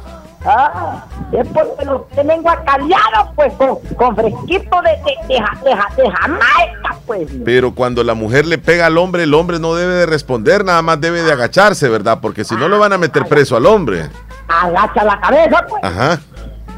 Ah, 0.46 1.04
es 1.32 1.48
porque 1.48 1.86
lo 1.86 2.02
tienen 2.14 2.42
guacaleado, 2.42 3.32
pues, 3.36 3.54
con, 3.54 3.78
con 3.96 4.16
fresquito 4.16 4.82
de, 4.84 4.92
de, 4.92 5.28
de, 5.28 5.36
de 5.36 5.42
ja- 5.76 5.90
de 5.98 6.12
Jamaica, 6.12 6.96
pues. 7.06 7.28
Pero 7.44 7.74
cuando 7.74 8.04
la 8.04 8.14
mujer 8.14 8.46
le 8.46 8.58
pega 8.58 8.86
al 8.86 8.98
hombre, 8.98 9.24
el 9.24 9.34
hombre 9.34 9.60
no 9.60 9.74
debe 9.76 9.94
de 9.94 10.06
responder, 10.06 10.64
nada 10.64 10.82
más 10.82 11.02
debe 11.02 11.22
de 11.24 11.32
agacharse, 11.32 11.90
¿verdad? 11.90 12.20
Porque 12.22 12.44
si 12.44 12.56
no 12.56 12.68
lo 12.68 12.78
van 12.80 12.94
a 12.94 12.98
meter 12.98 13.26
preso 13.26 13.56
al 13.58 13.66
hombre. 13.66 14.10
Agacha 14.48 15.04
la 15.04 15.20
cabeza, 15.20 15.66
pues. 15.68 15.84
Ajá. 15.84 16.20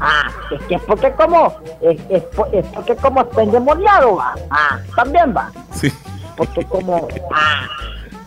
Ah, 0.00 0.30
es 0.52 0.62
que 0.66 0.76
es 0.76 0.82
porque 0.82 1.12
como, 1.12 1.56
es, 1.82 1.98
es, 2.08 2.22
es 2.52 2.64
porque 2.72 2.96
como 2.96 3.20
está 3.22 3.42
endemoniado, 3.42 4.16
va. 4.16 4.34
Ah, 4.50 4.78
también 4.96 5.34
va. 5.36 5.50
Sí. 5.72 5.92
Porque 6.36 6.64
como, 6.66 7.08
ah, 7.34 7.62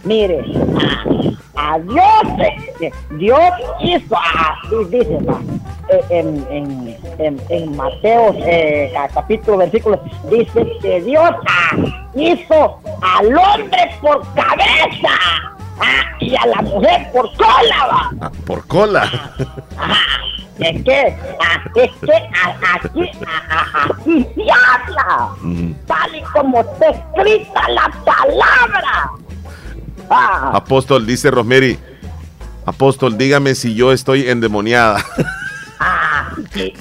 mire, 0.04 0.44
ah, 1.56 1.74
a 1.74 1.80
Dios, 1.80 2.52
eh, 2.82 2.92
Dios 3.18 3.52
hizo, 3.82 4.16
ah, 4.16 4.56
y 4.72 4.86
dice, 4.86 5.20
eh, 5.90 6.02
en, 6.10 6.46
en, 6.50 6.98
en, 7.20 7.42
en 7.50 7.76
Mateo, 7.76 8.34
eh, 8.40 8.94
capítulo, 9.14 9.58
versículo, 9.58 10.00
dice 10.30 10.66
que 10.82 11.02
Dios 11.02 11.30
ah, 11.48 11.76
hizo 12.16 12.80
al 13.02 13.28
hombre 13.38 13.92
por 14.02 14.22
cabeza 14.34 15.10
ah, 15.80 16.04
y 16.20 16.36
a 16.36 16.46
la 16.46 16.62
mujer 16.62 17.10
por 17.12 17.32
cola. 17.36 18.12
Ah, 18.22 18.32
por 18.46 18.66
cola. 18.68 19.10
Es 20.60 20.84
que, 20.84 21.16
ah, 21.40 21.60
es 21.76 21.92
que 21.92 22.14
aquí, 22.14 23.12
aquí 23.74 24.28
se 24.36 24.46
habla, 24.52 25.30
Ujú. 25.44 25.76
tal 25.88 26.16
y 26.16 26.22
como 26.22 26.62
está 26.62 26.90
escrita 26.90 27.70
la 27.70 27.92
palabra. 28.06 29.12
Apóstol, 30.54 31.06
dice 31.06 31.32
Rosemary. 31.32 31.80
Apóstol, 32.66 33.18
dígame 33.18 33.56
si 33.56 33.74
yo 33.74 33.92
estoy 33.92 34.30
endemoniada. 34.30 35.04
ah, 35.80 36.30
si, 36.54 36.74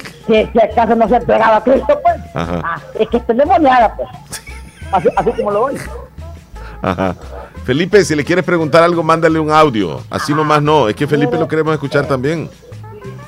acaso 0.59 0.94
no 0.94 1.09
se 1.09 1.15
ha 1.15 1.19
entregado 1.19 1.55
a 1.55 1.65
Cristo, 1.65 1.98
pues, 2.02 2.16
ah, 2.35 2.78
es 2.98 3.09
que 3.09 3.16
está 3.16 3.32
endemoniada, 3.32 3.94
pues. 3.97 4.09
Así, 4.93 5.09
así 5.16 5.31
como 5.31 5.52
lo 5.52 5.62
oye. 5.66 5.78
Ajá. 6.82 7.15
Felipe, 7.65 8.05
si 8.05 8.16
le 8.16 8.24
quieres 8.24 8.44
preguntar 8.44 8.82
algo, 8.82 9.05
mándale 9.05 9.39
un 9.39 9.52
audio. 9.52 10.02
Así 10.11 10.35
nomás 10.35 10.61
no. 10.61 10.89
Es 10.89 10.97
que 10.97 11.07
Felipe 11.07 11.39
lo 11.39 11.47
queremos 11.47 11.74
escuchar 11.74 12.07
también. 12.07 12.51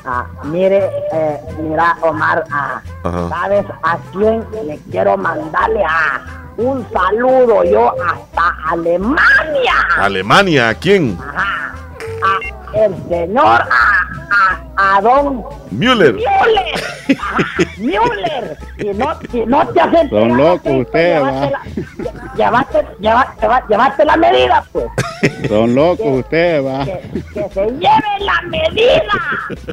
Ah, 0.05 0.27
mire, 0.43 0.91
eh, 1.13 1.41
mira, 1.61 1.97
Omar, 2.03 2.43
ah. 2.51 2.81
¿sabes 3.05 3.65
a 3.85 3.97
quién 4.11 4.45
le 4.67 4.77
quiero 4.91 5.17
mandarle 5.17 5.85
ah, 5.89 6.42
un 6.57 6.87
saludo 6.93 7.65
yo 7.65 7.95
hasta 8.05 8.57
Alemania? 8.71 9.73
Alemania, 9.99 10.69
¿a 10.71 10.75
quién? 10.75 11.19
Ajá, 11.21 11.75
a 12.23 12.53
el 12.85 12.95
señor, 13.09 13.45
a, 13.45 13.67
a, 14.31 14.72
a 14.83 15.01
don 15.01 15.45
Müller. 15.71 16.13
Müller. 16.15 17.17
Ajá, 17.19 17.37
Müller. 17.79 18.57
Si 18.79 18.89
no, 18.95 19.19
si 19.31 19.41
no 19.47 19.67
te 19.69 19.81
enterado, 19.81 20.09
Son 20.11 20.37
locos 20.37 20.73
ustedes, 20.81 21.21
llévate 21.23 21.41
va. 21.45 21.51
la- 21.51 21.63
Llevaste, 22.35 22.87
lleva- 23.01 23.35
lleva- 23.41 23.67
llevaste 23.69 24.05
la 24.05 24.17
medida, 24.17 24.65
pues. 24.73 24.87
Son 25.49 25.75
locos 25.75 26.07
ustedes, 26.21 26.65
va. 26.65 26.85
Que, 26.85 27.01
que 27.35 27.49
se 27.51 27.67
lleve 27.67 28.19
la 28.21 28.43
medida. 28.49 29.13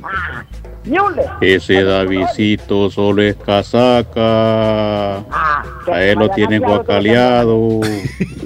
Ah, 0.04 0.44
Müller. 0.86 1.30
Ese 1.42 1.84
Davidcito 1.84 2.90
solo 2.90 3.22
es 3.22 3.36
casaca. 3.38 5.18
Ah, 5.32 5.64
A 5.92 6.02
él 6.02 6.20
lo 6.20 6.30
tienen 6.30 6.62
guacaleado. 6.62 7.80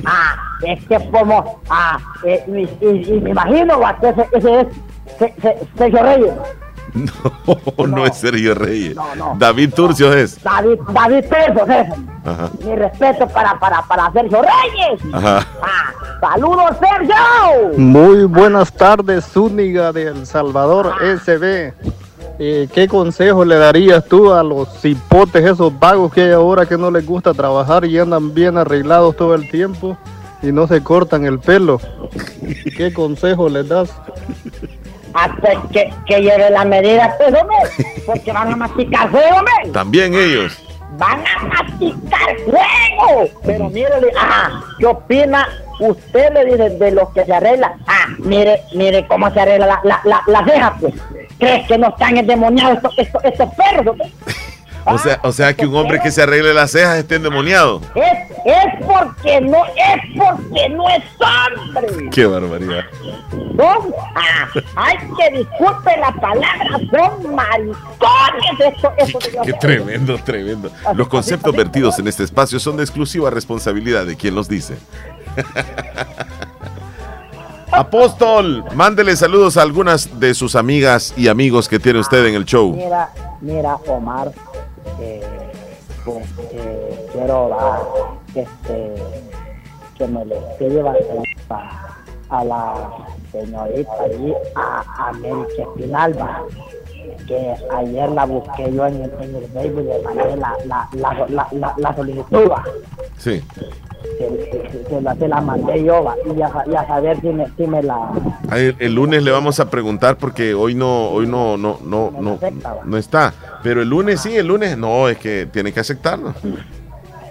Ah, 0.05 0.35
es 0.65 0.83
que 0.85 1.09
como, 1.09 1.61
ah, 1.69 1.97
eh, 2.25 2.43
y, 2.47 2.85
y- 2.85 3.13
y 3.15 3.21
me 3.21 3.31
imagino 3.31 3.79
va, 3.79 3.97
que 3.99 4.09
ese, 4.09 4.27
ese 4.33 4.59
es 4.61 4.67
Se- 5.19 5.33
Se- 5.41 5.57
Sergio 5.77 6.03
Reyes. 6.03 6.33
No, 7.77 7.87
no 7.87 8.05
es 8.05 8.15
Sergio 8.17 8.53
Reyes. 8.53 8.95
No, 8.95 9.15
no. 9.15 9.35
David 9.39 9.73
Turcios 9.73 10.15
es. 10.15 10.43
David, 10.43 10.77
David 10.93 11.23
César. 11.23 11.95
Ajá. 12.23 12.49
Mi 12.63 12.75
respeto 12.75 13.27
para, 13.29 13.59
para, 13.59 13.81
para 13.87 14.11
Sergio 14.11 14.41
Reyes. 14.43 15.01
Ajá. 15.11 15.47
Ah, 15.63 15.91
saludos, 16.21 16.77
Sergio. 16.79 17.77
Muy 17.79 18.25
buenas 18.25 18.71
tardes, 18.71 19.25
Zúñiga 19.25 19.91
de 19.91 20.03
El 20.09 20.27
Salvador 20.27 20.93
SB. 21.01 21.73
Eh, 22.37 22.67
¿Qué 22.71 22.87
consejo 22.87 23.43
le 23.43 23.55
darías 23.55 24.05
tú 24.05 24.31
a 24.31 24.43
los 24.43 24.69
cipotes, 24.79 25.43
esos 25.43 25.77
vagos 25.79 26.13
que 26.13 26.21
hay 26.25 26.31
ahora 26.31 26.67
que 26.67 26.77
no 26.77 26.91
les 26.91 27.05
gusta 27.07 27.33
trabajar 27.33 27.85
y 27.85 27.97
andan 27.97 28.35
bien 28.35 28.55
arreglados 28.57 29.15
todo 29.17 29.33
el 29.33 29.49
tiempo 29.49 29.97
y 30.43 30.51
no 30.51 30.67
se 30.67 30.83
cortan 30.83 31.25
el 31.25 31.39
pelo? 31.39 31.79
¿Qué 32.77 32.93
consejo 32.93 33.49
les 33.49 33.67
das? 33.67 33.89
Hasta 35.13 35.49
que, 35.71 35.93
que 36.05 36.21
lleve 36.21 36.49
la 36.49 36.65
medida, 36.65 37.15
pues, 37.17 37.29
hombre. 37.29 37.57
Porque 38.05 38.31
van 38.31 38.51
a 38.51 38.55
masticar 38.55 39.09
fuego, 39.09 39.37
hombre. 39.37 39.71
También 39.71 40.13
ellos. 40.15 40.57
Van 40.97 41.23
a 41.25 41.43
masticar 41.45 42.35
fuego. 42.45 43.29
Pero 43.45 43.69
mire, 43.69 44.01
le- 44.01 44.11
ah, 44.19 44.61
¿qué 44.79 44.85
opina 44.85 45.47
usted 45.79 46.31
le 46.33 46.45
dice 46.45 46.69
de 46.71 46.91
los 46.91 47.09
que 47.13 47.25
se 47.25 47.33
arregla? 47.33 47.73
Ah, 47.87 48.05
mire, 48.19 48.61
mire 48.73 49.05
cómo 49.07 49.31
se 49.31 49.39
arregla 49.39 49.65
la, 49.67 49.81
la, 49.83 50.01
la, 50.03 50.21
la 50.27 50.45
ceja, 50.45 50.75
pues. 50.79 50.93
¿Crees 51.39 51.67
que 51.67 51.77
no 51.77 51.89
están 51.89 52.17
endemoniados 52.17 52.77
estos, 52.77 52.93
estos, 52.99 53.23
estos 53.23 53.49
perros? 53.55 53.95
O 54.85 54.97
sea, 54.97 55.17
o 55.23 55.31
sea 55.31 55.53
que 55.53 55.65
un 55.65 55.73
hombre 55.77 55.97
que 56.01 56.11
se 56.11 56.21
arregle 56.21 56.53
las 56.53 56.71
cejas 56.71 56.97
esté 56.97 57.15
endemoniado. 57.15 57.79
Es, 57.95 58.32
es 58.45 58.85
porque 58.85 59.41
no, 59.41 59.63
es 59.65 60.01
porque 60.17 60.69
no 60.69 60.89
es 60.89 61.03
hombre. 61.19 62.09
Qué 62.11 62.25
barbaridad. 62.25 62.83
Son, 63.31 63.93
ah, 64.15 64.47
ay, 64.75 64.97
que 65.17 65.37
disculpe 65.39 65.97
la 65.97 66.11
palabra, 66.13 66.79
son 66.91 67.35
maricones. 67.35 68.59
Esto, 68.59 68.91
esto 68.97 69.19
de 69.19 69.31
los- 69.37 69.45
Qué 69.45 69.53
tremendo, 69.53 70.17
tremendo. 70.19 70.71
Los 70.95 71.07
conceptos 71.07 71.55
vertidos 71.55 71.99
en 71.99 72.07
este 72.07 72.23
espacio 72.23 72.59
son 72.59 72.77
de 72.77 72.83
exclusiva 72.83 73.29
responsabilidad 73.29 74.05
de 74.05 74.15
quien 74.17 74.35
los 74.35 74.47
dice. 74.49 74.77
Apóstol, 77.71 78.63
mándele 78.75 79.15
saludos 79.15 79.57
a 79.57 79.63
algunas 79.63 80.19
de 80.19 80.35
sus 80.35 80.55
amigas 80.55 81.11
y 81.17 81.27
amigos 81.27 81.67
que 81.67 81.79
tiene 81.79 81.99
usted 81.99 82.23
en 82.27 82.35
el 82.35 82.45
show. 82.45 82.71
Mira, 82.75 83.09
mira, 83.41 83.75
Omar, 83.87 84.31
eh, 84.99 85.23
pues, 86.05 86.25
quiero 87.13 87.49
ah, 87.59 87.81
este, 88.35 88.95
que 89.97 90.07
me 90.07 90.25
le 90.25 90.35
pide 90.59 90.81
a, 91.49 91.95
a 92.29 92.43
la 92.43 92.73
señorita 93.31 93.91
ahí, 94.03 94.33
a 94.55 95.09
América 95.09 95.63
Espinalba, 95.63 96.41
que 97.27 97.55
ayer 97.75 98.09
la 98.11 98.25
busqué 98.25 98.71
yo 98.73 98.85
en, 98.87 99.01
el- 99.03 99.13
en 99.21 99.35
el 99.35 99.45
Facebook 99.47 99.81
y 99.81 99.83
le 99.85 99.99
mandé 100.01 100.35
la, 100.37 100.55
la, 100.65 100.89
la, 100.93 101.73
la, 101.77 101.95
solicitud, 101.95 102.49
va, 102.51 102.63
Sí. 103.17 103.41
Que, 104.17 105.01
la, 105.01 105.15
se 105.15 105.27
la 105.27 105.41
mandé 105.41 105.83
yo, 105.83 106.03
va, 106.03 106.15
y 106.25 106.41
a, 106.41 106.51
y 106.69 106.75
a 106.75 106.87
saber 106.87 107.19
si 107.21 107.27
me, 107.27 107.47
si 107.57 107.67
me 107.67 107.81
la... 107.81 108.11
Ay, 108.49 108.75
El, 108.79 108.95
lunes 108.95 109.23
le 109.23 109.31
vamos 109.31 109.59
a 109.59 109.69
preguntar 109.69 110.17
porque 110.17 110.53
hoy 110.53 110.75
no, 110.75 111.09
hoy 111.09 111.27
no, 111.27 111.57
no, 111.57 111.79
no, 111.83 112.11
no, 112.11 112.39
no 112.85 112.97
está. 112.97 113.33
Pero 113.63 113.81
el 113.81 113.89
lunes 113.89 114.21
sí, 114.21 114.35
el 114.35 114.47
lunes 114.47 114.77
no, 114.77 115.07
es 115.09 115.17
que 115.17 115.47
tiene 115.51 115.71
que 115.71 115.79
aceptarlo. 115.79 116.33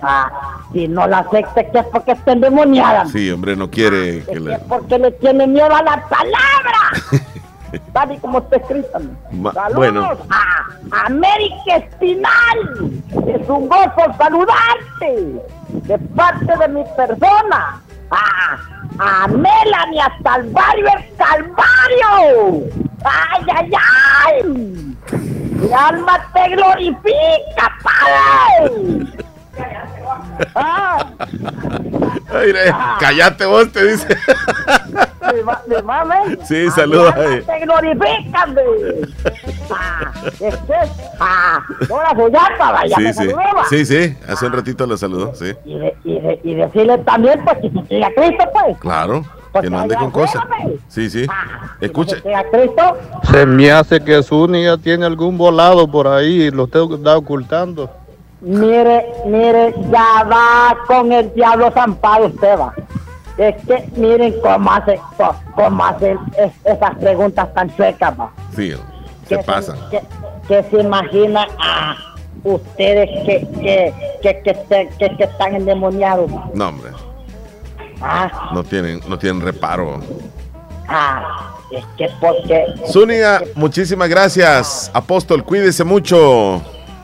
Ah, 0.02 0.58
si 0.72 0.88
no 0.88 1.06
la 1.06 1.18
acepte, 1.18 1.68
que 1.70 1.78
es 1.78 1.86
porque 1.86 2.12
está 2.12 2.32
endemoniada. 2.32 3.06
Sí, 3.06 3.30
hombre, 3.30 3.54
no 3.54 3.70
quiere 3.70 4.24
que 4.24 4.40
le... 4.40 4.58
porque 4.58 4.98
le 4.98 5.12
tiene 5.12 5.46
miedo 5.46 5.72
a 5.72 5.82
la 5.82 6.08
palabra. 6.08 7.22
Tal 7.92 8.12
y 8.12 8.18
como 8.18 8.38
está 8.38 8.56
escrita. 8.56 8.98
Saludos 9.54 9.74
bueno. 9.74 10.16
a 10.30 11.06
América 11.06 11.76
Espinal. 11.76 12.90
Es 13.26 13.48
un 13.48 13.68
gozo 13.68 14.14
saludarte 14.18 15.42
de 15.70 15.98
parte 16.14 16.56
de 16.58 16.68
mi 16.68 16.84
persona. 16.96 17.80
A, 18.10 18.58
a 18.98 19.26
Melanie 19.28 20.02
hasta 20.02 20.36
el 20.36 20.50
barrio 20.50 20.86
El 20.86 21.16
Calvario. 21.16 22.68
¡Ay, 23.04 23.46
ay, 23.54 23.72
ay! 23.74 24.42
Mi 24.42 25.72
alma 25.72 26.20
te 26.34 26.48
glorifica, 26.50 27.72
Padre. 27.82 29.22
Ah, 30.54 31.06
Ay, 32.34 32.52
cállate 33.00 33.46
vos, 33.46 33.72
te 33.72 33.84
dice. 33.84 34.08
mi, 35.32 35.74
mi 35.76 35.82
mami. 35.82 36.36
Sí, 36.44 36.70
saludos 36.70 37.14
ahí. 37.14 37.42
te 37.42 37.60
glorifican. 37.60 38.56
Ah, 39.70 40.12
es 40.40 40.56
que, 40.56 40.74
ah, 41.20 41.60
ahora 41.90 42.10
soy 42.16 42.32
ya, 42.32 42.48
vaya, 42.58 42.96
Sí, 42.96 43.06
sí. 43.06 43.12
saludaba. 43.14 43.64
Sí, 43.68 43.86
sí. 43.86 44.16
Hace 44.28 44.46
un 44.46 44.52
ratito 44.52 44.86
lo 44.86 44.96
saludó, 44.96 45.34
sí. 45.34 45.52
Y, 45.64 45.78
de- 45.78 45.96
y, 46.04 46.20
de- 46.20 46.40
y 46.44 46.54
decirle 46.54 46.98
también, 46.98 47.42
pues, 47.44 47.58
que 47.58 47.70
se 47.70 47.86
siga 47.88 48.08
Cristo, 48.14 48.44
pues. 48.52 48.78
Claro. 48.78 49.24
Que 49.60 49.68
no 49.68 49.78
ande 49.80 49.94
con 49.96 50.10
cosas. 50.10 50.42
Sí, 50.88 51.10
sí. 51.10 51.26
Escuche. 51.80 52.20
Siga 52.22 52.42
Cristo. 52.50 52.96
Se 53.30 53.44
me 53.44 53.70
hace 53.70 54.00
que 54.02 54.22
Zúñiga 54.22 54.78
tiene 54.78 55.04
algún 55.04 55.36
volado 55.36 55.86
por 55.90 56.08
ahí 56.08 56.44
y 56.44 56.50
lo 56.50 56.66
tengo 56.66 56.94
está 56.96 57.16
ocultando. 57.18 57.90
Mire, 58.40 59.06
mire, 59.26 59.74
ya 59.90 60.24
va 60.24 60.76
con 60.86 61.12
el 61.12 61.32
diablo 61.34 61.70
zampado 61.70 62.26
usted 62.26 62.58
va. 62.58 62.72
Es 63.38 63.56
que 63.64 63.88
miren 63.96 64.34
cómo 64.42 64.70
hace, 64.72 65.00
cómo 65.54 65.84
hace 65.84 66.16
es- 66.38 66.52
esas 66.76 66.94
preguntas 66.96 67.52
tan 67.54 67.74
chuecas, 67.76 68.18
va. 68.18 68.30
Sí, 68.54 68.72
se 69.26 69.38
pasa. 69.38 69.74
que, 69.90 70.00
que 70.48 70.62
se 70.64 70.80
imagina 70.80 71.46
a 71.58 71.96
ustedes 72.44 73.08
que, 73.24 73.46
que, 73.60 73.94
que, 74.22 74.42
que, 74.42 74.50
este- 74.50 74.88
que- 74.98 75.16
que 75.16 75.24
están 75.24 75.54
endemoniados. 75.54 76.30
No, 76.54 76.68
hombre. 76.68 76.90
Ah, 78.02 78.50
No 78.52 78.62
tienen, 78.64 79.00
no 79.08 79.16
tienen 79.18 79.40
reparo. 79.40 80.00
ah, 80.88 81.54
es 81.70 81.84
que 81.96 82.08
porque... 82.20 82.66
Zúñiga, 82.90 83.42
muchísimas 83.54 84.08
gracias. 84.08 84.90
Apóstol, 84.92 85.42
cuídese 85.44 85.84
mucho. 85.84 86.56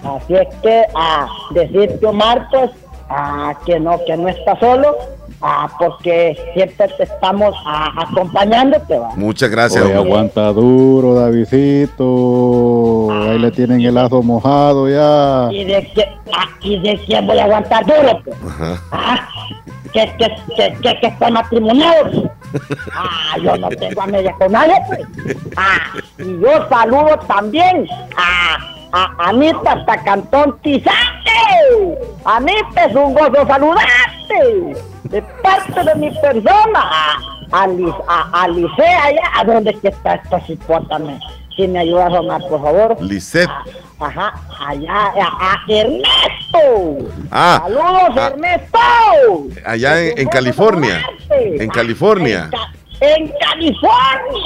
Así 0.05 0.35
es 0.35 0.49
que 0.63 0.85
a 0.95 1.27
decir 1.53 1.99
que 1.99 2.07
Omar, 2.07 2.47
pues, 2.51 2.71
ah, 3.09 3.55
que 3.65 3.81
no, 3.81 3.99
que 4.05 4.17
no 4.17 4.29
está 4.29 4.59
solo, 4.61 4.97
ah, 5.43 5.69
porque 5.79 6.37
siempre 6.55 6.89
te 6.97 7.05
estamos 7.05 7.55
ah, 7.65 7.93
acompañándote, 8.09 8.99
va. 8.99 9.11
Muchas 9.17 9.51
gracias. 9.51 9.85
Oye, 9.85 9.95
aguanta 9.95 10.53
duro, 10.53 11.15
Davidito. 11.15 13.09
Ahí 13.11 13.39
le 13.39 13.51
tienen 13.51 13.81
el 13.81 13.99
ajo 13.99 14.23
mojado 14.23 14.89
ya. 14.89 15.49
Y 15.53 15.65
de 15.65 15.87
que, 15.93 16.05
ah, 16.33 16.49
y 16.61 16.79
de 16.81 16.99
quién 17.07 17.27
voy 17.27 17.39
a 17.39 17.45
aguantar 17.45 17.85
duro, 17.87 18.21
pues. 18.25 18.37
Ah, 18.93 19.29
que, 19.93 20.05
que, 20.19 20.29
que, 20.57 20.75
que, 20.83 21.01
que 21.01 21.07
está 21.07 21.31
matrimoniado. 21.31 22.11
pues. 22.11 22.25
Ah, 22.95 23.37
yo 23.43 23.57
no 23.59 23.69
tengo 23.69 24.01
a 24.01 24.07
media 24.07 24.33
con 24.39 24.51
nadie, 24.53 24.75
pues. 24.87 25.01
Ah, 25.57 25.93
y 26.19 26.41
yo 26.41 26.67
saludo 26.71 27.19
también 27.27 27.87
a, 28.17 28.78
a 28.93 29.29
Anita 29.29 29.73
hasta 29.73 30.03
Cantón 30.03 30.59
Tizate. 30.63 30.93
Anita, 32.25 32.85
es 32.85 32.95
un 32.95 33.15
gozo 33.15 33.47
saludarte. 33.47 34.77
De 35.05 35.23
parte 35.43 35.85
de 35.85 35.95
mi 35.97 36.11
persona. 36.21 36.81
A, 37.51 37.67
a, 38.09 38.43
a, 38.43 38.49
Licea 38.49 39.05
allá. 39.05 39.23
¿A 39.37 39.45
dónde 39.45 39.75
que 39.75 39.89
está 39.89 40.15
esta 40.15 40.43
hipótame? 40.47 41.19
Si 41.57 41.67
me 41.67 41.81
ayudas, 41.81 42.13
Omar, 42.13 42.41
por 42.49 42.63
favor. 42.63 42.97
Lisette. 43.03 43.51
Ajá, 44.01 44.33
allá, 44.65 45.13
a, 45.21 45.55
a 45.55 45.61
Ernesto. 45.67 47.09
Ah, 47.33 47.61
Saludos, 47.65 48.17
ah. 48.17 48.31
Ernesto. 48.33 48.79
Allá 49.65 50.01
en, 50.01 50.19
en 50.19 50.29
California. 50.29 51.03
En 51.31 51.69
California. 51.69 52.45
En 52.45 52.51
California. 52.51 52.51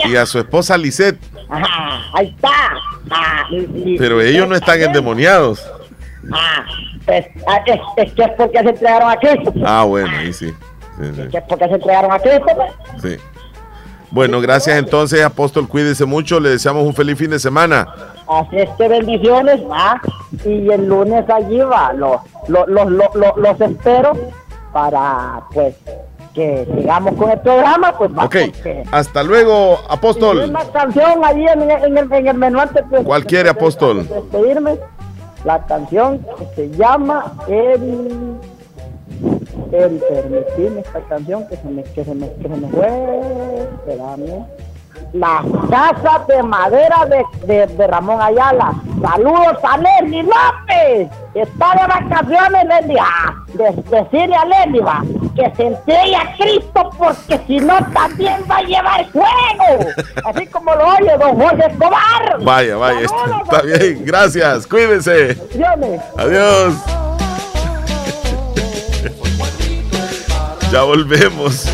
Y 0.07 0.17
a 0.17 0.27
su 0.27 0.39
esposa 0.39 0.77
Lisette. 0.77 1.19
Ajá, 1.49 2.03
ahí 2.15 2.29
está. 2.29 2.51
Ah, 3.11 3.45
Pero 3.99 4.21
ellos 4.21 4.49
no 4.49 4.55
están 4.55 4.81
endemoniados. 4.83 5.65
Ah, 6.33 6.65
pues, 7.05 7.27
ah, 7.49 7.61
es, 7.67 7.81
es 7.97 8.13
que 8.13 8.23
es 8.23 8.31
porque 8.37 8.59
se 8.61 8.69
entregaron 8.71 9.11
a 9.11 9.17
Cristo. 9.17 9.53
Ah, 9.65 9.85
bueno, 9.85 10.11
ahí 10.17 10.33
sí. 10.33 10.49
Sí, 11.01 11.11
sí, 11.17 11.29
Que 11.31 11.39
es 11.39 11.45
porque 11.49 11.67
se 11.69 11.75
entregaron 11.75 12.13
a 12.13 12.19
Cristo. 12.19 12.47
pues. 12.55 12.73
sí. 13.03 13.17
Bueno, 14.11 14.43
gracias 14.43 14.77
entonces, 14.77 15.25
Apóstol. 15.25 15.67
Cuídese 15.67 16.05
mucho. 16.05 16.39
Le 16.39 16.51
deseamos 16.51 16.85
un 16.85 16.93
feliz 16.95 17.17
fin 17.17 17.31
de 17.31 17.39
semana. 17.39 17.87
Así 18.29 18.59
es 18.59 18.69
que 18.77 18.87
bendiciones, 18.87 19.59
va. 19.63 20.01
Y 20.45 20.69
el 20.71 20.87
lunes 20.87 21.25
allí 21.31 21.59
va. 21.61 21.95
Los, 21.95 22.21
los, 22.49 22.69
los, 22.69 22.91
los- 22.91 23.37
los 23.39 23.61
espero 23.63 24.13
para, 24.71 25.41
pues, 25.55 25.75
que 26.35 26.67
sigamos 26.77 27.15
con 27.17 27.31
el 27.31 27.41
programa. 27.41 27.93
Pues 27.97 28.11
va. 28.17 28.25
Ok, 28.25 28.37
porque- 28.55 28.83
hasta 28.91 29.23
luego, 29.23 29.79
Apóstol. 29.89 30.45
una 30.49 30.65
canción 30.73 31.25
ahí 31.25 31.45
en, 31.47 31.63
en 31.71 31.99
el, 31.99 32.13
en 32.13 32.27
el 32.29 32.37
menú 32.37 32.61
antes 32.61 32.89
de, 32.91 33.03
¿Cuál 33.05 33.25
quiere, 33.25 33.49
Apóstol? 33.51 34.09
de 34.09 34.15
despedirme. 34.15 34.79
La 35.45 35.65
canción 35.67 36.25
que 36.39 36.47
se 36.55 36.71
llama 36.77 37.35
El. 37.49 38.37
El 39.73 39.91
permitirme 40.09 40.81
esta 40.81 41.01
canción 41.09 41.47
que 41.49 41.57
se 41.57 41.65
me, 41.69 41.83
que 41.83 42.05
se 42.05 42.15
me, 42.15 42.33
que 42.35 42.43
se 42.43 42.49
me 42.57 42.69
fue. 42.69 42.89
Espérame. 43.75 44.45
La 45.13 45.43
casa 45.69 46.25
de 46.27 46.43
madera 46.43 47.05
de, 47.07 47.23
de, 47.47 47.67
de 47.67 47.87
Ramón 47.87 48.19
Ayala. 48.23 48.73
Saludos 49.03 49.59
a 49.63 49.77
Leslie 49.77 50.23
López. 50.23 51.11
que 51.35 51.43
Está 51.43 51.73
de 51.75 51.87
vacaciones, 51.87 52.65
Leslie. 52.67 52.99
Ah, 52.99 53.35
de- 53.49 53.83
decirle 53.91 54.35
a 54.37 54.45
Leslie 54.47 54.81
va, 54.81 55.03
que 55.37 55.53
se 55.55 55.67
entregue 55.67 56.17
a 56.17 56.35
Cristo 56.39 56.91
porque 56.97 57.39
si 57.47 57.59
no 57.59 57.77
también 57.93 58.43
va 58.51 58.57
a 58.57 58.63
llevar 58.63 59.05
fuego. 59.11 59.91
Así 60.25 60.47
como 60.47 60.75
lo 60.75 60.87
oye 60.89 61.15
don 61.19 61.37
Jorge 61.39 61.67
Escobar. 61.67 62.39
Vaya, 62.43 62.77
vaya, 62.77 63.01
está, 63.03 63.43
está 63.45 63.63
bien. 63.63 64.05
Gracias, 64.07 64.67
cuídense. 64.67 65.37
Adiós. 66.17 66.75
Ya 70.73 70.85
volvemos. 70.85 71.67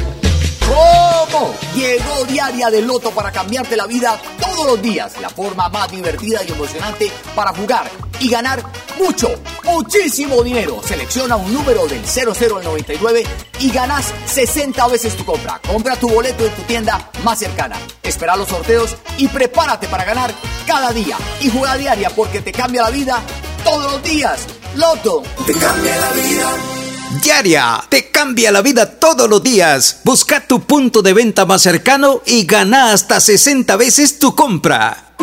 ¿Cómo? 1.33 1.55
Llegó 1.75 2.25
Diaria 2.25 2.71
del 2.71 2.87
Loto 2.87 3.11
para 3.11 3.31
cambiarte 3.31 3.77
la 3.77 3.87
vida 3.87 4.21
todos 4.41 4.67
los 4.67 4.83
días. 4.83 5.21
La 5.21 5.31
forma 5.31 5.69
más 5.69 5.91
divertida 5.91 6.41
y 6.47 6.53
emocionante 6.53 7.11
para 7.35 7.53
jugar 7.53 7.91
y 8.21 8.29
ganar 8.29 8.63
mucho, 8.99 9.31
muchísimo 9.65 10.43
dinero. 10.43 10.81
Selecciona 10.85 11.37
un 11.37 11.53
número 11.53 11.87
del 11.87 12.05
00 12.05 12.57
al 12.57 12.65
99 12.65 13.25
y 13.61 13.71
ganas 13.71 14.13
60 14.27 14.87
veces 14.89 15.17
tu 15.17 15.25
compra. 15.25 15.61
Compra 15.67 15.97
tu 15.97 16.09
boleto 16.09 16.45
en 16.45 16.55
tu 16.55 16.63
tienda 16.63 17.11
más 17.23 17.39
cercana. 17.39 17.77
Espera 18.03 18.37
los 18.37 18.49
sorteos 18.49 18.97
y 19.19 19.29
prepárate 19.29 19.87
para 19.89 20.05
ganar 20.05 20.33
cada 20.67 20.93
día. 20.93 21.17
Y 21.41 21.51
juega 21.51 21.77
diaria 21.77 22.11
porque 22.11 22.41
te 22.41 22.53
cambia 22.53 22.83
la 22.83 22.91
vida 22.91 23.21
todos 23.65 23.93
los 23.93 24.03
días. 24.03 24.47
Loto. 24.77 25.23
Te 25.47 25.53
cambia 25.55 25.97
la 25.97 26.11
vida. 26.13 26.78
Diaria, 27.11 27.83
te 27.89 28.11
cambia 28.11 28.53
la 28.53 28.61
vida 28.61 28.99
todos 28.99 29.29
los 29.29 29.43
días. 29.43 30.01
Busca 30.05 30.47
tu 30.47 30.61
punto 30.61 31.01
de 31.01 31.15
venta 31.15 31.47
más 31.47 31.63
cercano 31.63 32.21
y 32.27 32.45
gana 32.45 32.93
hasta 32.93 33.19
60 33.19 33.77
veces 33.77 34.19
tu 34.19 34.35
compra. 34.35 35.15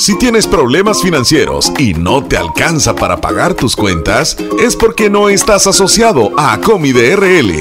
Si 0.00 0.16
tienes 0.16 0.46
problemas 0.46 1.02
financieros 1.02 1.70
y 1.78 1.92
no 1.92 2.24
te 2.24 2.38
alcanza 2.38 2.96
para 2.96 3.18
pagar 3.18 3.52
tus 3.52 3.76
cuentas, 3.76 4.34
es 4.58 4.74
porque 4.74 5.10
no 5.10 5.28
estás 5.28 5.66
asociado 5.66 6.30
a 6.38 6.54
Acomi 6.54 6.90
DRL. 6.90 7.52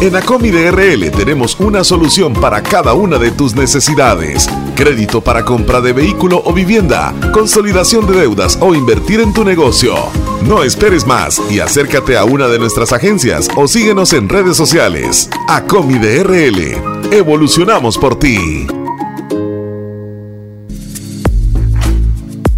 En 0.00 0.16
Acomi 0.16 0.50
DRL 0.50 1.10
tenemos 1.10 1.60
una 1.60 1.84
solución 1.84 2.32
para 2.32 2.62
cada 2.62 2.94
una 2.94 3.18
de 3.18 3.30
tus 3.30 3.54
necesidades. 3.54 4.48
Crédito 4.74 5.20
para 5.20 5.44
compra 5.44 5.82
de 5.82 5.92
vehículo 5.92 6.40
o 6.46 6.54
vivienda, 6.54 7.14
consolidación 7.30 8.06
de 8.06 8.20
deudas 8.20 8.56
o 8.62 8.74
invertir 8.74 9.20
en 9.20 9.34
tu 9.34 9.44
negocio. 9.44 9.96
No 10.48 10.62
esperes 10.62 11.06
más 11.06 11.42
y 11.50 11.60
acércate 11.60 12.16
a 12.16 12.24
una 12.24 12.48
de 12.48 12.58
nuestras 12.58 12.94
agencias 12.94 13.50
o 13.54 13.68
síguenos 13.68 14.14
en 14.14 14.30
redes 14.30 14.56
sociales. 14.56 15.28
Acomi 15.46 15.98
DRL. 15.98 17.12
Evolucionamos 17.12 17.98
por 17.98 18.18
ti. 18.18 18.66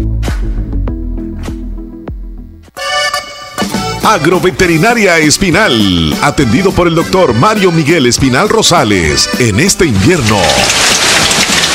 Agroveterinaria 4.05 5.17
Espinal, 5.17 6.15
atendido 6.21 6.73
por 6.73 6.89
el 6.89 6.95
doctor 6.95 7.33
Mario 7.33 7.73
Miguel 7.73 8.05
Espinal 8.05 8.51
Rosales, 8.51 9.31
en 9.39 9.61
este 9.61 9.87
invierno. 9.87 10.37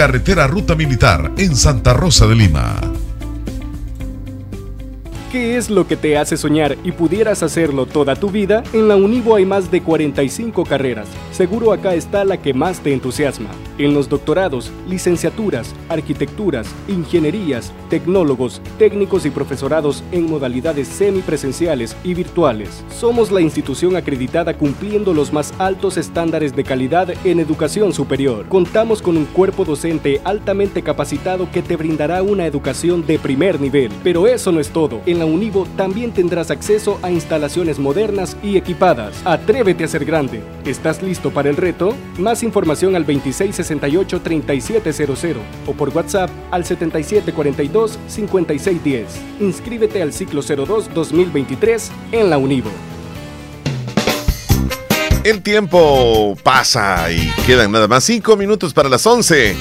carretera 0.00 0.46
Ruta 0.46 0.74
Militar 0.74 1.30
en 1.36 1.54
Santa 1.54 1.92
Rosa 1.92 2.26
de 2.26 2.34
Lima. 2.34 2.80
¿Qué 5.30 5.58
es 5.58 5.68
lo 5.68 5.86
que 5.86 5.94
te 5.94 6.16
hace 6.16 6.38
soñar 6.38 6.78
y 6.84 6.92
pudieras 6.92 7.42
hacerlo 7.42 7.84
toda 7.84 8.16
tu 8.16 8.30
vida? 8.30 8.62
En 8.72 8.88
la 8.88 8.96
Univo 8.96 9.36
hay 9.36 9.44
más 9.44 9.70
de 9.70 9.82
45 9.82 10.64
carreras. 10.64 11.06
Seguro 11.40 11.72
acá 11.72 11.94
está 11.94 12.22
la 12.22 12.36
que 12.36 12.52
más 12.52 12.80
te 12.80 12.92
entusiasma. 12.92 13.48
En 13.78 13.94
los 13.94 14.10
doctorados, 14.10 14.70
licenciaturas, 14.86 15.74
arquitecturas, 15.88 16.68
ingenierías, 16.86 17.72
tecnólogos, 17.88 18.60
técnicos 18.78 19.24
y 19.24 19.30
profesorados 19.30 20.04
en 20.12 20.28
modalidades 20.28 20.86
semipresenciales 20.86 21.96
y 22.04 22.12
virtuales. 22.12 22.84
Somos 22.90 23.32
la 23.32 23.40
institución 23.40 23.96
acreditada 23.96 24.58
cumpliendo 24.58 25.14
los 25.14 25.32
más 25.32 25.54
altos 25.58 25.96
estándares 25.96 26.54
de 26.54 26.62
calidad 26.62 27.08
en 27.24 27.40
educación 27.40 27.94
superior. 27.94 28.44
Contamos 28.50 29.00
con 29.00 29.16
un 29.16 29.24
cuerpo 29.24 29.64
docente 29.64 30.20
altamente 30.24 30.82
capacitado 30.82 31.50
que 31.50 31.62
te 31.62 31.76
brindará 31.76 32.22
una 32.22 32.44
educación 32.44 33.06
de 33.06 33.18
primer 33.18 33.62
nivel. 33.62 33.90
Pero 34.04 34.26
eso 34.26 34.52
no 34.52 34.60
es 34.60 34.68
todo. 34.68 35.00
En 35.06 35.18
la 35.18 35.24
Univo 35.24 35.66
también 35.78 36.12
tendrás 36.12 36.50
acceso 36.50 36.98
a 37.00 37.10
instalaciones 37.10 37.78
modernas 37.78 38.36
y 38.42 38.58
equipadas. 38.58 39.22
Atrévete 39.24 39.84
a 39.84 39.88
ser 39.88 40.04
grande. 40.04 40.42
¿Estás 40.66 41.02
listo 41.02 41.29
para 41.30 41.50
el 41.50 41.56
reto? 41.56 41.94
Más 42.18 42.42
información 42.42 42.96
al 42.96 43.06
2668-3700 43.06 45.36
o 45.66 45.72
por 45.72 45.90
WhatsApp 45.90 46.30
al 46.50 46.64
7742-5610. 46.64 49.04
Inscríbete 49.40 50.02
al 50.02 50.12
ciclo 50.12 50.42
02-2023 50.42 51.90
en 52.12 52.30
la 52.30 52.38
Univo. 52.38 52.70
El 55.22 55.42
tiempo 55.42 56.34
pasa 56.42 57.12
y 57.12 57.30
quedan 57.46 57.72
nada 57.72 57.88
más 57.88 58.04
cinco 58.04 58.36
minutos 58.36 58.72
para 58.72 58.88
las 58.88 59.06
11. 59.06 59.54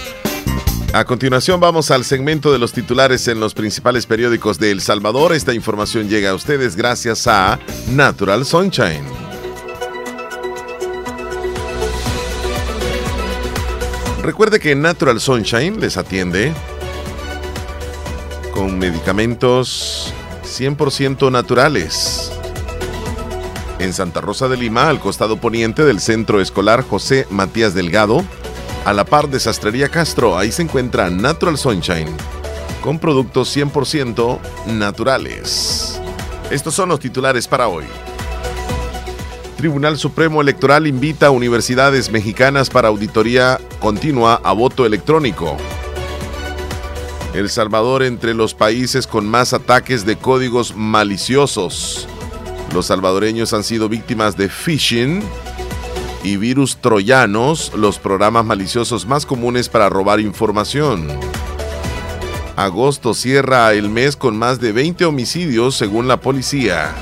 A 0.94 1.06
continuación 1.06 1.60
vamos 1.60 1.92
al 1.92 2.06
segmento 2.06 2.52
de 2.52 2.60
los 2.60 2.74
titulares 2.74 3.28
en 3.28 3.40
los 3.40 3.54
principales 3.54 4.06
periódicos 4.06 4.58
de 4.58 4.72
El 4.72 4.82
Salvador. 4.82 5.34
Esta 5.34 5.54
información 5.54 6.08
llega 6.08 6.32
a 6.32 6.34
ustedes 6.34 6.76
gracias 6.76 7.28
a 7.28 7.60
Natural 7.90 8.46
Sunshine. 8.46 9.19
Recuerde 14.30 14.60
que 14.60 14.76
Natural 14.76 15.20
Sunshine 15.20 15.80
les 15.80 15.98
atiende 15.98 16.54
con 18.54 18.78
medicamentos 18.78 20.14
100% 20.44 21.32
naturales. 21.32 22.32
En 23.80 23.92
Santa 23.92 24.22
Rosa 24.22 24.48
de 24.48 24.56
Lima, 24.56 24.88
al 24.88 25.00
costado 25.00 25.38
poniente 25.38 25.84
del 25.84 26.00
Centro 26.00 26.42
Escolar 26.42 26.84
José 26.84 27.26
Matías 27.32 27.74
Delgado, 27.74 28.24
a 28.86 28.94
la 28.94 29.04
par 29.04 29.30
de 29.30 29.40
Sastrería 29.40 29.90
Castro, 29.90 30.38
ahí 30.38 30.52
se 30.52 30.62
encuentra 30.62 31.10
Natural 31.10 31.58
Sunshine, 31.58 32.16
con 32.84 33.00
productos 33.00 33.58
100% 33.58 34.40
naturales. 34.68 36.00
Estos 36.52 36.76
son 36.76 36.90
los 36.90 37.00
titulares 37.00 37.48
para 37.48 37.68
hoy. 37.68 37.86
Tribunal 39.60 39.98
Supremo 39.98 40.40
Electoral 40.42 40.88
invita 40.88 41.28
a 41.28 41.32
universidades 41.32 42.10
mexicanas 42.10 42.70
para 42.70 42.88
auditoría 42.88 43.60
continua 43.82 44.40
a 44.42 44.54
voto 44.54 44.86
electrónico. 44.86 45.58
El 47.34 47.50
Salvador 47.50 48.04
entre 48.04 48.34
los 48.34 48.54
países 48.54 49.06
con 49.06 49.28
más 49.28 49.52
ataques 49.52 50.06
de 50.06 50.16
códigos 50.16 50.78
maliciosos. 50.78 52.08
Los 52.74 52.86
salvadoreños 52.86 53.52
han 53.52 53.66
sido 53.66 53.90
víctimas 53.90 54.38
de 54.38 54.48
phishing 54.48 55.22
y 56.24 56.38
virus 56.38 56.78
troyanos, 56.78 57.74
los 57.76 58.00
programas 58.00 58.46
maliciosos 58.46 59.08
más 59.08 59.26
comunes 59.26 59.68
para 59.68 59.90
robar 59.90 60.22
información. 60.22 61.06
Agosto 62.56 63.14
cierra 63.14 63.74
el 63.74 63.90
mes 63.90 64.16
con 64.16 64.38
más 64.38 64.62
de 64.62 64.72
20 64.72 65.04
homicidios 65.04 65.76
según 65.76 66.08
la 66.08 66.22
policía 66.22 66.96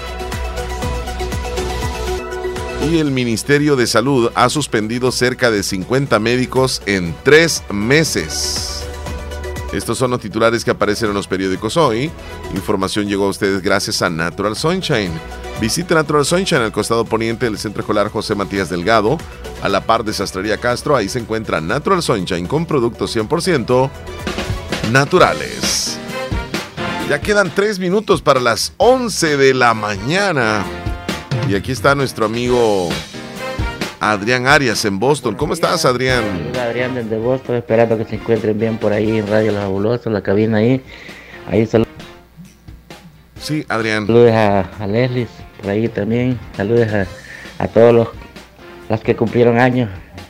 y 2.88 3.00
el 3.00 3.12
Ministerio 3.12 3.76
de 3.76 3.88
Salud 3.88 4.32
ha 4.34 4.50
suspendido 4.50 5.12
cerca 5.12 5.52
de 5.52 5.64
50 5.64 6.20
médicos 6.20 6.82
en 6.86 7.14
tres 7.24 7.64
meses. 7.70 8.84
Estos 9.74 9.98
son 9.98 10.12
los 10.12 10.22
titulares 10.22 10.64
que 10.64 10.72
aparecen 10.72 11.10
en 11.10 11.16
los 11.16 11.28
periódicos 11.28 11.76
hoy. 11.76 12.10
Información 12.56 13.08
llegó 13.08 13.26
a 13.26 13.30
ustedes 13.30 13.62
gracias 13.62 14.02
a 14.02 14.10
Natural 14.10 14.56
Sunshine. 14.56 15.12
Visite 15.60 15.94
Natural 15.94 16.26
Sunshine 16.26 16.62
al 16.62 16.72
costado 16.72 17.04
poniente 17.04 17.46
del 17.46 17.58
Centro 17.58 17.82
Escolar 17.82 18.10
José 18.10 18.36
Matías 18.36 18.70
Delgado, 18.70 19.18
a 19.62 19.70
la 19.70 19.86
par 19.86 20.04
de 20.04 20.14
Sastrería 20.14 20.58
Castro. 20.58 20.96
Ahí 20.96 21.10
se 21.10 21.20
encuentra 21.20 21.60
Natural 21.60 22.02
Sunshine 22.02 22.48
con 22.48 22.66
productos 22.66 23.16
100% 23.16 23.90
naturales. 24.92 26.00
Ya 27.10 27.20
quedan 27.20 27.54
tres 27.54 27.80
minutos 27.80 28.22
para 28.22 28.40
las 28.40 28.74
11 28.78 29.38
de 29.38 29.54
la 29.54 29.74
mañana. 29.74 30.66
Y 31.48 31.56
aquí 31.56 31.72
está 31.72 31.96
nuestro 31.96 32.26
amigo 32.26 32.90
Adrián 34.02 34.48
Arias 34.48 34.84
en 34.84 35.00
Boston. 35.00 35.36
¿Cómo 35.36 35.54
estás, 35.54 35.86
Adrián? 35.86 36.24
Adrián 36.60 36.94
desde 36.94 37.18
Boston, 37.18 37.56
esperando 37.56 37.98
que 37.98 38.04
se 38.04 38.16
encuentren 38.16 38.60
bien 38.60 38.78
por 38.78 38.92
ahí 38.92 39.18
en 39.18 39.28
Radio 39.28 39.54
La 39.54 39.62
Fabulosa, 39.62 40.10
en 40.10 40.14
la 40.14 40.22
cabina 40.22 40.58
ahí. 40.58 40.82
Ahí 41.50 41.66
saludos. 41.66 41.88
Sí, 43.40 43.66
Adrián. 43.70 44.06
Saludos 44.08 44.34
a, 44.34 44.88
Leslie, 44.88 45.28
por 45.62 45.72
ahí 45.72 45.88
también. 45.88 46.38
Saludos 46.58 46.90
a, 47.60 47.68
todos 47.70 47.94
los, 47.94 48.08
los 48.90 49.00
que 49.00 49.16
cumplieron 49.16 49.58
años 49.58 49.90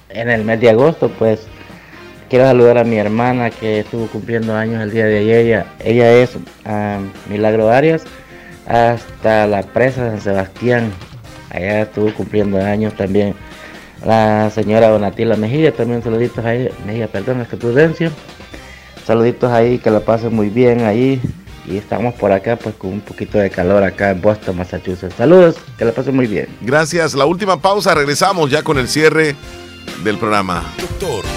en 0.09 0.29
el 0.29 0.43
mes 0.43 0.61
de 0.61 0.69
agosto, 0.69 1.09
pues 1.09 1.47
quiero 2.29 2.45
saludar 2.45 2.77
a 2.77 2.83
mi 2.83 2.97
hermana 2.97 3.49
que 3.49 3.79
estuvo 3.79 4.07
cumpliendo 4.07 4.55
años 4.55 4.83
el 4.83 4.91
día 4.91 5.05
de 5.05 5.17
ayer. 5.17 5.39
Ella, 5.39 5.65
ella 5.83 6.11
es 6.11 6.37
ah, 6.65 6.99
Milagro 7.27 7.71
Arias, 7.71 8.03
hasta 8.67 9.47
la 9.47 9.63
presa 9.63 10.03
de 10.03 10.09
San 10.11 10.21
Sebastián, 10.21 10.91
allá 11.49 11.83
estuvo 11.83 12.13
cumpliendo 12.13 12.59
años 12.59 12.95
también 12.95 13.35
la 14.05 14.49
señora 14.51 14.89
Donatila 14.89 15.35
Mejía, 15.35 15.73
también 15.73 16.03
saluditos 16.03 16.45
ahí, 16.45 16.69
Mejía, 16.85 17.07
perdón, 17.07 17.41
es 17.41 17.47
que 17.47 17.57
prudencia, 17.57 18.11
saluditos 19.05 19.51
ahí, 19.51 19.79
que 19.79 19.89
la 19.89 20.01
pasen 20.01 20.35
muy 20.35 20.49
bien 20.49 20.85
ahí, 20.85 21.21
y 21.65 21.77
estamos 21.77 22.13
por 22.13 22.31
acá 22.31 22.55
pues 22.55 22.75
con 22.75 22.93
un 22.93 23.01
poquito 23.01 23.37
de 23.37 23.49
calor 23.49 23.83
acá 23.83 24.11
en 24.11 24.21
Boston, 24.21 24.57
Massachusetts. 24.57 25.15
Saludos, 25.17 25.55
que 25.77 25.85
la 25.85 25.91
pasen 25.91 26.15
muy 26.15 26.27
bien. 26.27 26.47
Gracias, 26.61 27.13
la 27.13 27.25
última 27.25 27.61
pausa, 27.61 27.93
regresamos 27.93 28.49
ya 28.49 28.63
con 28.63 28.77
el 28.77 28.87
cierre 28.87 29.35
del 30.03 30.17
programa. 30.17 30.63
Doctor 30.79 31.36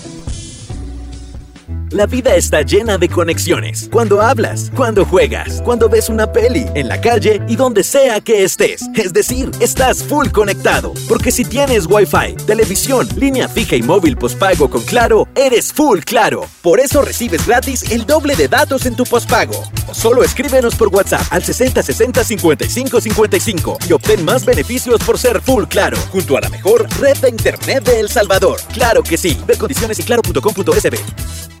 La 1.91 2.05
vida 2.05 2.35
está 2.35 2.61
llena 2.61 2.97
de 2.97 3.09
conexiones. 3.09 3.89
Cuando 3.91 4.21
hablas, 4.21 4.71
cuando 4.77 5.03
juegas, 5.03 5.61
cuando 5.65 5.89
ves 5.89 6.07
una 6.07 6.31
peli, 6.31 6.65
en 6.73 6.87
la 6.87 7.01
calle 7.01 7.41
y 7.49 7.57
donde 7.57 7.83
sea 7.83 8.21
que 8.21 8.45
estés. 8.45 8.83
Es 8.95 9.11
decir, 9.11 9.51
estás 9.59 10.01
full 10.01 10.29
conectado. 10.29 10.93
Porque 11.09 11.33
si 11.33 11.43
tienes 11.43 11.87
Wi-Fi, 11.87 12.45
televisión, 12.47 13.09
línea 13.17 13.49
fija 13.49 13.75
y 13.75 13.81
móvil 13.81 14.15
pospago 14.15 14.69
con 14.69 14.83
Claro, 14.83 15.27
eres 15.35 15.73
full 15.73 15.99
Claro. 15.99 16.45
Por 16.61 16.79
eso 16.79 17.01
recibes 17.01 17.45
gratis 17.45 17.83
el 17.91 18.05
doble 18.05 18.37
de 18.37 18.47
datos 18.47 18.85
en 18.85 18.95
tu 18.95 19.03
pospago. 19.03 19.61
solo 19.91 20.23
escríbenos 20.23 20.75
por 20.75 20.87
WhatsApp 20.87 21.27
al 21.29 21.43
6060 21.43 22.23
55 22.23 23.01
55 23.01 23.77
y 23.89 23.91
obtén 23.91 24.23
más 24.23 24.45
beneficios 24.45 25.01
por 25.03 25.19
ser 25.19 25.41
full 25.41 25.65
Claro, 25.65 25.97
junto 26.09 26.37
a 26.37 26.41
la 26.41 26.49
mejor 26.49 26.87
red 27.01 27.17
de 27.17 27.27
internet 27.27 27.83
de 27.83 27.99
El 27.99 28.07
Salvador. 28.07 28.61
Claro 28.71 29.03
que 29.03 29.17
sí. 29.17 29.37
Ver 29.45 29.57
condiciones 29.57 29.99
en 29.99 30.05
claro.com.sb. 30.05 31.60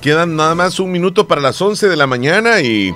Quedan 0.00 0.36
nada 0.36 0.54
más 0.54 0.80
un 0.80 0.90
minuto 0.90 1.28
para 1.28 1.40
las 1.40 1.62
11 1.62 1.88
de 1.88 1.96
la 1.96 2.06
mañana 2.06 2.60
y 2.60 2.94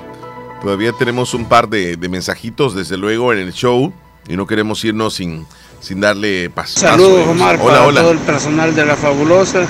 todavía 0.61 0.93
tenemos 0.93 1.35
un 1.35 1.45
par 1.45 1.69
de, 1.69 1.97
de 1.97 2.09
mensajitos, 2.09 2.75
desde 2.75 2.97
luego, 2.97 3.33
en 3.33 3.39
el 3.39 3.53
show 3.53 3.93
y 4.29 4.37
no 4.37 4.47
queremos 4.47 4.85
irnos 4.85 5.15
sin 5.15 5.47
sin 5.81 6.01
darle 6.01 6.51
paso. 6.51 6.81
Saludos 6.81 7.29
Omar 7.29 7.59
para 7.59 7.85
todo 7.85 8.13
el 8.13 8.19
personal 8.19 8.75
de 8.75 8.85
La 8.85 8.97
Fabulosa. 8.97 9.67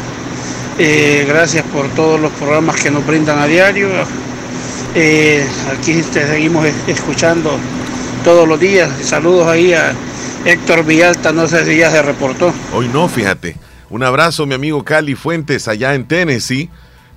Eh, 0.79 1.25
gracias 1.27 1.65
por 1.67 1.89
todos 1.89 2.21
los 2.21 2.33
programas 2.33 2.77
que 2.77 2.91
nos 2.91 3.07
brindan 3.07 3.39
a 3.39 3.47
diario. 3.47 3.89
Eh, 4.95 5.47
aquí 5.73 6.03
te 6.03 6.27
seguimos 6.27 6.67
escuchando 6.87 7.59
todos 8.25 8.49
los 8.49 8.59
días. 8.59 8.91
Saludos 9.03 9.47
ahí 9.47 9.73
a 9.73 9.95
Héctor 10.45 10.85
Villalta, 10.85 11.33
no 11.33 11.47
sé 11.49 11.65
si 11.65 11.79
ya 11.79 11.91
se 11.91 12.03
reportó. 12.03 12.53
Hoy 12.73 12.89
no, 12.89 13.09
fíjate. 13.09 13.57
Un 13.89 14.03
abrazo, 14.03 14.47
mi 14.47 14.55
amigo 14.55 14.85
Cali 14.85 15.15
Fuentes, 15.15 15.69
allá 15.69 15.95
en 15.95 16.07
Tennessee. 16.07 16.71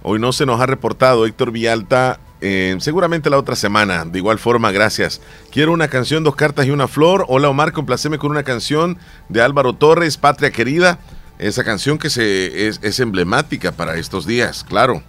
Hoy 0.04 0.20
no 0.20 0.32
se 0.32 0.46
nos 0.46 0.62
ha 0.62 0.66
reportado 0.66 1.26
Héctor 1.26 1.52
Villalta 1.52 2.20
eh, 2.42 2.78
seguramente 2.80 3.30
la 3.30 3.38
otra 3.38 3.56
semana. 3.56 4.06
De 4.06 4.20
igual 4.20 4.40
forma, 4.40 4.72
gracias. 4.72 5.22
Quiero 5.52 5.74
una 5.74 5.90
canción, 5.90 6.24
dos 6.24 6.36
cartas 6.36 6.66
y 6.66 6.72
una 6.72 6.88
flor. 6.88 7.26
Hola 7.28 7.50
Omar, 7.50 7.74
complaceme 7.74 8.18
con 8.18 8.32
una 8.32 8.44
canción 8.44 8.98
de 9.28 9.42
Álvaro 9.42 9.74
Torres, 9.74 10.18
Patria 10.18 10.52
Querida. 10.52 11.00
Esa 11.38 11.64
canción 11.64 11.98
que 11.98 12.10
se, 12.10 12.68
es, 12.68 13.00
emblemática 13.00 13.72
para 13.72 13.98
estos 13.98 14.26
días, 14.26 14.64
claro. 14.64 15.04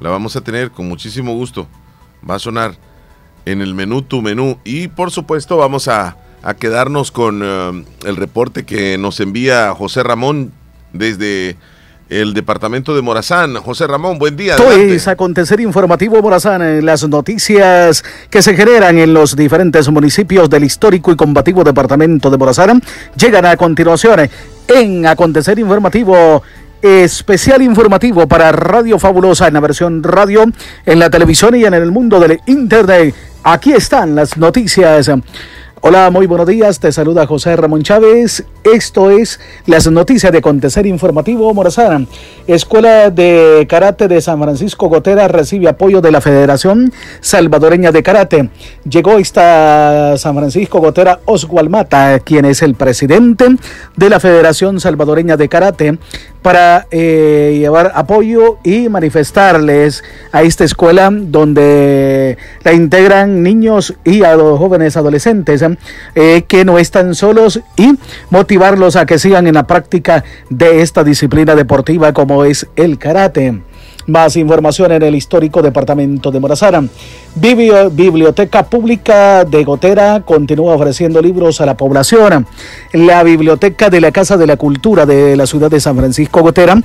La 0.00 0.10
vamos 0.10 0.36
a 0.36 0.40
tener 0.40 0.70
con 0.70 0.88
muchísimo 0.88 1.32
gusto. 1.34 1.66
Va 2.28 2.36
a 2.36 2.40
sonar 2.40 2.76
en 3.44 3.62
el 3.62 3.74
menú 3.74 4.02
tu 4.02 4.22
menú. 4.22 4.58
Y 4.64 4.88
por 4.88 5.10
supuesto 5.10 5.56
vamos 5.56 5.88
a, 5.88 6.16
quedarnos 6.60 7.10
con 7.10 7.40
eh, 7.42 7.84
el 8.04 8.16
reporte 8.16 8.64
que 8.64 8.98
nos 8.98 9.18
envía 9.18 9.74
José 9.74 10.04
Ramón 10.04 10.52
desde 10.92 11.56
el 12.08 12.34
departamento 12.34 12.94
de 12.94 13.02
Morazán. 13.02 13.56
José 13.56 13.86
Ramón, 13.86 14.18
buen 14.18 14.36
día. 14.36 14.54
Adelante. 14.54 14.94
es 14.94 15.08
acontecer 15.08 15.60
informativo 15.60 16.20
Morazán, 16.22 16.62
eh, 16.62 16.82
las 16.82 17.06
noticias 17.08 18.04
que 18.30 18.42
se 18.42 18.54
generan 18.54 18.98
en 18.98 19.12
los 19.12 19.34
diferentes 19.34 19.88
municipios 19.88 20.48
del 20.48 20.64
histórico 20.64 21.10
y 21.12 21.16
combativo 21.16 21.64
departamento 21.64 22.30
de 22.30 22.38
Morazán 22.38 22.82
llegan 23.16 23.46
a 23.46 23.56
continuación 23.56 24.28
en 24.68 25.06
acontecer 25.06 25.58
informativo. 25.58 26.42
Especial 26.82 27.62
informativo 27.62 28.28
para 28.28 28.52
Radio 28.52 28.98
Fabulosa 28.98 29.48
en 29.48 29.54
la 29.54 29.60
versión 29.60 30.02
radio, 30.02 30.44
en 30.84 30.98
la 30.98 31.08
televisión 31.08 31.56
y 31.56 31.64
en 31.64 31.72
el 31.72 31.90
mundo 31.90 32.20
del 32.20 32.38
internet. 32.46 33.14
Aquí 33.42 33.72
están 33.72 34.14
las 34.14 34.36
noticias. 34.36 35.10
Hola, 35.80 36.10
muy 36.10 36.26
buenos 36.26 36.46
días. 36.46 36.78
Te 36.78 36.92
saluda 36.92 37.26
José 37.26 37.56
Ramón 37.56 37.82
Chávez. 37.82 38.44
Esto 38.74 39.12
es 39.12 39.38
las 39.66 39.88
noticias 39.88 40.32
de 40.32 40.38
acontecer 40.38 40.86
informativo 40.86 41.54
Morazán. 41.54 42.08
Escuela 42.48 43.10
de 43.10 43.64
Karate 43.68 44.08
de 44.08 44.20
San 44.20 44.42
Francisco 44.42 44.88
Gotera 44.88 45.28
recibe 45.28 45.68
apoyo 45.68 46.00
de 46.00 46.10
la 46.10 46.20
Federación 46.20 46.92
Salvadoreña 47.20 47.92
de 47.92 48.02
Karate. 48.02 48.50
Llegó 48.82 49.18
esta 49.18 50.16
San 50.16 50.34
Francisco 50.34 50.80
Gotera 50.80 51.20
Oswald 51.26 51.70
Mata, 51.70 52.18
quien 52.18 52.44
es 52.44 52.60
el 52.62 52.74
presidente 52.74 53.56
de 53.94 54.10
la 54.10 54.18
Federación 54.18 54.80
Salvadoreña 54.80 55.36
de 55.36 55.48
Karate, 55.48 55.98
para 56.42 56.86
eh, 56.92 57.56
llevar 57.58 57.90
apoyo 57.94 58.58
y 58.62 58.88
manifestarles 58.88 60.04
a 60.30 60.42
esta 60.42 60.62
escuela 60.62 61.10
donde 61.12 62.38
la 62.62 62.72
integran 62.72 63.42
niños 63.42 63.94
y 64.04 64.22
a 64.22 64.36
los 64.36 64.56
jóvenes 64.56 64.96
adolescentes 64.96 65.64
eh, 66.14 66.44
que 66.46 66.64
no 66.64 66.78
están 66.78 67.16
solos 67.16 67.60
y 67.76 67.98
motivarlos 68.56 68.96
a 68.96 69.04
que 69.04 69.18
sigan 69.18 69.46
en 69.46 69.54
la 69.54 69.66
práctica 69.66 70.24
de 70.48 70.80
esta 70.80 71.04
disciplina 71.04 71.54
deportiva 71.54 72.14
como 72.14 72.42
es 72.44 72.66
el 72.74 72.96
karate. 72.96 73.60
Más 74.06 74.34
información 74.36 74.92
en 74.92 75.02
el 75.02 75.14
histórico 75.14 75.60
departamento 75.60 76.30
de. 76.30 76.40
Bibli- 76.40 77.90
Biblioteca 77.92 78.62
Pública 78.62 79.44
de 79.44 79.62
Gotera 79.62 80.22
continúa 80.24 80.74
ofreciendo 80.74 81.20
libros 81.20 81.60
a 81.60 81.66
la 81.66 81.76
población. 81.76 82.46
La 82.94 83.22
Biblioteca 83.24 83.90
de 83.90 84.00
la 84.00 84.10
Casa 84.10 84.38
de 84.38 84.46
la 84.46 84.56
Cultura 84.56 85.04
de 85.04 85.36
la 85.36 85.46
ciudad 85.46 85.70
de 85.70 85.78
San 85.80 85.96
Francisco 85.98 86.40
Gotera 86.40 86.80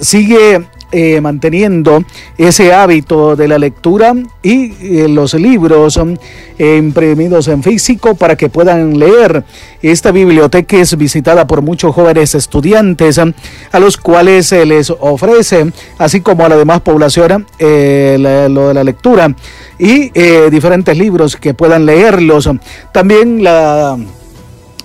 sigue 0.00 0.64
eh, 0.92 1.20
manteniendo 1.20 2.04
ese 2.38 2.72
hábito 2.72 3.36
de 3.36 3.48
la 3.48 3.58
lectura 3.58 4.14
y 4.42 4.72
eh, 5.02 5.08
los 5.08 5.34
libros 5.34 5.94
son 5.94 6.18
eh, 6.58 6.76
imprimidos 6.76 7.48
en 7.48 7.62
físico 7.62 8.14
para 8.14 8.36
que 8.36 8.48
puedan 8.48 8.98
leer. 8.98 9.44
Esta 9.82 10.10
biblioteca 10.12 10.76
es 10.78 10.96
visitada 10.96 11.46
por 11.46 11.62
muchos 11.62 11.94
jóvenes 11.94 12.34
estudiantes 12.34 13.18
eh, 13.18 13.34
a 13.72 13.78
los 13.80 13.96
cuales 13.96 14.46
se 14.46 14.64
les 14.66 14.90
ofrece, 14.90 15.72
así 15.98 16.20
como 16.20 16.44
a 16.44 16.48
la 16.48 16.56
demás 16.56 16.80
población, 16.80 17.46
la- 17.58 18.48
lo 18.48 18.68
de 18.68 18.74
la 18.74 18.84
lectura 18.84 19.34
y 19.78 20.10
diferentes 20.50 20.96
libros 20.96 21.36
que 21.36 21.52
puedan 21.54 21.84
leerlos. 21.86 22.48
También 22.92 23.42
la 23.42 23.98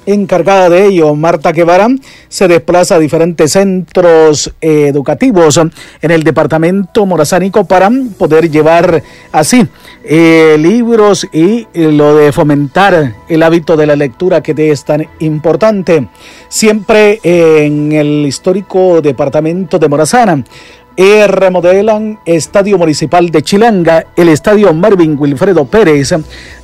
encargada 0.06 0.70
de 0.70 0.88
ello, 0.88 1.16
Marta 1.16 1.52
Guevara, 1.52 1.88
se 2.28 2.48
desplaza 2.48 2.96
a 2.96 3.00
diferentes 3.00 3.52
centros 3.52 4.54
eh, 4.62 4.88
educativos 4.88 5.58
en 5.58 6.12
el 6.12 6.24
departamento 6.24 7.06
morazánico 7.06 7.66
para 7.66 7.90
poder 8.18 8.50
llevar 8.50 9.04
así 9.32 9.68
eh, 10.04 10.58
libros 10.60 11.28
y 11.32 11.68
eh, 11.74 11.92
lo 11.92 12.16
de 12.16 12.32
fomentar 12.32 13.16
el 13.28 13.44
hábito 13.44 13.78
de 13.78 13.86
la 13.86 13.96
lectura 13.96 14.42
que 14.42 14.72
es 14.72 14.84
tan 14.84 15.08
importante. 15.20 16.08
Siempre 16.50 17.20
en 17.24 17.92
el 17.92 18.26
histórico 18.26 19.02
departamento 19.02 19.80
de 19.80 19.88
Morazana. 19.88 20.44
Eh, 20.98 21.26
remodelan 21.26 22.20
Estadio 22.26 22.78
Municipal 22.78 23.30
de 23.30 23.42
Chilanga. 23.42 24.08
El 24.18 24.28
Estadio 24.28 24.74
Marvin 24.74 25.16
Wilfredo 25.18 25.66
Pérez 25.66 26.14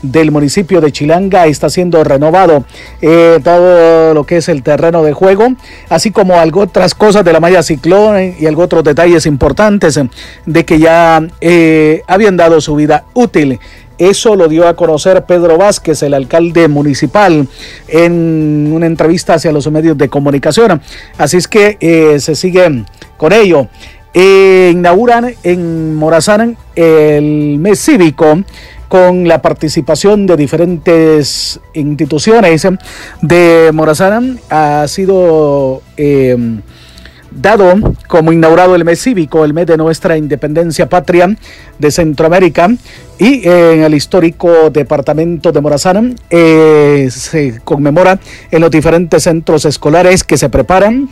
del 0.01 0.31
municipio 0.31 0.81
de 0.81 0.91
Chilanga 0.91 1.45
está 1.47 1.69
siendo 1.69 2.03
renovado. 2.03 2.65
Eh, 3.01 3.39
todo 3.41 4.13
lo 4.13 4.25
que 4.25 4.37
es 4.37 4.49
el 4.49 4.63
terreno 4.63 5.01
de 5.03 5.13
juego, 5.13 5.53
así 5.89 6.11
como 6.11 6.35
algo 6.39 6.61
otras 6.61 6.93
cosas 6.93 7.23
de 7.23 7.31
la 7.31 7.39
malla 7.39 7.63
ciclón 7.63 8.35
y 8.37 8.45
algo 8.45 8.63
otros 8.63 8.83
detalles 8.83 9.25
importantes 9.25 9.99
de 10.45 10.65
que 10.65 10.79
ya 10.79 11.25
eh, 11.39 12.01
habían 12.07 12.35
dado 12.35 12.59
su 12.59 12.75
vida 12.75 13.05
útil. 13.13 13.59
Eso 13.97 14.35
lo 14.35 14.47
dio 14.47 14.67
a 14.67 14.75
conocer 14.75 15.25
Pedro 15.25 15.57
Vázquez, 15.57 16.03
el 16.03 16.13
alcalde 16.13 16.67
municipal, 16.67 17.47
en 17.87 18.69
una 18.71 18.85
entrevista 18.85 19.35
hacia 19.35 19.51
los 19.51 19.71
medios 19.71 19.97
de 19.97 20.07
comunicación. 20.07 20.81
Así 21.17 21.37
es 21.37 21.47
que 21.47 21.77
eh, 21.79 22.19
se 22.19 22.35
sigue 22.35 22.85
con 23.17 23.33
ello. 23.33 23.67
Eh, 24.13 24.71
inauguran 24.73 25.35
en 25.43 25.95
Morazán 25.95 26.57
el 26.75 27.57
mes 27.59 27.79
cívico 27.79 28.41
con 28.87 29.27
la 29.27 29.41
participación 29.41 30.25
de 30.25 30.37
diferentes 30.37 31.59
instituciones 31.73 32.67
de 33.21 33.69
Morazán. 33.73 34.39
Ha 34.49 34.87
sido 34.87 35.81
eh, 35.97 36.37
dado 37.31 37.95
como 38.07 38.31
inaugurado 38.31 38.75
el 38.75 38.85
mes 38.85 39.01
cívico, 39.01 39.45
el 39.45 39.53
mes 39.53 39.67
de 39.67 39.77
nuestra 39.77 40.17
independencia 40.17 40.89
patria 40.89 41.35
de 41.77 41.91
Centroamérica 41.91 42.69
y 43.19 43.47
en 43.47 43.83
el 43.83 43.93
histórico 43.93 44.69
departamento 44.69 45.51
de 45.51 45.61
Morazán 45.61 46.15
eh, 46.29 47.07
se 47.11 47.59
conmemora 47.63 48.19
en 48.51 48.61
los 48.61 48.71
diferentes 48.71 49.23
centros 49.23 49.65
escolares 49.65 50.23
que 50.23 50.37
se 50.37 50.49
preparan 50.49 51.09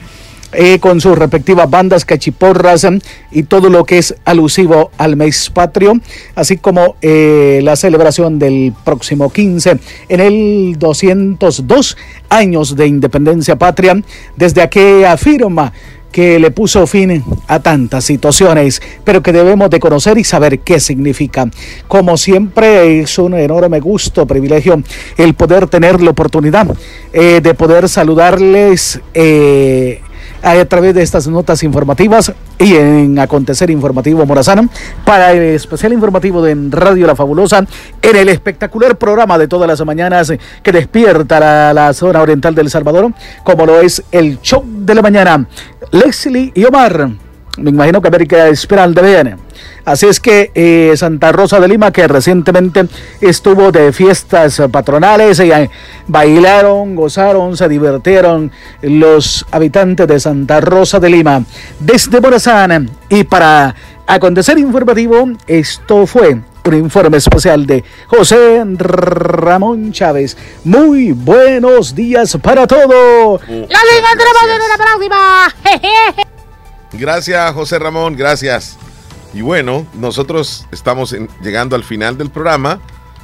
eh, 0.57 0.79
con 0.79 1.01
sus 1.01 1.17
respectivas 1.17 1.69
bandas, 1.69 2.05
cachiporras 2.05 2.83
eh, 2.83 2.99
y 3.31 3.43
todo 3.43 3.69
lo 3.69 3.83
que 3.83 3.97
es 3.97 4.15
alusivo 4.25 4.91
al 4.97 5.15
mes 5.15 5.49
patrio, 5.49 5.99
así 6.35 6.57
como 6.57 6.95
eh, 7.01 7.59
la 7.63 7.75
celebración 7.75 8.39
del 8.39 8.73
próximo 8.83 9.31
15 9.31 9.77
en 10.09 10.19
el 10.19 10.75
202 10.77 11.97
años 12.29 12.75
de 12.75 12.87
independencia 12.87 13.55
patria, 13.57 14.01
desde 14.35 14.61
aquella 14.61 15.17
firma 15.17 15.73
que 16.15 16.39
le 16.39 16.49
puso 16.49 16.87
fin 16.87 17.21
a 17.47 17.59
tantas 17.59 18.05
situaciones, 18.05 18.81
pero 19.03 19.21
que 19.21 19.33
debemos 19.33 19.69
de 19.69 19.81
conocer 19.81 20.17
y 20.17 20.23
saber 20.23 20.59
qué 20.59 20.79
significa. 20.79 21.45
Como 21.89 22.15
siempre, 22.15 23.01
es 23.01 23.19
un 23.19 23.33
enorme 23.33 23.81
gusto, 23.81 24.25
privilegio, 24.25 24.81
el 25.17 25.33
poder 25.33 25.67
tener 25.67 26.01
la 26.01 26.11
oportunidad 26.11 26.73
eh, 27.11 27.41
de 27.43 27.53
poder 27.53 27.89
saludarles. 27.89 29.01
A 30.45 30.63
través 30.65 30.93
de 30.93 31.01
estas 31.01 31.27
notas 31.27 31.63
informativas 31.63 32.31
y 32.59 32.75
en 32.75 33.17
Acontecer 33.17 33.71
Informativo 33.71 34.25
Morazano 34.27 34.69
para 35.03 35.31
el 35.31 35.55
especial 35.55 35.91
informativo 35.91 36.41
de 36.43 36.55
Radio 36.69 37.07
La 37.07 37.15
Fabulosa 37.15 37.65
en 37.99 38.15
el 38.15 38.29
espectacular 38.29 38.95
programa 38.95 39.39
de 39.39 39.47
todas 39.47 39.67
las 39.67 39.83
mañanas 39.83 40.31
que 40.61 40.71
despierta 40.71 41.39
la, 41.39 41.73
la 41.73 41.93
zona 41.93 42.21
oriental 42.21 42.53
del 42.53 42.69
Salvador 42.69 43.11
como 43.43 43.65
lo 43.65 43.81
es 43.81 44.03
el 44.11 44.39
show 44.41 44.63
de 44.65 44.93
la 44.93 45.01
mañana. 45.01 45.47
Leslie 45.91 46.51
y 46.53 46.63
Omar 46.65 47.24
me 47.57 47.69
imagino 47.69 48.01
que 48.01 48.07
América 48.07 48.47
espera 48.47 48.83
al 48.83 48.93
DBN 48.93 49.37
Así 49.85 50.07
es 50.07 50.19
que 50.19 50.51
eh, 50.55 50.93
Santa 50.97 51.31
Rosa 51.31 51.59
de 51.59 51.67
Lima, 51.67 51.91
que 51.91 52.07
recientemente 52.07 52.87
estuvo 53.21 53.71
de 53.71 53.93
fiestas 53.93 54.61
patronales, 54.71 55.39
y, 55.39 55.51
eh, 55.51 55.69
bailaron, 56.07 56.95
gozaron, 56.95 57.55
se 57.55 57.69
divirtieron 57.69 58.51
los 58.81 59.45
habitantes 59.51 60.07
de 60.07 60.19
Santa 60.19 60.59
Rosa 60.59 60.99
de 60.99 61.09
Lima. 61.09 61.43
Desde 61.79 62.19
Morazán 62.19 62.89
y 63.09 63.23
para 63.25 63.75
acontecer 64.07 64.57
informativo, 64.57 65.29
esto 65.45 66.07
fue 66.07 66.39
un 66.65 66.73
informe 66.73 67.17
especial 67.17 67.67
de 67.67 67.83
José 68.07 68.63
Ramón 68.65 69.91
Chávez. 69.91 70.35
Muy 70.63 71.11
buenos 71.11 71.93
días 71.93 72.35
para 72.41 72.65
todos. 72.65 73.39
La 73.47 73.57
liga 73.57 74.11
en 74.11 74.59
la 74.67 74.77
próxima. 74.77 76.25
Gracias, 76.97 77.53
José 77.53 77.79
Ramón, 77.79 78.15
gracias. 78.15 78.77
Y 79.33 79.41
bueno, 79.41 79.85
nosotros 79.95 80.65
estamos 80.71 81.13
en- 81.13 81.27
llegando 81.43 81.75
al 81.75 81.83
final 81.83 82.17
del 82.17 82.29
programa, 82.29 82.79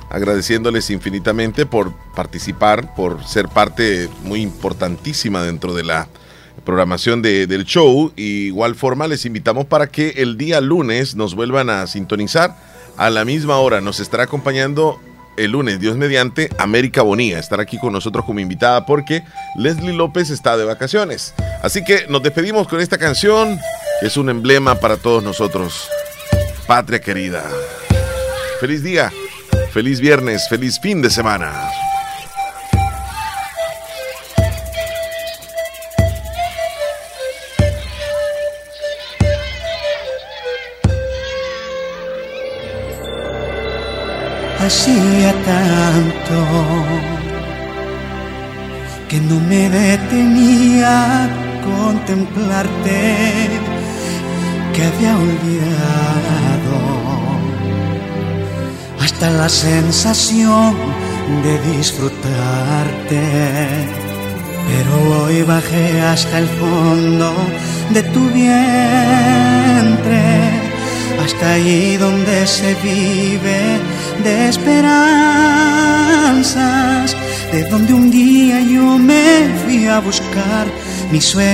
agradeciéndoles 0.09 0.89
infinitamente 0.89 1.65
por 1.65 1.93
participar, 2.15 2.93
por 2.95 3.23
ser 3.25 3.47
parte 3.47 4.09
muy 4.23 4.41
importantísima 4.41 5.41
dentro 5.41 5.73
de 5.73 5.83
la 5.83 6.07
programación 6.65 7.21
de- 7.21 7.47
del 7.47 7.63
show. 7.63 8.11
Y 8.17 8.47
igual 8.47 8.75
forma 8.75 9.07
les 9.07 9.25
invitamos 9.25 9.65
para 9.65 9.87
que 9.87 10.09
el 10.17 10.37
día 10.37 10.59
lunes 10.59 11.15
nos 11.15 11.33
vuelvan 11.33 11.69
a 11.69 11.87
sintonizar 11.87 12.57
a 12.97 13.09
la 13.09 13.23
misma 13.23 13.57
hora. 13.57 13.79
Nos 13.79 14.01
estará 14.01 14.23
acompañando 14.23 14.99
el 15.37 15.51
lunes, 15.51 15.79
Dios 15.79 15.97
mediante, 15.97 16.49
América 16.57 17.01
Bonilla. 17.01 17.39
Estará 17.39 17.63
aquí 17.63 17.77
con 17.77 17.93
nosotros 17.93 18.25
como 18.25 18.39
invitada 18.39 18.85
porque 18.85 19.23
Leslie 19.55 19.93
López 19.93 20.29
está 20.29 20.57
de 20.57 20.65
vacaciones. 20.65 21.33
Así 21.61 21.83
que 21.83 22.05
nos 22.09 22.23
despedimos 22.23 22.67
con 22.67 22.79
esta 22.81 22.97
canción 22.97 23.59
que 23.99 24.07
es 24.07 24.17
un 24.17 24.29
emblema 24.29 24.75
para 24.75 24.97
todos 24.97 25.23
nosotros. 25.23 25.87
Patria 26.67 26.99
querida. 26.99 27.43
Feliz 28.59 28.83
día, 28.83 29.11
feliz 29.71 29.99
viernes, 29.99 30.47
feliz 30.49 30.79
fin 30.79 31.01
de 31.01 31.09
semana. 31.09 31.51
Hacía 44.71 45.33
tanto 45.53 46.37
que 49.09 49.19
no 49.19 49.37
me 49.49 49.69
detenía 49.69 51.23
a 51.23 51.27
contemplarte, 51.69 53.01
que 54.73 54.81
había 54.89 55.13
olvidado 55.27 56.75
hasta 59.03 59.29
la 59.31 59.49
sensación 59.49 60.73
de 61.43 61.53
disfrutarte. 61.75 63.23
Pero 64.69 64.91
hoy 65.23 65.37
bajé 65.43 65.99
hasta 66.13 66.37
el 66.39 66.47
fondo 66.47 67.33
de 67.89 68.03
tu 68.13 68.23
vientre, 68.29 70.23
hasta 71.23 71.53
ahí 71.53 71.97
donde 71.97 72.47
se 72.47 72.73
vive 72.75 73.79
de 74.23 74.49
esperanzas, 74.49 74.85
de 77.51 77.63
donde 77.69 77.93
un 77.93 78.09
día 78.09 78.61
yo 78.61 78.97
me 78.97 79.49
fui 79.63 79.85
a 79.87 79.99
buscar 79.99 80.67
mi 81.11 81.21
suerte. 81.21 81.51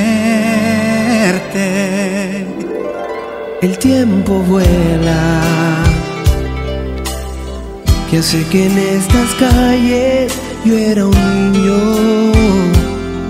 El 3.62 3.78
tiempo 3.80 4.40
vuela, 4.44 5.42
que 8.10 8.22
sé 8.22 8.46
que 8.52 8.68
en 8.68 8.78
estas 8.78 9.34
calles 9.36 10.32
yo 10.64 10.78
era 10.78 11.06
un 11.08 11.52
niño 11.52 11.78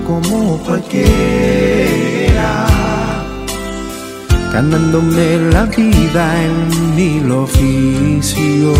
como 0.06 0.58
cualquiera, 0.60 1.08
ganándome 4.58 5.28
la 5.54 5.64
vida 5.66 6.24
en 6.46 6.56
mil 6.96 7.32
oficios. 7.32 8.74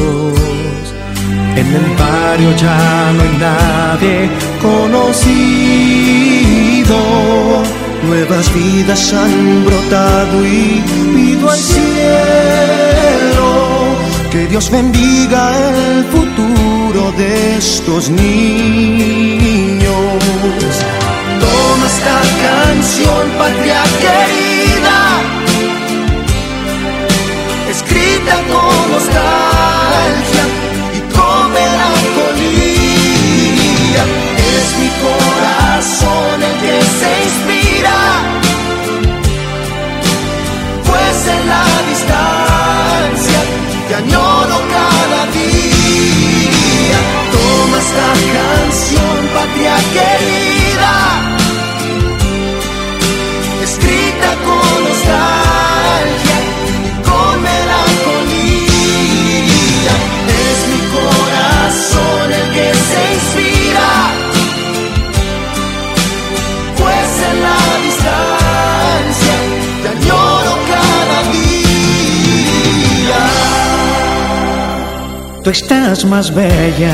En 1.56 1.68
el 1.80 1.88
barrio 2.02 2.52
ya 2.64 3.14
no 3.16 3.22
hay 3.26 3.36
nadie 3.48 4.18
conocido. 4.60 5.38
Nuevas 8.08 8.46
vidas 8.56 9.14
han 9.14 9.66
brotado 9.66 10.36
y 10.48 10.84
pido 11.14 11.46
al 11.52 11.60
cielo 11.60 11.88
que 14.32 14.48
Dios 14.48 14.72
bendiga 14.72 15.42
el 15.70 16.06
futuro 16.06 17.12
de 17.20 17.58
estos 17.58 18.10
niños. 18.10 19.96
Toma 21.44 21.86
esta 21.86 22.20
canción, 22.46 23.24
patria 23.38 23.84
querida, 24.04 25.07
nostalgia 28.98 30.46
y 30.98 31.00
con 31.14 31.44
melancolía. 31.58 32.84
Es 34.54 34.68
mi 34.82 34.90
corazón 35.06 36.36
el 36.48 36.56
que 36.64 36.76
se 37.00 37.12
inspira, 37.28 38.00
pues 40.88 41.18
en 41.36 41.44
la 41.54 41.66
distancia 41.92 43.40
te 43.88 43.94
añoro 43.96 44.58
cada 44.76 45.22
día. 45.38 47.00
Toma 47.34 47.78
esta 47.86 48.10
canción, 48.36 49.18
patria 49.36 49.76
querida, 49.96 50.94
Tú 75.48 75.52
estás 75.52 76.04
más 76.04 76.36
bella. 76.36 76.92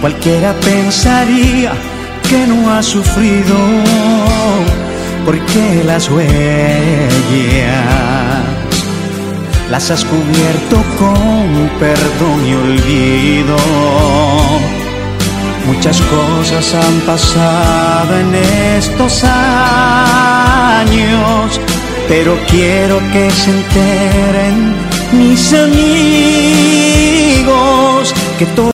Cualquiera 0.00 0.52
pensaría 0.54 1.70
que 2.28 2.44
no 2.48 2.72
has 2.72 2.86
sufrido, 2.86 3.54
porque 5.24 5.84
las 5.86 6.10
huellas 6.10 6.26
las 9.70 9.92
has 9.92 10.04
cubierto 10.04 10.82
con 10.98 11.70
perdón 11.78 12.46
y 12.48 12.54
olvido. 12.54 13.56
Muchas 15.68 16.00
cosas 16.00 16.74
han 16.74 17.00
pasado 17.06 18.18
en 18.18 18.34
estos 18.34 19.22
años, 19.22 20.90
pero 22.08 22.36
quiero 22.48 22.98
que 23.12 23.30
se 23.30 23.50
enteren 23.52 24.93
mis 25.14 25.52
amigos 25.52 25.74
que 28.38 28.46